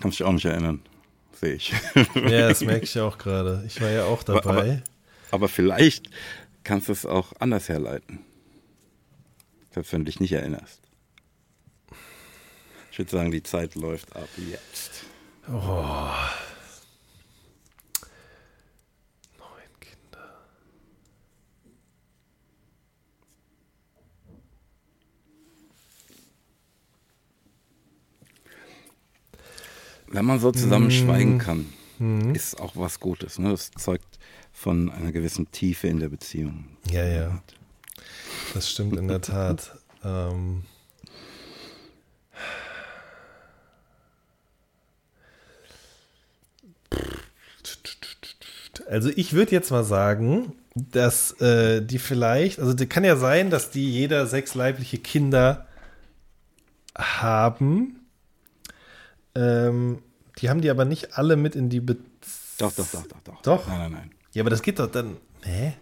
Kannst 0.00 0.18
dich 0.18 0.26
auch 0.26 0.32
nicht 0.32 0.44
erinnern, 0.44 0.82
sehe 1.32 1.54
ich. 1.54 1.72
Ja, 2.14 2.48
das 2.48 2.60
merke 2.64 2.84
ich 2.84 2.98
auch 2.98 3.18
gerade. 3.18 3.62
Ich 3.66 3.80
war 3.80 3.90
ja 3.90 4.04
auch 4.04 4.22
dabei. 4.22 4.40
Aber, 4.50 4.82
aber 5.30 5.48
vielleicht 5.48 6.10
kannst 6.64 6.88
du 6.88 6.92
es 6.92 7.06
auch 7.06 7.32
anders 7.38 7.68
herleiten. 7.68 8.20
Selbst 9.72 9.92
wenn 9.92 10.00
du 10.00 10.06
dich 10.06 10.20
nicht 10.20 10.32
erinnerst. 10.32 10.80
Ich 12.90 12.98
würde 12.98 13.10
sagen, 13.10 13.30
die 13.30 13.42
Zeit 13.42 13.76
läuft 13.76 14.16
ab 14.16 14.28
jetzt. 14.36 15.04
Neun 15.46 16.10
Wenn 30.10 30.24
man 30.24 30.40
so 30.40 30.50
zusammen 30.50 30.90
schweigen 30.90 31.38
kann, 31.38 31.66
ist 32.34 32.60
auch 32.60 32.74
was 32.74 32.98
Gutes. 32.98 33.38
Ne? 33.38 33.50
Das 33.50 33.70
zeugt 33.70 34.18
von 34.52 34.90
einer 34.90 35.12
gewissen 35.12 35.50
Tiefe 35.52 35.86
in 35.86 36.00
der 36.00 36.08
Beziehung. 36.08 36.64
Ja, 36.90 37.04
ja. 37.06 37.42
Das 38.52 38.68
stimmt 38.68 38.96
in 38.96 39.06
der 39.06 39.20
Tat. 39.20 39.78
ähm, 40.04 40.64
also 48.88 49.10
ich 49.14 49.32
würde 49.32 49.52
jetzt 49.52 49.70
mal 49.70 49.84
sagen, 49.84 50.54
dass 50.74 51.40
äh, 51.40 51.82
die 51.82 52.00
vielleicht, 52.00 52.58
also 52.58 52.74
die 52.74 52.86
kann 52.86 53.04
ja 53.04 53.14
sein, 53.14 53.50
dass 53.50 53.70
die 53.70 53.88
jeder 53.88 54.26
sechs 54.26 54.56
leibliche 54.56 54.98
Kinder 54.98 55.68
haben. 56.96 57.99
Ähm, 59.34 60.02
die 60.38 60.50
haben 60.50 60.60
die 60.60 60.70
aber 60.70 60.84
nicht 60.84 61.16
alle 61.18 61.36
mit 61.36 61.54
in 61.54 61.68
die 61.68 61.80
Be 61.80 61.96
Doch, 62.58 62.72
doch, 62.72 62.86
doch, 62.90 63.06
doch, 63.06 63.20
doch. 63.22 63.42
Doch? 63.42 63.66
Nein, 63.68 63.78
nein, 63.78 63.92
nein. 63.92 64.10
Ja, 64.32 64.42
aber 64.42 64.50
das 64.50 64.62
geht 64.62 64.78
doch 64.78 64.90
dann. 64.90 65.16
Hä? 65.42 65.74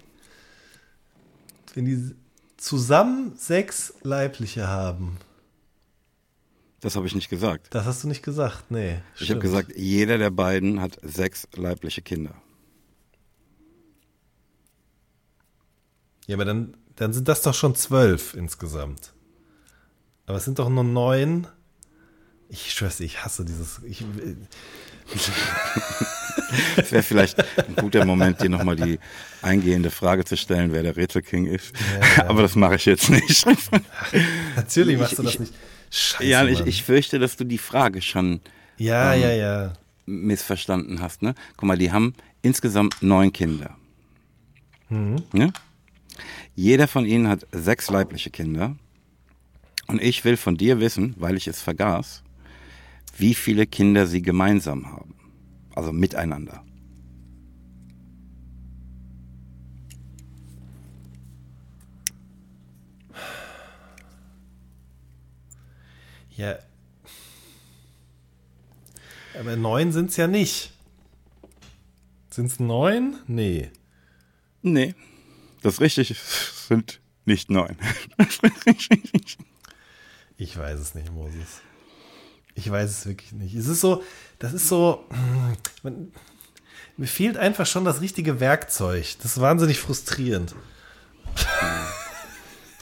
Wenn 1.75 1.85
die 1.85 2.15
zusammen 2.57 3.37
sechs 3.37 3.95
leibliche 4.03 4.69
haben. 4.69 5.19
Das 6.81 6.95
habe 6.95 7.07
ich 7.07 7.15
nicht 7.15 7.29
gesagt. 7.29 7.75
Das 7.75 7.87
hast 7.87 8.05
du 8.05 8.09
nicht 8.09 8.23
gesagt, 8.23 8.71
nee. 8.71 9.01
Ich 9.19 9.31
habe 9.31 9.41
gesagt, 9.41 9.73
jeder 9.77 10.17
der 10.19 10.31
beiden 10.31 10.81
hat 10.81 10.99
sechs 11.03 11.49
leibliche 11.55 12.03
Kinder. 12.03 12.35
Ja, 16.27 16.37
aber 16.37 16.45
dann, 16.45 16.77
dann 16.95 17.13
sind 17.13 17.27
das 17.27 17.43
doch 17.43 17.55
schon 17.55 17.75
zwölf 17.75 18.35
insgesamt. 18.35 19.13
Aber 20.27 20.37
es 20.37 20.45
sind 20.45 20.59
doch 20.59 20.69
nur 20.69 20.85
neun. 20.85 21.49
Ich 22.51 22.73
schwör's 22.73 23.01
ich 23.01 23.25
hasse 23.25 23.45
dieses. 23.45 23.81
Ich, 23.87 24.05
Es 26.77 26.93
wäre 26.93 27.03
vielleicht 27.03 27.39
ein 27.59 27.75
guter 27.77 28.05
Moment, 28.07 28.41
dir 28.41 28.49
nochmal 28.49 28.77
die 28.77 28.99
eingehende 29.43 29.91
Frage 29.91 30.25
zu 30.25 30.37
stellen, 30.37 30.73
wer 30.73 30.83
der 30.83 30.97
Rätselking 30.97 31.47
ist. 31.47 31.75
Aber 32.27 32.43
das 32.43 32.55
mache 32.57 32.77
ich 32.77 32.87
jetzt 32.87 33.11
nicht. 33.11 33.47
natürlich 34.57 34.99
machst 34.99 35.19
du 35.19 35.23
Ich- 35.25 35.31
das 35.33 35.39
nicht. 35.41 35.53
Scheiße. 35.91 36.25
ja, 36.27 36.45
ich, 36.47 36.61
ich 36.67 36.83
fürchte, 36.83 37.19
dass 37.19 37.37
du 37.37 37.45
die 37.45 37.57
Frage 37.57 38.03
schon 38.03 38.41
ja, 38.77 39.15
ähm, 39.15 39.23
ja, 39.23 39.33
ja. 39.33 39.73
missverstanden 40.05 41.01
hast. 41.01 41.23
Ne? 41.23 41.35
Guck 41.57 41.67
mal, 41.67 41.79
die 41.79 41.91
haben 41.93 42.13
insgesamt 42.43 43.03
neun 43.03 43.33
Kinder. 43.33 43.75
Ne? 44.91 45.53
Jeder 46.55 46.89
von 46.89 47.07
ihnen 47.07 47.27
hat 47.29 47.47
sechs 47.53 47.89
leibliche 47.89 48.29
Kinder. 48.31 48.77
Und 49.87 50.03
ich 50.03 50.25
will 50.27 50.37
von 50.37 50.59
dir 50.59 50.79
wissen, 50.81 51.15
weil 51.17 51.37
ich 51.39 51.49
es 51.49 51.63
vergaß, 51.63 52.23
wie 53.19 53.35
viele 53.35 53.67
Kinder 53.67 54.07
sie 54.07 54.23
gemeinsam 54.23 54.87
haben. 54.87 55.15
Also 55.75 55.93
miteinander. 55.93 56.65
Ja. 66.37 66.57
Aber 69.39 69.57
neun 69.57 69.91
sind's 69.93 70.17
ja 70.17 70.29
nicht. 70.29 70.73
Sind's 72.31 72.61
neun? 72.61 73.19
Nee. 73.27 73.71
Nee, 74.63 74.95
das 75.63 75.75
ist 75.75 75.81
richtig. 75.81 76.13
Es 76.13 76.67
sind 76.69 77.01
nicht 77.25 77.51
neun. 77.51 77.77
Ich 80.41 80.57
weiß 80.57 80.79
es 80.79 80.95
nicht, 80.95 81.13
Moses. 81.13 81.63
Ich 82.59 82.69
weiß 82.69 82.91
es 82.91 83.07
wirklich 83.07 83.31
nicht. 83.31 83.55
Es 83.55 83.69
ist 83.69 83.81
so, 83.81 84.03
das 84.41 84.53
ist 84.53 84.67
so, 84.67 85.05
man, 85.85 86.13
mir 86.97 87.07
fehlt 87.07 87.37
einfach 87.37 87.67
schon 87.67 87.85
das 87.85 88.01
richtige 88.01 88.41
Werkzeug. 88.41 89.15
Das 89.23 89.37
ist 89.37 89.41
wahnsinnig 89.41 89.79
frustrierend. 89.79 90.57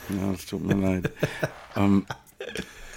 Ja, 0.09 0.33
es 0.33 0.47
tut 0.47 0.65
mir 0.65 0.77
leid. 0.77 1.13
ähm, 1.77 2.07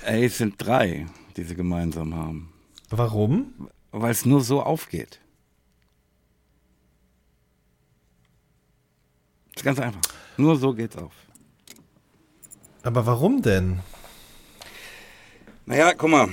ey, 0.05 0.23
es 0.23 0.37
sind 0.37 0.55
drei, 0.57 1.05
die 1.35 1.43
sie 1.43 1.55
gemeinsam 1.55 2.15
haben. 2.15 2.53
Warum? 2.89 3.69
Weil 3.91 4.11
es 4.11 4.25
nur 4.25 4.41
so 4.41 4.63
aufgeht. 4.63 5.19
ist 9.53 9.65
ganz 9.65 9.79
einfach. 9.79 9.99
Nur 10.37 10.55
so 10.55 10.73
geht's 10.73 10.95
auf. 10.95 11.11
Aber 12.83 13.05
warum 13.05 13.41
denn? 13.41 13.81
Naja, 15.69 15.93
guck 15.95 16.09
mal. 16.09 16.27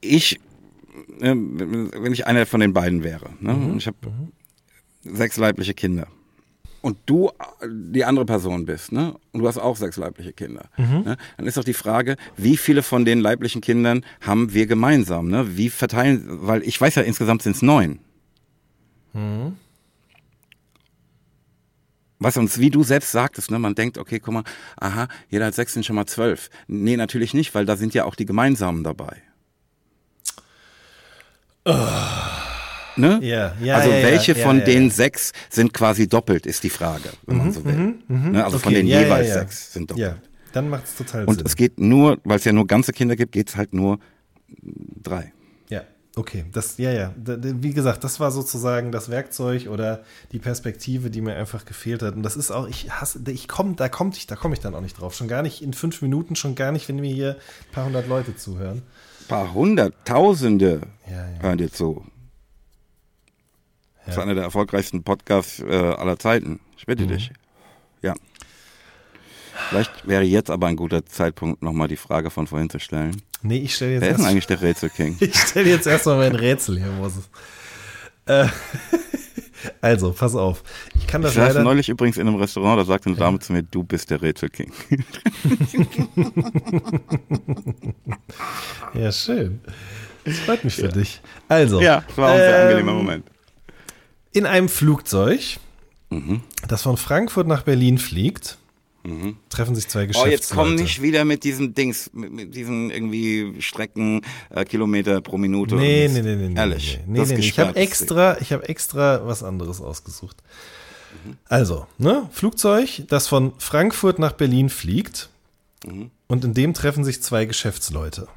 Ich, 0.00 0.40
äh, 1.20 1.34
wenn 1.34 2.12
ich 2.12 2.26
einer 2.26 2.46
von 2.46 2.60
den 2.60 2.72
beiden 2.72 3.04
wäre, 3.04 3.30
ne? 3.38 3.52
und 3.54 3.76
ich 3.76 3.86
habe 3.86 3.98
sechs 5.02 5.36
leibliche 5.36 5.74
Kinder. 5.74 6.06
Und 6.80 6.96
du 7.04 7.30
die 7.68 8.06
andere 8.06 8.24
Person 8.24 8.64
bist, 8.64 8.90
ne? 8.92 9.14
Und 9.32 9.40
du 9.40 9.46
hast 9.46 9.58
auch 9.58 9.76
sechs 9.76 9.98
leibliche 9.98 10.32
Kinder. 10.32 10.70
Ne? 11.02 11.18
Dann 11.36 11.46
ist 11.46 11.58
doch 11.58 11.64
die 11.64 11.74
Frage, 11.74 12.16
wie 12.38 12.56
viele 12.56 12.82
von 12.82 13.04
den 13.04 13.20
leiblichen 13.20 13.60
Kindern 13.60 14.06
haben 14.22 14.54
wir 14.54 14.66
gemeinsam? 14.66 15.28
Ne? 15.28 15.58
Wie 15.58 15.68
verteilen, 15.68 16.24
weil 16.26 16.62
ich 16.62 16.80
weiß 16.80 16.94
ja, 16.94 17.02
insgesamt 17.02 17.42
sind 17.42 17.56
es 17.56 17.60
neun. 17.60 17.98
Was 22.22 22.36
uns, 22.36 22.58
wie 22.58 22.68
du 22.70 22.82
selbst 22.82 23.12
sagtest, 23.12 23.50
ne, 23.50 23.58
man 23.58 23.74
denkt, 23.74 23.96
okay, 23.96 24.20
guck 24.20 24.34
mal, 24.34 24.44
aha, 24.76 25.08
jeder 25.30 25.46
hat 25.46 25.54
sechs, 25.54 25.72
sind 25.72 25.86
schon 25.86 25.96
mal 25.96 26.06
zwölf. 26.06 26.50
Nee, 26.68 26.96
natürlich 26.96 27.32
nicht, 27.32 27.54
weil 27.54 27.64
da 27.64 27.76
sind 27.76 27.94
ja 27.94 28.04
auch 28.04 28.14
die 28.14 28.26
gemeinsamen 28.26 28.84
dabei. 28.84 29.16
Ne? 32.96 33.18
Ja, 33.22 33.54
ja, 33.60 33.76
also 33.76 33.90
ja, 33.90 33.98
ja, 33.98 34.04
welche 34.04 34.34
von 34.34 34.64
den 34.64 34.90
sechs 34.90 35.32
sind 35.48 35.72
quasi 35.72 36.08
doppelt, 36.08 36.44
ist 36.44 36.62
die 36.64 36.70
Frage, 36.70 37.08
wenn 37.26 37.38
man 37.38 37.52
so 37.52 37.64
will. 37.64 37.94
Ne? 38.08 38.44
Also 38.44 38.58
von 38.58 38.72
Okay, 38.72 38.82
den 38.82 38.86
ja, 38.88 38.98
ja, 39.00 39.06
jeweils 39.06 39.28
ja. 39.28 39.34
sechs 39.34 39.72
sind 39.72 39.90
doppelt. 39.90 40.06
Ja, 40.06 40.16
dann 40.52 40.68
macht 40.68 40.84
es 40.84 40.96
total 40.96 41.24
Und 41.24 41.36
Sinn. 41.36 41.46
es 41.46 41.56
geht 41.56 41.78
nur, 41.80 42.18
weil 42.24 42.36
es 42.36 42.44
ja 42.44 42.52
nur 42.52 42.66
ganze 42.66 42.92
Kinder 42.92 43.16
gibt, 43.16 43.32
geht 43.32 43.48
es 43.48 43.56
halt 43.56 43.72
nur 43.72 43.98
drei. 45.02 45.32
Ja, 46.14 46.20
okay. 46.20 46.44
Das, 46.52 46.78
ja, 46.78 46.90
ja. 46.92 47.14
Wie 47.16 47.72
gesagt, 47.72 48.04
das 48.04 48.20
war 48.20 48.30
sozusagen 48.30 48.92
das 48.92 49.08
Werkzeug 49.10 49.68
oder 49.68 50.02
die 50.32 50.38
Perspektive, 50.38 51.10
die 51.10 51.20
mir 51.20 51.36
einfach 51.36 51.64
gefehlt 51.64 52.02
hat. 52.02 52.14
Und 52.14 52.22
das 52.22 52.36
ist 52.36 52.50
auch, 52.50 52.68
ich 52.68 52.90
hasse, 52.90 53.20
ich 53.30 53.48
komme, 53.48 53.74
da 53.74 53.88
kommt 53.88 54.16
ich, 54.16 54.26
da 54.26 54.36
komme 54.36 54.54
ich 54.54 54.60
dann 54.60 54.74
auch 54.74 54.80
nicht 54.80 54.98
drauf. 55.00 55.14
Schon 55.14 55.28
gar 55.28 55.42
nicht 55.42 55.62
in 55.62 55.72
fünf 55.72 56.02
Minuten, 56.02 56.36
schon 56.36 56.54
gar 56.54 56.72
nicht, 56.72 56.88
wenn 56.88 56.96
mir 56.96 57.12
hier 57.12 57.36
ein 57.68 57.72
paar 57.72 57.84
hundert 57.86 58.08
Leute 58.08 58.36
zuhören. 58.36 58.82
Ein 59.22 59.26
paar 59.28 59.54
hunderttausende 59.54 60.80
Ja, 61.08 61.16
ja. 61.16 61.42
hören 61.42 61.58
dir 61.58 61.70
zu. 61.72 62.04
Das 64.06 64.14
ist 64.14 64.16
Ja. 64.16 64.22
einer 64.22 64.34
der 64.34 64.44
erfolgreichsten 64.44 65.02
Podcasts 65.04 65.60
äh, 65.60 65.72
aller 65.72 66.18
Zeiten. 66.18 66.58
Ich 66.76 66.86
bitte 66.86 67.04
Mhm. 67.04 67.08
dich. 67.08 67.32
Ja. 68.02 68.14
Vielleicht 69.68 70.08
wäre 70.08 70.22
jetzt 70.24 70.50
aber 70.50 70.66
ein 70.68 70.76
guter 70.76 71.04
Zeitpunkt, 71.04 71.62
nochmal 71.62 71.86
die 71.86 71.96
Frage 71.98 72.30
von 72.30 72.46
vorhin 72.46 72.70
zu 72.70 72.80
stellen. 72.80 73.22
Nee, 73.42 73.58
ich 73.58 73.74
stelle 73.74 73.92
jetzt 73.94 74.00
Wer 74.02 74.10
ist 74.10 74.16
denn 74.18 74.26
eigentlich 74.26 74.46
der 74.46 74.60
Rätselking? 74.60 75.16
ich 75.20 75.34
stelle 75.36 75.70
jetzt 75.70 75.86
erstmal 75.86 76.16
mein 76.18 76.34
Rätsel 76.34 76.78
hier, 76.78 76.90
Moses. 76.92 77.28
Äh, 78.26 78.46
also, 79.80 80.12
pass 80.12 80.34
auf. 80.34 80.62
Ich 80.94 81.06
kann 81.06 81.22
das 81.22 81.32
Ich 81.32 81.38
leider. 81.38 81.62
neulich 81.62 81.88
übrigens 81.88 82.16
in 82.18 82.26
einem 82.28 82.36
Restaurant, 82.36 82.78
da 82.80 82.84
sagte 82.84 83.08
eine 83.08 83.16
Dame 83.18 83.38
zu 83.38 83.52
mir, 83.52 83.62
du 83.62 83.82
bist 83.82 84.10
der 84.10 84.20
Rätselking. 84.22 84.72
Ja, 88.94 89.12
schön. 89.12 89.60
Das 90.24 90.38
freut 90.40 90.64
mich 90.64 90.74
für 90.74 90.88
dich. 90.88 91.20
Also. 91.48 91.80
Ja, 91.80 92.02
das 92.06 92.16
war 92.18 92.30
ein 92.32 92.38
sehr 92.38 92.56
ähm, 92.56 92.62
angenehmer 92.68 92.92
Moment. 92.94 93.24
In 94.32 94.46
einem 94.46 94.68
Flugzeug, 94.68 95.58
Mhm. 96.10 96.42
das 96.66 96.82
von 96.82 96.96
Frankfurt 96.96 97.46
nach 97.46 97.62
Berlin 97.62 97.96
fliegt, 97.98 98.58
treffen 99.48 99.74
sich 99.74 99.88
zwei 99.88 100.04
Oh, 100.04 100.06
Geschäftsleute. 100.08 100.30
jetzt 100.34 100.50
komm 100.52 100.74
nicht 100.74 101.00
wieder 101.00 101.24
mit 101.24 101.44
diesen 101.44 101.74
Dings, 101.74 102.10
mit, 102.12 102.32
mit 102.32 102.54
diesen 102.54 102.90
irgendwie 102.90 103.56
Strecken, 103.60 104.20
äh, 104.50 104.64
Kilometer 104.64 105.20
pro 105.22 105.38
Minute. 105.38 105.74
Nee, 105.76 106.08
nee, 106.12 106.20
nee, 106.22 106.36
nee. 106.36 106.54
Ehrlich. 106.58 106.98
Nee, 107.06 107.20
nee, 107.20 107.26
nee, 107.26 107.34
nee. 107.34 107.40
Ich 107.40 107.58
habe 107.58 107.76
extra, 107.76 108.38
ich 108.40 108.52
habe 108.52 108.68
extra 108.68 109.26
was 109.26 109.42
anderes 109.42 109.80
ausgesucht. 109.80 110.36
Also, 111.48 111.86
ne, 111.98 112.28
Flugzeug, 112.30 113.02
das 113.08 113.26
von 113.26 113.52
Frankfurt 113.58 114.18
nach 114.18 114.32
Berlin 114.32 114.68
fliegt 114.68 115.28
und 116.28 116.44
in 116.44 116.54
dem 116.54 116.74
treffen 116.74 117.04
sich 117.04 117.22
zwei 117.22 117.46
Geschäftsleute. 117.46 118.28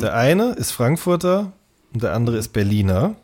Der 0.00 0.14
eine 0.14 0.52
ist 0.52 0.70
Frankfurter 0.70 1.52
und 1.92 2.02
der 2.02 2.14
andere 2.14 2.38
ist 2.38 2.52
Berliner. 2.52 3.16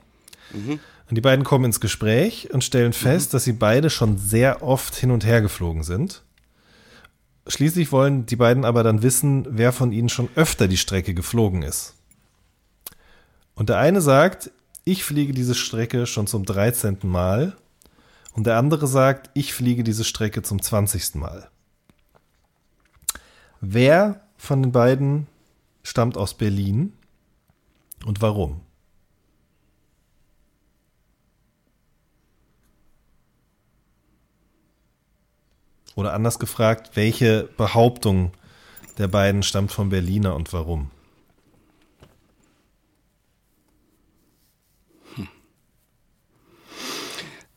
Und 0.52 1.14
die 1.16 1.20
beiden 1.20 1.44
kommen 1.44 1.64
ins 1.66 1.80
Gespräch 1.80 2.48
und 2.52 2.64
stellen 2.64 2.92
fest, 2.92 3.32
dass 3.32 3.44
sie 3.44 3.52
beide 3.52 3.90
schon 3.90 4.18
sehr 4.18 4.62
oft 4.62 4.94
hin 4.96 5.10
und 5.12 5.24
her 5.24 5.40
geflogen 5.40 5.82
sind. 5.84 6.22
Schließlich 7.48 7.92
wollen 7.92 8.26
die 8.26 8.36
beiden 8.36 8.66
aber 8.66 8.82
dann 8.82 9.02
wissen, 9.02 9.46
wer 9.48 9.72
von 9.72 9.90
ihnen 9.90 10.10
schon 10.10 10.28
öfter 10.36 10.68
die 10.68 10.76
Strecke 10.76 11.14
geflogen 11.14 11.62
ist. 11.62 11.94
Und 13.54 13.70
der 13.70 13.78
eine 13.78 14.02
sagt, 14.02 14.50
ich 14.84 15.02
fliege 15.02 15.32
diese 15.32 15.54
Strecke 15.54 16.06
schon 16.06 16.26
zum 16.26 16.44
13. 16.44 16.98
Mal. 17.02 17.56
Und 18.34 18.46
der 18.46 18.58
andere 18.58 18.86
sagt, 18.86 19.30
ich 19.34 19.54
fliege 19.54 19.82
diese 19.82 20.04
Strecke 20.04 20.42
zum 20.42 20.62
20. 20.62 21.16
Mal. 21.16 21.48
Wer 23.60 24.20
von 24.36 24.62
den 24.62 24.72
beiden 24.72 25.26
stammt 25.82 26.16
aus 26.16 26.34
Berlin 26.34 26.92
und 28.04 28.20
warum? 28.20 28.60
Oder 35.98 36.14
anders 36.14 36.38
gefragt, 36.38 36.92
welche 36.94 37.48
Behauptung 37.56 38.30
der 38.98 39.08
beiden 39.08 39.42
stammt 39.42 39.72
vom 39.72 39.88
Berliner 39.88 40.36
und 40.36 40.52
warum? 40.52 40.92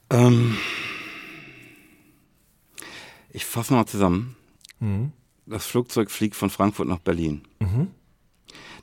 Ähm, 0.10 0.58
ich 3.30 3.46
fasse 3.46 3.74
mal 3.74 3.86
zusammen. 3.86 4.36
Mhm. 4.80 5.12
Das 5.46 5.68
Flugzeug 5.68 6.10
fliegt 6.10 6.36
von 6.36 6.50
Frankfurt 6.50 6.88
nach 6.88 6.98
Berlin. 6.98 7.44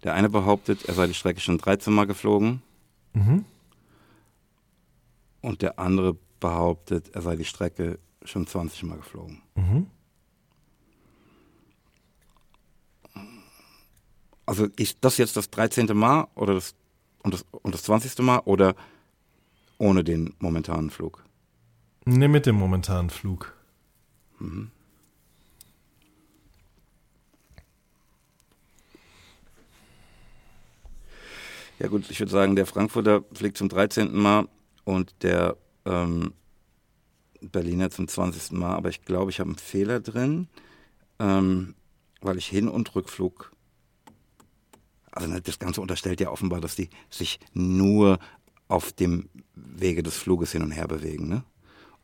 Der 0.04 0.14
eine 0.14 0.28
behauptet, 0.28 0.84
er 0.84 0.94
sei 0.94 1.08
die 1.08 1.14
Strecke 1.14 1.40
schon 1.40 1.58
13 1.58 1.92
Mal 1.92 2.06
geflogen. 2.06 2.62
Mhm. 3.12 3.44
Und 5.40 5.62
der 5.62 5.80
andere 5.80 6.16
behauptet, 6.38 7.08
er 7.08 7.22
sei 7.22 7.34
die 7.34 7.44
Strecke 7.44 7.98
schon 8.28 8.46
20 8.46 8.82
Mal 8.84 8.96
geflogen. 8.96 9.42
Mhm. 9.54 9.86
Also 14.46 14.66
ist 14.76 14.98
das 15.02 15.18
jetzt 15.18 15.36
das 15.36 15.50
13. 15.50 15.86
Mal 15.94 16.26
oder 16.34 16.54
das 16.54 16.74
und, 17.22 17.34
das 17.34 17.44
und 17.50 17.74
das 17.74 17.82
20. 17.82 18.18
Mal 18.20 18.38
oder 18.40 18.74
ohne 19.76 20.04
den 20.04 20.34
momentanen 20.38 20.90
Flug? 20.90 21.24
Ne, 22.06 22.28
mit 22.28 22.46
dem 22.46 22.56
momentanen 22.56 23.10
Flug. 23.10 23.54
Ja 31.78 31.88
gut, 31.88 32.10
ich 32.10 32.18
würde 32.18 32.32
sagen, 32.32 32.56
der 32.56 32.66
Frankfurter 32.66 33.22
fliegt 33.32 33.56
zum 33.58 33.68
13. 33.68 34.16
Mal 34.16 34.48
und 34.84 35.14
der 35.22 35.56
ähm, 35.84 36.32
Berliner 37.40 37.90
zum 37.90 38.08
20. 38.08 38.52
Mal. 38.52 38.74
Aber 38.74 38.88
ich 38.88 39.02
glaube, 39.04 39.30
ich 39.30 39.40
habe 39.40 39.50
einen 39.50 39.58
Fehler 39.58 40.00
drin, 40.00 40.48
ähm, 41.18 41.74
weil 42.20 42.38
ich 42.38 42.46
Hin- 42.46 42.68
und 42.68 42.94
Rückflug. 42.94 43.52
Also 45.12 45.28
ne, 45.28 45.40
das 45.40 45.58
Ganze 45.58 45.80
unterstellt 45.80 46.20
ja 46.20 46.30
offenbar, 46.30 46.60
dass 46.60 46.76
die 46.76 46.90
sich 47.10 47.40
nur 47.52 48.18
auf 48.68 48.92
dem 48.92 49.28
Wege 49.54 50.02
des 50.02 50.16
Fluges 50.16 50.52
hin 50.52 50.62
und 50.62 50.70
her 50.70 50.86
bewegen, 50.86 51.28
ne? 51.28 51.42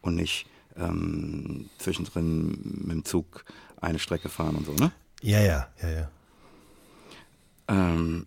Und 0.01 0.17
nicht 0.17 0.47
ähm, 0.77 1.69
zwischendrin 1.79 2.59
mit 2.85 2.93
dem 2.93 3.05
Zug 3.05 3.45
eine 3.81 3.99
Strecke 3.99 4.29
fahren 4.29 4.57
und 4.57 4.67
so, 4.67 4.73
ne? 4.73 4.93
Ja, 5.23 5.41
ja, 5.41 5.69
ja, 5.83 5.89
ja. 5.89 6.11
Ähm, 7.69 8.27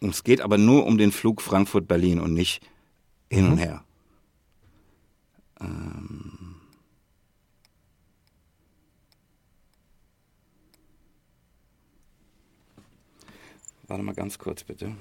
und 0.00 0.10
es 0.10 0.24
geht 0.24 0.40
aber 0.40 0.58
nur 0.58 0.86
um 0.86 0.98
den 0.98 1.12
Flug 1.12 1.42
Frankfurt-Berlin 1.42 2.20
und 2.20 2.34
nicht 2.34 2.62
hin 3.30 3.46
und 3.48 3.58
her. 3.58 3.84
Ähm, 5.60 6.56
warte 13.86 14.02
mal 14.02 14.14
ganz 14.14 14.38
kurz 14.38 14.64
bitte. 14.64 14.96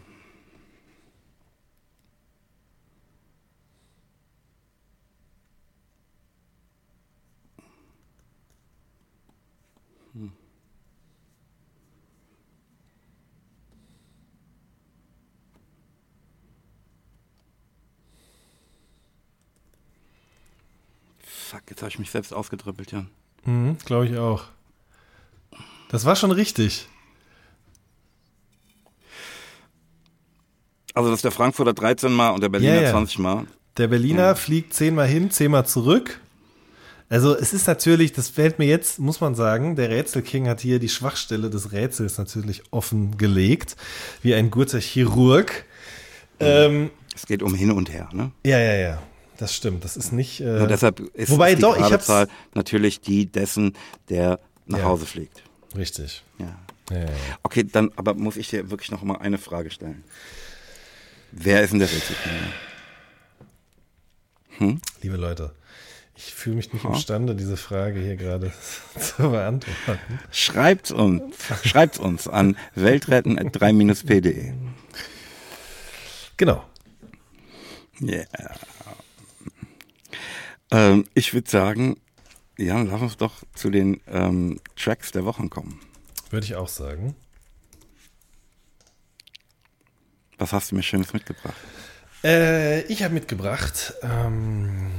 Fuck, 21.49 21.63
jetzt 21.71 21.81
habe 21.81 21.89
ich 21.89 21.97
mich 21.97 22.11
selbst 22.11 22.31
ausgedribbelt, 22.31 22.91
Jan. 22.91 23.09
Mhm, 23.43 23.77
Glaube 23.84 24.05
ich 24.07 24.15
auch. 24.17 24.43
Das 25.89 26.05
war 26.05 26.15
schon 26.15 26.30
richtig. 26.30 26.88
Also 30.93 31.09
das 31.09 31.17
ist 31.19 31.23
der 31.23 31.31
Frankfurter 31.31 31.73
13 31.73 32.11
Mal 32.13 32.30
und 32.30 32.41
der 32.41 32.49
Berliner 32.49 32.76
Ja, 32.76 32.81
ja. 32.81 32.91
20 32.91 33.17
Mal. 33.17 33.47
Der 33.77 33.88
Berliner 33.88 34.35
fliegt 34.35 34.76
zehnmal 34.76 35.07
hin, 35.07 35.31
zehnmal 35.31 35.65
zurück. 35.65 36.19
Also 37.07 37.35
es 37.35 37.53
ist 37.53 37.65
natürlich, 37.65 38.11
das 38.13 38.30
fällt 38.30 38.59
mir 38.59 38.67
jetzt, 38.67 38.99
muss 38.99 39.19
man 39.19 39.34
sagen, 39.34 39.76
der 39.76 39.89
Rätselking 39.89 40.47
hat 40.47 40.61
hier 40.61 40.77
die 40.77 40.89
Schwachstelle 40.89 41.49
des 41.49 41.71
Rätsels 41.71 42.19
natürlich 42.19 42.61
offengelegt, 42.69 43.76
wie 44.21 44.35
ein 44.35 44.51
guter 44.51 44.80
Chirurg. 44.80 45.65
Ähm, 46.39 46.91
Es 47.15 47.26
geht 47.26 47.41
um 47.41 47.55
hin 47.55 47.71
und 47.71 47.91
her, 47.91 48.09
ne? 48.13 48.31
ja, 48.45 48.59
ja, 48.59 48.76
ja, 48.76 49.01
das 49.40 49.56
stimmt. 49.56 49.84
Das 49.84 49.98
ist 49.98 50.11
nicht. 50.11 50.41
Äh, 50.41 50.60
Nur 50.60 50.68
deshalb 50.68 50.99
ist, 51.16 51.32
wobei 51.32 51.56
die 51.56 51.61
doch, 51.61 51.99
Zahl 51.99 52.28
natürlich 52.53 53.02
die 53.02 53.26
dessen, 53.26 53.76
der 54.10 54.40
nach 54.68 54.80
Ja. 54.80 54.86
Hause 54.86 55.06
fliegt. 55.06 55.41
richtig. 55.76 56.24
Ja. 56.38 56.57
Ja, 56.91 56.98
ja, 56.98 57.03
ja. 57.06 57.10
Okay, 57.44 57.64
dann 57.64 57.91
aber 57.95 58.14
muss 58.16 58.36
ich 58.38 58.49
dir 58.49 58.70
wirklich 58.72 58.90
noch 58.91 59.03
mal 59.03 59.18
eine 59.18 59.38
Frage 59.38 59.70
stellen. 59.72 60.03
Wer 61.32 61.61
ist 61.61 61.72
denn 61.72 61.80
der 61.80 61.90
Rätselkinder? 61.91 62.48
Liebe 65.02 65.16
Leute, 65.16 65.53
ich 66.18 66.34
fühle 66.34 66.57
mich 66.57 66.74
nicht 66.74 66.84
imstande, 66.84 67.34
diese 67.36 67.56
Frage 67.56 67.99
hier 68.02 68.16
gerade 68.18 68.52
zu 68.99 69.30
beantworten. 69.30 70.20
Schreibt 70.32 70.91
uns, 70.91 71.36
schreibt 71.64 71.98
uns 71.99 72.28
an 72.28 72.57
weltretten.3-p.de. 72.76 74.53
Genau. 76.38 76.64
Yeah. 78.02 78.26
Ähm, 80.71 81.05
ich 81.13 81.33
würde 81.33 81.49
sagen, 81.49 81.99
ja, 82.57 82.81
lass 82.81 83.01
uns 83.01 83.17
doch 83.17 83.43
zu 83.55 83.69
den 83.69 84.01
ähm, 84.07 84.59
Tracks 84.75 85.11
der 85.11 85.25
Wochen 85.25 85.49
kommen. 85.49 85.79
Würde 86.29 86.45
ich 86.45 86.55
auch 86.55 86.67
sagen. 86.67 87.15
Was 90.37 90.53
hast 90.53 90.71
du 90.71 90.75
mir 90.75 90.83
Schönes 90.83 91.13
mitgebracht? 91.13 91.55
Äh, 92.23 92.81
ich 92.83 93.03
habe 93.03 93.13
mitgebracht 93.13 93.93
ähm, 94.01 94.91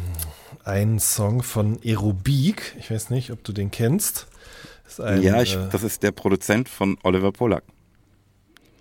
einen 0.64 0.98
Song 0.98 1.42
von 1.42 1.78
Aerobik. 1.84 2.74
Ich 2.78 2.90
weiß 2.90 3.10
nicht, 3.10 3.30
ob 3.30 3.44
du 3.44 3.52
den 3.52 3.70
kennst. 3.70 4.26
Das 4.84 5.00
ein, 5.00 5.22
ja, 5.22 5.40
ich, 5.42 5.54
äh, 5.54 5.68
das 5.70 5.82
ist 5.82 6.02
der 6.02 6.12
Produzent 6.12 6.68
von 6.68 6.98
Oliver 7.02 7.32
Polak. 7.32 7.64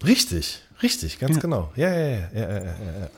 Richtig, 0.05 0.61
richtig, 0.81 1.19
ganz 1.19 1.35
ja. 1.35 1.41
genau. 1.41 1.71
Ja, 1.75 1.89
ja, 1.93 2.07
ja, 2.07 2.29
ja, 2.33 2.49
ja, 2.49 2.63
ja. 2.63 3.09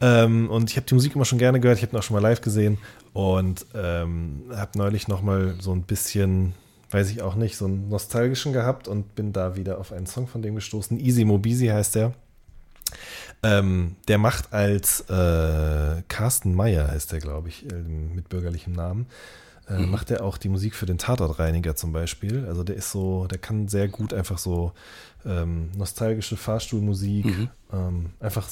Ähm, 0.00 0.48
und 0.48 0.70
ich 0.70 0.76
habe 0.76 0.86
die 0.86 0.94
Musik 0.94 1.14
immer 1.14 1.24
schon 1.24 1.38
gerne 1.38 1.60
gehört. 1.60 1.78
Ich 1.78 1.84
habe 1.84 1.94
ihn 1.94 1.98
auch 1.98 2.02
schon 2.02 2.14
mal 2.14 2.22
live 2.22 2.40
gesehen 2.40 2.78
und 3.12 3.66
ähm, 3.74 4.44
habe 4.54 4.78
neulich 4.78 5.08
noch 5.08 5.22
mal 5.22 5.54
so 5.60 5.72
ein 5.72 5.82
bisschen, 5.82 6.54
weiß 6.90 7.10
ich 7.10 7.22
auch 7.22 7.34
nicht, 7.34 7.56
so 7.56 7.66
einen 7.66 7.88
nostalgischen 7.88 8.52
gehabt 8.52 8.88
und 8.88 9.14
bin 9.14 9.32
da 9.32 9.56
wieder 9.56 9.78
auf 9.78 9.92
einen 9.92 10.06
Song 10.06 10.26
von 10.26 10.42
dem 10.42 10.54
gestoßen. 10.54 10.98
Easy 10.98 11.24
Mobisi 11.24 11.66
heißt 11.66 11.94
der. 11.96 12.14
Ähm, 13.42 13.96
der 14.08 14.18
macht 14.18 14.52
als 14.52 15.00
äh, 15.08 16.02
Carsten 16.08 16.54
Meyer, 16.54 16.88
heißt 16.88 17.12
der, 17.12 17.20
glaube 17.20 17.48
ich, 17.48 17.70
äh, 17.70 17.74
mit 17.74 18.28
bürgerlichem 18.28 18.72
Namen, 18.74 19.06
äh, 19.68 19.78
mhm. 19.78 19.90
macht 19.90 20.10
er 20.10 20.24
auch 20.24 20.36
die 20.36 20.48
Musik 20.48 20.74
für 20.74 20.86
den 20.86 20.98
Tatortreiniger 20.98 21.74
zum 21.76 21.92
Beispiel. 21.92 22.46
Also 22.46 22.64
der 22.64 22.76
ist 22.76 22.90
so, 22.90 23.26
der 23.26 23.38
kann 23.38 23.68
sehr 23.68 23.88
gut 23.88 24.12
einfach 24.12 24.38
so 24.38 24.72
ähm, 25.24 25.70
nostalgische 25.76 26.36
Fahrstuhlmusik, 26.36 27.26
mhm. 27.26 27.48
ähm, 27.72 28.10
einfach 28.20 28.48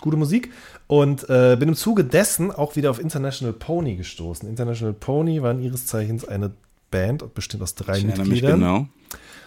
gute 0.00 0.16
Musik. 0.16 0.52
Und 0.86 1.28
äh, 1.28 1.56
bin 1.58 1.68
im 1.68 1.76
Zuge 1.76 2.04
dessen 2.04 2.50
auch 2.50 2.76
wieder 2.76 2.90
auf 2.90 3.00
International 3.00 3.52
Pony 3.52 3.96
gestoßen. 3.96 4.48
International 4.48 4.94
Pony 4.94 5.42
waren 5.42 5.62
ihres 5.62 5.86
Zeichens 5.86 6.24
eine 6.24 6.52
Band, 6.90 7.34
bestimmt 7.34 7.62
aus 7.62 7.74
drei 7.74 7.98
ich 7.98 8.04
Mitgliedern. 8.04 8.60
Genau. 8.60 8.88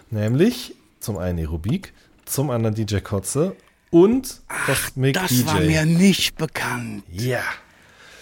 Nämlich 0.10 0.76
zum 1.00 1.18
einen 1.18 1.40
Aerobik, 1.40 1.94
zum 2.26 2.50
anderen 2.50 2.76
DJ 2.76 2.98
Kotze 3.00 3.56
und 3.90 4.42
Cosmic 4.66 5.16
das 5.16 5.30
DJ. 5.30 5.46
war 5.46 5.60
mir 5.60 5.86
nicht 5.86 6.38
bekannt. 6.38 7.04
Ja. 7.12 7.42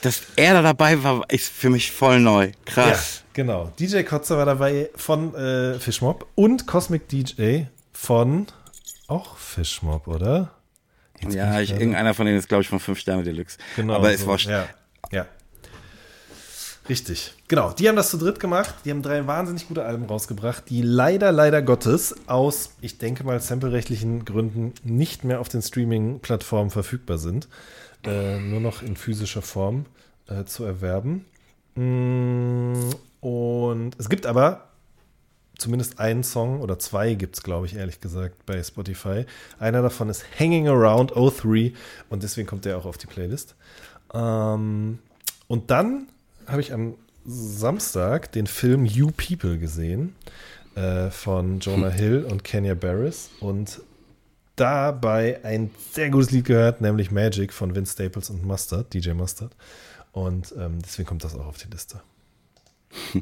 Dass 0.01 0.21
er 0.35 0.55
da 0.55 0.61
dabei 0.63 1.03
war, 1.03 1.23
ist 1.29 1.49
für 1.49 1.69
mich 1.69 1.91
voll 1.91 2.19
neu. 2.19 2.51
Krass. 2.65 3.17
Ja, 3.17 3.29
genau. 3.33 3.71
DJ 3.79 4.01
Kotze 4.01 4.35
war 4.35 4.45
dabei 4.45 4.89
von 4.95 5.35
äh, 5.35 5.79
Fishmob 5.79 6.27
und 6.35 6.65
Cosmic 6.65 7.07
DJ 7.07 7.63
von 7.93 8.47
auch 9.07 9.37
Fishmob, 9.37 10.07
oder? 10.07 10.51
Jetzt 11.22 11.35
ja, 11.35 11.60
ich, 11.60 11.72
irgendeiner 11.72 12.14
von 12.14 12.26
denen 12.26 12.38
ist, 12.38 12.48
glaube 12.48 12.64
ich, 12.64 12.69
von 12.69 12.80
5 12.80 12.98
Sterne 12.99 13.23
Deluxe. 13.23 13.57
Genau. 13.76 13.93
Aber 13.93 14.15
so. 14.18 14.34
ist 14.34 14.45
Ja. 14.45 14.68
ja. 15.11 15.26
Richtig. 16.89 17.34
Genau. 17.48 17.72
Die 17.72 17.88
haben 17.88 17.95
das 17.95 18.10
zu 18.10 18.18
dritt 18.18 18.39
gemacht. 18.39 18.73
Die 18.85 18.91
haben 18.91 19.02
drei 19.02 19.27
wahnsinnig 19.27 19.68
gute 19.68 19.85
Alben 19.85 20.06
rausgebracht, 20.06 20.69
die 20.69 20.81
leider, 20.81 21.31
leider 21.31 21.61
Gottes 21.61 22.15
aus, 22.27 22.72
ich 22.81 22.98
denke 22.98 23.23
mal, 23.23 23.39
samplerechtlichen 23.39 24.26
Gründen 24.26 24.73
nicht 24.84 25.23
mehr 25.23 25.39
auf 25.39 25.48
den 25.48 25.61
Streaming-Plattformen 25.61 26.72
verfügbar 26.72 27.18
sind. 27.18 27.48
Äh, 28.03 28.39
nur 28.39 28.60
noch 28.60 28.81
in 28.81 28.95
physischer 28.95 29.43
Form 29.43 29.85
äh, 30.27 30.43
zu 30.45 30.64
erwerben. 30.64 31.26
Mm, 31.76 32.89
und 33.22 33.95
es 33.99 34.10
gibt 34.10 34.26
aber 34.26 34.70
zumindest 35.61 35.99
einen 35.99 36.23
Song 36.23 36.59
oder 36.59 36.79
zwei 36.79 37.13
gibt 37.13 37.38
es, 37.38 37.43
glaube 37.43 37.67
ich, 37.67 37.75
ehrlich 37.75 38.01
gesagt, 38.01 38.45
bei 38.45 38.61
Spotify. 38.61 39.25
Einer 39.59 39.81
davon 39.81 40.09
ist 40.09 40.25
Hanging 40.38 40.67
Around 40.67 41.11
03 41.11 41.73
und 42.09 42.23
deswegen 42.23 42.47
kommt 42.47 42.65
der 42.65 42.77
auch 42.77 42.85
auf 42.85 42.97
die 42.97 43.07
Playlist. 43.07 43.55
Ähm, 44.13 44.99
und 45.47 45.71
dann 45.71 46.07
habe 46.47 46.61
ich 46.61 46.73
am 46.73 46.95
Samstag 47.25 48.31
den 48.31 48.47
Film 48.47 48.85
You 48.85 49.11
People 49.11 49.59
gesehen 49.59 50.15
äh, 50.75 51.11
von 51.11 51.59
Jonah 51.59 51.89
Hill 51.89 52.25
und 52.29 52.43
Kenya 52.43 52.73
Barris 52.73 53.29
und 53.39 53.81
dabei 54.55 55.39
ein 55.43 55.69
sehr 55.91 56.09
gutes 56.09 56.31
Lied 56.31 56.45
gehört, 56.45 56.81
nämlich 56.81 57.11
Magic 57.11 57.53
von 57.53 57.75
Vince 57.75 57.93
Staples 57.93 58.31
und 58.31 58.43
Mustard, 58.43 58.93
DJ 58.93 59.11
Mustard. 59.11 59.55
Und 60.11 60.53
ähm, 60.57 60.79
deswegen 60.81 61.07
kommt 61.07 61.23
das 61.23 61.35
auch 61.35 61.45
auf 61.45 61.57
die 61.57 61.69
Liste. 61.69 62.01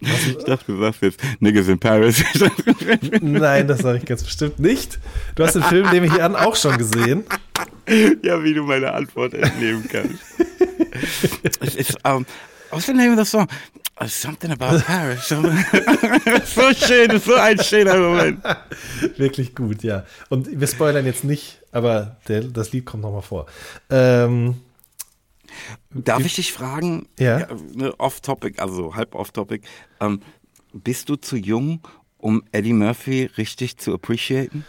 ich 0.00 0.44
dachte, 0.44 0.72
du 0.72 0.80
sagst 0.80 1.02
jetzt 1.02 1.20
Niggas 1.40 1.68
in 1.68 1.78
Paris. 1.78 2.24
Nein, 3.20 3.68
das 3.68 3.80
sage 3.80 3.98
ich 3.98 4.04
ganz 4.04 4.22
bestimmt 4.24 4.58
nicht. 4.58 4.98
Du 5.34 5.44
hast 5.44 5.54
den 5.54 5.62
Film, 5.62 5.90
nehme 5.90 6.06
ich 6.06 6.22
an, 6.22 6.36
auch 6.36 6.56
schon 6.56 6.78
gesehen. 6.78 7.24
Ja, 8.22 8.42
wie 8.42 8.54
du 8.54 8.62
meine 8.62 8.92
Antwort 8.92 9.34
entnehmen 9.34 9.84
kannst. 9.90 10.20
es 11.60 11.74
ist, 11.74 11.96
um, 12.06 12.24
what's 12.70 12.86
the 12.86 12.92
name 12.92 13.12
of 13.12 13.18
the 13.18 13.24
song? 13.24 13.48
Uh, 14.02 14.06
something 14.06 14.50
about 14.50 14.80
Paris. 14.86 15.28
so 15.28 16.72
schön, 16.72 17.20
so 17.20 17.34
ein 17.34 17.58
schöner 17.58 17.98
Moment. 17.98 18.42
Wirklich 19.18 19.54
gut, 19.54 19.82
ja. 19.82 20.04
Und 20.30 20.58
wir 20.58 20.66
spoilern 20.66 21.04
jetzt 21.04 21.24
nicht, 21.24 21.58
aber 21.70 22.16
der, 22.26 22.44
das 22.44 22.72
Lied 22.72 22.86
kommt 22.86 23.02
nochmal 23.02 23.22
vor. 23.22 23.46
Ähm, 23.90 24.56
Darf 25.90 26.24
ich 26.24 26.34
dich 26.34 26.52
fragen, 26.52 27.08
ja. 27.18 27.40
ja 27.40 27.48
ne, 27.74 27.94
off-topic, 27.98 28.60
also 28.60 28.94
halb 28.94 29.14
off-topic, 29.14 29.66
ähm, 30.00 30.20
bist 30.72 31.08
du 31.08 31.16
zu 31.16 31.36
jung, 31.36 31.80
um 32.18 32.42
Eddie 32.52 32.72
Murphy 32.72 33.30
richtig 33.36 33.78
zu 33.78 33.92
appreciaten? 33.94 34.64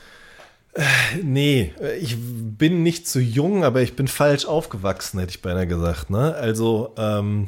Äh, 0.73 0.83
nee, 1.21 1.73
ich 1.99 2.17
bin 2.19 2.81
nicht 2.81 3.07
zu 3.07 3.19
jung, 3.19 3.63
aber 3.63 3.81
ich 3.81 3.95
bin 3.95 4.07
falsch 4.07 4.45
aufgewachsen, 4.45 5.19
hätte 5.19 5.31
ich 5.31 5.41
beinahe 5.41 5.67
gesagt. 5.67 6.09
Ne? 6.09 6.33
Also, 6.33 6.93
ähm, 6.97 7.47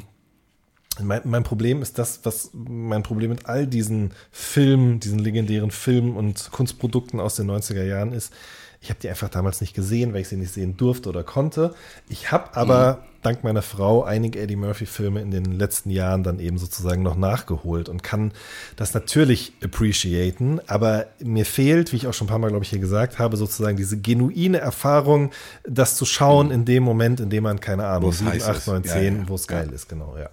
mein, 1.02 1.22
mein, 1.24 1.42
Problem 1.42 1.82
ist 1.82 1.98
das, 1.98 2.20
was 2.24 2.50
mein 2.52 3.02
Problem 3.02 3.30
mit 3.30 3.46
all 3.46 3.66
diesen 3.66 4.12
Filmen, 4.30 5.00
diesen 5.00 5.18
legendären 5.18 5.70
Filmen 5.70 6.16
und 6.16 6.50
Kunstprodukten 6.52 7.18
aus 7.18 7.34
den 7.36 7.50
90er 7.50 7.82
Jahren 7.82 8.12
ist, 8.12 8.32
ich 8.80 8.90
habe 8.90 9.00
die 9.00 9.08
einfach 9.08 9.30
damals 9.30 9.62
nicht 9.62 9.74
gesehen, 9.74 10.12
weil 10.12 10.20
ich 10.20 10.28
sie 10.28 10.36
nicht 10.36 10.52
sehen 10.52 10.76
durfte 10.76 11.08
oder 11.08 11.24
konnte. 11.24 11.74
Ich 12.08 12.30
habe 12.30 12.54
aber 12.54 12.96
mhm. 12.96 13.13
Dank 13.24 13.44
meiner 13.44 13.62
Frau 13.62 14.04
einige 14.04 14.40
Eddie 14.40 14.56
Murphy-Filme 14.56 15.20
in 15.20 15.30
den 15.30 15.44
letzten 15.52 15.90
Jahren 15.90 16.22
dann 16.22 16.38
eben 16.38 16.58
sozusagen 16.58 17.02
noch 17.02 17.16
nachgeholt 17.16 17.88
und 17.88 18.02
kann 18.02 18.32
das 18.76 18.94
natürlich 18.94 19.52
appreciaten. 19.62 20.60
Aber 20.66 21.06
mir 21.18 21.46
fehlt, 21.46 21.92
wie 21.92 21.96
ich 21.96 22.06
auch 22.06 22.14
schon 22.14 22.26
ein 22.26 22.30
paar 22.30 22.38
Mal, 22.38 22.50
glaube 22.50 22.64
ich, 22.64 22.70
hier 22.70 22.78
gesagt 22.78 23.18
habe, 23.18 23.36
sozusagen 23.36 23.76
diese 23.76 23.98
genuine 23.98 24.58
Erfahrung, 24.58 25.30
das 25.64 25.96
zu 25.96 26.04
schauen 26.04 26.50
in 26.50 26.64
dem 26.64 26.82
Moment, 26.82 27.20
in 27.20 27.30
dem 27.30 27.44
man, 27.44 27.60
keine 27.60 27.86
Ahnung, 27.86 28.12
7, 28.12 28.42
8, 28.42 28.66
9, 28.66 28.84
10, 28.84 29.14
ja, 29.14 29.20
ja. 29.20 29.28
wo 29.28 29.34
es 29.34 29.46
geil 29.46 29.70
ist. 29.72 29.88
Genau, 29.88 30.16
ja. 30.18 30.30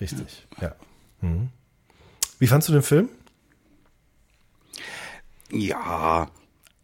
Richtig, 0.00 0.46
ja. 0.60 0.74
Mhm. 1.20 1.48
Wie 2.38 2.46
fandst 2.46 2.68
du 2.68 2.72
den 2.72 2.82
Film? 2.82 3.08
Ja, 5.50 6.28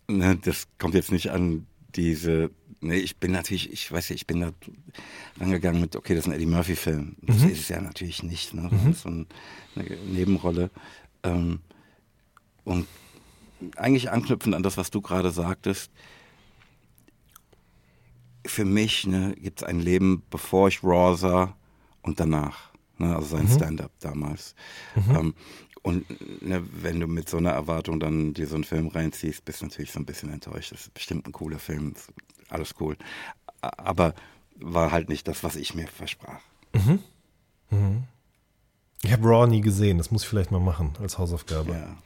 ne, 0.08 0.38
das 0.42 0.66
kommt 0.78 0.94
jetzt 0.94 1.12
nicht 1.12 1.30
an 1.30 1.66
diese, 1.94 2.50
ne, 2.84 2.96
ich 2.96 3.16
bin 3.16 3.32
natürlich, 3.32 3.72
ich 3.72 3.90
weiß 3.90 4.10
ja, 4.10 4.14
ich 4.14 4.26
bin 4.26 4.40
da 4.40 4.52
rangegangen 5.40 5.80
mit, 5.80 5.96
okay, 5.96 6.14
das 6.14 6.24
ist 6.24 6.30
ein 6.30 6.36
Eddie 6.36 6.46
Murphy-Film. 6.46 7.16
Das 7.22 7.38
mhm. 7.38 7.48
ist 7.48 7.60
es 7.60 7.68
ja 7.68 7.80
natürlich 7.80 8.22
nicht, 8.22 8.54
ne? 8.54 8.68
Das 8.70 8.82
mhm. 8.82 8.90
ist 8.90 9.02
so 9.02 9.08
ein, 9.08 9.26
eine 9.74 9.96
Nebenrolle. 10.06 10.70
Ähm, 11.22 11.60
und 12.64 12.86
eigentlich 13.76 14.10
anknüpfend 14.10 14.54
an 14.54 14.62
das, 14.62 14.76
was 14.76 14.90
du 14.90 15.00
gerade 15.00 15.30
sagtest, 15.30 15.90
für 18.46 18.64
mich 18.64 19.06
ne, 19.06 19.34
gibt 19.38 19.62
es 19.62 19.66
ein 19.66 19.80
Leben, 19.80 20.22
bevor 20.30 20.68
ich 20.68 20.82
Raw 20.82 21.16
sah 21.16 21.56
und 22.02 22.20
danach. 22.20 22.72
Ne, 22.98 23.14
also 23.14 23.36
sein 23.36 23.46
mhm. 23.46 23.56
Stand-up 23.56 23.92
damals. 24.00 24.54
Mhm. 24.94 25.16
Ähm, 25.16 25.34
und 25.82 26.42
ne, 26.42 26.64
wenn 26.70 27.00
du 27.00 27.06
mit 27.06 27.28
so 27.28 27.36
einer 27.36 27.50
Erwartung 27.50 28.00
dann 28.00 28.32
dir 28.32 28.46
so 28.46 28.54
einen 28.54 28.64
Film 28.64 28.88
reinziehst, 28.88 29.44
bist 29.44 29.60
du 29.60 29.66
natürlich 29.66 29.92
so 29.92 29.98
ein 29.98 30.06
bisschen 30.06 30.32
enttäuscht. 30.32 30.72
Das 30.72 30.82
ist 30.82 30.94
bestimmt 30.94 31.26
ein 31.26 31.32
cooler 31.32 31.58
Film, 31.58 31.94
alles 32.54 32.74
cool. 32.80 32.96
Aber 33.60 34.14
war 34.56 34.92
halt 34.92 35.08
nicht 35.08 35.26
das, 35.28 35.42
was 35.42 35.56
ich 35.56 35.74
mir 35.74 35.86
versprach. 35.86 36.40
Mhm. 36.72 37.00
Mhm. 37.70 38.04
Ich 39.02 39.12
habe 39.12 39.28
Raw 39.28 39.46
nie 39.46 39.60
gesehen, 39.60 39.98
das 39.98 40.10
muss 40.10 40.22
ich 40.22 40.28
vielleicht 40.28 40.50
mal 40.50 40.60
machen 40.60 40.92
als 41.00 41.18
Hausaufgabe. 41.18 41.72
Ja, 41.72 41.96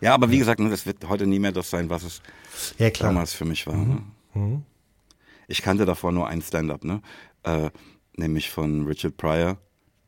ja 0.00 0.14
aber 0.14 0.30
wie 0.30 0.38
gesagt, 0.38 0.60
ne, 0.60 0.70
das 0.70 0.86
wird 0.86 1.06
heute 1.08 1.26
nie 1.26 1.38
mehr 1.38 1.52
das 1.52 1.68
sein, 1.70 1.90
was 1.90 2.02
es 2.02 2.22
ja, 2.78 2.90
damals 2.90 3.34
für 3.34 3.44
mich 3.44 3.66
war. 3.66 3.74
Mhm. 3.74 3.88
Ne? 3.88 4.02
Mhm. 4.34 4.62
Ich 5.48 5.62
kannte 5.62 5.84
davor 5.84 6.12
nur 6.12 6.28
ein 6.28 6.42
Stand-up, 6.42 6.84
ne? 6.84 7.02
Äh, 7.42 7.70
nämlich 8.16 8.50
von 8.50 8.86
Richard 8.86 9.16
Pryor, 9.16 9.58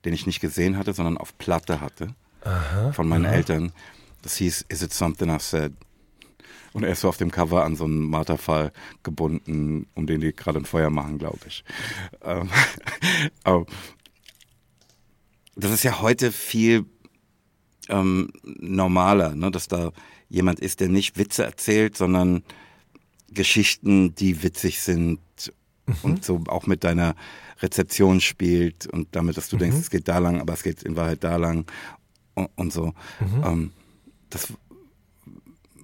den 0.04 0.14
ich 0.14 0.26
nicht 0.26 0.40
gesehen 0.40 0.76
hatte, 0.76 0.92
sondern 0.92 1.18
auf 1.18 1.36
Platte 1.36 1.80
hatte 1.80 2.14
aha, 2.44 2.92
von 2.92 3.08
meinen. 3.08 3.24
Eltern. 3.24 3.72
Das 4.22 4.36
hieß 4.36 4.66
Is 4.68 4.82
It 4.82 4.92
Something 4.92 5.30
I 5.30 5.38
Said? 5.40 5.72
Und 6.72 6.84
er 6.84 6.92
ist 6.92 7.00
so 7.00 7.08
auf 7.08 7.16
dem 7.16 7.30
Cover 7.30 7.64
an 7.64 7.76
so 7.76 7.84
einen 7.84 8.08
Marterfall 8.08 8.72
gebunden, 9.02 9.86
um 9.94 10.06
den 10.06 10.20
die 10.20 10.32
gerade 10.32 10.58
ein 10.58 10.64
Feuer 10.64 10.90
machen, 10.90 11.18
glaube 11.18 11.40
ich. 11.46 11.64
Ähm, 13.44 13.66
das 15.54 15.70
ist 15.70 15.82
ja 15.82 16.00
heute 16.00 16.32
viel 16.32 16.86
ähm, 17.88 18.30
normaler, 18.42 19.34
ne? 19.34 19.50
dass 19.50 19.68
da 19.68 19.92
jemand 20.28 20.60
ist, 20.60 20.80
der 20.80 20.88
nicht 20.88 21.18
Witze 21.18 21.44
erzählt, 21.44 21.96
sondern 21.96 22.42
Geschichten, 23.30 24.14
die 24.14 24.42
witzig 24.42 24.80
sind 24.80 25.20
mhm. 25.86 25.94
und 26.02 26.24
so 26.24 26.42
auch 26.46 26.66
mit 26.66 26.84
deiner 26.84 27.14
Rezeption 27.60 28.20
spielt 28.20 28.86
und 28.86 29.08
damit, 29.12 29.36
dass 29.36 29.48
du 29.48 29.56
mhm. 29.56 29.60
denkst, 29.60 29.78
es 29.78 29.90
geht 29.90 30.08
da 30.08 30.18
lang, 30.18 30.40
aber 30.40 30.54
es 30.54 30.62
geht 30.62 30.82
in 30.82 30.96
Wahrheit 30.96 31.22
da 31.22 31.36
lang 31.36 31.66
und, 32.34 32.48
und 32.56 32.72
so. 32.72 32.94
Mhm. 33.20 33.44
Ähm, 33.44 33.72
das 34.30 34.52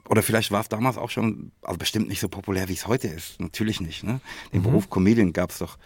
oder 0.09 0.23
vielleicht 0.23 0.51
war 0.51 0.61
es 0.61 0.69
damals 0.69 0.97
auch 0.97 1.11
schon, 1.11 1.53
also 1.63 1.79
bestimmt 1.79 2.09
nicht 2.09 2.21
so 2.21 2.29
populär, 2.29 2.69
wie 2.69 2.75
es 2.75 2.87
heute 2.87 3.09
ist. 3.09 3.41
Natürlich 3.41 3.81
nicht. 3.81 4.05
Ne? 4.05 4.21
Den 4.53 4.61
mhm. 4.61 4.65
Beruf 4.65 4.91
Comedian 4.91 5.33
gab 5.33 5.51
es 5.51 5.59
doch 5.59 5.79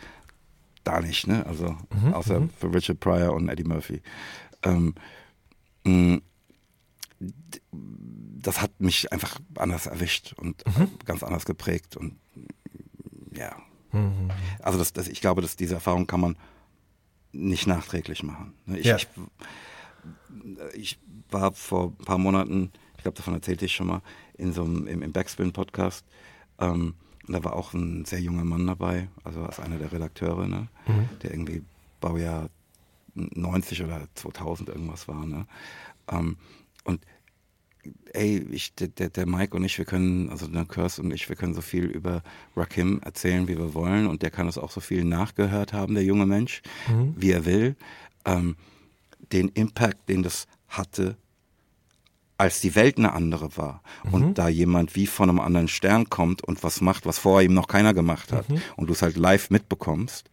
da 0.85 1.01
nicht, 1.01 1.27
ne? 1.27 1.47
Also 1.47 1.77
mhm. 1.90 2.15
außer 2.15 2.40
mhm. 2.40 2.51
für 2.51 2.73
Richard 2.73 3.01
Pryor 3.01 3.35
und 3.35 3.49
Eddie 3.49 3.65
Murphy. 3.65 4.03
Ähm, 4.62 4.94
mh, 5.85 6.20
das 7.20 8.61
hat 8.61 8.81
mich 8.81 9.12
einfach 9.12 9.39
anders 9.57 9.86
erwischt 9.86 10.35
und 10.36 10.65
mhm. 10.66 10.90
ganz 11.05 11.23
anders 11.23 11.44
geprägt 11.44 11.97
und 11.97 12.19
ja. 13.32 13.57
Mhm. 13.93 14.31
Also 14.61 14.78
das, 14.78 14.93
das, 14.93 15.09
ich 15.09 15.20
glaube, 15.20 15.43
dass 15.43 15.57
diese 15.57 15.74
Erfahrung 15.74 16.07
kann 16.07 16.20
man 16.20 16.36
nicht 17.32 17.66
nachträglich 17.66 18.23
machen. 18.23 18.55
Ne? 18.66 18.78
Ich, 18.78 18.86
ja. 18.86 18.97
ich, 18.97 19.09
ich 20.74 20.99
war 21.31 21.53
vor 21.53 21.93
ein 21.99 22.05
paar 22.05 22.19
Monaten, 22.19 22.73
ich 23.03 23.05
glaube, 23.05 23.16
davon 23.16 23.35
erzählte 23.35 23.65
ich 23.65 23.74
schon 23.74 23.89
mal, 23.89 24.01
in 24.35 24.53
so 24.53 24.62
einem, 24.62 24.87
im, 24.87 25.03
im 25.03 25.11
Backspin-Podcast. 25.11 26.07
Ähm, 26.61 26.95
da 27.27 27.43
war 27.43 27.57
auch 27.57 27.74
ein 27.74 28.05
sehr 28.05 28.20
junger 28.20 28.45
Mann 28.45 28.65
dabei, 28.65 29.09
also 29.24 29.43
als 29.43 29.59
einer 29.59 29.77
der 29.77 29.91
Redakteure, 29.91 30.47
ne? 30.47 30.69
Mhm. 30.87 31.09
der 31.20 31.33
irgendwie 31.33 31.65
Baujahr 32.01 32.49
90 33.15 33.83
oder 33.83 34.07
2000 34.15 34.69
irgendwas 34.69 35.09
war. 35.09 35.27
Ne? 35.27 35.47
Ähm, 36.12 36.37
und 36.85 37.05
ey, 38.12 38.47
ich, 38.53 38.73
der, 38.77 39.11
der 39.11 39.27
Mike 39.27 39.57
und 39.57 39.65
ich, 39.65 39.77
wir 39.79 39.85
können, 39.85 40.31
also 40.31 40.47
der 40.47 40.65
Kurs 40.65 41.01
und 41.01 41.12
ich, 41.12 41.29
wir 41.29 41.35
können 41.35 41.55
so 41.55 41.61
viel 41.61 41.87
über 41.87 42.23
Rakim 42.55 43.01
erzählen, 43.01 43.49
wie 43.49 43.59
wir 43.59 43.74
wollen. 43.74 44.07
Und 44.07 44.23
der 44.23 44.31
kann 44.31 44.47
es 44.47 44.59
auch 44.59 44.70
so 44.70 44.79
viel 44.81 45.03
nachgehört 45.03 45.73
haben, 45.73 45.95
der 45.95 46.05
junge 46.05 46.27
Mensch, 46.27 46.62
mhm. 46.89 47.16
wie 47.16 47.33
er 47.33 47.47
will. 47.47 47.74
Ähm, 48.24 48.55
den 49.33 49.49
Impact, 49.49 50.09
den 50.09 50.23
das 50.23 50.47
hatte, 50.69 51.16
als 52.43 52.60
die 52.60 52.74
Welt 52.74 52.98
eine 52.98 53.12
andere 53.12 53.56
war. 53.56 53.82
Mhm. 54.05 54.14
Und 54.14 54.35
da 54.39 54.48
jemand 54.48 54.97
wie 54.97 55.06
von 55.06 55.31
einem 55.31 55.39
anderen 55.39 55.69
Stern 55.69 56.10
kommt 56.10 56.43
und 56.43 56.64
was 56.64 56.81
macht, 56.81 57.06
was 57.06 57.20
vorher 57.20 57.48
ihm 57.48 57.55
noch 57.55 57.69
keiner 57.69 57.94
gemacht 57.94 58.32
hat. 58.32 58.48
Mhm. 58.48 58.60
Und 58.74 58.89
du 58.89 58.93
es 58.94 59.02
halt 59.02 59.16
live 59.16 59.51
mitbekommst 59.51 60.28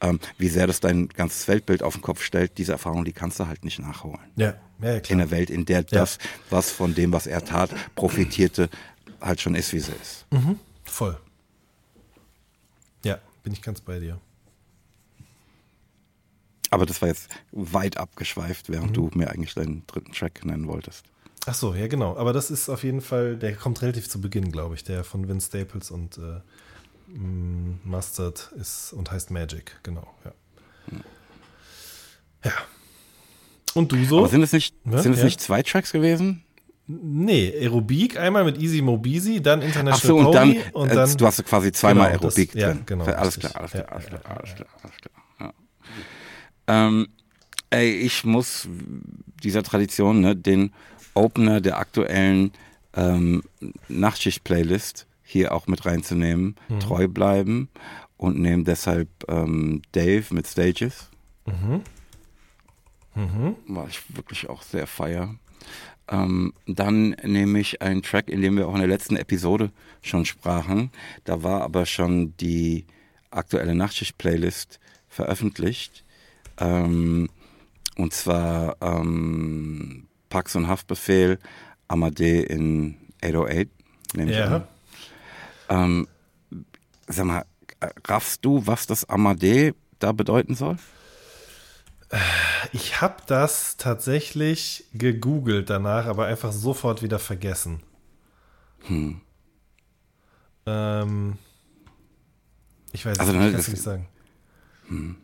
ähm, 0.00 0.20
wie 0.36 0.48
sehr 0.48 0.66
das 0.66 0.80
dein 0.80 1.08
ganzes 1.08 1.48
Weltbild 1.48 1.82
auf 1.82 1.94
den 1.94 2.02
Kopf 2.02 2.22
stellt, 2.22 2.58
diese 2.58 2.72
Erfahrung, 2.72 3.06
die 3.06 3.14
kannst 3.14 3.40
du 3.40 3.46
halt 3.46 3.64
nicht 3.64 3.78
nachholen. 3.78 4.20
Ja, 4.36 4.54
ja 4.82 5.00
klar. 5.00 5.10
In 5.10 5.18
der 5.18 5.30
Welt, 5.30 5.48
in 5.48 5.64
der 5.64 5.82
das, 5.84 6.18
was 6.50 6.70
von 6.70 6.94
dem, 6.94 7.12
was 7.12 7.26
er 7.26 7.42
tat, 7.42 7.70
profitierte, 7.94 8.68
halt 9.20 9.40
schon 9.40 9.54
ist, 9.54 9.72
wie 9.72 9.78
sie 9.78 9.92
ist. 9.92 10.26
Mhm. 10.30 10.58
Voll. 10.84 11.18
Ja, 13.04 13.18
bin 13.42 13.54
ich 13.54 13.62
ganz 13.62 13.80
bei 13.80 13.98
dir. 13.98 14.20
Aber 16.68 16.84
das 16.84 17.00
war 17.00 17.08
jetzt 17.08 17.30
weit 17.52 17.96
abgeschweift, 17.96 18.68
während 18.68 18.90
mhm. 18.90 18.94
du 18.94 19.10
mir 19.14 19.30
eigentlich 19.30 19.54
deinen 19.54 19.86
dritten 19.86 20.12
Track 20.12 20.44
nennen 20.44 20.66
wolltest. 20.66 21.04
Ach 21.46 21.54
so, 21.54 21.74
ja 21.74 21.86
genau. 21.86 22.16
Aber 22.16 22.32
das 22.32 22.50
ist 22.50 22.68
auf 22.68 22.82
jeden 22.82 23.00
Fall, 23.00 23.36
der 23.36 23.54
kommt 23.54 23.80
relativ 23.80 24.08
zu 24.08 24.20
Beginn, 24.20 24.50
glaube 24.50 24.74
ich, 24.74 24.82
der 24.82 25.04
von 25.04 25.28
Vince 25.28 25.46
Staples 25.46 25.92
und 25.92 26.18
äh, 26.18 26.40
Mustard 27.84 28.52
ist 28.60 28.92
und 28.92 29.12
heißt 29.12 29.30
Magic, 29.30 29.78
genau, 29.84 30.06
ja. 30.24 30.32
Ja. 32.44 32.52
Und 33.74 33.92
du 33.92 34.04
so? 34.04 34.18
Aber 34.18 34.28
sind 34.28 34.42
es 34.42 34.52
nicht, 34.52 34.74
sind 34.84 35.12
es 35.12 35.18
ja. 35.18 35.24
nicht 35.24 35.40
zwei 35.40 35.62
Tracks 35.62 35.92
gewesen? 35.92 36.42
Nee, 36.88 37.52
Aerobik 37.60 38.18
einmal 38.18 38.44
mit 38.44 38.58
Easy 38.58 38.80
Mobisi, 38.80 39.42
dann 39.42 39.60
International 39.60 39.92
Ach 39.92 40.02
so, 40.02 40.18
und 40.18 40.32
dann, 40.34 40.56
und 40.72 40.94
dann 40.94 41.10
äh, 41.10 41.16
du 41.16 41.26
hast 41.26 41.44
quasi 41.44 41.72
zweimal 41.72 42.12
genau, 42.12 42.24
Aerobik 42.24 42.52
das, 42.52 42.62
drin. 42.62 42.76
Ja, 42.78 42.82
genau. 42.86 43.04
Alles 43.04 43.38
klar, 43.38 43.56
alles 43.56 43.70
klar, 43.72 43.92
alles 43.92 44.06
klar, 44.06 44.20
alles 44.24 44.54
klar, 44.54 44.68
alles 44.82 44.96
klar. 44.96 45.54
Ähm, 46.68 47.08
ey, 47.70 47.90
ich 47.92 48.24
muss 48.24 48.68
dieser 49.42 49.62
Tradition, 49.62 50.20
ne, 50.20 50.36
den 50.36 50.72
Opener 51.16 51.60
der 51.60 51.78
aktuellen 51.78 52.52
ähm, 52.94 53.42
Nachtschicht-Playlist 53.88 55.06
hier 55.22 55.52
auch 55.52 55.66
mit 55.66 55.84
reinzunehmen, 55.84 56.56
mhm. 56.68 56.80
treu 56.80 57.08
bleiben 57.08 57.68
und 58.16 58.38
nehmen 58.38 58.64
deshalb 58.64 59.08
ähm, 59.28 59.82
Dave 59.92 60.24
mit 60.30 60.46
Stages. 60.46 61.10
Mhm. 61.46 61.82
Mhm. 63.14 63.56
War 63.66 63.88
ich 63.88 64.02
wirklich 64.14 64.48
auch 64.48 64.62
sehr 64.62 64.86
feier. 64.86 65.34
Ähm, 66.08 66.52
dann 66.66 67.10
nehme 67.22 67.58
ich 67.58 67.82
einen 67.82 68.02
Track, 68.02 68.28
in 68.30 68.40
dem 68.40 68.56
wir 68.56 68.68
auch 68.68 68.74
in 68.74 68.80
der 68.80 68.88
letzten 68.88 69.16
Episode 69.16 69.72
schon 70.02 70.24
sprachen. 70.24 70.90
Da 71.24 71.42
war 71.42 71.62
aber 71.62 71.86
schon 71.86 72.36
die 72.36 72.86
aktuelle 73.30 73.74
Nachtschicht-Playlist 73.74 74.78
veröffentlicht. 75.08 76.04
Ähm, 76.58 77.28
und 77.96 78.12
zwar 78.12 78.76
ähm, 78.80 80.05
Pax 80.36 80.54
und 80.54 80.68
Haftbefehl, 80.68 81.38
Amadee 81.88 82.42
in 82.42 82.98
808, 83.24 83.70
nehme 84.16 84.30
ich 84.30 84.36
ja. 84.36 84.56
an. 84.56 84.68
Ähm, 85.70 86.08
sag 87.06 87.24
mal, 87.24 87.46
raffst 88.06 88.44
du, 88.44 88.66
was 88.66 88.86
das 88.86 89.08
Amadee 89.08 89.72
da 89.98 90.12
bedeuten 90.12 90.54
soll? 90.54 90.76
Ich 92.72 93.00
habe 93.00 93.16
das 93.26 93.78
tatsächlich 93.78 94.84
gegoogelt 94.92 95.70
danach, 95.70 96.04
aber 96.04 96.26
einfach 96.26 96.52
sofort 96.52 97.02
wieder 97.02 97.18
vergessen. 97.18 97.82
Hm. 98.88 99.22
Ähm, 100.66 101.38
ich 102.92 103.06
weiß 103.06 103.18
also, 103.20 103.32
nicht, 103.32 103.42
ich 103.42 103.50
kann 103.52 103.60
es 103.60 103.68
nicht 103.68 103.82
sagen. 103.82 104.06
Hm. 104.88 105.16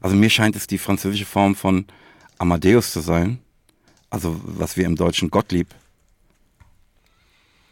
Also 0.00 0.14
mir 0.14 0.30
scheint 0.30 0.54
es 0.54 0.68
die 0.68 0.78
französische 0.78 1.26
Form 1.26 1.56
von 1.56 1.86
Amadeus 2.38 2.92
zu 2.92 3.00
sein. 3.00 3.40
Also 4.10 4.40
was 4.44 4.76
wir 4.76 4.86
im 4.86 4.96
Deutschen 4.96 5.30
Gottlieb 5.30 5.74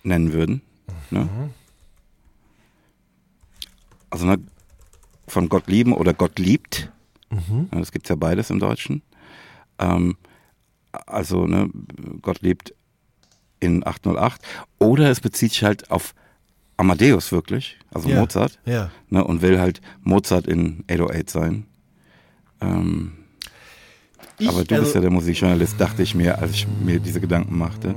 nennen 0.02 0.32
würden. 0.32 0.62
Ne? 1.10 1.20
Mhm. 1.20 1.50
Also 4.10 4.26
ne, 4.26 4.38
von 5.26 5.48
Gott 5.48 5.66
lieben 5.66 5.92
oder 5.92 6.14
Gott 6.14 6.38
liebt. 6.38 6.92
Mhm. 7.30 7.68
Das 7.70 7.92
gibt 7.92 8.06
es 8.06 8.10
ja 8.10 8.16
beides 8.16 8.50
im 8.50 8.58
Deutschen. 8.58 9.02
Ähm, 9.78 10.16
also 10.92 11.46
ne, 11.46 11.70
Gott 12.22 12.40
liebt 12.40 12.74
in 13.60 13.86
808. 13.86 14.40
Oder 14.78 15.10
es 15.10 15.20
bezieht 15.20 15.52
sich 15.52 15.64
halt 15.64 15.90
auf 15.90 16.14
Amadeus 16.76 17.32
wirklich, 17.32 17.78
also 17.92 18.08
ja. 18.08 18.20
Mozart. 18.20 18.58
Ja. 18.64 18.90
Ne, 19.08 19.24
und 19.24 19.42
will 19.42 19.58
halt 19.58 19.80
Mozart 20.02 20.46
in 20.46 20.84
808 20.88 21.30
sein. 21.30 21.66
Ähm, 22.60 23.25
ich, 24.38 24.48
aber 24.48 24.64
du 24.64 24.74
also, 24.74 24.84
bist 24.84 24.94
ja 24.94 25.00
der 25.00 25.10
Musikjournalist, 25.10 25.80
dachte 25.80 26.02
ich 26.02 26.14
mir, 26.14 26.38
als 26.38 26.52
ich 26.52 26.66
mir 26.84 27.00
diese 27.00 27.20
Gedanken 27.20 27.56
machte. 27.56 27.94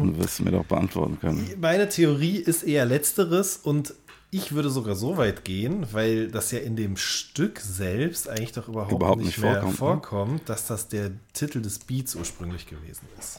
Und 0.00 0.18
wirst 0.18 0.40
mir 0.40 0.50
doch 0.50 0.66
beantworten 0.66 1.18
können. 1.18 1.48
Meine 1.60 1.88
Theorie 1.88 2.36
ist 2.36 2.62
eher 2.62 2.84
letzteres 2.84 3.56
und 3.56 3.94
ich 4.34 4.52
würde 4.52 4.68
sogar 4.68 4.96
so 4.96 5.16
weit 5.16 5.44
gehen, 5.44 5.86
weil 5.92 6.28
das 6.28 6.50
ja 6.50 6.58
in 6.58 6.74
dem 6.74 6.96
Stück 6.96 7.60
selbst 7.60 8.28
eigentlich 8.28 8.52
doch 8.52 8.68
überhaupt, 8.68 8.92
überhaupt 8.92 9.18
nicht, 9.18 9.28
nicht, 9.28 9.38
mehr 9.38 9.62
vorkommt, 9.62 9.72
ne? 9.72 9.78
vorkommt, 9.78 10.48
dass 10.48 10.66
das 10.66 10.88
der 10.88 11.12
Titel 11.32 11.62
des 11.62 11.78
Beats 11.78 12.16
ursprünglich 12.16 12.66
gewesen 12.66 13.06
ist. 13.18 13.38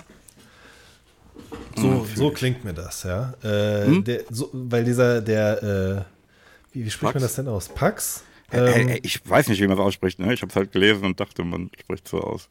So, 1.75 2.07
so 2.15 2.31
klingt 2.31 2.63
mir 2.63 2.73
das, 2.73 3.03
ja. 3.03 3.33
Äh, 3.43 3.85
hm? 3.87 4.03
der, 4.05 4.21
so, 4.29 4.49
weil 4.53 4.85
dieser, 4.85 5.21
der, 5.21 5.63
äh, 5.63 6.73
wie, 6.73 6.85
wie, 6.85 6.89
spricht 6.89 7.13
Pax? 7.13 7.15
man 7.15 7.23
das 7.23 7.35
denn 7.35 7.47
aus? 7.49 7.69
Pax? 7.69 8.23
Ähm, 8.51 8.67
hey, 8.67 8.85
hey, 8.87 8.99
ich 9.03 9.27
weiß 9.27 9.47
nicht, 9.47 9.61
wie 9.61 9.67
man 9.67 9.77
es 9.77 9.83
ausspricht. 9.83 10.19
Ne? 10.19 10.33
Ich 10.33 10.41
habe 10.41 10.49
es 10.49 10.55
halt 10.55 10.71
gelesen 10.71 11.05
und 11.05 11.19
dachte, 11.19 11.43
man 11.43 11.69
spricht 11.79 12.07
so 12.07 12.19
aus. 12.19 12.49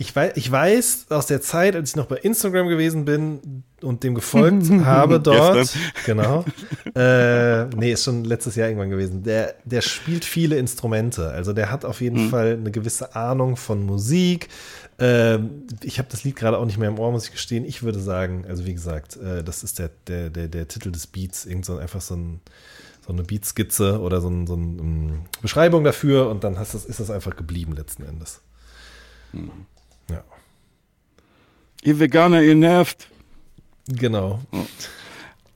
Ich 0.00 0.16
weiß, 0.16 0.32
ich 0.36 0.50
weiß 0.50 1.08
aus 1.10 1.26
der 1.26 1.42
Zeit, 1.42 1.76
als 1.76 1.90
ich 1.90 1.96
noch 1.96 2.06
bei 2.06 2.16
Instagram 2.16 2.68
gewesen 2.68 3.04
bin 3.04 3.64
und 3.82 4.02
dem 4.02 4.14
gefolgt 4.14 4.70
habe 4.82 5.20
dort, 5.20 5.76
genau, 6.06 6.46
äh, 6.94 7.66
nee, 7.66 7.92
ist 7.92 8.04
schon 8.04 8.24
letztes 8.24 8.56
Jahr 8.56 8.68
irgendwann 8.68 8.88
gewesen, 8.88 9.22
der, 9.22 9.56
der 9.66 9.82
spielt 9.82 10.24
viele 10.24 10.56
Instrumente. 10.56 11.28
Also 11.28 11.52
der 11.52 11.70
hat 11.70 11.84
auf 11.84 12.00
jeden 12.00 12.24
mhm. 12.24 12.30
Fall 12.30 12.52
eine 12.54 12.70
gewisse 12.70 13.14
Ahnung 13.14 13.58
von 13.58 13.84
Musik. 13.84 14.48
Ähm, 14.98 15.66
ich 15.82 15.98
habe 15.98 16.08
das 16.10 16.24
Lied 16.24 16.36
gerade 16.36 16.56
auch 16.56 16.64
nicht 16.64 16.78
mehr 16.78 16.88
im 16.88 16.98
Ohr, 16.98 17.12
muss 17.12 17.26
ich 17.26 17.32
gestehen. 17.32 17.66
Ich 17.66 17.82
würde 17.82 18.00
sagen, 18.00 18.46
also 18.48 18.64
wie 18.64 18.72
gesagt, 18.72 19.18
äh, 19.18 19.44
das 19.44 19.62
ist 19.62 19.78
der, 19.78 19.90
der, 20.06 20.30
der, 20.30 20.48
der 20.48 20.66
Titel 20.66 20.92
des 20.92 21.06
Beats, 21.08 21.44
irgend 21.44 21.66
so 21.66 21.76
einfach 21.76 22.00
so 22.00 22.16
ein 22.16 22.40
so 23.10 23.16
eine 23.16 23.24
Beatskizze 23.24 24.00
oder 24.00 24.20
so, 24.20 24.28
ein, 24.28 24.46
so 24.46 24.54
eine 24.54 24.80
um, 24.80 25.24
Beschreibung 25.42 25.82
dafür 25.82 26.30
und 26.30 26.44
dann 26.44 26.54
das, 26.54 26.74
ist 26.74 27.00
das 27.00 27.10
einfach 27.10 27.34
geblieben 27.34 27.72
letzten 27.72 28.04
Endes. 28.04 28.40
Mhm. 29.32 29.50
Ja. 30.08 30.22
Ihr 31.82 31.98
Veganer, 31.98 32.40
ihr 32.42 32.54
nervt. 32.54 33.08
Genau. 33.88 34.40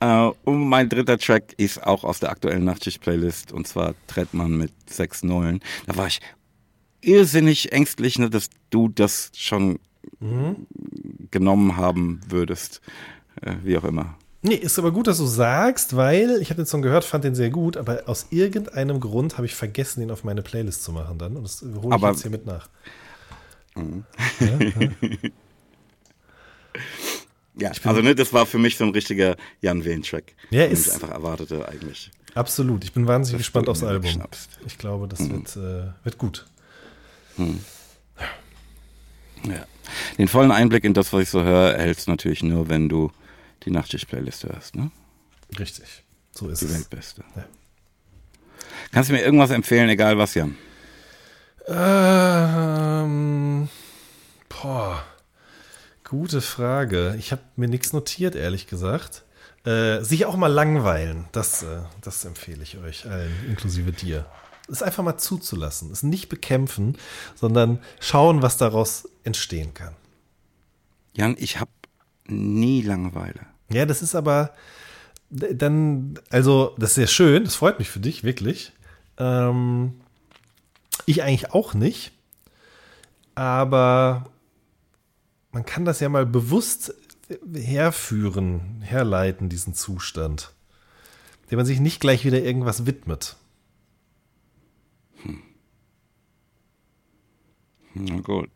Uh, 0.03 0.33
und 0.43 0.67
mein 0.67 0.89
dritter 0.89 1.17
Track 1.17 1.53
ist 1.55 1.81
auch 1.81 2.03
aus 2.03 2.19
der 2.19 2.29
aktuellen 2.29 2.65
Nachtschicht-Playlist 2.65 3.53
und 3.53 3.65
zwar 3.67 3.95
Trettmann 4.07 4.57
mit 4.57 4.73
sechs 4.89 5.23
Nullen. 5.23 5.61
Da 5.87 5.95
war 5.95 6.07
ich 6.07 6.19
irrsinnig 6.99 7.71
ängstlich, 7.71 8.19
ne, 8.19 8.29
dass 8.29 8.49
du 8.69 8.89
das 8.89 9.31
schon 9.33 9.79
mhm. 10.19 10.67
genommen 11.31 11.77
haben 11.77 12.19
würdest. 12.27 12.81
Äh, 13.41 13.55
wie 13.63 13.77
auch 13.77 13.85
immer. 13.85 14.17
Nee, 14.47 14.53
ist 14.55 14.77
aber 14.77 14.91
gut, 14.91 15.07
dass 15.07 15.17
du 15.17 15.25
sagst, 15.25 15.95
weil 15.95 16.39
ich 16.39 16.51
habe 16.51 16.61
den 16.61 16.67
Song 16.67 16.83
gehört, 16.83 17.03
fand 17.03 17.23
den 17.23 17.33
sehr 17.33 17.49
gut, 17.49 17.77
aber 17.77 18.03
aus 18.05 18.27
irgendeinem 18.29 18.99
Grund 18.99 19.37
habe 19.37 19.47
ich 19.47 19.55
vergessen, 19.55 20.03
ihn 20.03 20.11
auf 20.11 20.23
meine 20.23 20.43
Playlist 20.43 20.83
zu 20.83 20.91
machen 20.91 21.17
dann. 21.17 21.35
Und 21.35 21.43
das 21.45 21.61
hole 21.61 21.87
ich 21.87 21.91
aber, 21.93 22.11
jetzt 22.11 22.21
hier 22.21 22.29
mit 22.31 22.45
nach. 22.45 22.69
Mhm. 23.75 24.03
Ja, 24.39 24.47
ja. 24.47 24.89
Ja, 27.57 27.71
also 27.85 28.01
ne, 28.01 28.13
das 28.15 28.33
war 28.33 28.45
für 28.45 28.57
mich 28.57 28.75
so 28.75 28.83
ein 28.83 28.89
richtiger 28.89 29.37
Jan 29.61 29.85
Wehn-Track. 29.85 30.33
Ja, 30.49 30.63
den 30.63 30.71
ist- 30.73 30.87
ich 30.87 30.93
einfach 30.93 31.11
erwartete 31.11 31.65
eigentlich. 31.69 32.11
Absolut. 32.33 32.83
Ich 32.83 32.91
bin 32.91 33.07
wahnsinnig 33.07 33.39
Das 33.39 33.47
gespannt 33.47 33.69
aufs 33.69 33.81
Album. 33.81 34.11
schnappst. 34.11 34.59
Ich 34.67 34.77
glaube, 34.77 35.07
das 35.07 35.21
wird, 35.29 35.55
äh, 35.55 35.87
wird 36.03 36.17
gut. 36.17 36.45
Ja. 37.37 37.45
Den 40.17 40.27
vollen 40.27 40.51
Einblick 40.51 40.83
in 40.83 40.93
das, 40.93 41.13
was 41.13 41.21
ich 41.21 41.29
so 41.29 41.43
höre, 41.43 41.75
erhältst 41.75 42.07
du 42.07 42.11
natürlich 42.11 42.43
nur, 42.43 42.67
wenn 42.67 42.89
du 42.89 43.09
die 43.65 43.71
Nachtschicht-Playlist 43.71 44.45
hörst, 44.45 44.75
ne? 44.75 44.91
Richtig. 45.59 46.03
So 46.31 46.49
ist 46.49 46.61
Die 46.61 46.65
es. 46.65 46.73
Weltbeste. 46.73 47.23
Ja. 47.35 47.45
Kannst 48.91 49.09
du 49.09 49.13
mir 49.13 49.23
irgendwas 49.23 49.51
empfehlen, 49.51 49.89
egal 49.89 50.17
was, 50.17 50.33
Jan? 50.35 50.55
Ähm, 51.67 53.69
boah, 54.49 55.03
gute 56.03 56.41
Frage. 56.41 57.15
Ich 57.17 57.31
habe 57.31 57.41
mir 57.55 57.67
nichts 57.67 57.93
notiert, 57.93 58.35
ehrlich 58.35 58.67
gesagt. 58.67 59.23
Äh, 59.65 60.03
sich 60.03 60.27
auch 60.27 60.35
mal 60.35 60.51
langweilen, 60.51 61.25
das, 61.31 61.63
äh, 61.63 61.81
das 62.01 62.23
empfehle 62.23 62.61
ich 62.61 62.77
euch 62.77 63.09
allen, 63.09 63.33
inklusive 63.49 63.91
dir. 63.91 64.27
Es 64.69 64.83
einfach 64.83 65.03
mal 65.03 65.17
zuzulassen, 65.17 65.91
es 65.91 66.03
nicht 66.03 66.29
bekämpfen, 66.29 66.97
sondern 67.33 67.79
schauen, 67.99 68.43
was 68.43 68.57
daraus 68.57 69.09
entstehen 69.23 69.73
kann. 69.73 69.95
Jan, 71.15 71.35
ich 71.39 71.59
habe 71.59 71.71
nie 72.27 72.83
Langeweile. 72.83 73.47
Ja, 73.69 73.85
das 73.85 74.01
ist 74.01 74.15
aber 74.15 74.53
dann, 75.29 76.19
also, 76.29 76.75
das 76.77 76.91
ist 76.91 76.95
sehr 76.95 77.07
schön, 77.07 77.43
das 77.43 77.55
freut 77.55 77.79
mich 77.79 77.89
für 77.89 77.99
dich, 77.99 78.23
wirklich. 78.23 78.71
Ähm, 79.17 79.93
ich 81.05 81.23
eigentlich 81.23 81.51
auch 81.51 81.73
nicht, 81.73 82.11
aber 83.33 84.29
man 85.51 85.65
kann 85.65 85.85
das 85.85 85.99
ja 85.99 86.09
mal 86.09 86.25
bewusst 86.25 86.93
herführen, 87.53 88.81
herleiten, 88.81 89.49
diesen 89.49 89.73
Zustand, 89.73 90.53
dem 91.49 91.57
man 91.57 91.65
sich 91.65 91.79
nicht 91.79 91.99
gleich 91.99 92.23
wieder 92.23 92.41
irgendwas 92.41 92.85
widmet. 92.85 93.35
Na 97.95 98.19
gut. 98.19 98.49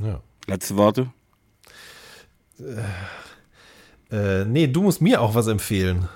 Ja. 0.00 0.22
Letzte 0.46 0.76
Worte? 0.76 1.12
Äh, 2.60 2.82
nee, 4.10 4.66
du 4.66 4.82
musst 4.82 5.00
mir 5.00 5.20
auch 5.20 5.34
was 5.34 5.46
empfehlen. 5.48 6.08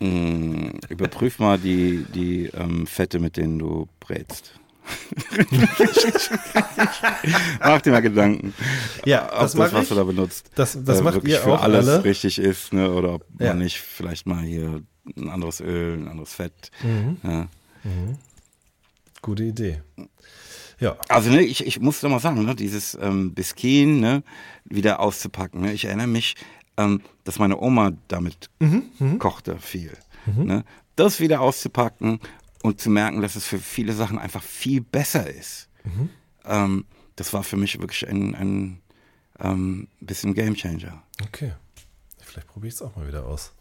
Hm, 0.00 0.72
überprüf 0.88 1.38
mal 1.38 1.58
die, 1.58 2.04
die 2.14 2.46
ähm, 2.46 2.86
Fette, 2.86 3.20
mit 3.20 3.36
denen 3.36 3.58
du 3.58 3.88
brätst. 4.00 4.54
Mach 7.60 7.80
dir 7.82 7.90
mal 7.92 8.00
Gedanken, 8.02 8.52
Ja, 9.04 9.26
ob 9.26 9.30
das 9.30 9.40
das, 9.52 9.54
mache 9.54 9.72
was 9.74 9.82
ich. 9.84 9.88
du 9.90 9.94
da 9.94 10.02
benutzt, 10.04 10.50
Das, 10.56 10.76
das 10.84 10.98
äh, 11.00 11.02
macht 11.02 11.22
ihr 11.24 11.38
für 11.38 11.52
auch 11.54 11.62
alles 11.62 11.88
alle. 11.88 12.04
richtig 12.04 12.38
ist, 12.38 12.72
ne? 12.72 12.90
oder 12.92 13.14
ob 13.14 13.24
Ja. 13.38 13.48
man 13.48 13.58
nicht 13.58 13.78
vielleicht 13.80 14.26
mal 14.26 14.42
hier 14.42 14.82
ein 15.16 15.28
anderes 15.28 15.60
Öl, 15.60 15.94
ein 15.98 16.08
anderes 16.08 16.34
Fett. 16.34 16.70
Mhm. 16.82 17.16
Ja. 17.22 17.48
Gute 19.22 19.44
Idee. 19.44 19.82
Ja, 20.82 20.96
Also 21.08 21.30
ne, 21.30 21.42
ich, 21.42 21.64
ich 21.64 21.80
muss 21.80 22.00
doch 22.00 22.10
mal 22.10 22.18
sagen, 22.18 22.44
ne, 22.44 22.56
dieses 22.56 22.98
ähm, 23.00 23.34
Biskin 23.34 24.00
ne, 24.00 24.22
wieder 24.64 24.98
auszupacken. 25.00 25.60
Ne? 25.60 25.72
Ich 25.72 25.84
erinnere 25.84 26.08
mich, 26.08 26.34
ähm, 26.76 27.00
dass 27.24 27.38
meine 27.38 27.58
Oma 27.60 27.92
damit 28.08 28.50
kochte 29.18 29.58
viel. 29.58 29.96
Ne? 30.26 30.64
Das 30.96 31.20
wieder 31.20 31.40
auszupacken 31.40 32.18
und 32.62 32.80
zu 32.80 32.90
merken, 32.90 33.22
dass 33.22 33.36
es 33.36 33.46
für 33.46 33.58
viele 33.58 33.92
Sachen 33.92 34.18
einfach 34.18 34.42
viel 34.42 34.80
besser 34.80 35.28
ist. 35.28 35.68
Ähm, 36.44 36.84
das 37.16 37.32
war 37.32 37.42
für 37.44 37.56
mich 37.56 37.80
wirklich 37.80 38.08
ein, 38.08 38.34
ein 38.34 38.80
ähm, 39.40 39.88
bisschen 40.00 40.34
Gamechanger. 40.34 41.02
okay. 41.22 41.52
Vielleicht 42.24 42.48
probiere 42.48 42.68
ich 42.68 42.74
es 42.74 42.82
auch 42.82 42.96
mal 42.96 43.06
wieder 43.06 43.26
aus. 43.26 43.52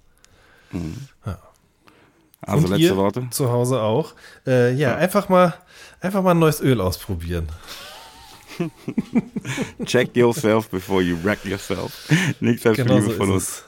Also 2.41 2.68
Und 2.68 2.77
letzte 2.77 2.95
Worte. 2.95 3.27
Zu 3.30 3.52
Hause 3.52 3.81
auch. 3.81 4.14
Äh, 4.48 4.73
ja, 4.73 4.95
einfach 4.95 5.30
mal, 5.30 5.53
einfach 6.02 6.22
mal 6.22 6.32
ein 6.32 6.40
neues 6.40 6.60
Öl 6.61 6.82
ausprobieren. 6.82 7.48
Check 9.86 10.15
yourself 10.15 10.69
before 10.69 11.02
you 11.02 11.18
wreck 11.23 11.44
yourself. 11.45 12.10
Nichts 12.40 12.65
als 12.65 12.78
Genau 12.78 12.98
Liebe 12.98 13.11
so 13.11 13.18
von 13.18 13.32
uns. 13.32 13.64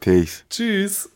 Peace. 0.00 0.44
Tschüss. 0.48 1.10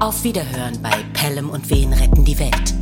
Auf 0.00 0.22
Wiederhören 0.22 0.80
bei 0.82 1.02
Pelham 1.12 1.50
und 1.50 1.68
Wen 1.70 1.92
retten 1.92 2.24
die 2.24 2.38
Welt. 2.38 2.74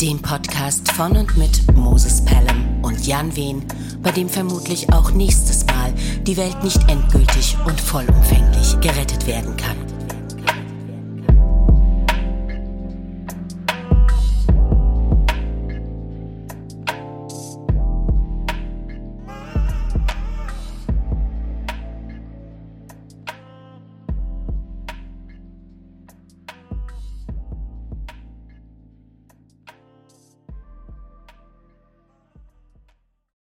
Dem 0.00 0.20
Podcast 0.20 0.90
von 0.92 1.16
und 1.16 1.36
mit 1.36 1.76
Moses 1.76 2.24
Pelham 2.24 2.82
und 2.82 3.06
Jan 3.06 3.34
Wen, 3.36 3.62
bei 4.02 4.10
dem 4.10 4.30
vermutlich 4.30 4.90
auch 4.90 5.10
nächstes 5.10 5.66
Mal 5.66 5.92
die 6.22 6.38
Welt 6.38 6.62
nicht 6.64 6.80
endgültig 6.88 7.56
und 7.66 7.78
vollumfänglich 7.78 8.80
gerettet 8.80 9.26
werden 9.26 9.56
kann. 9.58 9.76